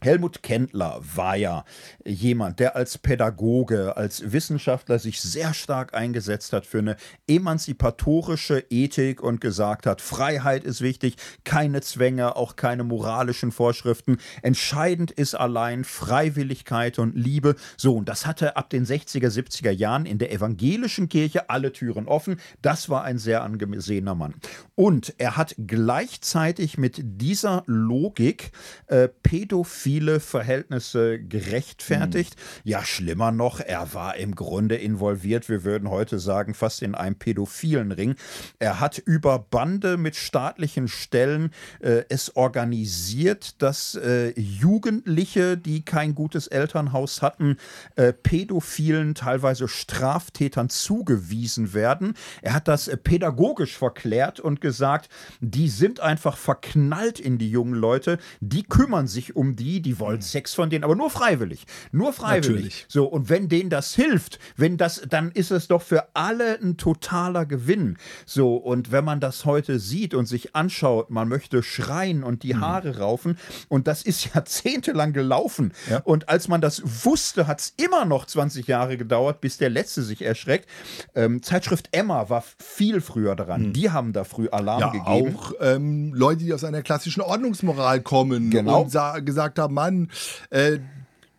Helmut 0.03 0.43
Kendler 0.43 0.99
war 1.15 1.37
ja 1.37 1.63
jemand, 2.05 2.59
der 2.59 2.75
als 2.75 2.97
Pädagoge, 2.97 3.95
als 3.95 4.33
Wissenschaftler 4.33 4.99
sich 4.99 5.21
sehr 5.21 5.53
stark 5.53 5.93
eingesetzt 5.93 6.51
hat 6.51 6.65
für 6.65 6.79
eine 6.79 6.97
emanzipatorische 7.27 8.65
Ethik 8.69 9.23
und 9.23 9.39
gesagt 9.39 9.85
hat, 9.85 10.01
Freiheit 10.01 10.65
ist 10.65 10.81
wichtig, 10.81 11.15
keine 11.45 11.79
Zwänge, 11.81 12.35
auch 12.35 12.57
keine 12.57 12.83
moralischen 12.83 13.53
Vorschriften. 13.53 14.17
Entscheidend 14.41 15.11
ist 15.11 15.35
allein 15.35 15.85
Freiwilligkeit 15.85 16.99
und 16.99 17.15
Liebe. 17.15 17.55
So, 17.77 17.95
und 17.95 18.09
das 18.09 18.25
hatte 18.25 18.57
ab 18.57 18.69
den 18.69 18.85
60er, 18.85 19.29
70er 19.29 19.71
Jahren 19.71 20.05
in 20.05 20.17
der 20.17 20.33
evangelischen 20.33 21.07
Kirche 21.07 21.49
alle 21.49 21.71
Türen 21.71 22.07
offen. 22.07 22.41
Das 22.61 22.89
war 22.89 23.05
ein 23.05 23.19
sehr 23.19 23.41
angesehener 23.41 24.15
Mann. 24.15 24.33
Und 24.75 25.13
er 25.17 25.37
hat 25.37 25.55
gleichzeitig 25.65 26.77
mit 26.77 26.99
dieser 27.01 27.63
Logik 27.67 28.51
äh, 28.87 29.07
pädophil 29.07 29.92
viele 29.93 30.19
Verhältnisse 30.19 31.19
gerechtfertigt. 31.19 32.35
Mhm. 32.35 32.71
Ja, 32.71 32.83
schlimmer 32.83 33.31
noch, 33.31 33.59
er 33.59 33.93
war 33.93 34.15
im 34.15 34.33
Grunde 34.33 34.75
involviert, 34.75 35.49
wir 35.49 35.63
würden 35.63 35.87
heute 35.87 36.17
sagen, 36.17 36.55
fast 36.55 36.81
in 36.81 36.95
einem 36.95 37.15
pädophilen 37.15 37.91
Ring. 37.91 38.15
Er 38.57 38.79
hat 38.79 38.97
über 38.97 39.37
Bande 39.37 39.97
mit 39.97 40.15
staatlichen 40.15 40.87
Stellen 40.87 41.51
äh, 41.79 42.05
es 42.09 42.35
organisiert, 42.35 43.61
dass 43.61 43.93
äh, 43.93 44.33
Jugendliche, 44.39 45.57
die 45.57 45.85
kein 45.85 46.15
gutes 46.15 46.47
Elternhaus 46.47 47.21
hatten, 47.21 47.57
äh, 47.95 48.13
pädophilen, 48.13 49.13
teilweise 49.13 49.67
Straftätern 49.67 50.69
zugewiesen 50.69 51.75
werden. 51.75 52.15
Er 52.41 52.55
hat 52.55 52.67
das 52.67 52.87
äh, 52.87 52.97
pädagogisch 52.97 53.77
verklärt 53.77 54.39
und 54.39 54.59
gesagt, 54.59 55.09
die 55.39 55.69
sind 55.69 55.99
einfach 55.99 56.37
verknallt 56.37 57.19
in 57.19 57.37
die 57.37 57.51
jungen 57.51 57.75
Leute, 57.75 58.17
die 58.39 58.63
kümmern 58.63 59.05
sich 59.05 59.35
um 59.35 59.55
die, 59.55 59.82
die 59.83 59.99
wollen 59.99 60.21
Sex 60.21 60.53
von 60.53 60.69
denen, 60.69 60.83
aber 60.83 60.95
nur 60.95 61.09
freiwillig. 61.09 61.65
Nur 61.91 62.13
freiwillig. 62.13 62.55
Natürlich. 62.55 62.85
So, 62.87 63.05
und 63.05 63.29
wenn 63.29 63.49
denen 63.49 63.69
das 63.69 63.93
hilft, 63.93 64.39
wenn 64.57 64.77
das, 64.77 65.01
dann 65.07 65.31
ist 65.31 65.51
es 65.51 65.67
doch 65.67 65.81
für 65.81 66.07
alle 66.15 66.59
ein 66.59 66.77
totaler 66.77 67.45
Gewinn. 67.45 67.97
So, 68.25 68.55
und 68.55 68.91
wenn 68.91 69.05
man 69.05 69.19
das 69.19 69.45
heute 69.45 69.79
sieht 69.79 70.13
und 70.13 70.25
sich 70.25 70.55
anschaut, 70.55 71.09
man 71.09 71.27
möchte 71.27 71.63
schreien 71.63 72.23
und 72.23 72.43
die 72.43 72.55
mhm. 72.55 72.61
Haare 72.61 72.97
raufen, 72.99 73.37
und 73.69 73.87
das 73.87 74.03
ist 74.03 74.23
jahrzehntelang 74.33 75.13
gelaufen. 75.13 75.73
Ja. 75.89 75.99
Und 75.99 76.29
als 76.29 76.47
man 76.47 76.61
das 76.61 76.81
wusste, 77.05 77.47
hat 77.47 77.59
es 77.59 77.73
immer 77.77 78.05
noch 78.05 78.25
20 78.25 78.67
Jahre 78.67 78.97
gedauert, 78.97 79.41
bis 79.41 79.57
der 79.57 79.69
Letzte 79.69 80.03
sich 80.03 80.21
erschreckt. 80.21 80.67
Ähm, 81.15 81.43
Zeitschrift 81.43 81.89
Emma 81.91 82.29
war 82.29 82.43
viel 82.57 83.01
früher 83.01 83.35
dran. 83.35 83.67
Mhm. 83.67 83.73
Die 83.73 83.89
haben 83.91 84.13
da 84.13 84.23
früh 84.23 84.47
Alarm 84.49 84.79
ja, 84.79 84.89
gegeben. 84.89 85.35
Auch 85.35 85.53
ähm, 85.59 86.13
Leute, 86.13 86.43
die 86.43 86.53
aus 86.53 86.63
einer 86.63 86.81
klassischen 86.81 87.21
Ordnungsmoral 87.21 88.01
kommen 88.01 88.49
genau. 88.49 88.81
und 88.81 89.25
gesagt 89.25 89.59
haben, 89.59 89.62
Mann, 89.67 90.09
äh, 90.49 90.79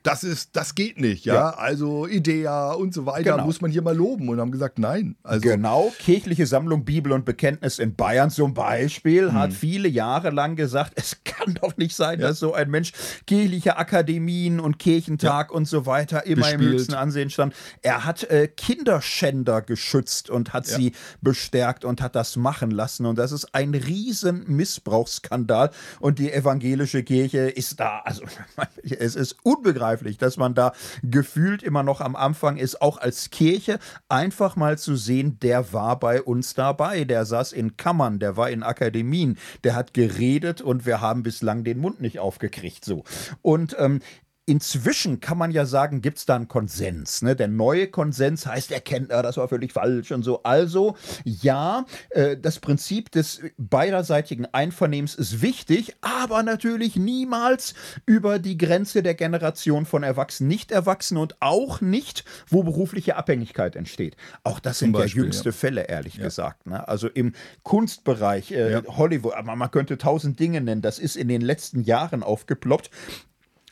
das 0.04 0.22
ist, 0.22 0.54
das 0.54 0.74
geht 0.74 1.00
nicht, 1.00 1.24
ja. 1.24 1.34
ja. 1.34 1.50
Also 1.50 2.06
Idea 2.06 2.72
und 2.72 2.92
so 2.92 3.06
weiter 3.06 3.32
genau. 3.32 3.46
muss 3.46 3.62
man 3.62 3.70
hier 3.70 3.80
mal 3.80 3.96
loben 3.96 4.28
und 4.28 4.38
haben 4.38 4.52
gesagt, 4.52 4.78
nein. 4.78 5.16
Also 5.22 5.40
genau, 5.40 5.92
kirchliche 5.98 6.46
Sammlung 6.46 6.84
Bibel 6.84 7.10
und 7.10 7.24
Bekenntnis 7.24 7.78
in 7.78 7.94
Bayern 7.94 8.28
zum 8.28 8.52
Beispiel 8.52 9.28
hm. 9.28 9.32
hat 9.32 9.54
viele 9.54 9.88
Jahre 9.88 10.28
lang 10.28 10.56
gesagt, 10.56 10.92
es 10.96 11.16
kann 11.24 11.54
doch 11.54 11.78
nicht 11.78 11.96
sein, 11.96 12.20
ja. 12.20 12.28
dass 12.28 12.38
so 12.38 12.52
ein 12.52 12.70
Mensch 12.70 12.92
kirchliche 13.26 13.78
Akademien 13.78 14.60
und 14.60 14.78
Kirchentag 14.78 15.50
ja. 15.50 15.56
und 15.56 15.66
so 15.66 15.86
weiter 15.86 16.26
immer 16.26 16.42
Bespielt. 16.42 16.60
im 16.60 16.68
höchsten 16.68 16.94
Ansehen 16.94 17.30
stand. 17.30 17.54
Er 17.80 18.04
hat 18.04 18.24
äh, 18.24 18.48
Kinderschänder 18.48 19.62
geschützt 19.62 20.28
und 20.28 20.52
hat 20.52 20.66
sie 20.66 20.92
bestärkt 21.22 21.86
und 21.86 22.02
hat 22.02 22.14
das 22.14 22.36
machen 22.36 22.70
lassen 22.70 23.06
und 23.06 23.18
das 23.18 23.32
ist 23.32 23.54
ein 23.54 23.74
riesen 23.74 24.44
Missbrauchsskandal 24.48 25.70
und 25.98 26.18
die 26.18 26.30
evangelische 26.30 27.02
Kirche 27.02 27.48
ist 27.48 27.80
da, 27.80 28.00
also 28.04 28.22
es 28.82 29.16
ist 29.16 29.36
unbegreiflich 29.42 29.93
unbegreiflich, 29.94 30.18
dass 30.18 30.36
man 30.36 30.54
da 30.54 30.72
gefühlt 31.02 31.62
immer 31.62 31.82
noch 31.82 32.00
am 32.00 32.16
Anfang 32.16 32.56
ist, 32.56 32.80
auch 32.80 32.98
als 32.98 33.30
Kirche 33.30 33.78
einfach 34.08 34.56
mal 34.56 34.78
zu 34.78 34.96
sehen, 34.96 35.38
der 35.40 35.72
war 35.72 35.98
bei 35.98 36.22
uns 36.22 36.54
dabei, 36.54 37.04
der 37.04 37.24
saß 37.24 37.52
in 37.52 37.76
Kammern, 37.76 38.18
der 38.18 38.36
war 38.36 38.50
in 38.50 38.62
Akademien, 38.62 39.38
der 39.62 39.74
hat 39.74 39.94
geredet 39.94 40.60
und 40.60 40.86
wir 40.86 41.00
haben 41.00 41.22
bislang 41.22 41.64
den 41.64 41.78
Mund 41.78 42.00
nicht 42.00 42.18
aufgekriegt. 42.18 42.84
So. 42.84 43.04
Und 43.42 43.76
ähm, 43.78 44.00
Inzwischen 44.46 45.20
kann 45.20 45.38
man 45.38 45.52
ja 45.52 45.64
sagen, 45.64 46.02
gibt 46.02 46.18
es 46.18 46.26
da 46.26 46.36
einen 46.36 46.48
Konsens. 46.48 47.22
Ne? 47.22 47.34
Der 47.34 47.48
neue 47.48 47.86
Konsens 47.86 48.46
heißt, 48.46 48.72
er 48.72 48.80
kennt, 48.80 49.10
äh, 49.10 49.22
das 49.22 49.38
war 49.38 49.48
völlig 49.48 49.72
falsch 49.72 50.12
und 50.12 50.22
so. 50.22 50.42
Also, 50.42 50.96
ja, 51.24 51.86
äh, 52.10 52.36
das 52.36 52.58
Prinzip 52.58 53.10
des 53.10 53.40
beiderseitigen 53.56 54.44
Einvernehmens 54.44 55.14
ist 55.14 55.40
wichtig, 55.40 55.96
aber 56.02 56.42
natürlich 56.42 56.96
niemals 56.96 57.74
über 58.04 58.38
die 58.38 58.58
Grenze 58.58 59.02
der 59.02 59.14
Generation 59.14 59.86
von 59.86 60.02
Erwachsenen, 60.02 60.48
Nicht-Erwachsenen 60.48 61.22
und 61.22 61.40
auch 61.40 61.80
nicht, 61.80 62.24
wo 62.46 62.62
berufliche 62.62 63.16
Abhängigkeit 63.16 63.76
entsteht. 63.76 64.14
Auch 64.42 64.60
das 64.60 64.80
sind 64.80 64.92
Beispiel, 64.92 65.22
ja 65.22 65.24
jüngste 65.24 65.48
ja. 65.48 65.52
Fälle, 65.52 65.82
ehrlich 65.84 66.16
ja. 66.16 66.24
gesagt. 66.24 66.66
Ne? 66.66 66.86
Also 66.86 67.08
im 67.08 67.32
Kunstbereich, 67.62 68.52
äh. 68.52 68.82
Hollywood, 68.86 69.32
man 69.42 69.70
könnte 69.70 69.96
tausend 69.96 70.38
Dinge 70.38 70.60
nennen, 70.60 70.82
das 70.82 70.98
ist 70.98 71.16
in 71.16 71.28
den 71.28 71.40
letzten 71.40 71.82
Jahren 71.82 72.22
aufgeploppt 72.22 72.90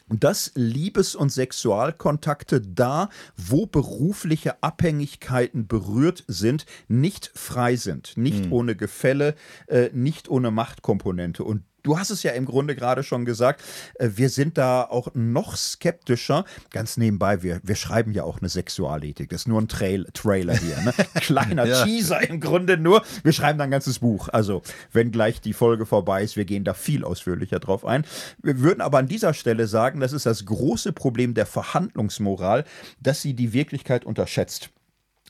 dass 0.08 0.52
Liebes- 0.54 1.14
und 1.14 1.30
Sexualkontakte 1.30 2.60
da, 2.60 3.08
wo 3.36 3.66
berufliche 3.66 4.62
Abhängigkeiten 4.62 5.66
berührt 5.66 6.24
sind, 6.26 6.66
nicht 6.88 7.30
frei 7.34 7.76
sind, 7.76 8.16
nicht 8.16 8.46
mhm. 8.46 8.52
ohne 8.52 8.76
Gefälle, 8.76 9.34
äh, 9.66 9.90
nicht 9.92 10.28
ohne 10.28 10.50
Machtkomponente. 10.50 11.44
Und 11.44 11.62
Du 11.82 11.98
hast 11.98 12.10
es 12.10 12.22
ja 12.22 12.32
im 12.32 12.44
Grunde 12.44 12.76
gerade 12.76 13.02
schon 13.02 13.24
gesagt, 13.24 13.62
äh, 13.94 14.10
wir 14.14 14.28
sind 14.28 14.58
da 14.58 14.82
auch 14.84 15.08
noch 15.14 15.56
skeptischer. 15.56 16.44
Ganz 16.70 16.96
nebenbei, 16.96 17.42
wir, 17.42 17.60
wir 17.62 17.74
schreiben 17.74 18.12
ja 18.12 18.24
auch 18.24 18.38
eine 18.38 18.48
Sexualethik. 18.48 19.30
Das 19.30 19.42
ist 19.42 19.48
nur 19.48 19.60
ein 19.60 19.68
Trail, 19.68 20.06
Trailer 20.12 20.56
hier. 20.56 20.80
Ne? 20.82 20.92
Kleiner 21.14 21.66
ja. 21.66 21.84
Teaser 21.84 22.28
im 22.28 22.40
Grunde 22.40 22.76
nur. 22.76 23.02
Wir 23.22 23.32
schreiben 23.32 23.58
da 23.58 23.64
ein 23.64 23.70
ganzes 23.70 23.98
Buch. 23.98 24.28
Also, 24.28 24.62
wenn 24.92 25.10
gleich 25.10 25.40
die 25.40 25.52
Folge 25.52 25.86
vorbei 25.86 26.22
ist, 26.22 26.36
wir 26.36 26.44
gehen 26.44 26.64
da 26.64 26.74
viel 26.74 27.04
ausführlicher 27.04 27.58
drauf 27.58 27.84
ein. 27.84 28.04
Wir 28.42 28.60
würden 28.60 28.80
aber 28.80 28.98
an 28.98 29.08
dieser 29.08 29.34
Stelle 29.34 29.66
sagen, 29.66 30.00
das 30.00 30.12
ist 30.12 30.26
das 30.26 30.46
große 30.46 30.92
Problem 30.92 31.34
der 31.34 31.46
Verhandlungsmoral, 31.46 32.64
dass 33.00 33.22
sie 33.22 33.34
die 33.34 33.52
Wirklichkeit 33.52 34.04
unterschätzt. 34.04 34.70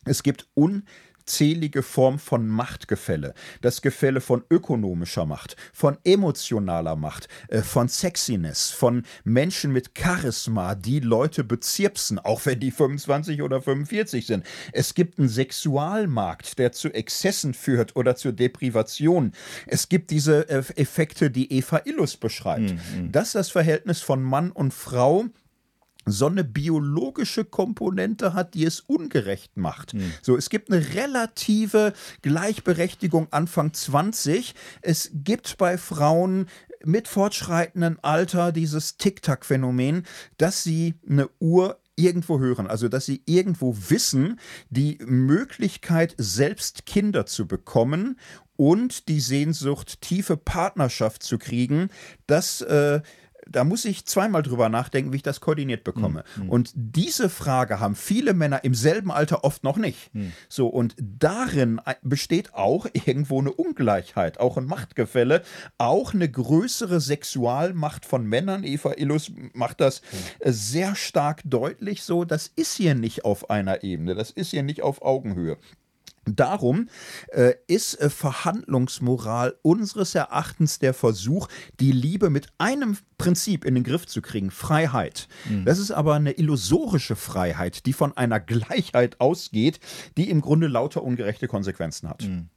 Es 0.04 0.22
gibt 0.22 0.48
un 0.56 0.84
unzählige 1.22 1.82
Formen 1.82 2.18
von 2.18 2.48
Machtgefälle. 2.48 3.34
Das 3.60 3.80
Gefälle 3.80 4.20
von 4.20 4.42
ökonomischer 4.50 5.24
Macht, 5.24 5.56
von 5.72 5.96
emotionaler 6.04 6.96
Macht, 6.96 7.28
äh, 7.48 7.62
von 7.62 7.88
Sexiness, 7.88 8.70
von 8.70 9.04
Menschen 9.24 9.72
mit 9.72 9.92
Charisma, 9.96 10.74
die 10.74 11.00
Leute 11.00 11.44
bezirpsen, 11.44 12.18
auch 12.18 12.44
wenn 12.44 12.58
die 12.58 12.72
25 12.72 13.42
oder 13.42 13.62
45 13.62 14.26
sind. 14.26 14.44
Es 14.72 14.94
gibt 14.94 15.18
einen 15.18 15.28
Sexualmarkt, 15.28 16.58
der 16.58 16.72
zu 16.72 16.92
Exzessen 16.92 17.54
führt 17.54 17.94
oder 17.94 18.16
zur 18.16 18.32
Deprivation. 18.32 19.32
Es 19.66 19.88
gibt 19.88 20.10
diese 20.10 20.48
äh, 20.48 20.64
Effekte, 20.74 21.30
die 21.30 21.52
Eva 21.52 21.82
Illus 21.84 22.16
beschreibt. 22.16 22.72
Mhm. 22.72 23.12
Das 23.12 23.28
ist 23.28 23.34
das 23.36 23.50
Verhältnis 23.50 24.00
von 24.00 24.22
Mann 24.22 24.50
und 24.50 24.74
Frau 24.74 25.26
so 26.04 26.26
eine 26.26 26.44
biologische 26.44 27.44
Komponente 27.44 28.34
hat, 28.34 28.54
die 28.54 28.64
es 28.64 28.80
ungerecht 28.80 29.56
macht. 29.56 29.94
Mhm. 29.94 30.12
So, 30.22 30.36
es 30.36 30.50
gibt 30.50 30.70
eine 30.70 30.94
relative 30.94 31.92
Gleichberechtigung 32.22 33.28
Anfang 33.30 33.72
20. 33.72 34.54
Es 34.80 35.10
gibt 35.12 35.58
bei 35.58 35.78
Frauen 35.78 36.46
mit 36.84 37.08
fortschreitendem 37.08 37.98
Alter 38.02 38.52
dieses 38.52 38.96
Tic-Tac-Phänomen, 38.96 40.04
dass 40.36 40.64
sie 40.64 40.94
eine 41.08 41.28
Uhr 41.38 41.78
irgendwo 41.94 42.40
hören, 42.40 42.66
also 42.66 42.88
dass 42.88 43.06
sie 43.06 43.22
irgendwo 43.26 43.76
wissen, 43.88 44.40
die 44.70 44.98
Möglichkeit, 45.04 46.14
selbst 46.18 46.86
Kinder 46.86 47.26
zu 47.26 47.46
bekommen 47.46 48.18
und 48.56 49.08
die 49.08 49.20
Sehnsucht, 49.20 50.00
tiefe 50.00 50.36
Partnerschaft 50.36 51.22
zu 51.22 51.38
kriegen, 51.38 51.90
das 52.26 52.60
äh, 52.62 53.00
da 53.52 53.64
muss 53.64 53.84
ich 53.84 54.06
zweimal 54.06 54.42
drüber 54.42 54.68
nachdenken, 54.68 55.12
wie 55.12 55.16
ich 55.16 55.22
das 55.22 55.40
koordiniert 55.40 55.84
bekomme. 55.84 56.24
Mhm. 56.36 56.48
Und 56.48 56.72
diese 56.74 57.28
Frage 57.28 57.80
haben 57.80 57.94
viele 57.94 58.34
Männer 58.34 58.64
im 58.64 58.74
selben 58.74 59.10
Alter 59.10 59.44
oft 59.44 59.62
noch 59.64 59.76
nicht. 59.76 60.14
Mhm. 60.14 60.32
So, 60.48 60.66
und 60.68 60.96
darin 60.98 61.80
besteht 62.02 62.54
auch 62.54 62.86
irgendwo 62.92 63.40
eine 63.40 63.52
Ungleichheit, 63.52 64.40
auch 64.40 64.56
ein 64.56 64.66
Machtgefälle, 64.66 65.42
auch 65.78 66.14
eine 66.14 66.30
größere 66.30 67.00
Sexualmacht 67.00 68.04
von 68.06 68.24
Männern. 68.24 68.64
Eva 68.64 68.94
Illus 68.96 69.30
macht 69.52 69.80
das 69.80 70.02
mhm. 70.02 70.52
sehr 70.52 70.94
stark 70.94 71.42
deutlich 71.44 72.02
so. 72.02 72.24
Das 72.24 72.50
ist 72.54 72.76
hier 72.76 72.94
nicht 72.94 73.24
auf 73.24 73.50
einer 73.50 73.84
Ebene, 73.84 74.14
das 74.14 74.30
ist 74.30 74.50
hier 74.50 74.62
nicht 74.62 74.82
auf 74.82 75.02
Augenhöhe. 75.02 75.58
Darum 76.24 76.88
äh, 77.28 77.54
ist 77.66 78.00
äh, 78.00 78.08
Verhandlungsmoral 78.08 79.56
unseres 79.62 80.14
Erachtens 80.14 80.78
der 80.78 80.94
Versuch, 80.94 81.48
die 81.80 81.90
Liebe 81.90 82.30
mit 82.30 82.46
einem 82.58 82.96
Prinzip 83.18 83.64
in 83.64 83.74
den 83.74 83.82
Griff 83.82 84.06
zu 84.06 84.22
kriegen, 84.22 84.52
Freiheit. 84.52 85.26
Mhm. 85.48 85.64
Das 85.64 85.78
ist 85.78 85.90
aber 85.90 86.14
eine 86.14 86.32
illusorische 86.32 87.16
Freiheit, 87.16 87.86
die 87.86 87.92
von 87.92 88.16
einer 88.16 88.38
Gleichheit 88.38 89.20
ausgeht, 89.20 89.80
die 90.16 90.30
im 90.30 90.40
Grunde 90.40 90.68
lauter 90.68 91.02
ungerechte 91.02 91.48
Konsequenzen 91.48 92.08
hat. 92.08 92.22
Mhm. 92.22 92.48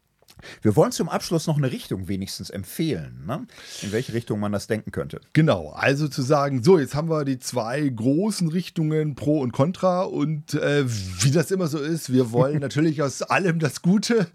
Wir 0.62 0.76
wollen 0.76 0.92
zum 0.92 1.10
Abschluss 1.10 1.48
noch 1.48 1.58
eine 1.58 1.72
Richtung 1.72 2.08
wenigstens 2.08 2.50
empfehlen, 2.50 3.24
ne? 3.26 3.48
in 3.82 3.92
welche 3.92 4.14
Richtung 4.14 4.40
man 4.40 4.52
das 4.52 4.68
denken 4.68 4.92
könnte. 4.92 5.22
Genau, 5.34 5.70
also 5.70 6.08
zu 6.08 6.22
sagen, 6.22 6.64
so, 6.64 6.78
jetzt 6.80 6.96
haben 6.96 7.10
wir 7.10 7.26
die 7.26 7.40
zwei 7.40 7.88
großen 7.88 8.48
Richtungen 8.50 9.16
Pro 9.16 9.40
und 9.40 9.52
Contra 9.52 10.04
und 10.04 10.54
äh, 10.54 10.86
wie 10.86 11.32
das 11.32 11.52
immer 11.52 11.68
so 11.68 11.80
ist, 11.80 12.12
wir 12.12 12.32
wollen 12.32 12.60
natürlich 12.62 13.02
aus 13.02 13.22
allem 13.22 13.60
das 13.60 13.82
Gute 13.82 14.28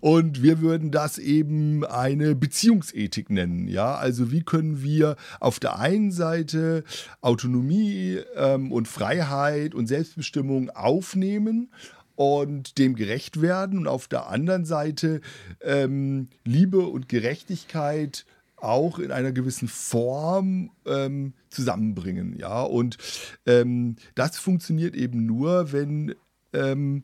und 0.00 0.42
wir 0.42 0.60
würden 0.60 0.90
das 0.90 1.18
eben 1.18 1.84
eine 1.84 2.34
Beziehungsethik 2.34 3.30
nennen. 3.30 3.68
Ja, 3.68 3.94
also 3.94 4.30
wie 4.30 4.42
können 4.42 4.82
wir 4.82 5.16
auf 5.40 5.60
der 5.60 5.78
einen 5.78 6.10
Seite 6.10 6.84
Autonomie 7.20 8.20
ähm, 8.36 8.72
und 8.72 8.88
Freiheit 8.88 9.74
und 9.74 9.86
Selbstbestimmung 9.86 10.70
aufnehmen 10.70 11.70
und 12.16 12.78
dem 12.78 12.94
gerecht 12.94 13.40
werden 13.40 13.78
und 13.78 13.88
auf 13.88 14.08
der 14.08 14.28
anderen 14.28 14.64
Seite 14.64 15.20
ähm, 15.60 16.28
Liebe 16.44 16.80
und 16.80 17.08
Gerechtigkeit 17.08 18.24
auch 18.56 18.98
in 18.98 19.12
einer 19.12 19.32
gewissen 19.32 19.68
Form 19.68 20.70
ähm, 20.86 21.34
zusammenbringen. 21.50 22.36
Ja, 22.38 22.62
und 22.62 22.96
ähm, 23.46 23.96
das 24.14 24.38
funktioniert 24.38 24.94
eben 24.94 25.26
nur, 25.26 25.72
wenn 25.72 26.14
ähm, 26.52 27.02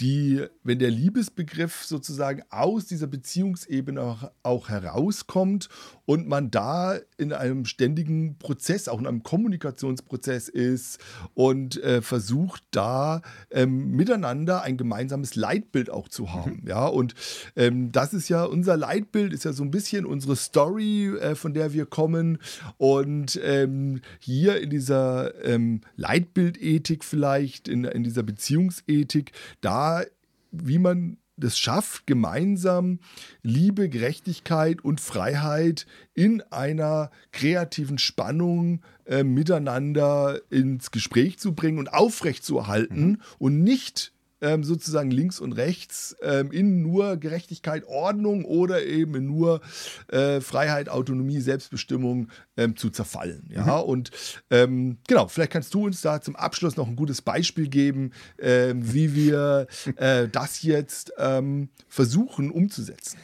die, 0.00 0.44
wenn 0.64 0.78
der 0.78 0.90
Liebesbegriff 0.90 1.84
sozusagen 1.84 2.42
aus 2.50 2.86
dieser 2.86 3.06
Beziehungsebene 3.06 4.00
auch, 4.00 4.30
auch, 4.42 4.68
herauskommt 4.68 5.68
und 6.10 6.26
man 6.26 6.50
da 6.50 6.98
in 7.18 7.32
einem 7.32 7.64
ständigen 7.66 8.36
Prozess, 8.36 8.88
auch 8.88 8.98
in 8.98 9.06
einem 9.06 9.22
Kommunikationsprozess 9.22 10.48
ist 10.48 10.98
und 11.34 11.80
äh, 11.84 12.02
versucht 12.02 12.64
da 12.72 13.22
ähm, 13.52 13.92
miteinander 13.92 14.62
ein 14.62 14.76
gemeinsames 14.76 15.36
Leitbild 15.36 15.88
auch 15.88 16.08
zu 16.08 16.32
haben. 16.32 16.62
Mhm. 16.62 16.68
Ja, 16.68 16.88
und 16.88 17.14
ähm, 17.54 17.92
das 17.92 18.12
ist 18.12 18.28
ja 18.28 18.42
unser 18.42 18.76
Leitbild, 18.76 19.32
ist 19.32 19.44
ja 19.44 19.52
so 19.52 19.62
ein 19.62 19.70
bisschen 19.70 20.04
unsere 20.04 20.34
Story, 20.34 21.14
äh, 21.16 21.36
von 21.36 21.54
der 21.54 21.72
wir 21.72 21.86
kommen. 21.86 22.38
Und 22.76 23.38
ähm, 23.44 24.00
hier 24.18 24.60
in 24.60 24.70
dieser 24.70 25.44
ähm, 25.44 25.82
Leitbildethik 25.94 27.04
vielleicht, 27.04 27.68
in, 27.68 27.84
in 27.84 28.02
dieser 28.02 28.24
Beziehungsethik, 28.24 29.30
da 29.60 30.02
wie 30.50 30.80
man 30.80 31.18
das 31.40 31.58
schafft, 31.58 32.06
gemeinsam 32.06 33.00
Liebe, 33.42 33.88
Gerechtigkeit 33.88 34.84
und 34.84 35.00
Freiheit 35.00 35.86
in 36.14 36.42
einer 36.50 37.10
kreativen 37.32 37.98
Spannung 37.98 38.82
äh, 39.06 39.24
miteinander 39.24 40.40
ins 40.50 40.90
Gespräch 40.90 41.38
zu 41.38 41.54
bringen 41.54 41.78
und 41.78 41.92
aufrechtzuerhalten 41.92 43.10
mhm. 43.10 43.20
und 43.38 43.62
nicht 43.62 44.12
ähm, 44.40 44.64
sozusagen 44.64 45.10
links 45.10 45.40
und 45.40 45.52
rechts 45.52 46.16
ähm, 46.22 46.50
in 46.52 46.82
nur 46.82 47.16
Gerechtigkeit, 47.16 47.84
Ordnung 47.86 48.44
oder 48.44 48.84
eben 48.84 49.26
nur 49.26 49.60
äh, 50.08 50.40
Freiheit, 50.40 50.88
Autonomie, 50.88 51.40
Selbstbestimmung 51.40 52.28
ähm, 52.56 52.76
zu 52.76 52.90
zerfallen. 52.90 53.48
Ja, 53.50 53.78
mhm. 53.78 53.88
und 53.88 54.10
ähm, 54.50 54.98
genau, 55.06 55.28
vielleicht 55.28 55.52
kannst 55.52 55.74
du 55.74 55.86
uns 55.86 56.00
da 56.00 56.20
zum 56.20 56.36
Abschluss 56.36 56.76
noch 56.76 56.88
ein 56.88 56.96
gutes 56.96 57.22
Beispiel 57.22 57.68
geben, 57.68 58.12
ähm, 58.38 58.92
wie 58.92 59.14
wir 59.14 59.66
äh, 59.96 60.28
das 60.28 60.62
jetzt 60.62 61.12
ähm, 61.18 61.68
versuchen 61.88 62.50
umzusetzen. 62.50 63.18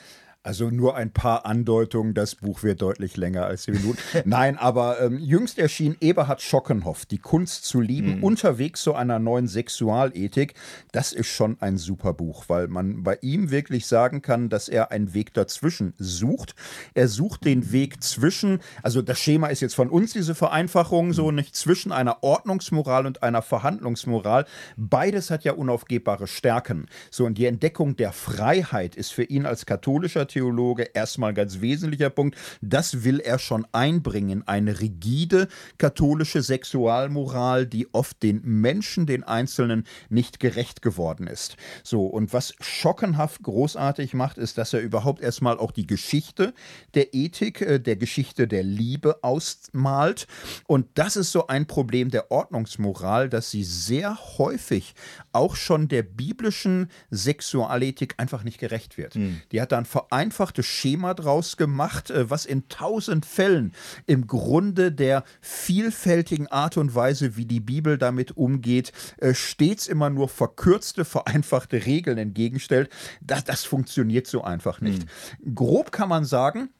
Also 0.47 0.70
nur 0.70 0.94
ein 0.94 1.10
paar 1.10 1.44
Andeutungen, 1.44 2.14
das 2.14 2.36
Buch 2.36 2.62
wird 2.62 2.81
deutlich 2.81 3.16
länger 3.16 3.47
als 3.47 3.64
die 3.64 3.73
Minuten. 3.73 3.98
Nein, 4.27 4.56
aber 4.56 5.01
ähm, 5.01 5.18
jüngst 5.18 5.59
erschien 5.59 5.97
Eberhard 6.01 6.40
Schockenhoff, 6.40 7.05
Die 7.05 7.18
Kunst 7.18 7.64
zu 7.64 7.81
lieben, 7.81 8.18
mhm. 8.18 8.23
unterwegs 8.23 8.82
zu 8.82 8.94
einer 8.94 9.18
neuen 9.18 9.48
Sexualethik. 9.48 10.55
Das 10.93 11.12
ist 11.12 11.27
schon 11.27 11.56
ein 11.59 11.78
super 11.78 12.12
Buch, 12.14 12.44
weil 12.47 12.68
man 12.68 13.02
bei 13.02 13.18
ihm 13.23 13.51
wirklich 13.51 13.89
sagen 13.89 14.23
kann, 14.23 14.48
dass 14.48 14.68
er 14.68 14.93
einen 14.93 15.14
Weg 15.14 15.35
dazwischen 15.35 15.94
sucht. 15.98 16.55
Er 16.94 17.09
sucht 17.09 17.44
den 17.44 17.73
Weg 17.73 18.05
zwischen, 18.05 18.60
also 18.85 19.02
das 19.02 19.18
Schema 19.18 19.48
ist 19.48 19.62
jetzt 19.62 19.74
von 19.74 19.90
uns 19.90 20.12
diese 20.12 20.36
Vereinfachung, 20.36 21.12
so 21.12 21.32
nicht 21.32 21.56
zwischen 21.56 21.90
einer 21.90 22.23
Ordnungsmoral 22.23 23.06
und 23.06 23.24
einer 23.24 23.43
Verhandlungsmoral. 23.43 24.47
Beides 24.77 25.28
hat 25.31 25.43
ja 25.43 25.55
unaufgebbare 25.55 26.28
Stärken. 26.28 26.86
So, 27.10 27.24
und 27.24 27.36
die 27.36 27.47
Entdeckung 27.47 27.97
der 27.97 28.12
Freiheit 28.12 28.94
ist 28.94 29.12
für 29.12 29.24
ihn 29.24 29.44
als 29.44 29.66
katholischer 29.66 30.28
Theologe 30.37 30.91
erstmal 30.93 31.33
ganz 31.33 31.63
wesentlicher 31.63 32.11
Punkt. 32.11 32.37
Das 32.61 33.05
will 33.05 33.21
er 33.21 33.39
schon 33.39 33.67
einbringen. 33.73 34.47
Eine 34.47 34.81
rigide 34.81 35.49
katholische 35.79 36.43
Sexualmoral, 36.43 37.67
die 37.67 37.89
oft 37.95 38.23
den 38.23 38.43
Menschen, 38.45 39.07
den 39.07 39.25
Einzelnen, 39.25 39.87
nicht 40.11 40.39
gerecht 40.39 40.83
geworden 40.83 41.27
ist. 41.27 41.57
So, 41.83 42.05
und 42.05 42.35
was 42.35 42.55
schockenhaft 42.61 43.45
großartig 43.45 44.13
macht, 44.13 44.37
ist, 44.37 44.59
dass 44.59 44.75
er 44.75 44.81
überhaupt 44.81 45.23
erstmal 45.23 45.57
auch 45.57 45.73
die 45.73 45.87
Geschichte 45.87 46.53
der 46.93 47.15
Ethik, 47.15 47.63
äh, 47.63 47.81
der 47.81 47.97
Geschichte 47.97 48.47
der 48.47 48.63
Liebe 48.63 49.23
ausmalt. 49.23 50.27
Und 50.67 50.87
das 50.99 51.17
ist 51.17 51.33
so 51.33 51.47
ein 51.47 51.67
Problem 51.67 52.11
der 52.11 52.31
Ordnungsmoral, 52.31 53.31
dass 53.31 53.51
sie 53.51 53.65
sehr 53.65 54.19
häufig 54.37 54.95
auch 55.33 55.57
schon 55.57 55.89
der 55.89 56.03
biblischen 56.03 56.91
Sexualethik 57.11 58.17
einfach 58.19 58.45
nicht 58.45 58.59
gerecht 58.59 58.99
wird. 58.99 59.15
Mhm. 59.15 59.41
Die 59.51 59.63
hat 59.63 59.73
dann 59.73 59.87
vor 59.87 60.13
vereinfachtes 60.31 60.66
Schema 60.66 61.15
draus 61.15 61.57
gemacht, 61.57 62.11
äh, 62.11 62.28
was 62.28 62.47
in 62.47 62.69
tausend 62.69 63.27
Fällen 63.27 63.73
im 64.07 64.27
Grunde 64.27 64.93
der 64.93 65.24
vielfältigen 65.40 66.48
Art 66.48 66.77
und 66.77 66.94
Weise, 66.94 67.36
wie 67.36 67.47
die 67.47 67.61
Bibel 67.61 67.98
damit 67.98 68.36
umgeht, 68.36 68.93
äh, 69.19 69.35
stets 69.35 69.86
immer 69.86 70.11
nur 70.11 70.28
verkürzte, 70.28 71.05
vereinfachte 71.05 71.86
Regeln 71.86 72.19
entgegenstellt. 72.19 72.90
Das, 73.20 73.44
das 73.44 73.65
funktioniert 73.65 74.27
so 74.27 74.43
einfach 74.43 74.81
nicht. 74.81 75.07
Mhm. 75.40 75.55
Grob 75.55 75.93
kann 75.93 76.09
man 76.09 76.24
sagen, 76.24 76.70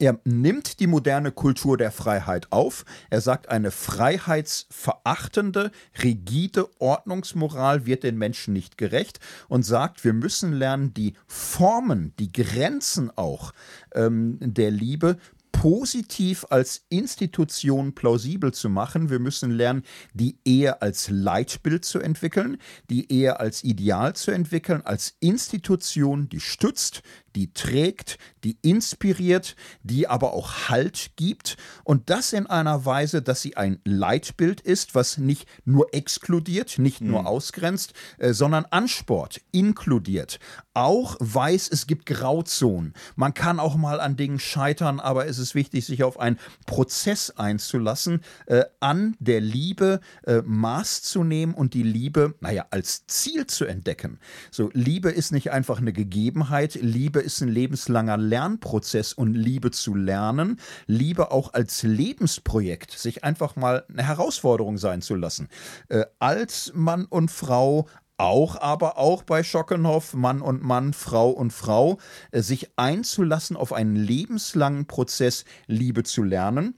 er 0.00 0.18
nimmt 0.24 0.80
die 0.80 0.86
moderne 0.86 1.32
Kultur 1.32 1.76
der 1.76 1.92
Freiheit 1.92 2.50
auf. 2.50 2.84
Er 3.10 3.20
sagt, 3.20 3.48
eine 3.48 3.70
freiheitsverachtende, 3.70 5.70
rigide 6.02 6.68
Ordnungsmoral 6.80 7.86
wird 7.86 8.02
den 8.02 8.18
Menschen 8.18 8.52
nicht 8.52 8.78
gerecht 8.78 9.20
und 9.48 9.64
sagt, 9.64 10.04
wir 10.04 10.12
müssen 10.12 10.52
lernen, 10.52 10.94
die 10.94 11.14
Formen, 11.26 12.12
die 12.18 12.32
Grenzen 12.32 13.10
auch 13.16 13.52
ähm, 13.94 14.38
der 14.40 14.70
Liebe 14.70 15.18
positiv 15.60 16.46
als 16.50 16.84
Institution 16.88 17.92
plausibel 17.92 18.54
zu 18.54 18.68
machen. 18.68 19.10
Wir 19.10 19.18
müssen 19.18 19.50
lernen, 19.50 19.82
die 20.14 20.38
Ehe 20.44 20.80
als 20.82 21.10
Leitbild 21.10 21.84
zu 21.84 21.98
entwickeln, 21.98 22.58
die 22.90 23.10
Ehe 23.10 23.40
als 23.40 23.64
Ideal 23.64 24.14
zu 24.14 24.30
entwickeln, 24.30 24.82
als 24.82 25.16
Institution, 25.18 26.28
die 26.28 26.38
stützt, 26.38 27.02
die 27.38 27.52
trägt, 27.52 28.18
die 28.42 28.58
inspiriert, 28.62 29.54
die 29.84 30.08
aber 30.08 30.32
auch 30.32 30.68
Halt 30.68 31.12
gibt 31.14 31.56
und 31.84 32.10
das 32.10 32.32
in 32.32 32.48
einer 32.48 32.84
Weise, 32.84 33.22
dass 33.22 33.42
sie 33.42 33.56
ein 33.56 33.78
Leitbild 33.84 34.60
ist, 34.60 34.96
was 34.96 35.18
nicht 35.18 35.46
nur 35.64 35.94
exkludiert, 35.94 36.80
nicht 36.80 37.00
nur 37.00 37.20
mhm. 37.20 37.26
ausgrenzt, 37.28 37.92
äh, 38.18 38.32
sondern 38.32 38.64
ansport, 38.64 39.40
inkludiert. 39.52 40.40
Auch 40.74 41.16
weiß, 41.20 41.68
es 41.70 41.86
gibt 41.86 42.06
Grauzonen. 42.06 42.92
Man 43.14 43.34
kann 43.34 43.60
auch 43.60 43.76
mal 43.76 44.00
an 44.00 44.16
Dingen 44.16 44.40
scheitern, 44.40 44.98
aber 44.98 45.26
es 45.26 45.38
ist 45.38 45.54
wichtig, 45.54 45.86
sich 45.86 46.02
auf 46.02 46.18
einen 46.18 46.40
Prozess 46.66 47.30
einzulassen, 47.30 48.22
äh, 48.46 48.64
an 48.80 49.14
der 49.20 49.40
Liebe 49.40 50.00
äh, 50.24 50.42
Maß 50.44 51.02
zu 51.02 51.22
nehmen 51.22 51.54
und 51.54 51.74
die 51.74 51.84
Liebe, 51.84 52.34
naja, 52.40 52.66
als 52.70 53.06
Ziel 53.06 53.46
zu 53.46 53.64
entdecken. 53.64 54.18
So, 54.50 54.70
Liebe 54.72 55.10
ist 55.10 55.30
nicht 55.30 55.52
einfach 55.52 55.78
eine 55.78 55.92
Gegebenheit, 55.92 56.74
Liebe 56.74 57.20
ist 57.20 57.27
ein 57.40 57.48
lebenslanger 57.48 58.16
Lernprozess 58.16 59.12
und 59.12 59.34
Liebe 59.34 59.70
zu 59.70 59.94
lernen, 59.94 60.58
Liebe 60.86 61.30
auch 61.30 61.52
als 61.52 61.82
Lebensprojekt, 61.82 62.92
sich 62.92 63.24
einfach 63.24 63.56
mal 63.56 63.84
eine 63.88 64.06
Herausforderung 64.06 64.78
sein 64.78 65.02
zu 65.02 65.14
lassen. 65.14 65.48
Äh, 65.88 66.04
als 66.18 66.72
Mann 66.74 67.04
und 67.04 67.30
Frau, 67.30 67.86
auch 68.16 68.56
aber 68.56 68.98
auch 68.98 69.22
bei 69.22 69.42
Schockenhoff, 69.42 70.14
Mann 70.14 70.42
und 70.42 70.62
Mann, 70.62 70.92
Frau 70.92 71.30
und 71.30 71.52
Frau, 71.52 71.98
äh, 72.32 72.40
sich 72.40 72.70
einzulassen 72.76 73.56
auf 73.56 73.72
einen 73.72 73.96
lebenslangen 73.96 74.86
Prozess, 74.86 75.44
Liebe 75.66 76.02
zu 76.02 76.22
lernen 76.22 76.74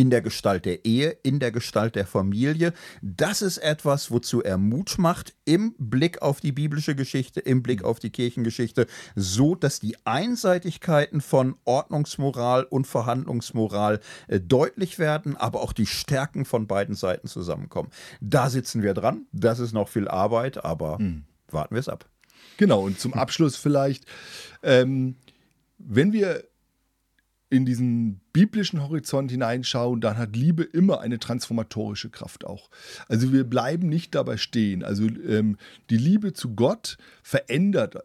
in 0.00 0.08
der 0.08 0.22
Gestalt 0.22 0.64
der 0.64 0.86
Ehe, 0.86 1.10
in 1.22 1.40
der 1.40 1.52
Gestalt 1.52 1.94
der 1.94 2.06
Familie. 2.06 2.72
Das 3.02 3.42
ist 3.42 3.58
etwas, 3.58 4.10
wozu 4.10 4.42
er 4.42 4.56
Mut 4.56 4.96
macht 4.96 5.34
im 5.44 5.74
Blick 5.76 6.22
auf 6.22 6.40
die 6.40 6.52
biblische 6.52 6.94
Geschichte, 6.94 7.40
im 7.40 7.62
Blick 7.62 7.84
auf 7.84 7.98
die 7.98 8.08
Kirchengeschichte, 8.08 8.86
so 9.14 9.54
dass 9.54 9.78
die 9.78 9.98
Einseitigkeiten 10.06 11.20
von 11.20 11.54
Ordnungsmoral 11.66 12.64
und 12.64 12.86
Verhandlungsmoral 12.86 14.00
äh, 14.28 14.40
deutlich 14.40 14.98
werden, 14.98 15.36
aber 15.36 15.60
auch 15.60 15.74
die 15.74 15.84
Stärken 15.84 16.46
von 16.46 16.66
beiden 16.66 16.94
Seiten 16.94 17.28
zusammenkommen. 17.28 17.90
Da 18.22 18.48
sitzen 18.48 18.82
wir 18.82 18.94
dran. 18.94 19.26
Das 19.32 19.58
ist 19.58 19.74
noch 19.74 19.90
viel 19.90 20.08
Arbeit, 20.08 20.64
aber 20.64 20.98
mhm. 20.98 21.24
warten 21.50 21.74
wir 21.74 21.80
es 21.80 21.90
ab. 21.90 22.06
Genau, 22.56 22.86
und 22.86 22.98
zum 22.98 23.12
Abschluss 23.12 23.56
vielleicht, 23.56 24.06
ähm, 24.62 25.16
wenn 25.76 26.14
wir 26.14 26.44
in 27.50 27.66
diesen 27.66 28.20
biblischen 28.32 28.80
Horizont 28.80 29.30
hineinschauen, 29.30 30.00
dann 30.00 30.16
hat 30.16 30.36
Liebe 30.36 30.62
immer 30.62 31.00
eine 31.00 31.18
transformatorische 31.18 32.08
Kraft 32.08 32.46
auch. 32.46 32.70
Also 33.08 33.32
wir 33.32 33.44
bleiben 33.44 33.88
nicht 33.88 34.14
dabei 34.14 34.36
stehen. 34.36 34.84
Also 34.84 35.06
ähm, 35.06 35.58
die 35.90 35.96
Liebe 35.96 36.32
zu 36.32 36.54
Gott 36.54 36.96
verändert 37.22 37.96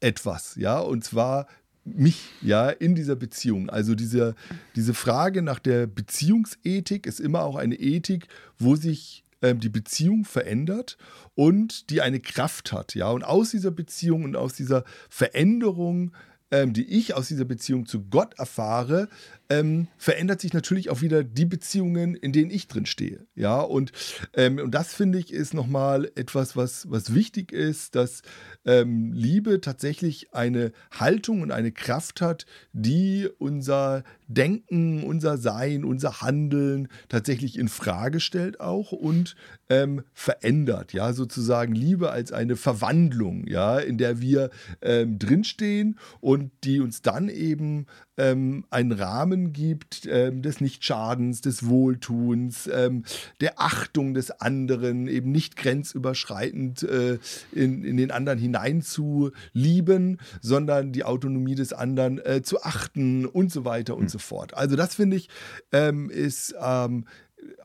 etwas, 0.00 0.56
ja, 0.56 0.78
und 0.78 1.04
zwar 1.04 1.46
mich, 1.84 2.30
ja, 2.42 2.68
in 2.68 2.94
dieser 2.94 3.16
Beziehung. 3.16 3.70
Also 3.70 3.94
diese, 3.94 4.34
diese 4.74 4.92
Frage 4.92 5.40
nach 5.40 5.58
der 5.58 5.86
Beziehungsethik 5.86 7.06
ist 7.06 7.20
immer 7.20 7.42
auch 7.42 7.56
eine 7.56 7.76
Ethik, 7.76 8.28
wo 8.58 8.76
sich 8.76 9.24
ähm, 9.40 9.60
die 9.60 9.68
Beziehung 9.68 10.24
verändert 10.24 10.98
und 11.34 11.90
die 11.90 12.02
eine 12.02 12.20
Kraft 12.20 12.72
hat, 12.72 12.94
ja. 12.94 13.08
Und 13.10 13.24
aus 13.24 13.52
dieser 13.52 13.70
Beziehung 13.70 14.24
und 14.24 14.36
aus 14.36 14.54
dieser 14.54 14.84
Veränderung 15.08 16.12
ähm, 16.50 16.72
die 16.72 16.84
ich 16.84 17.14
aus 17.14 17.28
dieser 17.28 17.44
Beziehung 17.44 17.86
zu 17.86 18.04
Gott 18.04 18.38
erfahre, 18.38 19.08
ähm, 19.48 19.88
verändert 19.96 20.40
sich 20.40 20.52
natürlich 20.52 20.90
auch 20.90 21.00
wieder 21.00 21.22
die 21.24 21.44
Beziehungen, 21.44 22.14
in 22.14 22.32
denen 22.32 22.50
ich 22.50 22.68
drin 22.68 22.86
stehe. 22.86 23.26
Ja, 23.34 23.60
und, 23.60 23.92
ähm, 24.34 24.58
und 24.58 24.72
das 24.72 24.94
finde 24.94 25.18
ich 25.18 25.32
ist 25.32 25.54
nochmal 25.54 26.10
etwas, 26.14 26.56
was, 26.56 26.90
was 26.90 27.14
wichtig 27.14 27.52
ist, 27.52 27.94
dass 27.94 28.22
ähm, 28.64 29.12
Liebe 29.12 29.60
tatsächlich 29.60 30.34
eine 30.34 30.72
Haltung 30.90 31.42
und 31.42 31.50
eine 31.50 31.72
Kraft 31.72 32.20
hat, 32.20 32.46
die 32.72 33.28
unser 33.38 34.04
Denken, 34.28 35.04
unser 35.04 35.38
Sein, 35.38 35.84
unser 35.84 36.20
Handeln 36.20 36.88
tatsächlich 37.08 37.58
in 37.58 37.68
Frage 37.68 38.20
stellt 38.20 38.60
auch 38.60 38.92
und 38.92 39.36
ähm, 39.68 40.02
verändert. 40.12 40.92
Ja, 40.92 41.12
sozusagen 41.12 41.74
Liebe 41.74 42.10
als 42.10 42.32
eine 42.32 42.56
Verwandlung, 42.56 43.46
ja, 43.46 43.78
in 43.78 43.98
der 43.98 44.20
wir 44.20 44.50
ähm, 44.82 45.18
drinstehen 45.18 45.98
und 46.20 46.50
die 46.64 46.80
uns 46.80 47.02
dann 47.02 47.28
eben 47.28 47.86
ähm, 48.18 48.64
einen 48.70 48.92
Rahmen 48.92 49.52
gibt 49.52 50.06
ähm, 50.10 50.42
des 50.42 50.60
Nichtschadens, 50.60 51.40
des 51.40 51.66
Wohltuns, 51.66 52.68
ähm, 52.72 53.04
der 53.40 53.60
Achtung 53.60 54.14
des 54.14 54.30
anderen, 54.30 55.08
eben 55.08 55.32
nicht 55.32 55.56
grenzüberschreitend 55.56 56.82
äh, 56.84 57.18
in, 57.52 57.84
in 57.84 57.96
den 57.96 58.10
anderen 58.10 58.38
hinein 58.38 58.82
zu 58.82 59.32
lieben, 59.52 60.18
sondern 60.40 60.92
die 60.92 61.04
Autonomie 61.04 61.54
des 61.54 61.72
anderen 61.72 62.18
äh, 62.24 62.42
zu 62.42 62.62
achten 62.62 63.26
und 63.26 63.52
so 63.52 63.64
weiter 63.64 63.94
und 63.96 64.04
mhm. 64.04 64.08
So 64.16 64.18
fort. 64.18 64.54
Also 64.54 64.76
das 64.76 64.94
finde 64.94 65.16
ich 65.16 65.28
ähm, 65.72 66.10
ist 66.10 66.54
ähm, 66.60 67.04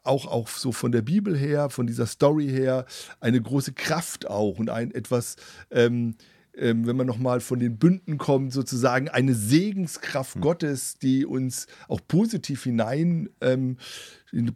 auch, 0.03 0.27
auch 0.27 0.47
so 0.47 0.71
von 0.71 0.91
der 0.91 1.01
Bibel 1.01 1.37
her, 1.37 1.69
von 1.69 1.87
dieser 1.87 2.05
Story 2.05 2.47
her, 2.47 2.85
eine 3.19 3.41
große 3.41 3.73
Kraft 3.73 4.27
auch 4.27 4.59
und 4.59 4.69
ein 4.69 4.91
etwas, 4.91 5.35
ähm, 5.71 6.15
ähm, 6.55 6.85
wenn 6.85 6.97
man 6.97 7.07
nochmal 7.07 7.39
von 7.39 7.59
den 7.59 7.77
Bünden 7.77 8.17
kommt, 8.17 8.51
sozusagen 8.53 9.09
eine 9.09 9.33
Segenskraft 9.33 10.35
mhm. 10.35 10.41
Gottes, 10.41 10.95
die 10.95 11.25
uns 11.25 11.67
auch 11.87 12.01
positiv 12.07 12.63
hinein, 12.63 13.29
ähm, 13.39 13.77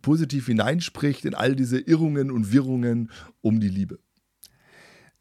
positiv 0.01 0.47
hineinspricht 0.47 1.25
in 1.25 1.33
all 1.33 1.55
diese 1.55 1.79
Irrungen 1.79 2.31
und 2.31 2.51
Wirrungen 2.51 3.11
um 3.41 3.59
die 3.59 3.69
Liebe. 3.69 3.99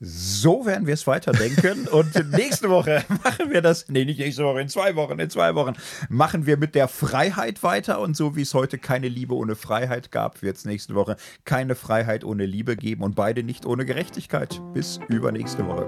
So 0.00 0.66
werden 0.66 0.86
wir 0.86 0.94
es 0.94 1.06
weiterdenken. 1.06 1.88
Und 1.92 2.14
nächste 2.32 2.68
Woche 2.70 3.04
machen 3.08 3.50
wir 3.50 3.62
das, 3.62 3.88
nee, 3.88 4.04
nicht 4.04 4.18
nächste 4.18 4.44
Woche, 4.44 4.60
in 4.60 4.68
zwei 4.68 4.96
Wochen, 4.96 5.18
in 5.18 5.30
zwei 5.30 5.54
Wochen 5.54 5.74
machen 6.08 6.46
wir 6.46 6.56
mit 6.56 6.74
der 6.74 6.88
Freiheit 6.88 7.62
weiter. 7.62 8.00
Und 8.00 8.16
so 8.16 8.36
wie 8.36 8.42
es 8.42 8.54
heute 8.54 8.78
keine 8.78 9.08
Liebe 9.08 9.34
ohne 9.34 9.56
Freiheit 9.56 10.10
gab, 10.10 10.42
wird 10.42 10.56
es 10.56 10.64
nächste 10.64 10.94
Woche 10.94 11.16
keine 11.44 11.74
Freiheit 11.74 12.24
ohne 12.24 12.46
Liebe 12.46 12.76
geben 12.76 13.02
und 13.02 13.14
beide 13.14 13.42
nicht 13.42 13.66
ohne 13.66 13.84
Gerechtigkeit. 13.84 14.60
Bis 14.72 15.00
übernächste 15.08 15.66
Woche. 15.66 15.86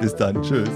Bis 0.00 0.14
dann. 0.14 0.42
Tschüss. 0.42 0.70